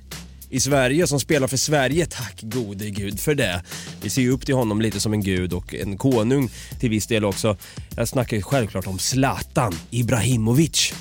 i 0.49 0.59
Sverige 0.59 1.07
som 1.07 1.19
spelar 1.19 1.47
för 1.47 1.57
Sverige. 1.57 2.05
Tack 2.05 2.41
gode 2.41 2.89
gud 2.89 3.19
för 3.19 3.35
det. 3.35 3.63
Vi 4.01 4.09
ser 4.09 4.21
ju 4.21 4.31
upp 4.31 4.45
till 4.45 4.55
honom 4.55 4.81
lite 4.81 4.99
som 4.99 5.13
en 5.13 5.21
gud 5.21 5.53
och 5.53 5.75
en 5.75 5.97
konung 5.97 6.49
till 6.79 6.89
viss 6.89 7.07
del 7.07 7.25
också. 7.25 7.57
Jag 7.95 8.07
snackar 8.07 8.41
självklart 8.41 8.87
om 8.87 8.99
Zlatan 8.99 9.75
Ibrahimovic. 9.89 10.93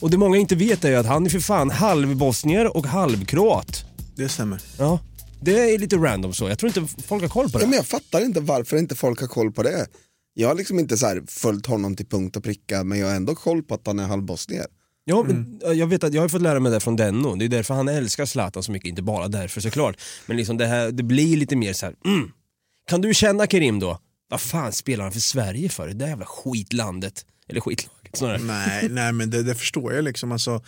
Och 0.00 0.10
det 0.10 0.18
många 0.18 0.36
inte 0.36 0.54
vet 0.54 0.84
är 0.84 0.88
ju 0.88 0.96
att 0.96 1.06
han 1.06 1.26
är 1.26 1.30
för 1.30 1.40
fan 1.40 1.70
halvbosnier 1.70 2.76
och 2.76 2.86
halvkroat. 2.86 3.84
Det 4.16 4.28
stämmer. 4.28 4.60
Ja, 4.78 4.98
det 5.40 5.74
är 5.74 5.78
lite 5.78 5.96
random 5.96 6.32
så. 6.32 6.48
Jag 6.48 6.58
tror 6.58 6.68
inte 6.68 7.02
folk 7.02 7.22
har 7.22 7.28
koll 7.28 7.50
på 7.50 7.58
det. 7.58 7.64
Ja, 7.64 7.68
men 7.68 7.76
jag 7.76 7.86
fattar 7.86 8.20
inte 8.24 8.40
varför 8.40 8.76
inte 8.76 8.94
folk 8.94 9.20
har 9.20 9.28
koll 9.28 9.52
på 9.52 9.62
det. 9.62 9.86
Jag 10.38 10.48
har 10.48 10.54
liksom 10.54 10.78
inte 10.78 10.96
så 10.96 11.06
här 11.06 11.22
följt 11.26 11.66
honom 11.66 11.96
till 11.96 12.06
punkt 12.06 12.36
och 12.36 12.44
pricka 12.44 12.84
men 12.84 12.98
jag 12.98 13.08
har 13.08 13.14
ändå 13.14 13.34
koll 13.34 13.62
på 13.62 13.74
att 13.74 13.86
han 13.86 13.98
är 13.98 14.06
halvbosnier. 14.06 14.66
Ja, 15.04 15.22
men 15.22 15.60
jag 15.78 15.86
vet 15.86 16.04
att 16.04 16.14
jag 16.14 16.22
har 16.22 16.28
fått 16.28 16.42
lära 16.42 16.60
mig 16.60 16.72
det 16.72 16.80
från 16.80 16.96
Denno. 16.96 17.34
Det 17.34 17.44
är 17.44 17.48
därför 17.48 17.74
han 17.74 17.88
älskar 17.88 18.26
Zlatan 18.26 18.62
så 18.62 18.72
mycket, 18.72 18.88
inte 18.88 19.02
bara 19.02 19.28
därför 19.28 19.60
såklart. 19.60 20.00
Men 20.26 20.36
liksom 20.36 20.56
det, 20.56 20.66
här, 20.66 20.90
det 20.90 21.02
blir 21.02 21.36
lite 21.36 21.56
mer 21.56 21.72
så 21.72 21.86
här. 21.86 21.94
Mm. 22.04 22.30
Kan 22.88 23.00
du 23.00 23.14
känna 23.14 23.46
Kerim 23.46 23.78
då? 23.78 23.98
Vad 24.28 24.40
fan 24.40 24.72
spelar 24.72 25.04
han 25.04 25.12
för 25.12 25.20
Sverige 25.20 25.68
för? 25.68 25.88
Det 25.88 25.94
där 25.94 26.06
jävla 26.06 26.26
skitlandet. 26.26 27.26
Eller 27.48 27.60
skitlaget 28.12 28.40
snarare. 28.40 28.68
Nej, 28.68 28.88
nej 28.88 29.12
men 29.12 29.30
det, 29.30 29.42
det 29.42 29.54
förstår 29.54 29.92
jag. 29.92 30.04
Liksom. 30.04 30.32
Alltså, 30.32 30.62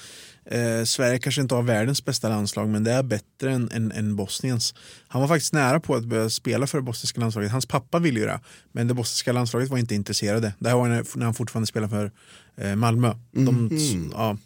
eh, 0.44 0.84
Sverige 0.84 1.18
kanske 1.18 1.40
inte 1.40 1.54
har 1.54 1.62
världens 1.62 2.04
bästa 2.04 2.28
landslag 2.28 2.68
men 2.68 2.84
det 2.84 2.92
är 2.92 3.02
bättre 3.02 3.52
än, 3.52 3.70
än, 3.72 3.92
än 3.92 4.16
Bosniens. 4.16 4.74
Han 5.08 5.20
var 5.20 5.28
faktiskt 5.28 5.52
nära 5.52 5.80
på 5.80 5.94
att 5.94 6.04
börja 6.04 6.30
spela 6.30 6.66
för 6.66 6.78
det 6.78 6.82
bosniska 6.82 7.20
landslaget. 7.20 7.50
Hans 7.50 7.66
pappa 7.66 7.98
ville 7.98 8.20
ju 8.20 8.26
det, 8.26 8.40
men 8.72 8.88
det 8.88 8.94
bosniska 8.94 9.32
landslaget 9.32 9.68
var 9.70 9.78
inte 9.78 9.94
intresserade. 9.94 10.52
Det 10.58 10.68
här 10.68 10.76
var 10.76 10.88
när, 10.88 11.04
när 11.18 11.24
han 11.24 11.34
fortfarande 11.34 11.66
spelade 11.66 11.90
för 11.90 12.12
eh, 12.56 12.76
Malmö. 12.76 13.14
De, 13.32 13.66
Mhm. 13.66 14.10
ja. 14.12 14.36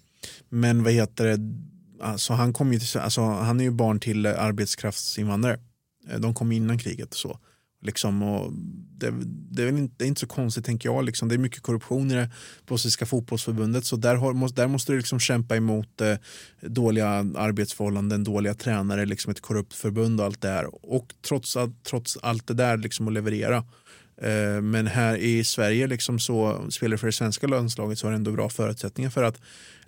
Men 0.49 0.83
vad 0.85 0.93
heter 0.93 1.25
det, 1.27 1.39
alltså, 2.05 2.33
han, 2.33 2.53
kom 2.53 2.73
ju 2.73 2.79
till, 2.79 3.01
alltså, 3.01 3.21
han 3.23 3.61
är 3.61 3.65
ju 3.65 3.71
barn 3.71 4.01
till 4.01 4.27
arbetskraftsinvandrare. 4.27 5.59
Eh, 6.11 6.19
De 6.21 6.35
kom 6.35 6.53
innan 6.53 6.79
kriget 6.79 7.09
och 7.11 7.17
så. 7.17 7.39
Liksom, 7.83 8.23
och 8.23 8.53
det, 8.99 9.13
det, 9.51 9.63
är 9.63 9.67
väl 9.67 9.79
inte, 9.79 9.95
det 9.99 10.05
är 10.05 10.09
inte 10.09 10.21
så 10.21 10.27
konstigt 10.27 10.65
tänker 10.65 10.89
jag. 10.89 11.05
Liksom. 11.05 11.29
Det 11.29 11.35
är 11.35 11.39
mycket 11.39 11.63
korruption 11.63 12.11
i 12.11 12.15
det 12.15 12.31
bosniska 12.67 13.07
fotbollsförbundet. 13.07 13.85
Så 13.85 13.97
där, 13.97 14.15
har, 14.17 14.33
måste, 14.33 14.61
där 14.61 14.69
måste 14.69 14.93
du 14.93 14.99
liksom 14.99 15.21
kämpa 15.21 15.57
emot 15.57 16.01
eh, 16.01 16.15
dåliga 16.61 17.09
arbetsförhållanden, 17.37 18.25
dåliga 18.25 18.55
tränare, 18.55 19.07
liksom 19.07 19.31
ett 19.31 19.41
korrupt 19.41 19.75
förbund 19.75 20.21
och 20.21 20.27
allt 20.27 20.41
det 20.41 20.49
här. 20.49 20.95
Och 20.95 21.15
trots, 21.29 21.57
att- 21.57 21.85
trots 21.85 22.19
allt 22.23 22.47
det 22.47 22.55
där 22.55 22.77
liksom 22.77 23.09
att 23.09 23.15
leverera. 23.15 23.65
Eh, 24.23 24.63
men 24.63 24.87
här 24.87 25.17
i 25.17 25.45
Sverige 25.45 25.87
liksom 25.87 26.19
så 26.19 26.67
spelar 26.71 26.97
för 26.97 27.07
det 27.07 27.13
svenska 27.13 27.47
landslaget 27.47 27.99
så 27.99 28.07
har 28.07 28.13
det 28.13 28.17
ändå 28.17 28.33
bra 28.33 28.49
förutsättningar 28.49 29.11
för 29.11 29.23
att 29.23 29.41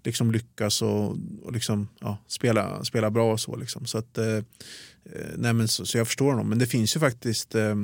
liksom 0.05 0.33
lyckas 0.33 0.83
och, 0.83 1.17
och 1.43 1.53
liksom, 1.53 1.89
ja, 2.01 2.19
spela, 2.27 2.85
spela 2.85 3.11
bra 3.11 3.33
och 3.33 3.41
så. 3.41 3.57
Liksom. 3.57 3.87
Så, 3.87 3.99
att, 3.99 4.19
eh, 4.19 4.27
eh 4.27 4.43
nej 5.37 5.53
men 5.53 5.69
så, 5.69 5.87
så 5.87 5.99
jag 5.99 6.07
förstår 6.07 6.31
honom. 6.31 6.49
Men 6.49 6.59
det 6.59 6.67
finns 6.67 6.97
ju 6.97 7.01
faktiskt 7.01 7.55
eh, 7.55 7.75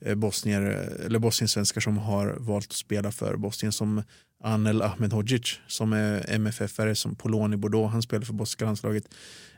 eh, 0.00 0.14
bosnier, 0.14 0.62
eller 1.06 1.18
bosniensvenskar 1.18 1.80
som 1.80 1.98
har 1.98 2.36
valt 2.38 2.66
att 2.66 2.72
spela 2.72 3.12
för 3.12 3.36
Bosnien 3.36 3.72
som 3.72 4.02
Anel 4.42 4.82
Ahmedhodzic 4.82 5.60
som 5.66 5.92
är 5.92 6.24
MFF-are 6.28 6.94
som 6.94 7.14
på 7.14 7.28
lån 7.28 7.52
i 7.52 7.56
Bordeaux. 7.56 7.92
Han 7.92 8.02
spelar 8.02 8.24
för 8.24 8.34
bosniska 8.34 8.64
landslaget. 8.64 9.04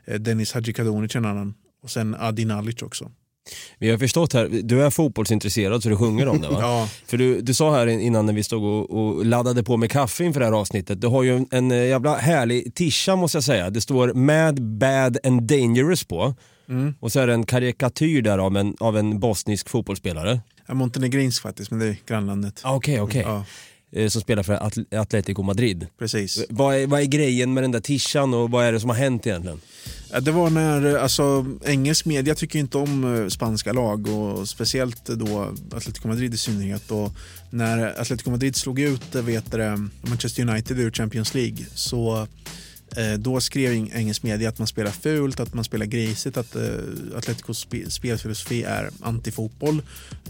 Eh, 0.05 0.19
Dennis 0.19 0.53
Hadjikadunic 0.53 1.15
en 1.15 1.25
annan. 1.25 1.53
Och 1.81 1.91
sen 1.91 2.15
Adi 2.15 2.45
Nalic 2.45 2.81
också. 2.81 3.11
Vi 3.77 3.89
har 3.89 3.97
förstått 3.97 4.33
här, 4.33 4.49
du 4.63 4.83
är 4.83 4.89
fotbollsintresserad 4.89 5.83
så 5.83 5.89
du 5.89 5.97
sjunger 5.97 6.27
om 6.27 6.41
det 6.41 6.47
va? 6.47 6.57
Ja. 6.61 6.89
För 7.05 7.17
du, 7.17 7.41
du 7.41 7.53
sa 7.53 7.75
här 7.75 7.87
innan 7.87 8.25
när 8.25 8.33
vi 8.33 8.43
stod 8.43 8.63
och, 8.63 8.89
och 8.91 9.25
laddade 9.25 9.63
på 9.63 9.77
med 9.77 9.91
kaffe 9.91 10.23
inför 10.23 10.39
det 10.39 10.45
här 10.45 10.53
avsnittet, 10.53 11.01
du 11.01 11.07
har 11.07 11.23
ju 11.23 11.37
en, 11.37 11.47
en 11.51 11.71
eh, 11.71 11.85
jävla 11.87 12.15
härlig 12.15 12.75
tisha 12.75 13.15
måste 13.15 13.35
jag 13.35 13.43
säga. 13.43 13.69
Det 13.69 13.81
står 13.81 14.13
Mad, 14.13 14.61
Bad 14.61 15.17
and 15.23 15.43
Dangerous 15.43 16.03
på. 16.03 16.35
Mm. 16.69 16.95
Och 16.99 17.11
så 17.11 17.19
är 17.19 17.27
det 17.27 17.33
en 17.33 17.45
karikatyr 17.45 18.21
där 18.21 18.37
av 18.37 18.57
en, 18.57 18.75
av 18.79 18.97
en 18.97 19.19
bosnisk 19.19 19.69
fotbollsspelare. 19.69 20.39
Ja, 20.67 20.73
Montenegrinsk 20.73 21.41
faktiskt, 21.41 21.71
men 21.71 21.79
det 21.79 21.87
är 21.87 21.97
grannlandet. 22.07 22.61
Ah, 22.63 22.75
Okej, 22.75 23.01
okej. 23.01 23.21
Ja, 23.21 23.45
Som 24.09 24.21
spelar 24.21 24.43
för 24.43 24.53
Atl- 24.57 24.97
Atletico 24.97 25.41
Madrid. 25.43 25.87
precis. 25.99 26.45
Vad 26.49 26.75
är, 26.75 26.87
vad 26.87 27.01
är 27.01 27.05
grejen 27.05 27.53
med 27.53 27.63
den 27.63 27.71
där 27.71 27.79
tishan 27.79 28.33
och 28.33 28.51
vad 28.51 28.65
är 28.65 28.71
det 28.71 28.79
som 28.79 28.89
har 28.89 28.97
hänt 28.97 29.27
egentligen? 29.27 29.61
Det 30.21 30.31
var 30.31 30.49
när, 30.49 30.95
alltså 30.95 31.45
engelsk 31.65 32.05
media 32.05 32.35
tycker 32.35 32.59
inte 32.59 32.77
om 32.77 33.15
eh, 33.23 33.27
spanska 33.27 33.73
lag 33.73 34.07
och 34.07 34.49
speciellt 34.49 35.05
då 35.05 35.53
Atletico 35.71 36.07
Madrid 36.07 36.33
i 36.33 36.37
synnerhet. 36.37 36.91
Och 36.91 37.11
när 37.49 38.01
Atletico 38.01 38.29
Madrid 38.31 38.55
slog 38.55 38.79
ut 38.79 39.15
eh, 39.15 39.21
vet 39.21 39.51
det, 39.51 39.87
Manchester 40.01 40.49
United 40.49 40.79
ur 40.79 40.91
Champions 40.91 41.33
League 41.33 41.65
så 41.75 42.17
eh, 42.21 42.27
då 43.19 43.41
skrev 43.41 43.71
eng- 43.71 43.91
engelsk 43.93 44.23
media 44.23 44.49
att 44.49 44.57
man 44.59 44.67
spelar 44.67 44.91
fult, 44.91 45.39
att 45.39 45.53
man 45.53 45.63
spelar 45.63 45.85
grisigt, 45.85 46.37
att 46.37 46.55
eh, 46.55 46.61
Atleticos 47.17 47.59
spe, 47.59 47.89
spelfilosofi 47.89 48.63
är 48.63 48.89
antifotboll. 49.01 49.81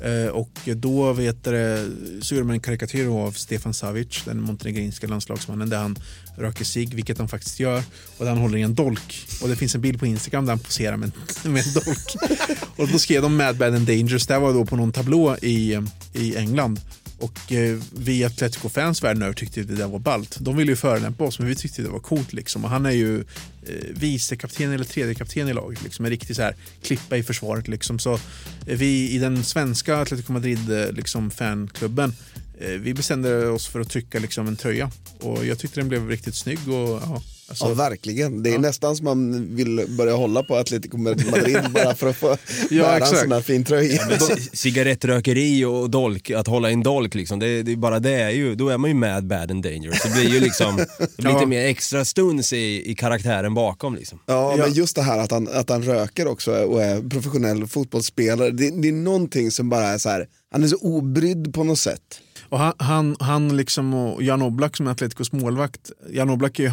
Eh, 0.01 0.28
och 0.28 0.49
då 0.66 1.14
vet 1.14 1.43
det, 1.43 1.89
så 2.22 2.36
gjorde 2.36 2.47
man 2.47 2.53
en 2.53 2.59
karikatyr 2.59 3.07
av 3.07 3.32
Stefan 3.32 3.74
Savic, 3.74 4.24
den 4.26 4.41
montenegrinska 4.41 5.07
landslagsmannen, 5.07 5.70
där 5.70 5.78
han 5.78 5.95
röker 6.38 6.66
sig, 6.66 6.86
vilket 6.86 7.18
han 7.18 7.28
faktiskt 7.28 7.59
gör, 7.59 7.84
och 8.18 8.26
där 8.26 8.32
han 8.32 8.41
håller 8.41 8.57
i 8.57 8.61
en 8.61 8.76
dolk. 8.76 9.28
Och 9.41 9.49
det 9.49 9.55
finns 9.55 9.76
en 9.76 9.82
bild 9.82 9.99
på 9.99 10.05
Instagram 10.05 10.45
där 10.45 10.51
han 10.51 10.59
poserar 10.59 10.97
med 10.97 11.11
med 11.43 11.68
en 11.68 11.74
dolk. 11.74 12.16
och 12.76 12.88
då 12.88 12.99
skrev 12.99 13.22
de 13.22 13.38
Mad 13.38 13.57
Bad 13.57 13.76
and 13.76 13.88
Dangerous, 13.88 14.28
det 14.28 14.39
var 14.39 14.53
då 14.53 14.66
på 14.66 14.76
någon 14.76 14.91
tablå 14.91 15.38
i, 15.41 15.80
i 16.14 16.36
England. 16.36 16.80
Och 17.24 17.51
eh, 17.51 17.80
vi 17.91 18.24
Atletico-fans 18.24 19.03
världen 19.03 19.24
över 19.24 19.34
tyckte 19.34 19.63
det 19.63 19.76
där 19.76 19.88
var 19.88 19.99
ballt. 19.99 20.38
De 20.39 20.57
ville 20.57 20.71
ju 20.71 20.76
förolämpa 20.76 21.24
oss 21.24 21.39
men 21.39 21.47
vi 21.47 21.55
tyckte 21.55 21.82
det 21.82 21.89
var 21.89 21.99
coolt 21.99 22.34
liksom. 22.34 22.63
Och 22.63 22.69
han 22.69 22.86
är 22.86 22.91
ju 22.91 23.19
eh, 23.19 23.76
vicekapten 23.89 24.71
eller 24.71 24.84
tredje 24.84 25.15
kapten 25.15 25.47
i 25.47 25.53
laget. 25.53 25.84
Liksom. 25.84 26.05
En 26.05 26.11
riktig 26.11 26.36
så 26.36 26.41
här, 26.41 26.55
klippa 26.82 27.17
i 27.17 27.24
försvaret 27.24 27.67
liksom. 27.67 27.99
Så 27.99 28.13
eh, 28.13 28.19
vi 28.65 29.09
i 29.09 29.17
den 29.17 29.43
svenska 29.43 29.97
Atletico 29.97 30.34
Madrid 30.34 30.71
eh, 30.71 30.91
liksom, 30.91 31.32
fanklubben 31.32 32.15
eh, 32.59 32.69
vi 32.69 32.93
bestämde 32.93 33.47
oss 33.49 33.67
för 33.67 33.80
att 33.80 33.89
trycka 33.89 34.19
liksom, 34.19 34.47
en 34.47 34.55
tröja. 34.55 34.91
Och 35.19 35.45
jag 35.45 35.59
tyckte 35.59 35.80
den 35.80 35.89
blev 35.89 36.09
riktigt 36.09 36.36
snygg. 36.36 36.69
Och, 36.69 37.01
ja, 37.03 37.21
alltså, 37.50 37.66
ja, 37.66 37.74
verkligen. 37.74 38.44
Det 38.44 38.54
är 38.54 38.58
nästan 38.60 38.96
som 38.96 39.04
man 39.06 39.48
vill 39.56 39.86
börja 39.98 40.16
hålla 40.16 40.44
på 40.44 40.56
Atletico 40.56 40.98
Madrid 40.98 41.58
bara 41.74 41.96
för 41.96 42.10
att 42.10 42.16
få 42.18 42.38
Ja, 42.70 42.84
bära 42.84 42.96
en 42.96 43.02
exakt. 43.02 43.20
sån 43.22 43.32
här 43.32 43.41
fin 43.41 43.64
tröja. 43.64 44.20
C- 44.20 44.36
cigarettrökeri 44.54 45.66
och 45.66 45.89
dolk, 45.89 46.30
att 46.32 46.48
hålla 46.48 46.72
en 46.72 46.84
dolk 46.84 47.16
liksom, 47.16 47.39
det, 47.39 47.64
det 47.64 47.72
är 47.72 47.76
bara 47.76 48.00
det 48.00 48.12
är 48.12 48.30
ju, 48.30 48.56
då 48.56 48.70
är 48.70 48.78
man 48.78 48.89
ju 48.89 48.94
mad, 48.94 49.28
bad 49.28 49.52
and 49.52 49.64
dangerous. 49.64 50.04
Det 50.04 50.12
blir 50.14 50.30
ju 50.34 50.39
liksom, 50.39 50.76
det 51.00 51.18
blir 51.18 51.32
Ja. 51.32 51.34
lite 51.38 51.46
mer 51.46 51.66
extra 51.66 52.06
stuns 52.06 52.54
i, 52.54 52.91
i 52.91 52.96
karaktären 52.96 53.54
bakom 53.54 53.96
liksom. 53.96 54.20
Ja, 54.26 54.56
men 54.58 54.74
just 54.74 54.96
det 54.96 55.02
här 55.02 55.20
att 55.20 55.32
han, 55.32 55.48
att 55.54 55.70
han 55.70 55.84
röker 55.84 56.28
också 56.28 56.52
och 56.52 56.84
är 56.84 57.10
professionell 57.10 57.68
fotbollsspelare. 57.68 58.52
Det, 58.52 58.82
det 58.82 58.88
är 58.88 58.91
någonting 58.94 59.52
som 59.52 59.70
bara 59.70 59.88
är 59.88 59.98
så 59.98 60.10
här, 60.10 60.28
han 60.52 60.64
är 60.64 60.68
så 60.68 60.78
obrydd 60.78 61.54
på 61.54 61.64
något 61.64 61.80
sätt. 61.80 62.20
Och 62.54 62.60
han, 62.60 62.74
han, 62.78 63.16
han 63.20 63.58
liksom 63.58 63.93
och 63.93 64.24
Jan 64.24 64.41
Oblak 64.41 64.78
som 64.78 64.88
är 64.88 64.91
Atleticos 64.91 65.32
målvakt. 65.32 65.91
Jan 66.12 66.30
Oblak 66.30 66.60
är 66.60 66.64
ju, 66.64 66.70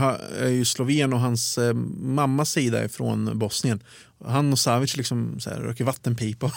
är 0.47 0.49
ju 0.49 0.64
sloven 0.64 1.12
och 1.12 1.20
hans 1.20 1.59
eh, 1.59 1.74
mammas 1.99 2.51
sida 2.51 2.85
är 2.85 2.89
från 2.89 3.39
Bosnien. 3.39 3.83
Han 4.24 4.53
och 4.53 4.59
Savic 4.59 4.97
liksom 4.97 5.41
så 5.41 5.51
här, 5.51 5.57
röker 5.57 5.85
vattenpipa 5.85 6.53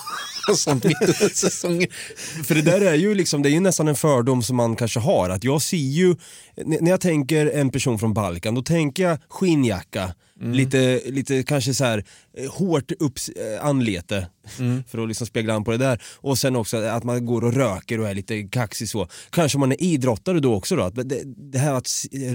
och 0.50 0.58
sånt 0.58 0.84
mitt 0.84 1.02
under 1.02 1.14
säsongen. 1.36 1.88
För 2.44 2.56
det 2.56 2.62
där 2.62 2.82
är 2.82 2.96
ju 2.96 3.16
liksom, 3.16 3.42
det 3.42 3.50
är 3.50 3.52
ju 3.52 3.60
nästan 3.60 3.88
en 3.88 3.96
fördom 3.96 4.44
som 4.44 4.56
man 4.56 4.76
kanske 4.76 5.00
har. 5.00 5.30
Att 5.30 5.44
jag 5.44 5.62
ser 5.62 5.78
ju, 5.78 6.16
när 6.56 6.90
jag 6.90 7.02
tänker 7.02 7.46
en 7.46 7.70
person 7.70 8.00
från 8.00 8.14
Balkan, 8.14 8.56
då 8.56 8.62
tänker 8.62 9.04
jag 9.04 9.18
skinnjacka, 9.30 10.14
lite, 10.52 11.02
lite 11.06 11.44
kanske 11.44 11.74
så 11.74 11.84
här 11.84 12.04
eh, 12.38 12.52
hårt 12.52 12.92
upp 12.92 13.14
eh, 13.36 13.66
anlete. 13.66 14.28
För 14.88 15.04
att 15.04 15.08
liksom 15.08 15.28
spegla 15.28 15.54
an 15.54 15.64
på 15.64 15.72
det 15.72 15.78
där. 15.78 16.02
Och 16.16 16.38
sen 16.38 16.56
också 16.56 16.78
att 16.78 17.04
man 17.04 17.26
går 17.26 17.44
och 17.44 17.54
röker 17.54 18.00
och 18.00 18.08
är 18.08 18.14
lite 18.14 18.44
kaxig 18.44 18.90
så. 18.90 19.08
Kanske 19.30 19.58
man 19.58 19.72
är 19.72 19.84
idrottare 19.84 20.40
då 20.40 20.56
också 20.56 20.76
då. 20.76 20.84
Att 20.84 21.10
Det, 21.10 21.22
det 21.26 21.58
här 21.58 21.74
att, 21.74 21.88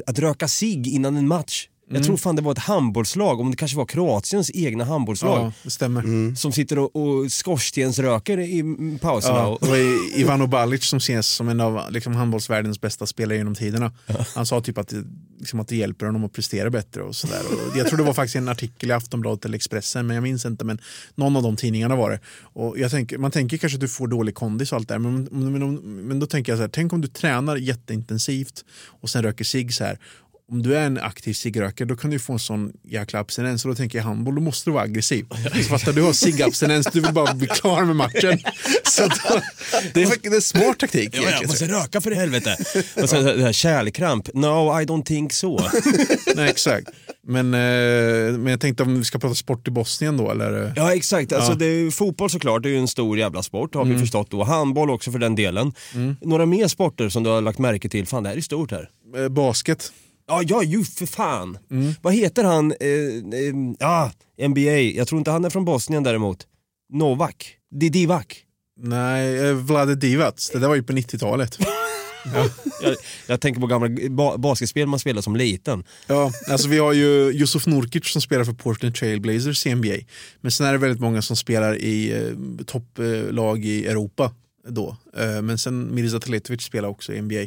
att 0.06 0.18
röka 0.18 0.48
sig 0.48 0.88
innan 0.94 1.16
en 1.16 1.28
match. 1.28 1.68
Jag 1.90 1.96
Mm. 1.96 2.06
tror 2.06 2.16
fan 2.16 2.36
det 2.36 2.42
var 2.42 2.52
ett 2.52 2.58
handbollslag, 2.58 3.40
om 3.40 3.50
det 3.50 3.56
kanske 3.56 3.76
var 3.76 3.86
Kroatiens 3.86 4.50
egna 4.54 4.84
handbollslag. 4.84 5.38
Ja, 5.46 5.52
det 5.62 5.70
stämmer. 5.70 6.34
Som 6.34 6.52
sitter 6.52 6.78
och, 6.78 6.96
och 6.96 7.32
skorstensröker 7.32 8.38
i 8.38 8.60
mm, 8.60 8.98
pauserna. 8.98 9.34
Ja, 9.38 9.46
och, 9.46 9.58
det 9.60 9.68
var 9.68 9.76
i- 9.76 10.20
Ivano 10.20 10.46
Balic 10.46 10.84
som 10.84 10.96
ses 10.96 11.26
som 11.26 11.48
en 11.48 11.60
av 11.60 11.92
liksom, 11.92 12.14
handbollsvärldens 12.14 12.80
bästa 12.80 13.06
spelare 13.06 13.38
genom 13.38 13.54
tiderna. 13.54 13.92
Han 14.34 14.46
sa 14.46 14.60
typ 14.60 14.78
att 14.78 14.88
det, 14.88 15.04
liksom, 15.38 15.60
att 15.60 15.68
det 15.68 15.76
hjälper 15.76 16.06
honom 16.06 16.24
att 16.24 16.32
prestera 16.32 16.70
bättre 16.70 17.02
och 17.02 17.16
sådär. 17.16 17.40
Och 17.70 17.76
Jag 17.76 17.86
tror 17.86 17.96
det 17.98 18.02
var 18.04 18.12
faktiskt 18.12 18.36
en 18.36 18.48
artikel 18.48 18.90
i 18.90 18.92
Aftonbladet 18.92 19.44
eller 19.44 19.56
Expressen, 19.56 20.06
men 20.06 20.14
jag 20.14 20.22
minns 20.22 20.44
inte. 20.46 20.64
Men 20.64 20.78
någon 21.14 21.36
av 21.36 21.42
de 21.42 21.56
tidningarna 21.56 21.96
var 21.96 22.10
det. 22.10 22.20
Och 22.40 22.78
jag 22.78 22.90
tänker, 22.90 23.18
man 23.18 23.30
tänker 23.30 23.56
kanske 23.56 23.76
att 23.76 23.80
du 23.80 23.88
får 23.88 24.06
dålig 24.08 24.34
kondis 24.34 24.72
och 24.72 24.76
allt 24.78 24.88
det 24.88 24.94
där, 24.94 24.98
men, 24.98 25.28
men, 25.30 25.52
men, 25.52 25.74
men 26.08 26.18
då 26.20 26.26
tänker 26.26 26.52
jag 26.52 26.58
så 26.58 26.62
här, 26.62 26.68
tänk 26.68 26.92
om 26.92 27.00
du 27.00 27.08
tränar 27.08 27.56
jätteintensivt 27.56 28.64
och 29.00 29.10
sen 29.10 29.22
röker 29.22 29.44
cigg 29.44 29.74
så 29.74 29.84
här. 29.84 29.98
Om 30.52 30.62
du 30.62 30.76
är 30.76 30.82
en 30.86 30.98
aktiv 30.98 31.32
ciggrökare 31.34 31.88
då 31.88 31.96
kan 31.96 32.10
du 32.10 32.18
få 32.18 32.32
en 32.32 32.38
sån 32.38 32.72
jäkla 32.84 33.18
abstinens 33.20 33.64
och 33.64 33.68
då 33.70 33.74
tänker 33.74 33.98
jag 33.98 34.04
handboll, 34.04 34.34
då 34.34 34.40
måste 34.40 34.70
du 34.70 34.74
vara 34.74 34.82
aggressiv. 34.84 35.26
Så 35.54 35.62
fattar 35.62 35.92
du 35.92 36.02
har 36.02 36.12
ciggabstinens, 36.12 36.86
du 36.92 37.00
vill 37.00 37.12
bara 37.12 37.34
bli 37.34 37.46
klar 37.46 37.84
med 37.84 37.96
matchen. 37.96 38.38
Så 38.84 39.02
då, 39.02 39.40
det 39.94 40.02
är 40.02 40.06
faktiskt 40.06 40.34
en 40.34 40.42
smart 40.42 40.78
taktik. 40.78 41.10
Ja, 41.12 41.22
jag 41.30 41.46
måste 41.46 41.64
röka 41.66 42.00
för 42.00 42.10
i 42.10 42.14
helvete. 42.14 42.56
Och 43.02 43.10
sen 43.10 43.24
det 43.24 43.42
här 43.42 43.52
kärlkramp. 43.52 44.34
No, 44.34 44.80
I 44.80 44.84
don't 44.84 45.04
think 45.04 45.32
so. 45.32 45.60
Nej, 46.36 46.50
exakt. 46.50 46.88
Men, 47.26 47.54
eh, 47.54 48.38
men 48.38 48.46
jag 48.46 48.60
tänkte 48.60 48.82
om 48.82 48.98
vi 48.98 49.04
ska 49.04 49.18
prata 49.18 49.34
sport 49.34 49.68
i 49.68 49.70
Bosnien 49.70 50.16
då 50.16 50.30
eller? 50.30 50.72
Ja 50.76 50.94
exakt, 50.94 51.32
alltså, 51.32 51.52
Ja. 51.52 51.56
Det 51.56 51.66
är 51.66 51.90
fotboll 51.90 52.30
såklart, 52.30 52.62
det 52.62 52.68
är 52.68 52.70
ju 52.72 52.78
en 52.78 52.88
stor 52.88 53.18
jävla 53.18 53.42
sport 53.42 53.74
har 53.74 53.84
vi 53.84 53.90
Mm. 53.90 54.00
förstått 54.00 54.30
då. 54.30 54.44
Handboll 54.44 54.90
också 54.90 55.12
för 55.12 55.18
den 55.18 55.34
delen. 55.34 55.72
Några 56.22 56.46
mer 56.46 56.68
sporter 56.68 57.08
som 57.08 57.22
du 57.22 57.30
har 57.30 57.40
lagt 57.40 57.58
märke 57.58 57.88
till? 57.88 58.06
Fan 58.06 58.22
det 58.22 58.28
här 58.28 58.36
är 58.36 58.40
stort 58.40 58.70
här. 58.70 58.88
Eh, 59.16 59.28
basket. 59.28 59.92
Ja, 60.28 60.42
ja 60.46 60.62
ju 60.62 60.84
för 60.84 61.06
fan. 61.06 61.58
Mm. 61.70 61.92
Vad 62.02 62.14
heter 62.14 62.44
han? 62.44 62.72
Eh, 62.80 62.88
eh, 63.40 63.54
ja, 63.78 64.12
NBA. 64.48 64.60
Jag 64.78 65.08
tror 65.08 65.18
inte 65.18 65.30
han 65.30 65.44
är 65.44 65.50
från 65.50 65.64
Bosnien 65.64 66.02
däremot. 66.02 66.46
Novak? 66.92 67.54
Di- 67.74 67.88
Divac? 67.88 68.26
Nej, 68.80 69.48
eh, 69.48 69.54
Vlade 69.54 69.94
Divac. 69.94 70.50
Det 70.52 70.58
där 70.58 70.68
var 70.68 70.74
ju 70.74 70.82
på 70.82 70.92
90-talet. 70.92 71.58
jag, 72.82 72.96
jag 73.26 73.40
tänker 73.40 73.60
på 73.60 73.66
gamla 73.66 73.88
ba 74.10 74.38
basketspel 74.38 74.86
man 74.86 74.98
spelade 74.98 75.22
som 75.22 75.36
liten. 75.36 75.84
Ja, 76.06 76.32
alltså 76.48 76.68
vi 76.68 76.78
har 76.78 76.92
ju 76.92 77.32
Yusuf 77.32 77.66
Nurkic 77.66 78.06
som 78.12 78.22
spelar 78.22 78.44
för 78.44 78.52
Portland 78.52 78.94
Trailblazers 78.94 79.66
i 79.66 79.74
NBA. 79.74 79.96
Men 80.40 80.50
sen 80.50 80.66
är 80.66 80.72
det 80.72 80.78
väldigt 80.78 81.00
många 81.00 81.22
som 81.22 81.36
spelar 81.36 81.76
i 81.76 82.12
eh, 82.12 82.64
topplag 82.66 83.64
i 83.64 83.86
Europa 83.86 84.32
då. 84.68 84.96
Eh, 85.16 85.42
men 85.42 85.58
sen 85.58 85.94
Mirza 85.94 86.20
Teletovic 86.20 86.62
spelar 86.62 86.88
också 86.88 87.12
i 87.12 87.22
NBA. 87.22 87.42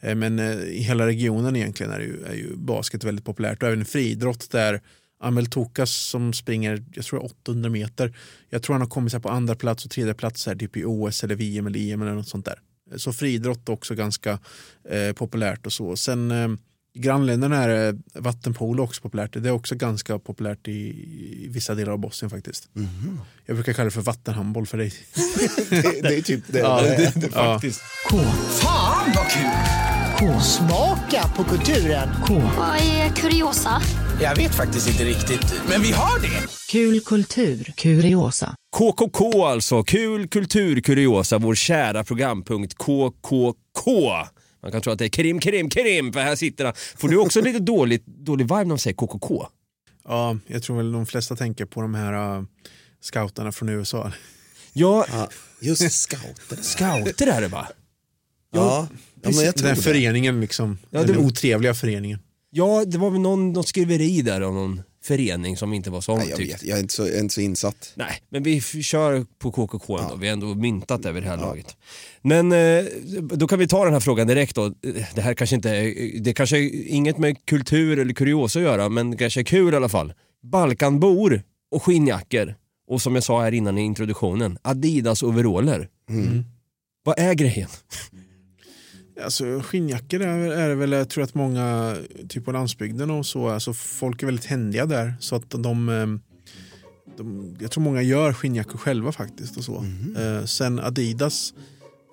Eh, 0.00 0.14
men 0.14 0.38
eh, 0.38 0.58
i 0.58 0.80
hela 0.80 1.06
regionen 1.06 1.56
egentligen 1.56 1.92
är, 1.92 2.00
ju, 2.00 2.24
är 2.24 2.34
ju 2.34 2.56
basket 2.56 3.04
väldigt 3.04 3.24
populärt 3.24 3.62
och 3.62 3.68
även 3.68 3.84
friidrott 3.84 4.50
där 4.50 4.80
Amel 5.20 5.46
Tokas 5.46 5.94
som 5.94 6.32
springer, 6.32 6.84
jag 6.94 7.04
tror 7.04 7.24
800 7.24 7.70
meter. 7.70 8.16
Jag 8.50 8.62
tror 8.62 8.74
han 8.74 8.80
har 8.80 8.88
kommit 8.88 9.12
så 9.12 9.20
på 9.20 9.28
andra 9.28 9.54
plats 9.54 9.84
och 9.84 9.90
tredje 9.90 10.14
plats 10.14 10.46
här, 10.46 10.54
typ 10.54 10.76
i 10.76 10.84
OS 10.84 11.24
eller 11.24 11.34
VM 11.34 11.66
eller 11.66 11.92
EM 11.92 12.02
eller 12.02 12.14
något 12.14 12.28
sånt 12.28 12.44
där. 12.44 12.60
Så 12.96 13.12
friidrott 13.12 13.68
är 13.68 13.72
också 13.72 13.94
ganska 13.94 14.38
eh, 14.88 15.12
populärt 15.12 15.66
och 15.66 15.72
så. 15.72 15.96
Sen 15.96 16.30
eh, 16.30 16.48
i 16.94 17.00
grannländerna 17.00 17.62
är 17.64 17.88
eh, 17.88 17.94
vattenpolo 18.22 18.82
också 18.82 19.02
populärt. 19.02 19.32
Det 19.32 19.48
är 19.48 19.52
också 19.52 19.74
ganska 19.74 20.18
populärt 20.18 20.68
i, 20.68 21.46
vissa 21.50 21.74
delar 21.74 21.92
av 21.92 21.98
Bosnien 21.98 22.30
faktiskt. 22.30 22.68
Jag 23.46 23.56
brukar 23.56 23.72
kalla 23.72 23.84
det 23.84 23.90
för 23.90 24.00
vattenhandboll 24.00 24.66
för 24.66 24.78
dig. 24.78 24.92
Det, 25.70 26.00
det 26.02 26.16
är 26.18 26.22
typ 26.22 26.40
det. 26.46 26.58
Ja, 26.58 26.82
det, 26.82 26.96
det- 26.96 27.20
det, 27.20 27.28
ja. 27.34 27.54
faktiskt. 27.54 27.80
K. 28.10 28.18
Fan 28.60 29.12
vad 29.16 29.28
kul! 29.30 29.50
K. 30.18 30.40
Smaka 30.40 31.28
på 31.36 31.44
kulturen. 31.44 32.08
K. 32.26 32.34
Vad 32.58 32.76
är 32.76 33.08
kuriosa? 33.08 33.82
Jag 34.22 34.36
vet 34.36 34.54
faktiskt 34.54 34.88
inte 34.88 35.04
riktigt, 35.04 35.54
men 35.68 35.82
vi 35.82 35.92
har 35.92 36.20
det. 36.22 36.46
Kul 36.70 37.00
kultur. 37.00 37.72
Kuriosa. 37.76 38.54
KKK 38.76 39.44
alltså, 39.44 39.82
kul 39.82 40.28
kultur 40.28 40.80
kuriosa, 40.80 41.38
vår 41.38 41.54
kära 41.54 42.04
programpunkt 42.04 42.74
KKK. 42.74 44.12
Man 44.64 44.72
kan 44.72 44.82
tro 44.82 44.92
att 44.92 44.98
det 44.98 45.04
är 45.04 45.08
krim, 45.08 45.40
krim, 45.40 45.70
krim, 45.70 46.12
för 46.12 46.20
här 46.20 46.36
sitter 46.36 46.64
han. 46.64 46.74
Får 46.96 47.08
du 47.08 47.16
också 47.16 47.40
lite 47.40 47.58
dåligt, 47.58 48.06
dålig 48.06 48.44
vibe 48.44 48.54
när 48.54 48.64
de 48.64 48.78
säger 48.78 48.94
KKK? 48.94 49.46
Ja, 50.04 50.38
jag 50.46 50.62
tror 50.62 50.76
väl 50.76 50.92
de 50.92 51.06
flesta 51.06 51.36
tänker 51.36 51.64
på 51.64 51.80
de 51.82 51.94
här 51.94 52.36
uh, 52.38 52.44
scouterna 53.00 53.52
från 53.52 53.68
USA. 53.68 54.12
Ja, 54.72 55.06
just 55.60 55.92
scouter. 55.92 56.56
Scouter 56.62 57.26
är 57.26 57.40
det 57.40 57.48
va? 57.48 57.68
Ja, 58.52 58.88
ja 59.22 59.30
men 59.34 59.44
jag 59.44 59.56
tror 59.56 59.66
Den 59.68 59.76
det. 59.76 59.82
föreningen 59.82 60.40
liksom. 60.40 60.78
Ja, 60.90 61.02
den 61.04 61.16
det- 61.16 61.18
otrevliga 61.26 61.74
föreningen. 61.74 62.18
Ja, 62.50 62.84
det 62.84 62.98
var 62.98 63.10
väl 63.10 63.20
någon, 63.20 63.52
någon 63.52 63.64
skriveri 63.64 64.22
där 64.22 64.40
om 64.40 64.54
någon 64.54 64.82
förening 65.04 65.56
som 65.56 65.72
inte 65.72 65.90
var 65.90 66.00
så 66.00 66.16
Nej, 66.16 66.28
jag, 66.28 66.38
omtyckt. 66.38 66.54
vet, 66.54 66.68
jag 66.68 66.78
är 66.78 66.82
inte 66.82 66.94
så, 66.94 67.02
jag 67.02 67.14
är 67.14 67.20
inte 67.20 67.34
så 67.34 67.40
insatt. 67.40 67.92
Nej, 67.94 68.22
men 68.28 68.42
vi 68.42 68.60
kör 68.60 69.26
på 69.38 69.52
KKK 69.52 69.98
ändå. 69.98 70.16
Vi 70.16 70.26
har 70.26 70.32
ändå 70.32 70.46
myntat 70.54 71.02
det 71.02 71.12
vid 71.12 71.22
det 71.22 71.28
här 71.28 71.36
laget. 71.36 71.76
Men 72.22 72.52
eh, 72.52 72.84
då 73.20 73.46
kan 73.46 73.58
vi 73.58 73.68
ta 73.68 73.84
den 73.84 73.92
här 73.92 74.00
frågan 74.00 74.26
direkt 74.26 74.56
då. 74.56 74.68
Det 75.14 75.20
här 75.20 75.34
kanske 75.34 75.56
inte 75.56 75.70
är, 75.70 76.20
det 76.20 76.32
kanske 76.34 76.58
är 76.58 76.88
inget 76.88 77.18
med 77.18 77.46
kultur 77.46 77.98
eller 77.98 78.14
kuriosa 78.14 78.58
att 78.58 78.64
göra, 78.64 78.88
men 78.88 79.10
det 79.10 79.16
kanske 79.16 79.40
är 79.40 79.44
kul 79.44 79.74
i 79.74 79.76
alla 79.76 79.88
fall. 79.88 80.12
Balkanbor 80.42 81.42
och 81.70 81.82
skinnjackor 81.82 82.54
och 82.88 83.02
som 83.02 83.14
jag 83.14 83.24
sa 83.24 83.42
här 83.42 83.52
innan 83.54 83.78
i 83.78 83.82
introduktionen, 83.82 84.58
Adidas 84.62 85.22
overaller. 85.22 85.88
Mm. 86.10 86.44
Vad 87.04 87.18
är 87.18 87.34
grejen? 87.34 87.68
Alltså 89.22 89.60
skinnjackor 89.60 90.20
är, 90.20 90.52
är 90.52 90.68
det 90.68 90.74
väl, 90.74 90.92
jag 90.92 91.08
tror 91.08 91.24
att 91.24 91.34
många, 91.34 91.96
typ 92.28 92.44
på 92.44 92.52
landsbygden 92.52 93.10
och 93.10 93.26
så, 93.26 93.48
alltså 93.48 93.72
folk 93.72 94.22
är 94.22 94.26
väldigt 94.26 94.44
händiga 94.44 94.86
där. 94.86 95.14
Så 95.20 95.36
att 95.36 95.50
de, 95.50 95.88
eh, 95.88 96.06
de 97.16 97.56
jag 97.60 97.70
tror 97.70 97.84
många 97.84 98.02
gör 98.02 98.32
skinnjackor 98.32 98.78
själva 98.78 99.12
faktiskt 99.12 99.56
och 99.56 99.64
så. 99.64 99.84
Eh, 100.18 100.44
sen 100.44 100.78
Adidas, 100.78 101.54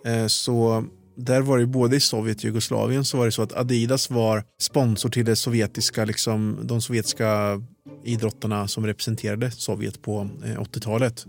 eh, 0.06 0.28
så 0.28 0.86
där 1.16 1.42
var 1.42 1.58
det 1.58 1.66
både 1.66 1.96
i 1.96 2.00
Sovjet 2.00 2.38
och 2.38 2.44
Jugoslavien 2.44 3.06
så 3.06 3.18
var 3.18 3.26
det 3.26 3.32
så 3.32 3.42
att 3.42 3.54
Adidas 3.54 4.10
var 4.10 4.44
sponsor 4.60 5.10
till 5.10 5.26
det 5.26 5.36
sovjetiska, 5.36 6.06
liksom, 6.06 6.60
de 6.64 6.82
sovjetiska 6.82 7.62
idrottarna 8.04 8.68
som 8.68 8.86
representerade 8.86 9.52
Sovjet 9.52 10.02
på 10.02 10.30
eh, 10.46 10.62
80-talet. 10.62 11.26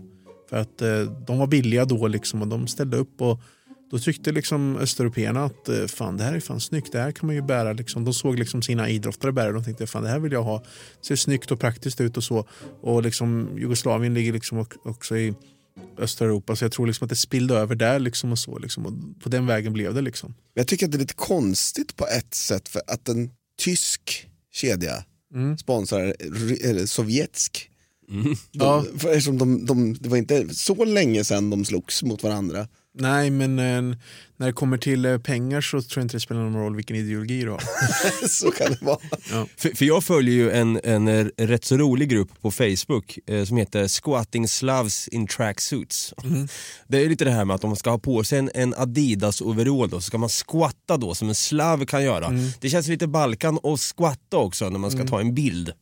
För 0.49 0.57
att 0.57 0.77
de 1.27 1.37
var 1.37 1.47
billiga 1.47 1.85
då 1.85 2.07
liksom 2.07 2.41
och 2.41 2.47
de 2.47 2.67
ställde 2.67 2.97
upp 2.97 3.21
och 3.21 3.39
då 3.93 3.99
tyckte 3.99 4.31
liksom 4.31 4.77
östeuropeerna 4.77 5.43
att 5.45 5.69
eh, 5.69 5.85
fan 5.85 6.17
det 6.17 6.23
här 6.23 6.33
är 6.33 6.39
fan 6.39 6.59
snyggt, 6.61 6.91
det 6.91 6.99
här 6.99 7.11
kan 7.11 7.27
man 7.27 7.35
ju 7.35 7.41
bära. 7.41 7.73
Liksom. 7.73 8.03
De 8.05 8.13
såg 8.13 8.39
liksom 8.39 8.61
sina 8.61 8.89
idrottare 8.89 9.31
bära 9.31 9.47
och 9.47 9.53
de 9.53 9.63
tänkte 9.63 9.87
fan 9.87 10.03
det 10.03 10.09
här 10.09 10.19
vill 10.19 10.31
jag 10.31 10.43
ha. 10.43 10.59
Det 11.01 11.07
ser 11.07 11.15
snyggt 11.15 11.51
och 11.51 11.59
praktiskt 11.59 12.01
ut 12.01 12.17
och 12.17 12.23
så. 12.23 12.47
Och 12.81 13.03
liksom, 13.03 13.49
Jugoslavien 13.57 14.13
ligger 14.13 14.33
liksom 14.33 14.65
också 14.83 15.17
i 15.17 15.33
Östeuropa 15.97 16.55
så 16.55 16.65
jag 16.65 16.71
tror 16.71 16.87
liksom 16.87 17.05
att 17.05 17.09
det 17.09 17.15
spillde 17.15 17.55
över 17.55 17.75
där 17.75 17.99
liksom 17.99 18.31
och 18.31 18.39
så. 18.39 18.57
Liksom. 18.59 18.85
Och 18.85 19.21
på 19.23 19.29
den 19.29 19.45
vägen 19.45 19.73
blev 19.73 19.93
det. 19.93 20.01
Liksom. 20.01 20.33
Jag 20.53 20.67
tycker 20.67 20.85
att 20.85 20.91
det 20.91 20.97
är 20.97 20.99
lite 20.99 21.13
konstigt 21.13 21.95
på 21.95 22.07
ett 22.07 22.33
sätt 22.33 22.69
för 22.69 22.81
att 22.87 23.09
en 23.09 23.29
tysk 23.61 24.27
kedja 24.53 25.03
Mm. 25.35 25.57
sponsrar 25.57 26.15
eller 26.63 26.85
sovjetsk. 26.85 27.69
De, 28.07 28.35
Ja. 28.51 28.85
för 28.97 29.09
eftersom 29.09 29.37
de, 29.37 29.65
de, 29.65 29.93
det 29.93 30.09
var 30.09 30.17
inte 30.17 30.55
så 30.55 30.85
länge 30.85 31.23
sedan 31.23 31.49
de 31.49 31.65
slogs 31.65 32.03
mot 32.03 32.23
varandra. 32.23 32.67
Nej, 32.95 33.29
men 33.29 33.59
eh, 33.59 33.97
när 34.37 34.47
det 34.47 34.53
kommer 34.53 34.77
till 34.77 35.05
eh, 35.05 35.17
pengar 35.17 35.61
så 35.61 35.81
tror 35.81 36.01
jag 36.01 36.05
inte 36.05 36.15
det 36.15 36.19
spelar 36.21 36.41
någon 36.41 36.61
roll 36.61 36.75
vilken 36.75 36.95
ideologi 36.95 37.41
du 37.41 37.49
har. 37.49 37.63
så 38.27 38.51
kan 38.51 38.71
det 38.71 38.81
vara. 38.81 38.97
Ja. 39.31 39.47
För, 39.57 39.69
för 39.69 39.85
jag 39.85 40.03
följer 40.03 40.35
ju 40.35 40.51
en, 40.51 40.79
en 40.83 41.07
eh, 41.07 41.25
rätt 41.37 41.65
så 41.65 41.77
rolig 41.77 42.09
grupp 42.09 42.41
på 42.41 42.51
Facebook 42.51 43.19
eh, 43.27 43.45
som 43.45 43.57
heter 43.57 43.87
Squatting 43.87 44.47
Slavs 44.47 45.07
in 45.07 45.27
Tracksuits. 45.27 46.13
Det 46.87 46.97
är 46.97 47.09
lite 47.09 47.25
det 47.25 47.31
här 47.31 47.45
med 47.45 47.55
att 47.55 47.63
om 47.63 47.69
man 47.69 47.77
ska 47.77 47.89
ha 47.89 47.97
på 47.97 48.23
sig 48.23 48.39
en, 48.39 48.51
en 48.53 48.73
Adidas 48.73 49.41
overall 49.41 49.89
då, 49.89 50.01
så 50.01 50.01
ska 50.01 50.17
man 50.17 50.29
squatta 50.29 50.97
då 50.97 51.15
som 51.15 51.29
en 51.29 51.35
slav 51.35 51.85
kan 51.85 52.03
göra. 52.03 52.39
Det 52.59 52.69
känns 52.69 52.87
lite 52.87 53.07
Balkan 53.07 53.57
och 53.57 53.79
squatta 53.97 54.37
också 54.37 54.69
när 54.69 54.79
man 54.79 54.91
ska 54.91 55.03
ta 55.03 55.19
en 55.19 55.35
bild. 55.35 55.73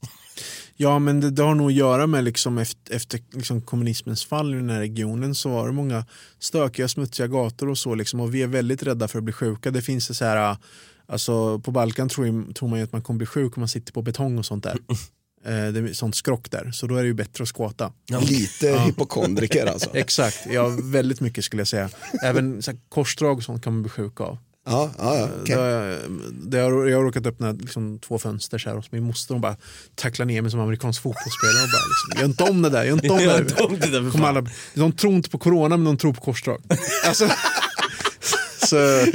Ja, 0.76 0.99
men 0.99 1.19
det, 1.19 1.30
det 1.30 1.43
har 1.43 1.55
nog 1.55 1.67
att 1.67 1.74
göra 1.74 2.07
med 2.07 2.24
liksom 2.24 2.57
efter, 2.57 2.95
efter 2.95 3.19
liksom 3.32 3.61
kommunismens 3.61 4.26
fall 4.26 4.53
i 4.53 4.57
den 4.57 4.69
här 4.69 4.80
regionen 4.80 5.36
så 5.36 5.49
var 5.49 5.67
det 5.67 5.74
många 5.74 6.05
stökiga, 6.39 6.88
smutsiga 6.88 7.28
gator 7.28 7.69
och 7.69 7.78
så. 7.78 7.95
Liksom, 7.95 8.19
och 8.19 8.36
vi 8.36 8.41
är 8.41 8.47
väldigt 8.47 8.84
rädda 8.84 9.07
för 9.07 9.17
att 9.17 9.24
bli 9.24 9.34
sjuka. 9.34 9.72
Det 9.72 9.82
finns 9.82 10.07
det 10.07 10.13
så 10.13 10.26
här, 10.26 10.57
alltså, 11.05 11.59
på 11.59 11.72
Balkan 11.72 12.09
tror, 12.09 12.53
tror 12.53 12.69
man 12.69 12.80
ju 12.80 12.86
att 12.86 12.91
man 12.91 13.01
kommer 13.01 13.17
bli 13.17 13.28
sjuk 13.28 13.57
om 13.57 13.61
man 13.61 13.67
sitter 13.67 13.93
på 13.93 14.01
betong 14.01 14.38
och 14.38 14.45
sånt 14.45 14.63
där. 14.63 14.78
Eh, 15.45 15.67
det 15.72 15.80
är 15.80 15.93
sånt 15.93 16.15
skrock 16.15 16.51
där, 16.51 16.72
så 16.72 16.88
då 16.88 16.95
är 16.95 17.01
det 17.01 17.07
ju 17.07 17.13
bättre 17.13 17.41
att 17.41 17.47
skåta. 17.47 17.93
Lite 18.22 18.80
hypokondriker 18.80 19.65
alltså. 19.65 19.89
Exakt, 19.93 20.47
ja, 20.51 20.78
väldigt 20.84 21.22
mycket 21.22 21.45
skulle 21.45 21.59
jag 21.59 21.67
säga. 21.67 21.89
Även 22.24 22.61
så 22.61 22.72
här, 22.72 22.80
korsdrag 22.89 23.38
och 23.38 23.43
sånt 23.43 23.63
kan 23.63 23.74
man 23.74 23.82
bli 23.82 23.89
sjuk 23.89 24.22
av. 24.22 24.38
Ja, 24.66 24.91
ja, 24.97 25.16
ja, 25.18 25.28
okej. 25.41 25.55
Det, 25.55 25.62
har- 25.62 25.97
det 26.49 26.57
har, 26.59 26.86
jag 26.86 26.97
har 26.97 27.03
råkat 27.03 27.26
öppna 27.26 27.51
liksom, 27.51 27.99
två 27.99 28.20
fönster 28.20 28.57
så 28.57 28.70
här, 28.70 28.76
hos 28.76 28.91
min 28.91 29.03
moster 29.03 29.34
och 29.36 29.41
bara 29.41 29.55
tackla 29.95 30.26
ner 30.26 30.41
mig 30.41 30.51
som 30.51 30.59
amerikansk 30.59 31.01
fotbollsspelare. 31.01 31.64
Och 31.64 31.70
bara, 31.72 31.88
liksom, 31.88 32.20
gör 32.22 32.26
inte 32.26 32.43
om 32.43 32.62
det 32.62 32.70
där, 32.70 32.84
gör 32.84 32.93
inte 32.93 33.09
om 33.09 33.18
det 33.18 33.26
där. 33.34 33.39
inte 33.41 33.64
om 33.64 33.80
det 33.80 33.88
där, 33.88 34.03
för 34.03 34.12
Kommer 34.12 34.26
fan. 34.26 34.38
alla, 34.38 34.49
de 34.76 34.91
tror 34.91 35.14
inte 35.14 35.30
på 35.30 35.38
corona 35.38 35.78
men 35.78 35.86
de 35.86 35.97
tror 35.97 36.14
på 36.14 36.22
korsdrag. 36.22 36.62
Alltså, 37.07 37.30
så, 38.68 39.05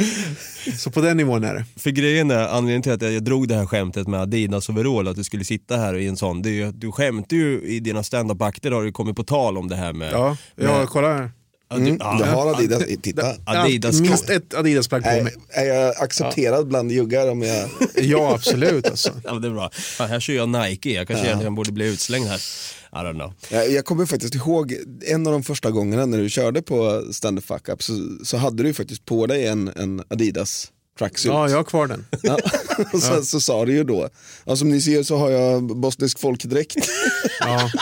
så 0.78 0.90
på 0.90 1.00
den 1.00 1.16
nivån 1.16 1.44
är 1.44 1.54
det. 1.54 1.64
För 1.76 1.90
grejen 1.90 2.30
är, 2.30 2.38
anledningen 2.48 2.82
till 2.82 2.92
att 2.92 3.02
jag, 3.02 3.12
jag 3.12 3.24
drog 3.24 3.48
det 3.48 3.54
här 3.54 3.66
skämtet 3.66 4.06
med 4.08 4.20
Adidas 4.20 4.68
overall, 4.68 5.08
att 5.08 5.16
du 5.16 5.24
skulle 5.24 5.44
sitta 5.44 5.76
här 5.76 5.94
i 5.96 6.06
en 6.06 6.16
sån, 6.16 6.42
det 6.42 6.48
är 6.50 6.52
ju, 6.52 6.72
du 6.72 6.92
skämtar 6.92 7.36
ju 7.36 7.60
i 7.62 7.80
dina 7.80 8.02
standup-akter 8.02 8.70
har 8.70 8.84
det 8.84 8.92
kommit 8.92 9.16
på 9.16 9.24
tal 9.24 9.58
om 9.58 9.68
det 9.68 9.76
här 9.76 9.92
med... 9.92 10.12
Ja, 10.12 10.36
jag 10.54 10.78
med, 10.78 10.88
kolla 10.88 11.14
här. 11.14 11.30
Ja, 11.68 11.76
du- 11.76 11.96
ja. 12.00 12.16
Du 12.18 12.24
har 12.24 12.54
Adidas, 12.54 12.82
titta. 13.02 13.34
Adidas 13.44 14.00
Minst 14.00 14.30
ett 14.30 14.54
Adidas-plagg 14.54 15.02
på 15.02 15.08
Är, 15.08 15.22
mig. 15.22 15.34
är 15.50 15.64
jag 15.64 15.96
accepterad 16.02 16.68
bland 16.68 16.92
juggar 16.92 17.30
om 17.30 17.42
jag... 17.42 17.68
Ja, 17.94 18.34
absolut. 18.34 18.86
Alltså. 18.90 19.10
Ja, 19.24 19.32
det 19.34 19.48
är 19.48 19.52
bra. 19.52 19.70
Fan, 19.72 20.08
här 20.08 20.20
kör 20.20 20.34
jag 20.34 20.48
Nike, 20.48 20.90
jag 20.90 21.06
kanske 21.08 21.24
Ja. 21.24 21.28
egentligen 21.28 21.54
borde 21.54 21.72
bli 21.72 21.86
utslängd 21.86 22.26
här. 22.26 22.36
I 22.92 22.96
don't 22.98 23.14
know. 23.14 23.32
Jag, 23.50 23.70
jag 23.70 23.84
kommer 23.84 24.06
faktiskt 24.06 24.34
ihåg 24.34 24.74
en 25.06 25.26
av 25.26 25.32
de 25.32 25.42
första 25.42 25.70
gångerna 25.70 26.06
när 26.06 26.18
du 26.18 26.28
körde 26.30 26.62
på 26.62 27.04
Stand 27.12 27.38
Up 27.38 27.44
Fuck 27.46 27.68
Up 27.68 27.82
så, 27.82 27.92
så 28.24 28.36
hade 28.36 28.62
du 28.62 28.74
faktiskt 28.74 29.04
på 29.04 29.26
dig 29.26 29.46
en, 29.46 29.68
en 29.76 30.02
Adidas 30.10 30.68
tracksuit. 30.98 31.32
Ja, 31.34 31.48
jag 31.50 31.56
har 31.56 31.64
kvar 31.64 31.86
den. 31.86 32.06
Ja. 32.22 32.38
Och 32.92 33.02
sen 33.02 33.24
så 33.24 33.40
sa 33.40 33.64
du 33.64 33.72
ju 33.72 33.84
då, 33.84 34.08
ja, 34.44 34.56
som 34.56 34.70
ni 34.70 34.80
ser 34.80 35.02
så 35.02 35.16
har 35.16 35.30
jag 35.30 35.62
bosnisk 35.76 36.18
folkdräkt. 36.18 36.76
Ja. 37.40 37.70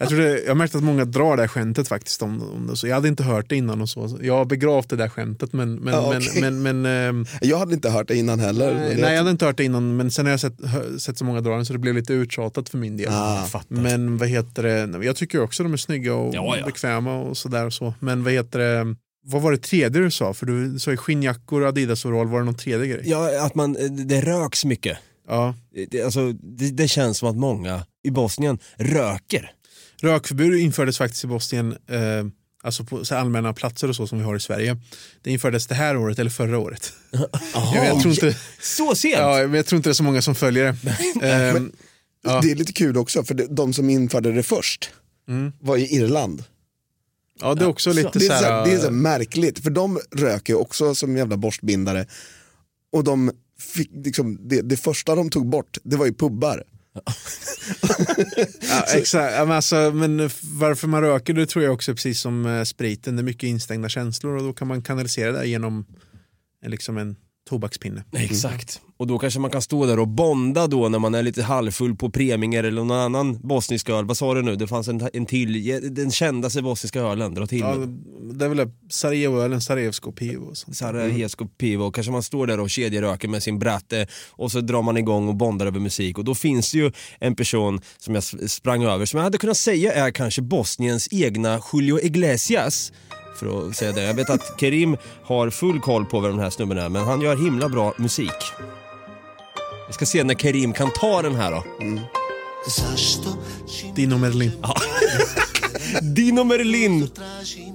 Jag, 0.00 0.08
tror 0.08 0.20
det, 0.20 0.42
jag 0.42 0.56
märkte 0.56 0.78
att 0.78 0.84
många 0.84 1.04
drar 1.04 1.36
det 1.36 1.42
här 1.42 1.48
skämtet 1.48 1.88
faktiskt. 1.88 2.22
Om, 2.22 2.42
om 2.42 2.66
det, 2.66 2.76
så 2.76 2.86
jag 2.86 2.94
hade 2.94 3.08
inte 3.08 3.22
hört 3.22 3.48
det 3.48 3.56
innan 3.56 3.80
och 3.80 3.88
så. 3.88 4.18
Jag 4.22 4.34
har 4.36 4.44
begravt 4.44 4.88
det 4.90 4.96
där 4.96 5.08
skämtet 5.08 5.52
men, 5.52 5.74
men, 5.74 5.94
Ja, 5.94 6.08
men, 6.10 6.18
okej. 6.22 6.40
men, 6.40 6.62
men 6.62 6.86
ehm, 6.86 7.26
Jag 7.40 7.58
hade 7.58 7.74
inte 7.74 7.90
hört 7.90 8.08
det 8.08 8.16
innan 8.16 8.40
heller. 8.40 8.74
Nej, 8.74 8.96
nej, 9.00 9.10
jag 9.10 9.18
hade 9.18 9.30
inte 9.30 9.44
hört 9.46 9.56
det 9.56 9.64
innan, 9.64 9.96
men 9.96 10.10
sen 10.10 10.26
har 10.26 10.30
jag 10.30 10.40
sett, 10.40 10.56
sett 10.98 11.18
så 11.18 11.24
många 11.24 11.40
dra 11.40 11.56
den 11.56 11.66
så 11.66 11.72
det 11.72 11.78
blev 11.78 11.94
lite 11.94 12.12
uttjatat 12.12 12.68
för 12.68 12.78
min 12.78 12.96
del. 12.96 13.08
Ah, 13.10 13.46
men 13.68 14.16
vad 14.16 14.28
heter 14.28 14.62
det, 14.62 15.04
jag 15.04 15.16
tycker 15.16 15.42
också 15.42 15.62
de 15.62 15.72
är 15.72 15.76
snygga 15.76 16.14
och 16.14 16.34
Ja, 16.34 16.56
ja. 16.58 16.66
bekväma 16.66 17.16
och 17.16 17.36
sådär 17.36 17.66
och 17.66 17.72
så. 17.72 17.94
Men 18.00 18.24
vad 18.24 18.32
heter 18.32 18.58
det, 18.58 18.96
vad 19.24 19.42
var 19.42 19.52
det 19.52 19.58
tredje 19.58 20.02
du 20.02 20.10
sa? 20.10 20.34
För 20.34 20.46
du 20.46 20.78
sa 20.78 20.90
ju 20.90 20.96
skinnjackor, 20.96 21.64
Adidas-overall, 21.66 22.28
var 22.28 22.38
det 22.38 22.44
någon 22.44 22.54
tredje 22.54 22.86
grej? 22.86 23.02
Ja, 23.04 23.46
att 23.46 23.54
man, 23.54 23.76
det 24.08 24.20
röks 24.20 24.64
mycket. 24.64 24.98
Ja. 25.28 25.54
Det, 25.90 26.02
alltså, 26.02 26.32
det, 26.32 26.70
det 26.70 26.88
känns 26.88 27.18
som 27.18 27.28
att 27.28 27.36
många 27.36 27.82
i 28.04 28.10
Bosnien 28.10 28.58
röker. 28.76 29.50
Rökförbud 30.00 30.58
infördes 30.60 30.98
faktiskt 30.98 31.24
i 31.24 31.26
Bosnien, 31.26 31.72
eh, 31.86 31.98
alltså 32.62 32.84
på 32.84 33.04
så 33.04 33.14
allmänna 33.14 33.52
platser 33.52 33.88
och 33.88 33.96
så 33.96 34.06
som 34.06 34.18
vi 34.18 34.24
har 34.24 34.36
i 34.36 34.40
Sverige. 34.40 34.76
Det 35.22 35.30
infördes 35.30 35.66
det 35.66 35.74
här 35.74 35.96
året 35.96 36.18
eller 36.18 36.30
förra 36.30 36.58
året. 36.58 36.92
Aha, 37.54 37.76
jag, 37.76 37.86
jag 37.86 38.00
tror 38.00 38.12
inte, 38.12 38.36
så 38.60 38.94
sent? 38.94 39.14
ja, 39.18 39.36
men 39.36 39.54
jag 39.54 39.66
tror 39.66 39.76
inte 39.76 39.88
det 39.88 39.92
är 39.92 39.94
så 39.94 40.02
många 40.02 40.22
som 40.22 40.34
följer 40.34 40.64
det. 40.64 40.76
Men 41.54 41.72
ja. 42.22 42.40
Det 42.42 42.50
är 42.50 42.54
lite 42.54 42.72
kul 42.72 42.96
också 42.96 43.24
för 43.24 43.34
det- 43.34 43.46
de 43.50 43.72
som 43.72 43.90
införde 43.90 44.32
det 44.32 44.42
först 44.42 44.90
Mm. 45.28 45.52
var 45.60 45.76
i 45.76 45.94
Irland. 45.94 46.44
ja, 47.40 47.54
det 47.54 47.64
är 47.64 47.68
också 47.68 47.92
lite 47.92 48.10
Det 48.18 48.26
är, 48.26 48.28
så 48.28 48.36
så 48.38 48.44
här, 48.44 48.52
här, 48.52 48.64
det 48.66 48.72
är 48.72 48.76
så 48.78 48.84
här 48.84 48.90
märkligt 48.90 49.58
för 49.58 49.70
de 49.70 50.00
röker 50.16 50.54
också 50.54 50.94
som 50.94 51.16
jävla 51.16 51.36
borstbindare. 51.36 52.06
Och 52.92 53.04
de 53.04 53.30
fick, 53.74 53.90
liksom, 54.04 54.48
det, 54.48 54.60
det 54.62 54.76
första 54.76 55.14
de 55.14 55.30
tog 55.30 55.46
bort 55.48 55.78
det 55.82 55.96
var 55.96 56.06
ju 56.06 56.14
pubbar. 56.14 56.64
Ja, 56.92 58.84
exakt. 58.94 59.38
Men, 59.38 59.50
alltså, 59.50 59.90
men 59.94 60.30
varför 60.42 60.88
man 60.88 61.02
röker 61.02 61.34
det 61.34 61.46
tror 61.46 61.64
jag 61.64 61.74
också 61.74 61.94
precis 61.94 62.20
som 62.20 62.46
eh, 62.46 62.62
spriten. 62.62 63.16
Det 63.16 63.22
är 63.22 63.24
mycket 63.24 63.42
instängda 63.42 63.88
känslor 63.88 64.36
och 64.36 64.42
då 64.42 64.52
kan 64.52 64.68
man 64.68 64.82
kanalisera 64.82 65.32
det 65.32 65.46
genom 65.46 65.86
en, 66.62 66.70
liksom 66.70 66.98
en 66.98 67.16
tobakspinne. 67.50 68.04
Exakt. 68.12 68.80
Och 68.96 69.06
då 69.06 69.18
kanske 69.18 69.40
man 69.40 69.50
kan 69.50 69.62
stå 69.62 69.86
där 69.86 69.98
och 69.98 70.08
bonda 70.08 70.66
då 70.66 70.88
när 70.88 70.98
man 70.98 71.14
är 71.14 71.22
lite 71.22 71.42
halvfull 71.42 71.96
på 71.96 72.10
Preminger 72.10 72.64
eller 72.64 72.84
någon 72.84 72.98
annan 72.98 73.38
bosnisk 73.40 73.88
öl. 73.88 74.04
Vad 74.04 74.16
sa 74.16 74.34
du 74.34 74.42
nu? 74.42 74.56
Det 74.56 74.66
fanns 74.66 74.88
en, 74.88 75.08
en 75.12 75.26
till, 75.26 75.94
den 75.94 76.10
kändaste 76.10 76.62
bosniska 76.62 77.00
ölen. 77.00 77.34
Dra 77.34 77.46
till 77.46 77.60
Ja, 77.60 77.76
det 78.32 78.44
är 78.44 78.48
väl 78.48 78.70
Sarajevo-ölen, 78.90 79.60
Sarajevsko 79.60 80.12
Pivo. 80.12 80.54
Sarajesko 80.54 81.46
Pivo, 81.46 81.90
kanske 81.90 82.12
man 82.12 82.22
står 82.22 82.46
där 82.46 82.60
och 82.60 82.70
kedjeröker 82.70 83.28
med 83.28 83.42
sin 83.42 83.58
bratte 83.58 84.06
och 84.30 84.52
så 84.52 84.60
drar 84.60 84.82
man 84.82 84.96
igång 84.96 85.28
och 85.28 85.34
bondar 85.34 85.66
över 85.66 85.80
musik 85.80 86.18
och 86.18 86.24
då 86.24 86.34
finns 86.34 86.72
det 86.72 86.78
ju 86.78 86.92
en 87.18 87.34
person 87.34 87.80
som 87.98 88.14
jag 88.14 88.24
sprang 88.50 88.84
över 88.84 89.06
som 89.06 89.16
jag 89.16 89.24
hade 89.24 89.38
kunnat 89.38 89.56
säga 89.56 89.92
är 89.92 90.10
kanske 90.10 90.42
Bosniens 90.42 91.08
egna 91.10 91.60
Julio 91.72 92.00
Iglesias. 92.00 92.92
För 93.40 93.68
att 93.68 93.76
säga 93.76 93.92
det. 93.92 94.02
Jag 94.02 94.14
vet 94.14 94.30
att 94.30 94.60
Kerim 94.60 94.96
har 95.24 95.50
full 95.50 95.80
koll 95.80 96.04
på 96.04 96.20
vem 96.20 96.30
den 96.30 96.40
här 96.40 96.50
snubben 96.50 96.78
är 96.78 96.88
men 96.88 97.04
han 97.04 97.20
gör 97.20 97.36
himla 97.36 97.68
bra 97.68 97.94
musik. 97.96 98.32
Vi 99.88 99.92
ska 99.94 100.06
se 100.06 100.24
när 100.24 100.34
Kerim 100.34 100.72
kan 100.72 100.90
ta 101.00 101.22
den 101.22 101.34
här 101.34 101.50
då. 101.50 101.64
Dino 103.94 104.18
Merlin. 104.18 104.52
Dino 106.14 106.44
Merlin. 106.44 107.08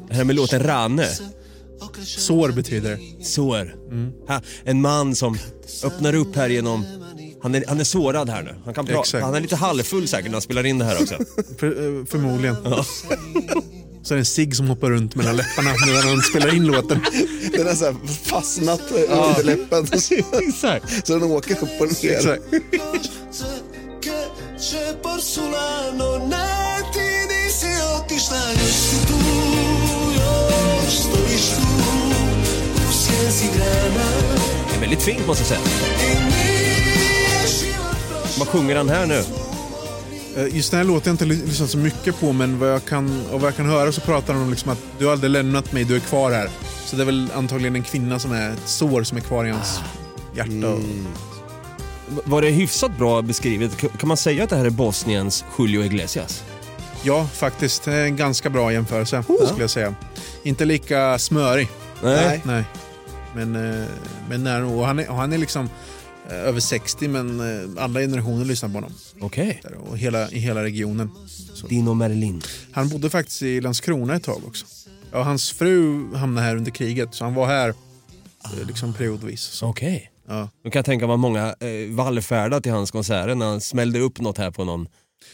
Det 0.08 0.14
här 0.16 0.24
med 0.24 0.36
låten 0.36 0.64
Rane. 0.64 1.08
Sår 2.06 2.52
betyder. 2.52 3.24
Sår. 3.24 3.76
Ha, 4.28 4.42
en 4.64 4.82
man 4.82 5.16
som 5.16 5.38
öppnar 5.84 6.16
upp 6.16 6.36
här 6.36 6.50
genom... 6.50 6.86
Han 7.44 7.56
är, 7.56 7.64
han 7.68 7.80
är 7.80 7.84
sårad 7.84 8.30
här 8.30 8.44
nu. 8.44 8.56
Han, 8.66 8.74
kan 8.74 8.88
pra- 8.88 9.22
han 9.22 9.36
är 9.36 9.40
lite 9.40 9.56
halvfull 9.56 10.08
säkert 10.08 10.26
när 10.26 10.34
han 10.34 10.42
spelar 10.42 10.66
in 10.66 10.80
det 10.80 10.86
här 10.86 11.02
också. 11.02 11.16
För, 11.60 11.68
eh, 11.68 12.06
förmodligen. 12.06 12.56
Så 14.06 14.14
är 14.14 14.16
det 14.16 14.22
en 14.22 14.26
cigg 14.26 14.56
som 14.56 14.68
hoppar 14.68 14.90
runt 14.90 15.16
mellan 15.16 15.36
läpparna 15.36 15.70
när 15.70 16.10
han 16.10 16.22
spelar 16.22 16.56
in 16.56 16.66
låten. 16.66 17.00
Den 17.54 17.68
har 17.68 17.74
så 17.76 17.86
här 17.86 17.96
fastnat 18.24 18.82
Ja. 19.10 19.26
under 19.38 19.44
läppen. 19.44 19.84
Exakt. 20.48 21.08
Så 21.08 21.14
den 21.20 21.24
åker 21.24 21.54
upp 21.64 21.82
och 21.82 22.04
ner. 22.04 22.12
Exakt. 22.12 22.44
Sjezi 32.92 33.50
grana 33.58 34.06
väldigt 34.80 35.02
fint 35.02 35.28
måste 35.28 35.44
jag 35.44 35.48
säga. 35.48 35.60
Vad 38.40 38.48
sjunger 38.48 38.76
han 38.76 38.90
här 38.90 39.06
nu? 39.06 39.24
Eh, 40.36 40.56
Just 40.56 40.72
den 40.72 40.78
här 40.78 40.86
låten 40.88 41.18
har 41.18 41.26
jag 41.26 41.32
inte 41.32 41.44
ly- 41.44 41.46
lyssnat 41.50 41.70
så 41.70 41.78
mycket 41.78 42.20
på 42.20 42.34
men 42.34 42.60
vad 42.60 42.70
jag 42.74 42.86
kan, 42.86 43.26
och 43.32 43.42
vad 43.42 43.48
jag 43.48 43.56
kan 43.56 43.66
höra 43.66 43.92
så 43.92 44.02
pratar 44.02 44.34
de 44.34 44.42
om 44.44 44.50
liksom 44.50 44.72
att 44.72 44.80
du 45.00 45.06
har 45.06 45.12
aldrig 45.12 45.32
lämnat 45.32 45.72
mig, 45.72 45.84
du 45.84 45.96
är 45.96 46.00
kvar 46.00 46.32
här. 46.32 46.50
Så 46.86 46.96
det 46.96 47.04
är 47.04 47.06
väl 47.06 47.28
antagligen 47.36 47.76
en 47.76 47.84
kvinna 47.84 48.20
som 48.20 48.32
är 48.32 48.50
ett 48.50 48.62
sår 48.70 49.04
som 49.04 49.18
är 49.18 49.22
kvar 49.22 49.46
i 49.46 49.50
hans 49.50 49.80
hjärta. 50.36 50.68
och- 50.70 50.80
Var 52.26 52.42
det 52.42 52.50
hyfsat 52.50 52.98
bra 52.98 53.22
beskrivet? 53.22 53.78
Kan 53.78 54.08
man 54.08 54.18
säga 54.18 54.44
att 54.44 54.50
det 54.50 54.56
här 54.56 54.66
är 54.66 54.70
Bosniens 54.70 55.46
Julio 55.60 55.84
Iglesias? 55.84 56.44
Ja, 57.04 57.28
faktiskt. 57.34 57.84
Det 57.84 57.94
är 57.94 58.04
en 58.06 58.16
ganska 58.16 58.50
bra 58.50 58.74
jämförelse 58.74 59.24
skulle 59.24 59.64
jag 59.64 59.70
säga. 59.70 59.96
Inte 60.44 60.66
lika 60.66 61.20
smörig. 61.20 61.70
Nej. 62.04 62.42
Nej. 62.46 62.64
Men, 63.36 63.56
eh, 63.82 63.86
men 64.30 64.44
nog. 64.44 64.80
Och 64.80 64.86
han 64.88 65.00
är, 65.00 65.10
och 65.10 65.16
han 65.16 65.34
är 65.34 65.38
liksom 65.38 65.70
över 66.30 66.60
60 66.60 67.08
men 67.08 67.40
eh, 67.40 67.84
alla 67.84 68.00
generationer 68.00 68.46
lyssnar 68.46 68.70
på 68.70 68.76
honom. 68.76 68.94
Okej. 69.20 69.62
Och 69.90 69.98
hela, 69.98 70.30
i 70.30 70.40
hela 70.40 70.64
regionen. 70.64 71.12
Så. 71.54 71.68
Dino 71.68 71.94
Merlin. 71.94 72.42
Han 72.72 72.90
bodde 72.90 73.10
faktiskt 73.10 73.42
i 73.42 73.62
Landskrona 73.62 74.16
ett 74.16 74.24
tag 74.24 74.42
också. 74.48 74.66
Ja, 75.12 75.24
hans 75.24 75.52
fru 75.52 76.08
hamnade 76.16 76.48
här 76.48 76.56
under 76.56 76.72
kriget 76.72 77.16
så 77.16 77.24
han 77.24 77.34
var 77.34 77.48
här 77.48 77.70
eh, 77.70 78.68
liksom 78.68 78.94
periodvis. 78.94 79.64
Okej. 79.64 80.12
Ja. 80.28 80.50
Då 80.64 80.70
kan 80.70 80.80
jag 80.80 80.86
tänka 80.86 81.08
mig 81.08 81.14
att 81.14 81.20
många 81.20 81.56
eh, 81.60 81.96
vallfärdar 81.96 82.60
till 82.60 82.72
hans 82.72 82.92
konserter 82.92 83.36
när 83.36 83.46
han 83.46 83.62
smällde 83.62 84.00
upp 84.00 84.22
något 84.22 84.38
här 84.38 84.52
på 84.52 84.64
någon. 84.64 84.88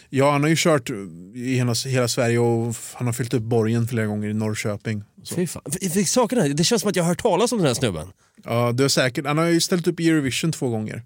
ja, 0.09 0.31
han 0.31 0.41
har 0.41 0.49
ju 0.49 0.55
kört 0.57 0.89
i 1.35 1.55
hela, 1.55 1.73
hela 1.73 2.07
Sverige 2.07 2.39
och 2.39 2.75
han 2.93 3.07
har 3.07 3.13
fyllt 3.13 3.33
upp 3.33 3.43
borgen 3.43 3.87
flera 3.87 4.05
gånger 4.05 4.29
i 4.29 4.33
Norrköping. 4.33 5.03
Fy 5.29 5.47
fan. 5.47 5.61
F- 5.65 5.77
f- 5.95 6.07
Sakerna, 6.09 6.47
det 6.47 6.63
känns 6.63 6.81
som 6.81 6.89
att 6.89 6.95
jag 6.95 7.03
har 7.03 7.09
hört 7.09 7.21
talas 7.21 7.51
om 7.51 7.57
den 7.57 7.67
här 7.67 7.73
snubben. 7.73 8.07
Ja, 8.43 8.71
du 8.71 8.83
har 8.83 8.89
säkert. 8.89 9.25
Han 9.25 9.37
har 9.37 9.45
ju 9.45 9.61
ställt 9.61 9.87
upp 9.87 9.99
i 9.99 10.09
Eurovision 10.09 10.51
två 10.51 10.69
gånger. 10.69 11.03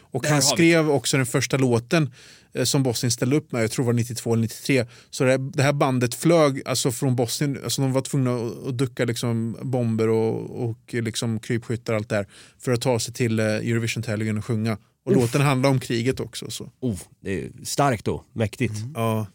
Och 0.00 0.24
han 0.26 0.34
har 0.34 0.40
vi. 0.40 0.46
skrev 0.46 0.90
också 0.90 1.16
den 1.16 1.26
första 1.26 1.56
låten 1.56 2.12
eh, 2.52 2.64
som 2.64 2.82
Bosnien 2.82 3.10
ställde 3.10 3.36
upp 3.36 3.52
med, 3.52 3.62
jag 3.62 3.70
tror 3.70 3.84
det 3.84 3.86
var 3.86 3.92
92 3.92 4.32
eller 4.32 4.42
93. 4.42 4.86
Så 5.10 5.24
det 5.24 5.30
här, 5.30 5.38
det 5.38 5.62
här 5.62 5.72
bandet 5.72 6.14
flög 6.14 6.62
alltså 6.66 6.92
från 6.92 7.16
Bosnien, 7.16 7.58
alltså 7.64 7.82
de 7.82 7.92
var 7.92 8.00
tvungna 8.00 8.34
att, 8.34 8.66
att 8.66 8.78
ducka 8.78 9.04
liksom 9.04 9.56
bomber 9.62 10.08
och, 10.08 10.64
och 10.68 10.94
liksom 10.94 11.40
krypskyttar 11.40 11.92
och 11.92 11.96
allt 11.96 12.08
där 12.08 12.26
för 12.58 12.72
att 12.72 12.80
ta 12.80 12.98
sig 12.98 13.14
till 13.14 13.38
eh, 13.38 13.46
Eurovision-tävlingen 13.46 14.38
och 14.38 14.44
sjunga. 14.44 14.78
Och 15.04 15.12
Uff. 15.12 15.16
låten 15.18 15.40
handlar 15.40 15.70
om 15.70 15.80
kriget 15.80 16.20
också. 16.20 16.50
Så. 16.50 16.70
Oh, 16.80 16.96
det 17.20 17.44
är 17.44 17.50
starkt 17.64 18.04
då, 18.04 18.24
mäktigt. 18.32 18.74
Ja. 18.94 19.26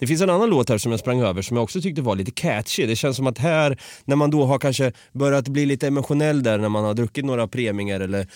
Det 0.00 0.06
finns 0.06 0.20
en 0.20 0.30
annan 0.30 0.50
låt 0.50 0.68
här 0.68 0.78
som 0.78 0.90
jag 0.92 1.00
sprang 1.00 1.20
över 1.20 1.42
som 1.42 1.56
jag 1.56 1.64
också 1.64 1.80
tyckte 1.80 2.02
var 2.02 2.16
lite 2.16 2.30
catchy. 2.30 2.86
Det 2.86 2.96
känns 2.96 3.16
som 3.16 3.26
att 3.26 3.38
här, 3.38 3.78
när 4.04 4.16
man 4.16 4.30
då 4.30 4.44
har 4.44 4.58
kanske 4.58 4.92
börjat 5.12 5.48
bli 5.48 5.66
lite 5.66 5.86
emotionell 5.86 6.42
där 6.42 6.58
när 6.58 6.68
man 6.68 6.84
har 6.84 6.94
druckit 6.94 7.24
några 7.24 7.48
preminger 7.48 8.00
eller 8.00 8.20
eh, 8.20 8.26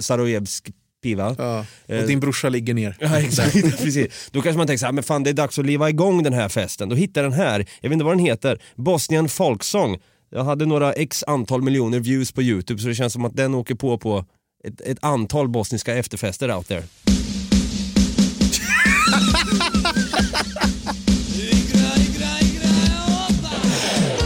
Sarajevsk 0.00 0.70
piva. 1.02 1.34
Ja. 1.38 1.64
Eh, 1.86 2.00
Och 2.00 2.06
din 2.06 2.20
brorsa 2.20 2.48
ligger 2.48 2.74
ner. 2.74 2.96
Ja, 3.00 3.18
exakt. 3.20 3.52
Precis. 3.82 4.28
Då 4.32 4.42
kanske 4.42 4.58
man 4.58 4.66
tänker 4.66 4.78
så 4.78 4.86
här, 4.86 4.92
men 4.92 5.04
fan 5.04 5.22
det 5.22 5.30
är 5.30 5.34
dags 5.34 5.58
att 5.58 5.66
liva 5.66 5.90
igång 5.90 6.22
den 6.22 6.32
här 6.32 6.48
festen. 6.48 6.88
Då 6.88 6.96
hittar 6.96 7.22
den 7.22 7.32
här, 7.32 7.66
jag 7.80 7.88
vet 7.88 7.92
inte 7.92 8.04
vad 8.04 8.16
den 8.16 8.26
heter, 8.26 8.62
Bosnian 8.76 9.28
Folksong. 9.28 9.98
Jag 10.30 10.44
hade 10.44 10.66
några 10.66 10.92
x 10.92 11.24
antal 11.26 11.62
miljoner 11.62 12.00
views 12.00 12.32
på 12.32 12.42
Youtube 12.42 12.80
så 12.82 12.88
det 12.88 12.94
känns 12.94 13.12
som 13.12 13.24
att 13.24 13.36
den 13.36 13.54
åker 13.54 13.74
på 13.74 13.98
på 13.98 14.24
ett, 14.64 14.80
ett 14.80 14.98
antal 15.00 15.48
bosniska 15.48 15.94
efterfester 15.96 16.56
out 16.56 16.68
there. 16.68 16.82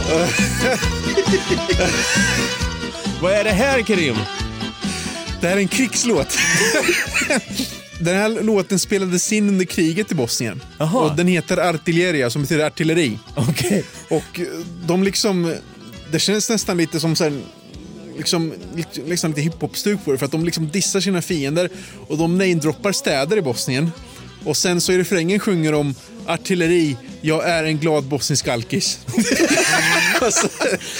Vad 3.21 3.33
är 3.33 3.43
det 3.43 3.51
här 3.51 3.81
Karim? 3.81 4.15
Det 5.41 5.47
här 5.47 5.55
är 5.55 5.61
en 5.61 5.67
krigslåt. 5.67 6.27
Den 7.99 8.15
här 8.15 8.43
låten 8.43 8.79
spelades 8.79 9.33
in 9.33 9.49
under 9.49 9.65
kriget 9.65 10.11
i 10.11 10.15
Bosnien. 10.15 10.63
Jaha. 10.77 10.99
Och 10.99 11.15
den 11.15 11.27
heter 11.27 11.57
Artilleria 11.57 12.29
som 12.29 12.41
betyder 12.41 12.65
artilleri. 12.65 13.19
Okej. 13.35 13.85
Och 14.09 14.39
eh, 14.39 14.45
de 14.85 15.03
liksom, 15.03 15.55
det 16.11 16.19
känns 16.19 16.49
nästan 16.49 16.77
lite 16.77 16.99
som 16.99 17.15
så 17.15 17.23
här, 17.23 17.41
liksom, 18.17 18.53
liksom 19.05 19.29
lite 19.29 19.41
hiphop-stuk 19.41 20.05
på 20.05 20.11
det 20.11 20.17
för 20.17 20.25
att 20.25 20.31
de 20.31 20.45
liksom 20.45 20.69
dissar 20.69 20.99
sina 20.99 21.21
fiender 21.21 21.69
och 22.07 22.17
de 22.17 22.37
namedroppar 22.37 22.91
städer 22.91 23.37
i 23.37 23.41
Bosnien. 23.41 23.91
Och 24.45 24.57
sen 24.57 24.81
så 24.81 24.91
i 24.91 24.97
refrängen 24.97 25.39
sjunger 25.39 25.71
de 25.71 25.95
artilleri, 26.27 26.97
jag 27.21 27.49
är 27.49 27.63
en 27.63 27.77
glad 27.77 28.03
bosnisk 28.03 28.47
alkis. 28.47 28.99
Alltså, 30.21 30.47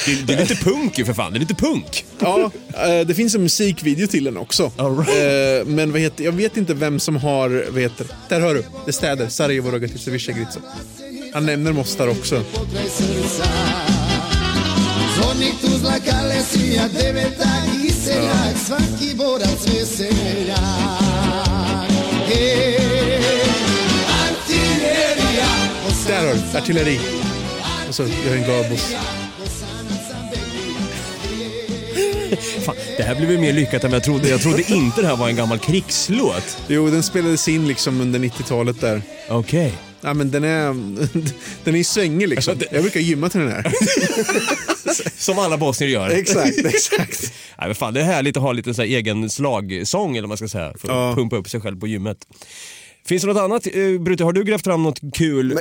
Det, 0.05 0.27
det 0.27 0.33
är 0.33 0.37
lite 0.39 0.55
punk 0.55 0.97
ju 0.99 1.05
för 1.05 1.13
fan, 1.13 1.33
det 1.33 1.37
är 1.37 1.39
lite 1.39 1.53
punk. 1.55 2.05
Ja, 2.19 2.51
eh, 2.73 3.07
det 3.07 3.15
finns 3.15 3.35
en 3.35 3.43
musikvideo 3.43 4.07
till 4.07 4.23
den 4.23 4.37
också. 4.37 4.63
Eh, 4.63 5.65
Men 5.65 5.91
vad 5.91 6.01
heter, 6.01 6.23
jag 6.23 6.31
vet 6.31 6.57
inte 6.57 6.73
vem 6.73 6.99
som 6.99 7.15
har, 7.15 7.65
vad 7.69 7.81
heter, 7.81 8.07
där 8.29 8.39
hör 8.41 8.53
du, 8.53 8.61
det 8.85 8.89
är 8.89 8.91
städer, 8.91 9.27
Sarajevo, 9.29 9.71
Rogatice, 9.71 10.07
Visegrad. 10.11 10.47
Han 11.33 11.45
nämner 11.45 11.71
Mostar 11.71 12.07
också. 12.07 12.43
Zvornik 15.15 15.61
Tuzla, 15.61 15.93
Kalesija, 15.99 16.87
Deveta 16.87 17.49
i 17.85 17.89
seljak, 17.91 18.57
svaki 18.65 19.15
borac 19.15 19.67
veseljak. 19.67 20.57
Där 26.17 26.27
har 26.27 26.33
du, 26.51 26.57
artilleri. 26.57 26.99
Och 27.87 27.95
så, 27.95 28.03
är 28.03 28.35
en 28.35 28.43
glad 28.43 28.69
boss. 28.69 28.95
Fan, 32.65 32.75
det 32.97 33.03
här 33.03 33.15
blev 33.15 33.31
ju 33.31 33.37
mer 33.37 33.53
lyckat 33.53 33.83
än 33.83 33.91
vad 33.91 33.95
jag 33.95 34.03
trodde. 34.03 34.29
Jag 34.29 34.41
trodde 34.41 34.71
inte 34.73 35.01
det 35.01 35.07
här 35.07 35.15
var 35.15 35.29
en 35.29 35.35
gammal 35.35 35.59
krigslåt. 35.59 36.57
Jo, 36.67 36.89
den 36.89 37.03
spelades 37.03 37.47
in 37.47 37.67
liksom 37.67 38.01
under 38.01 38.19
90-talet 38.19 38.81
där. 38.81 39.01
Okej. 39.29 39.73
Ja, 40.01 40.13
men 40.13 40.31
den 40.31 40.43
är, 40.43 40.65
den 41.63 41.75
är 41.75 41.83
svängig 41.83 42.27
liksom. 42.27 42.59
Jag 42.71 42.81
brukar 42.81 42.99
gymma 42.99 43.29
till 43.29 43.39
den 43.39 43.51
här. 43.51 43.73
Som 45.17 45.39
alla 45.39 45.57
bosnier 45.57 45.89
gör. 45.89 46.09
Exakt, 46.09 46.57
exakt. 46.65 47.33
Nej, 47.57 47.67
men 47.67 47.75
fan, 47.75 47.93
det 47.93 47.99
är 48.01 48.05
härligt 48.05 48.37
att 48.37 48.43
ha 48.43 48.51
lite 48.51 48.73
så 48.73 48.81
här 48.81 48.89
egen 48.89 49.29
slagsång 49.29 50.11
eller 50.11 50.21
vad 50.21 50.29
man 50.29 50.37
ska 50.37 50.47
säga. 50.47 50.73
För 50.77 50.87
att 50.87 50.93
Ja. 50.95 51.15
pumpa 51.15 51.35
upp 51.35 51.49
sig 51.49 51.61
själv 51.61 51.79
på 51.79 51.87
gymmet. 51.87 52.17
Finns 53.05 53.21
det 53.21 53.27
något 53.27 53.41
annat? 53.41 53.75
Uh, 53.75 54.01
Brute, 54.01 54.23
har 54.23 54.33
du 54.33 54.43
grävt 54.43 54.63
fram 54.63 54.83
något 54.83 54.99
kul? 55.13 55.59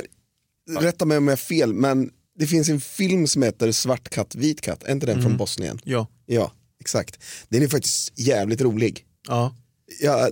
Rätta 0.69 1.05
mig 1.05 1.17
om 1.17 1.27
jag 1.27 1.31
har 1.31 1.37
fel, 1.37 1.73
men 1.73 2.09
det 2.39 2.47
finns 2.47 2.69
en 2.69 2.81
film 2.81 3.27
som 3.27 3.43
heter 3.43 3.71
Svart 3.71 4.09
katt, 4.09 4.35
vit 4.35 4.61
katt. 4.61 4.83
Är 4.83 4.91
inte 4.91 5.05
den 5.05 5.21
från 5.21 5.37
Bosnien? 5.37 5.79
Ja. 5.83 6.07
Ja, 6.25 6.51
exakt. 6.81 7.19
Den 7.49 7.63
är 7.63 7.67
faktiskt 7.67 8.19
jävligt 8.19 8.61
rolig. 8.61 9.05
Ja. 9.27 9.55
Jag, 10.01 10.29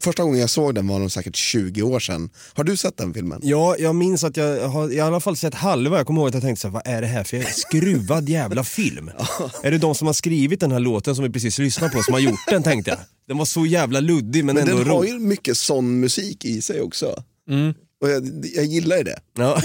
första 0.00 0.22
gången 0.22 0.40
jag 0.40 0.50
såg 0.50 0.74
den 0.74 0.88
var 0.88 0.98
nog 0.98 1.12
säkert 1.12 1.36
20 1.36 1.82
år 1.82 2.00
sedan. 2.00 2.30
Har 2.54 2.64
du 2.64 2.76
sett 2.76 2.96
den 2.96 3.14
filmen? 3.14 3.40
Ja, 3.42 3.76
jag 3.78 3.94
minns 3.94 4.24
att 4.24 4.36
jag 4.36 4.68
har 4.68 4.92
i 4.92 5.00
alla 5.00 5.20
fall 5.20 5.36
sett 5.36 5.54
halva. 5.54 5.96
Jag 5.96 6.06
kommer 6.06 6.20
ihåg 6.20 6.28
att 6.28 6.34
jag 6.34 6.42
tänkte 6.42 6.60
så 6.60 6.68
här, 6.68 6.72
vad 6.72 6.86
är 6.86 7.00
det 7.00 7.06
här 7.06 7.24
för 7.24 7.42
skruvad 7.42 8.28
jävla 8.28 8.64
film? 8.64 9.10
Är 9.62 9.70
det 9.70 9.78
de 9.78 9.94
som 9.94 10.06
har 10.06 10.12
skrivit 10.14 10.60
den 10.60 10.72
här 10.72 10.80
låten 10.80 11.14
som 11.16 11.24
vi 11.24 11.30
precis 11.30 11.58
lyssnade 11.58 11.92
på 11.92 12.02
som 12.02 12.14
har 12.14 12.20
gjort 12.20 12.40
den 12.50 12.62
tänkte 12.62 12.90
jag. 12.90 12.98
Den 13.28 13.38
var 13.38 13.44
så 13.44 13.66
jävla 13.66 14.00
luddig 14.00 14.44
men, 14.44 14.54
Men 14.54 14.68
ändå 14.68 14.78
den 14.78 14.88
har 14.90 14.98
rolig. 14.98 15.10
ju 15.10 15.18
mycket 15.18 15.56
sån 15.56 16.00
musik 16.00 16.44
i 16.44 16.62
sig 16.62 16.80
också. 16.80 17.22
Mm. 17.50 17.74
Och 18.00 18.08
jag, 18.10 18.44
jag 18.54 18.64
gillar 18.64 18.96
ju 18.96 19.02
det. 19.02 19.18
Ja. 19.38 19.62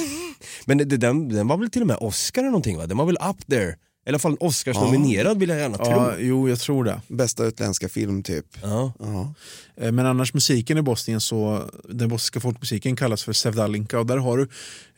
Men 0.66 0.78
det, 0.78 0.86
den, 0.86 1.30
den 1.30 1.48
var 1.48 1.58
väl 1.58 1.70
till 1.70 1.82
och 1.82 1.88
med 1.88 1.98
Oscar 2.00 2.42
eller 2.42 2.50
någonting 2.52 2.78
va? 2.78 2.88
Den 2.88 2.98
var 2.98 3.06
väl 3.06 3.18
up 3.30 3.48
there? 3.48 3.76
I 4.06 4.10
alla 4.10 4.20
fall 4.20 4.32
en 4.32 4.38
Oscars-nominerad 4.40 5.40
vill 5.40 5.50
jag 5.50 5.60
gärna 5.60 5.78
Ja, 5.80 5.86
tro. 6.14 6.20
jo, 6.26 6.50
jag 6.50 6.60
tror 6.60 6.84
det. 6.84 7.02
Bästa 7.08 7.46
utländska 7.46 7.90
film 7.90 8.24
typ. 8.24 8.46
Ja. 8.62 8.94
Ja. 9.00 9.34
Eh, 9.78 9.92
Men 9.92 10.06
annars 10.06 10.34
musiken 10.34 10.78
i 10.78 10.82
Bosnien 10.82 11.22
så, 11.22 11.70
den 11.90 12.10
bosniska 12.10 12.40
folkmusiken 12.40 12.96
kallas 12.96 13.24
för 13.24 13.34
sevdalinka 13.34 14.00
och 14.00 14.06
där 14.06 14.18
har 14.18 14.38
du, 14.38 14.48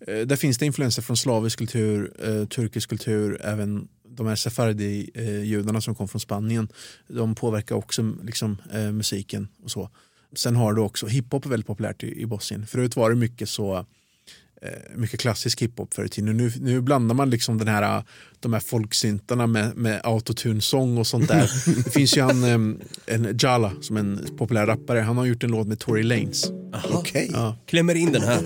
eh, 0.07 0.25
där 0.27 0.35
finns 0.35 0.57
det 0.57 0.65
influenser 0.65 1.01
från 1.01 1.17
slavisk 1.17 1.57
kultur, 1.59 2.13
eh, 2.23 2.45
turkisk 2.47 2.89
kultur, 2.89 3.41
även 3.45 3.87
de 4.09 4.27
här 4.27 4.35
sefardi-judarna 4.35 5.81
som 5.81 5.95
kom 5.95 6.07
från 6.07 6.19
Spanien. 6.19 6.67
De 7.07 7.35
påverkar 7.35 7.75
också 7.75 8.13
liksom, 8.23 8.57
eh, 8.73 8.91
musiken 8.91 9.47
och 9.63 9.71
så. 9.71 9.89
Sen 10.35 10.55
har 10.55 10.73
du 10.73 10.81
också, 10.81 11.07
hiphop 11.07 11.45
är 11.45 11.49
väldigt 11.49 11.67
populärt 11.67 12.03
i, 12.03 12.21
i 12.21 12.25
Bosnien. 12.25 12.67
Förut 12.67 12.95
var 12.95 13.09
det 13.09 13.15
mycket 13.15 13.49
så 13.49 13.75
eh, 14.61 14.69
mycket 14.95 15.19
klassisk 15.19 15.61
hiphop 15.61 15.93
förr 15.93 16.05
i 16.05 16.09
tiden. 16.09 16.37
Nu, 16.37 16.51
nu 16.59 16.81
blandar 16.81 17.15
man 17.15 17.29
liksom 17.29 17.57
den 17.57 17.67
här, 17.67 18.03
de 18.39 18.53
här 18.53 18.59
folksyntarna 18.59 19.47
med, 19.47 19.77
med 19.77 20.01
autotune-sång 20.03 20.97
och 20.97 21.07
sånt 21.07 21.27
där. 21.27 21.51
Det 21.83 21.91
finns 21.93 22.17
ju 22.17 22.21
han, 22.21 22.43
en 23.05 23.37
Jala 23.39 23.71
som 23.81 23.95
är 23.97 23.99
en 23.99 24.27
populär 24.37 24.65
rappare. 24.65 24.99
Han 24.99 25.17
har 25.17 25.25
gjort 25.25 25.43
en 25.43 25.51
låt 25.51 25.67
med 25.67 25.79
Tory 25.79 26.03
Lanez. 26.03 26.51
Okej. 26.91 27.29
Ja. 27.33 27.57
Klämmer 27.65 27.95
in 27.95 28.11
den 28.11 28.21
här. 28.21 28.41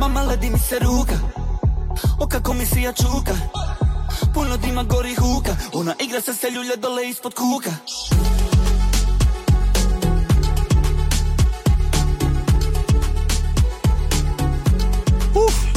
Mamma 0.00 0.20
O 2.20 2.26
kako 2.26 2.52
mi 2.52 2.66
se 2.66 2.80
ja 2.80 2.92
čuka 2.92 3.34
Puno 4.34 4.56
dima 4.56 4.82
gori 4.82 5.14
huka 5.14 5.56
Ona 5.72 5.94
igra 5.98 6.20
se 6.20 6.34
se 6.34 6.50
ljulje 6.50 6.76
dole 6.76 7.08
ispod 7.08 7.34
kuka 7.34 7.70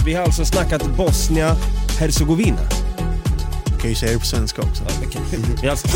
Vi 0.07 0.14
har 0.14 0.23
alltså 0.23 0.45
snackat 0.45 0.84
Bosnia-Hercegovina. 0.97 2.61
Du 3.65 3.77
kan 3.81 3.89
ju 3.89 3.95
säga 3.95 4.11
det 4.14 4.19
på 4.19 4.26
svenska 4.26 4.61
också. 4.61 4.84
Vi 5.61 5.68
har 5.68 5.72
alltså, 5.72 5.88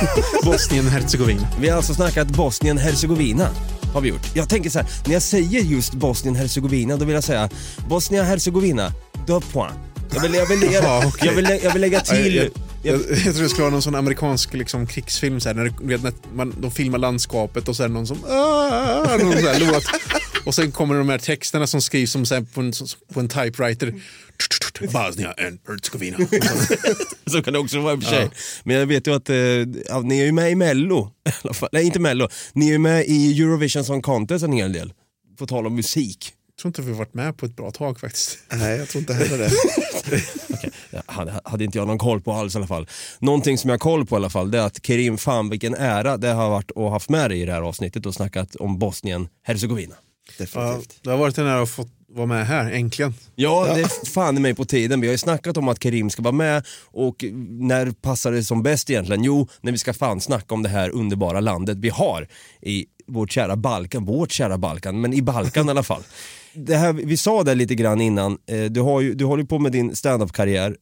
Bosnien-Hercegovina. 0.44 1.46
vi 1.60 1.68
har 1.68 1.76
alltså 1.76 1.94
snackat 1.94 2.28
Bosnien-Hercegovina. 2.28 3.48
Har 3.94 4.00
vi 4.00 4.08
gjort. 4.08 4.26
Jag 4.34 4.48
tänker 4.48 4.70
så 4.70 4.78
här, 4.78 4.88
när 5.06 5.12
jag 5.12 5.22
säger 5.22 5.60
just 5.60 5.92
Bosnien-Hercegovina 5.94 6.96
då 6.96 7.04
vill 7.04 7.14
jag 7.14 7.24
säga 7.24 7.48
Bosnia-Hercegovina, 7.88 8.92
deux 9.26 9.44
points. 9.52 9.89
Jag 10.14 10.20
vill, 10.20 10.34
jag 10.34 10.46
vill, 10.46 10.62
jag, 10.72 10.84
Ja, 10.84 11.02
okej. 11.06 11.28
jag, 11.28 11.34
vill, 11.34 11.60
jag 11.62 11.72
vill 11.72 11.80
lägga 11.80 12.00
till... 12.00 12.34
Jag, 12.34 12.50
jag, 12.82 13.00
jag 13.10 13.34
tror 13.34 13.42
det 13.42 13.48
skulle 13.48 13.62
vara 13.62 13.70
någon 13.70 13.82
sån 13.82 13.94
amerikansk 13.94 14.52
liksom, 14.54 14.86
krigsfilm, 14.86 15.40
så 15.40 15.48
här, 15.48 15.56
när, 15.56 15.64
du 15.80 15.86
vet, 15.86 16.02
när 16.02 16.12
man, 16.34 16.54
de 16.60 16.70
filmar 16.70 16.98
landskapet 16.98 17.68
och 17.68 17.76
så 17.76 17.82
är 17.82 17.88
det 17.88 17.94
någon 17.94 18.06
som 18.06 18.24
"Ah", 18.28 19.16
någon 19.16 19.32
sån 19.32 19.42
här 19.46 19.72
låt. 19.72 19.84
Och 20.44 20.54
sen 20.54 20.72
kommer 20.72 20.94
de 20.98 21.08
här 21.08 21.18
texterna 21.18 21.66
som 21.66 21.82
skrivs 21.82 22.10
som 22.12 22.26
så 22.26 22.34
här, 22.34 22.42
på, 22.54 22.60
en, 22.60 22.72
på 23.14 23.20
en 23.20 23.28
typewriter. 23.28 23.94
Bosnia 24.80 25.34
and 25.46 25.58
Herzegovina. 25.68 26.16
Så 27.26 27.42
kan 27.42 27.52
det 27.52 27.58
också 27.58 27.80
vara 27.80 27.92
i 27.94 27.96
och 27.96 28.02
för 28.02 28.10
sig. 28.10 28.22
Ja. 28.22 28.30
Men 28.64 28.76
jag 28.76 28.86
vet 28.86 29.06
ju 29.06 29.14
att 29.14 29.28
eh, 29.30 30.00
ni 30.04 30.20
är 30.20 30.24
ju 30.24 30.32
med 30.32 30.50
i 30.50 30.54
Mello. 30.54 31.10
I 31.28 31.32
alla 31.44 31.54
fall. 31.54 31.68
Nej, 31.72 31.84
inte 31.86 32.00
Mello. 32.00 32.28
Ni 32.52 32.66
är 32.68 32.72
ju 32.72 32.78
med 32.78 33.04
i 33.06 33.40
Eurovision 33.42 33.84
Song 33.84 34.02
Contest 34.02 34.44
en 34.44 34.52
hel 34.52 34.72
del. 34.72 34.92
På 35.38 35.46
tal 35.46 35.66
om 35.66 35.74
musik. 35.74 36.32
Jag 36.60 36.62
tror 36.62 36.68
inte 36.68 36.82
vi 36.82 36.90
har 36.90 36.98
varit 36.98 37.14
med 37.14 37.36
på 37.36 37.46
ett 37.46 37.56
bra 37.56 37.70
tag 37.70 38.00
faktiskt. 38.00 38.38
Nej, 38.52 38.78
jag 38.78 38.88
tror 38.88 39.00
inte 39.00 39.14
heller 39.14 39.38
det. 39.38 39.50
Ja, 40.90 41.02
hade, 41.06 41.40
hade 41.44 41.64
inte 41.64 41.78
jag 41.78 41.86
någon 41.86 41.98
koll 41.98 42.20
på 42.20 42.32
alls 42.32 42.54
i 42.54 42.58
alla 42.58 42.66
fall. 42.66 42.88
Någonting 43.18 43.58
som 43.58 43.70
jag 43.70 43.74
har 43.74 43.78
koll 43.78 44.06
på 44.06 44.14
i 44.14 44.16
alla 44.16 44.30
fall 44.30 44.50
det 44.50 44.58
är 44.58 44.62
att 44.62 44.86
Kerim, 44.86 45.18
fan 45.18 45.50
vilken 45.50 45.74
ära 45.74 46.16
det 46.16 46.28
har 46.28 46.50
varit 46.50 46.70
och 46.70 46.90
haft 46.90 47.08
med 47.08 47.30
dig 47.30 47.40
i 47.40 47.44
det 47.44 47.52
här 47.52 47.62
avsnittet 47.62 48.06
och 48.06 48.14
snackat 48.14 48.54
om 48.54 48.78
Bosnien-Hercegovina. 48.78 49.94
Definitivt. 50.38 50.54
Ja, 50.54 51.00
det 51.02 51.10
har 51.10 51.16
varit 51.16 51.38
en 51.38 51.46
ära 51.46 51.62
att 51.62 51.70
få 51.70 51.88
vara 52.08 52.26
med 52.26 52.46
här, 52.46 52.70
äntligen. 52.70 53.14
Ja, 53.34 53.74
det 53.74 53.80
är 53.80 54.10
fan 54.10 54.36
i 54.36 54.40
mig 54.40 54.54
på 54.54 54.64
tiden. 54.64 55.00
Vi 55.00 55.06
har 55.06 55.12
ju 55.12 55.18
snackat 55.18 55.56
om 55.56 55.68
att 55.68 55.82
Kerim 55.82 56.10
ska 56.10 56.22
vara 56.22 56.32
med 56.32 56.66
och 56.84 57.24
när 57.48 57.90
passar 57.90 58.32
det 58.32 58.44
som 58.44 58.62
bäst 58.62 58.90
egentligen? 58.90 59.24
Jo, 59.24 59.48
när 59.60 59.72
vi 59.72 59.78
ska 59.78 59.94
fan 59.94 60.20
snacka 60.20 60.54
om 60.54 60.62
det 60.62 60.68
här 60.68 60.90
underbara 60.90 61.40
landet 61.40 61.78
vi 61.78 61.88
har 61.88 62.28
i 62.62 62.86
vårt 63.06 63.30
kära 63.30 63.56
Balkan, 63.56 64.04
vårt 64.04 64.32
kära 64.32 64.58
Balkan, 64.58 65.00
men 65.00 65.12
i 65.12 65.22
Balkan 65.22 65.66
i 65.66 65.70
alla 65.70 65.82
fall. 65.82 66.02
Det 66.54 66.76
här, 66.76 66.92
vi 66.92 67.16
sa 67.16 67.42
det 67.44 67.54
lite 67.54 67.74
grann 67.74 68.00
innan, 68.00 68.38
eh, 68.46 68.64
du, 68.64 68.80
har 68.80 69.00
ju, 69.00 69.14
du 69.14 69.24
håller 69.24 69.44
på 69.44 69.58
med 69.58 69.72
din 69.72 69.96
standup-karriär. 69.96 70.76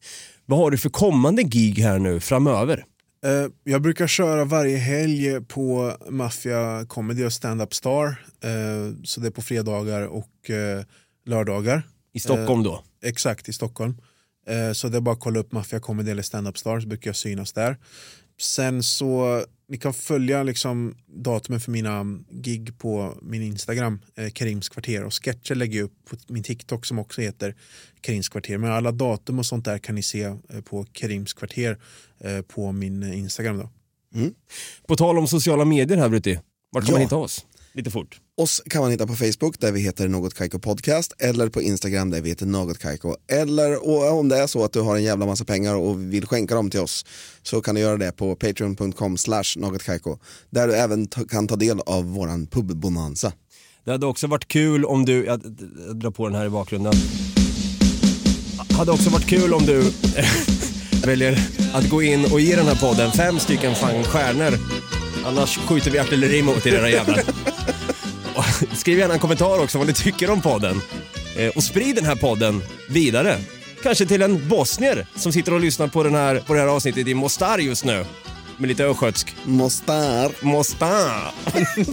Vad 0.47 0.59
har 0.59 0.70
du 0.70 0.78
för 0.78 0.90
kommande 0.90 1.43
gig 1.43 1.78
här 1.78 1.99
nu 1.99 2.20
framöver? 2.20 2.85
Eh, 3.24 3.47
Jag 3.65 3.82
brukar 3.82 4.07
köra 4.07 4.45
varje 4.45 4.77
helg 4.77 5.40
på 5.40 5.93
Mafia 6.11 6.85
Comedy 6.89 7.24
och 7.24 7.32
Stand 7.32 7.62
Up 7.62 7.74
Star. 7.74 8.07
Eh, 8.45 8.95
Så 9.05 9.20
det 9.20 9.27
är 9.27 9.31
på 9.31 9.43
fredagar 9.43 10.03
och 10.07 10.28
lördagar. 11.27 11.82
I 12.12 12.20
Stockholm 12.20 12.62
då? 12.62 12.82
Exakt, 13.05 13.49
i 13.49 13.53
Stockholm. 13.53 13.97
Så 14.74 14.89
det 14.89 14.97
är 14.97 15.01
bara 15.01 15.12
att 15.12 15.20
kolla 15.20 15.39
upp 15.40 15.53
Mafia 15.53 15.81
Comedy 15.81 16.11
eller 16.11 16.23
Stand 16.23 16.49
Up 16.49 16.59
Star 16.59 16.81
så 16.81 16.89
brukar 16.89 17.09
jag 17.09 17.16
synas 17.16 17.53
där. 17.53 17.77
Sen 18.40 18.82
så, 18.82 19.43
ni 19.69 19.78
kan 19.78 19.95
följa 19.95 20.43
liksom 20.43 20.95
datumen 21.07 21.61
för 21.61 21.70
mina 21.70 22.05
gig 22.31 22.78
på 22.78 23.19
min 23.23 23.43
Instagram, 23.43 24.01
eh, 24.16 24.31
Karims 24.31 24.69
kvarter 24.69 25.05
och 25.05 25.24
sketcher 25.24 25.55
lägger 25.55 25.78
jag 25.78 25.85
upp 25.85 26.05
på 26.11 26.16
min 26.28 26.43
TikTok 26.43 26.86
som 26.86 26.99
också 26.99 27.20
heter 27.20 27.55
Karims 28.01 28.28
kvarter. 28.28 28.59
Men 28.59 28.70
alla 28.73 28.93
datum 28.93 29.39
och 29.39 29.47
sånt 29.47 29.65
där 29.65 29.78
kan 29.78 29.95
ni 29.95 30.03
se 30.03 30.23
eh, 30.23 30.61
på 30.65 30.86
Karims 30.93 31.32
kvarter 31.32 31.78
eh, 32.20 32.40
på 32.43 32.73
min 32.73 33.03
Instagram 33.12 33.59
då. 33.59 33.70
På 34.86 34.97
tal 34.97 35.19
om 35.19 35.27
sociala 35.28 35.65
medier 35.65 35.99
här 35.99 36.09
Brutti, 36.09 36.40
vart 36.73 36.85
kan 36.85 36.90
Ja. 36.90 36.95
man 36.95 37.01
hitta 37.03 37.16
oss? 37.16 37.47
Lite 37.79 37.91
fort. 37.91 38.21
Oss 38.37 38.63
kan 38.71 38.83
man 38.83 38.91
hitta 38.91 39.07
på 39.07 39.15
Facebook 39.15 39.61
där 39.61 39.73
vi 39.73 39.81
heter 39.81 40.09
Något 40.09 40.35
Kaiko 40.35 40.59
Podcast 40.59 41.13
eller 41.19 41.49
på 41.49 41.63
Instagram 41.63 42.11
där 42.11 42.21
vi 42.21 42.29
heter 42.29 42.47
Något 42.47 42.79
Kaiko. 42.79 43.15
Eller 43.33 43.89
om 44.13 44.29
det 44.29 44.39
är 44.39 44.47
så 44.47 44.65
att 44.65 44.73
du 44.73 44.81
har 44.81 44.97
en 44.97 45.03
jävla 45.03 45.27
massa 45.27 45.45
pengar 45.45 45.75
och 45.75 46.13
vill 46.13 46.27
skänka 46.27 46.55
dem 46.55 46.71
till 46.71 46.81
oss 46.81 47.07
så 47.43 47.61
kan 47.61 47.75
du 47.75 47.81
göra 47.81 47.97
det 47.97 48.13
på 48.13 48.37
patreon.com 48.37 49.17
slash 49.17 49.45
Något 49.57 49.83
Kaiko 49.83 50.19
där 50.51 50.69
du 50.69 50.75
även 50.75 51.07
kan 51.07 51.49
ta 51.49 51.57
del 51.57 51.81
av 51.81 52.05
våran 52.05 52.47
pubbonanza. 52.47 53.33
Det 53.85 53.91
hade 53.91 54.07
också 54.07 54.27
varit 54.27 54.49
kul 54.49 54.85
om 54.85 55.05
du, 55.05 55.25
jag, 55.25 55.43
jag 55.87 55.97
drar 55.97 56.11
på 56.11 56.29
den 56.29 56.35
här 56.35 56.47
i 56.47 56.51
bakgrunden. 56.51 56.93
Hade 58.71 58.93
också 58.93 59.11
varit 59.11 59.27
kul 59.27 59.55
om 59.55 59.67
du 59.67 59.83
väljer 61.05 61.39
att 61.75 61.89
gå 61.89 62.03
in 62.03 62.25
och 62.33 62.41
ge 62.41 62.57
den 62.57 62.67
här 62.67 62.77
podden 62.77 63.13
fem 63.13 63.39
stycken 63.39 63.75
fan 63.75 64.05
stjärnor. 64.05 64.78
Annars 65.29 65.59
skjuter 65.59 65.91
vi 65.91 65.99
artilleri 65.99 66.43
mot 66.43 66.67
er 66.67 66.75
era 66.75 66.91
jävlar. 66.91 67.23
Och 68.35 68.45
Skriv 68.79 68.99
gärna 68.99 69.15
en 69.15 69.21
kommentar 69.21 69.63
också 69.63 69.79
vad 69.79 69.87
ni 69.87 69.93
tycker 69.93 70.31
om 70.31 70.41
podden. 70.41 70.81
Eh, 71.37 71.49
Och 71.57 71.63
sprid 71.65 71.95
den 71.97 72.05
här 72.05 72.15
podden 72.17 72.63
vidare. 72.89 73.37
Kanske 73.83 74.07
till 74.07 74.23
en 74.23 74.49
bosnier 74.49 75.07
som 75.17 75.33
sitter 75.33 75.55
och 75.55 75.61
lyssnar 75.61 75.89
på, 75.89 76.03
den 76.03 76.15
här, 76.15 76.37
på 76.47 76.55
det 76.55 76.61
här 76.61 76.67
avsnittet 76.67 77.07
i 77.09 77.15
Mostar 77.15 77.59
just 77.59 77.85
nu. 77.85 78.05
Med 78.57 78.69
lite 78.69 78.85
östgötsk. 78.85 79.35
Mostar. 79.45 80.33
Mostar. 80.45 81.33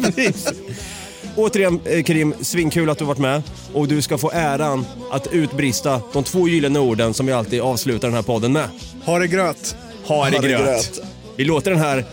Precis. 0.04 0.48
Återigen 1.36 1.80
eh, 1.86 2.04
Karim, 2.04 2.34
svinkul 2.42 2.90
att 2.90 2.98
du 2.98 3.06
varit 3.06 3.18
med 3.18 3.44
och 3.74 3.88
du 3.88 4.02
ska 4.02 4.18
få 4.18 4.32
äran 4.34 4.86
att 5.12 5.28
utbrista 5.28 6.02
de 6.14 6.24
två 6.24 6.48
gyllene 6.48 6.80
orden 6.80 7.14
som 7.14 7.26
vi 7.26 7.34
alltid 7.34 7.62
avslutar 7.62 8.08
den 8.08 8.16
här 8.16 8.24
podden 8.24 8.52
med. 8.54 8.70
Ha 9.06 9.20
det 9.20 9.28
gröt! 9.28 9.76
Ha 10.06 10.30
det 10.30 10.48
gröt. 10.48 11.00
Vi 11.36 11.44
låter 11.46 11.72
den 11.72 11.80
här... 11.80 12.06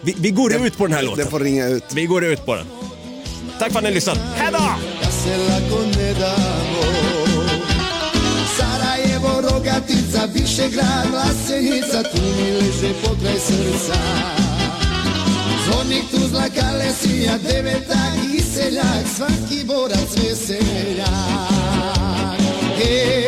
Vi, 0.00 0.14
vi 0.18 0.30
går 0.30 0.66
ut 0.66 0.76
på 0.78 0.86
den 0.86 0.96
här 0.96 1.02
låten. 1.02 1.24
Det 1.24 1.30
får 1.30 1.40
ringa 1.40 1.66
ut. 1.66 1.84
Vi 1.94 2.06
går 2.06 2.24
ut 2.24 2.46
på 2.46 2.54
den. 2.54 2.66
Tack 3.58 3.72
för 3.72 3.78
att 3.78 3.84
ni 3.84 3.90
lyssnade. 3.90 4.20
Hej 4.36 4.48
då! 4.52 4.58
Ja 5.02 5.08
se 5.28 5.36
lako 5.36 5.78
ne 5.96 6.12
damo 6.20 6.84
Sarajevo, 8.56 9.32
Rogatica, 9.42 10.26
Višegrad, 10.34 11.06
Lasenica 11.12 12.02
Tu 12.02 12.20
mi 12.22 12.50
leže 12.52 12.92
pokraj 13.02 13.38
srca 13.38 14.00
Zvornik, 15.64 16.04
Tuzla, 16.10 16.48
Kalesija, 16.56 17.38
Devetak 17.38 18.18
i 18.34 18.42
seljak 18.42 19.06
Svaki 19.16 19.64
borac 19.64 20.16
veseljak 20.16 21.08
Ej, 22.80 23.27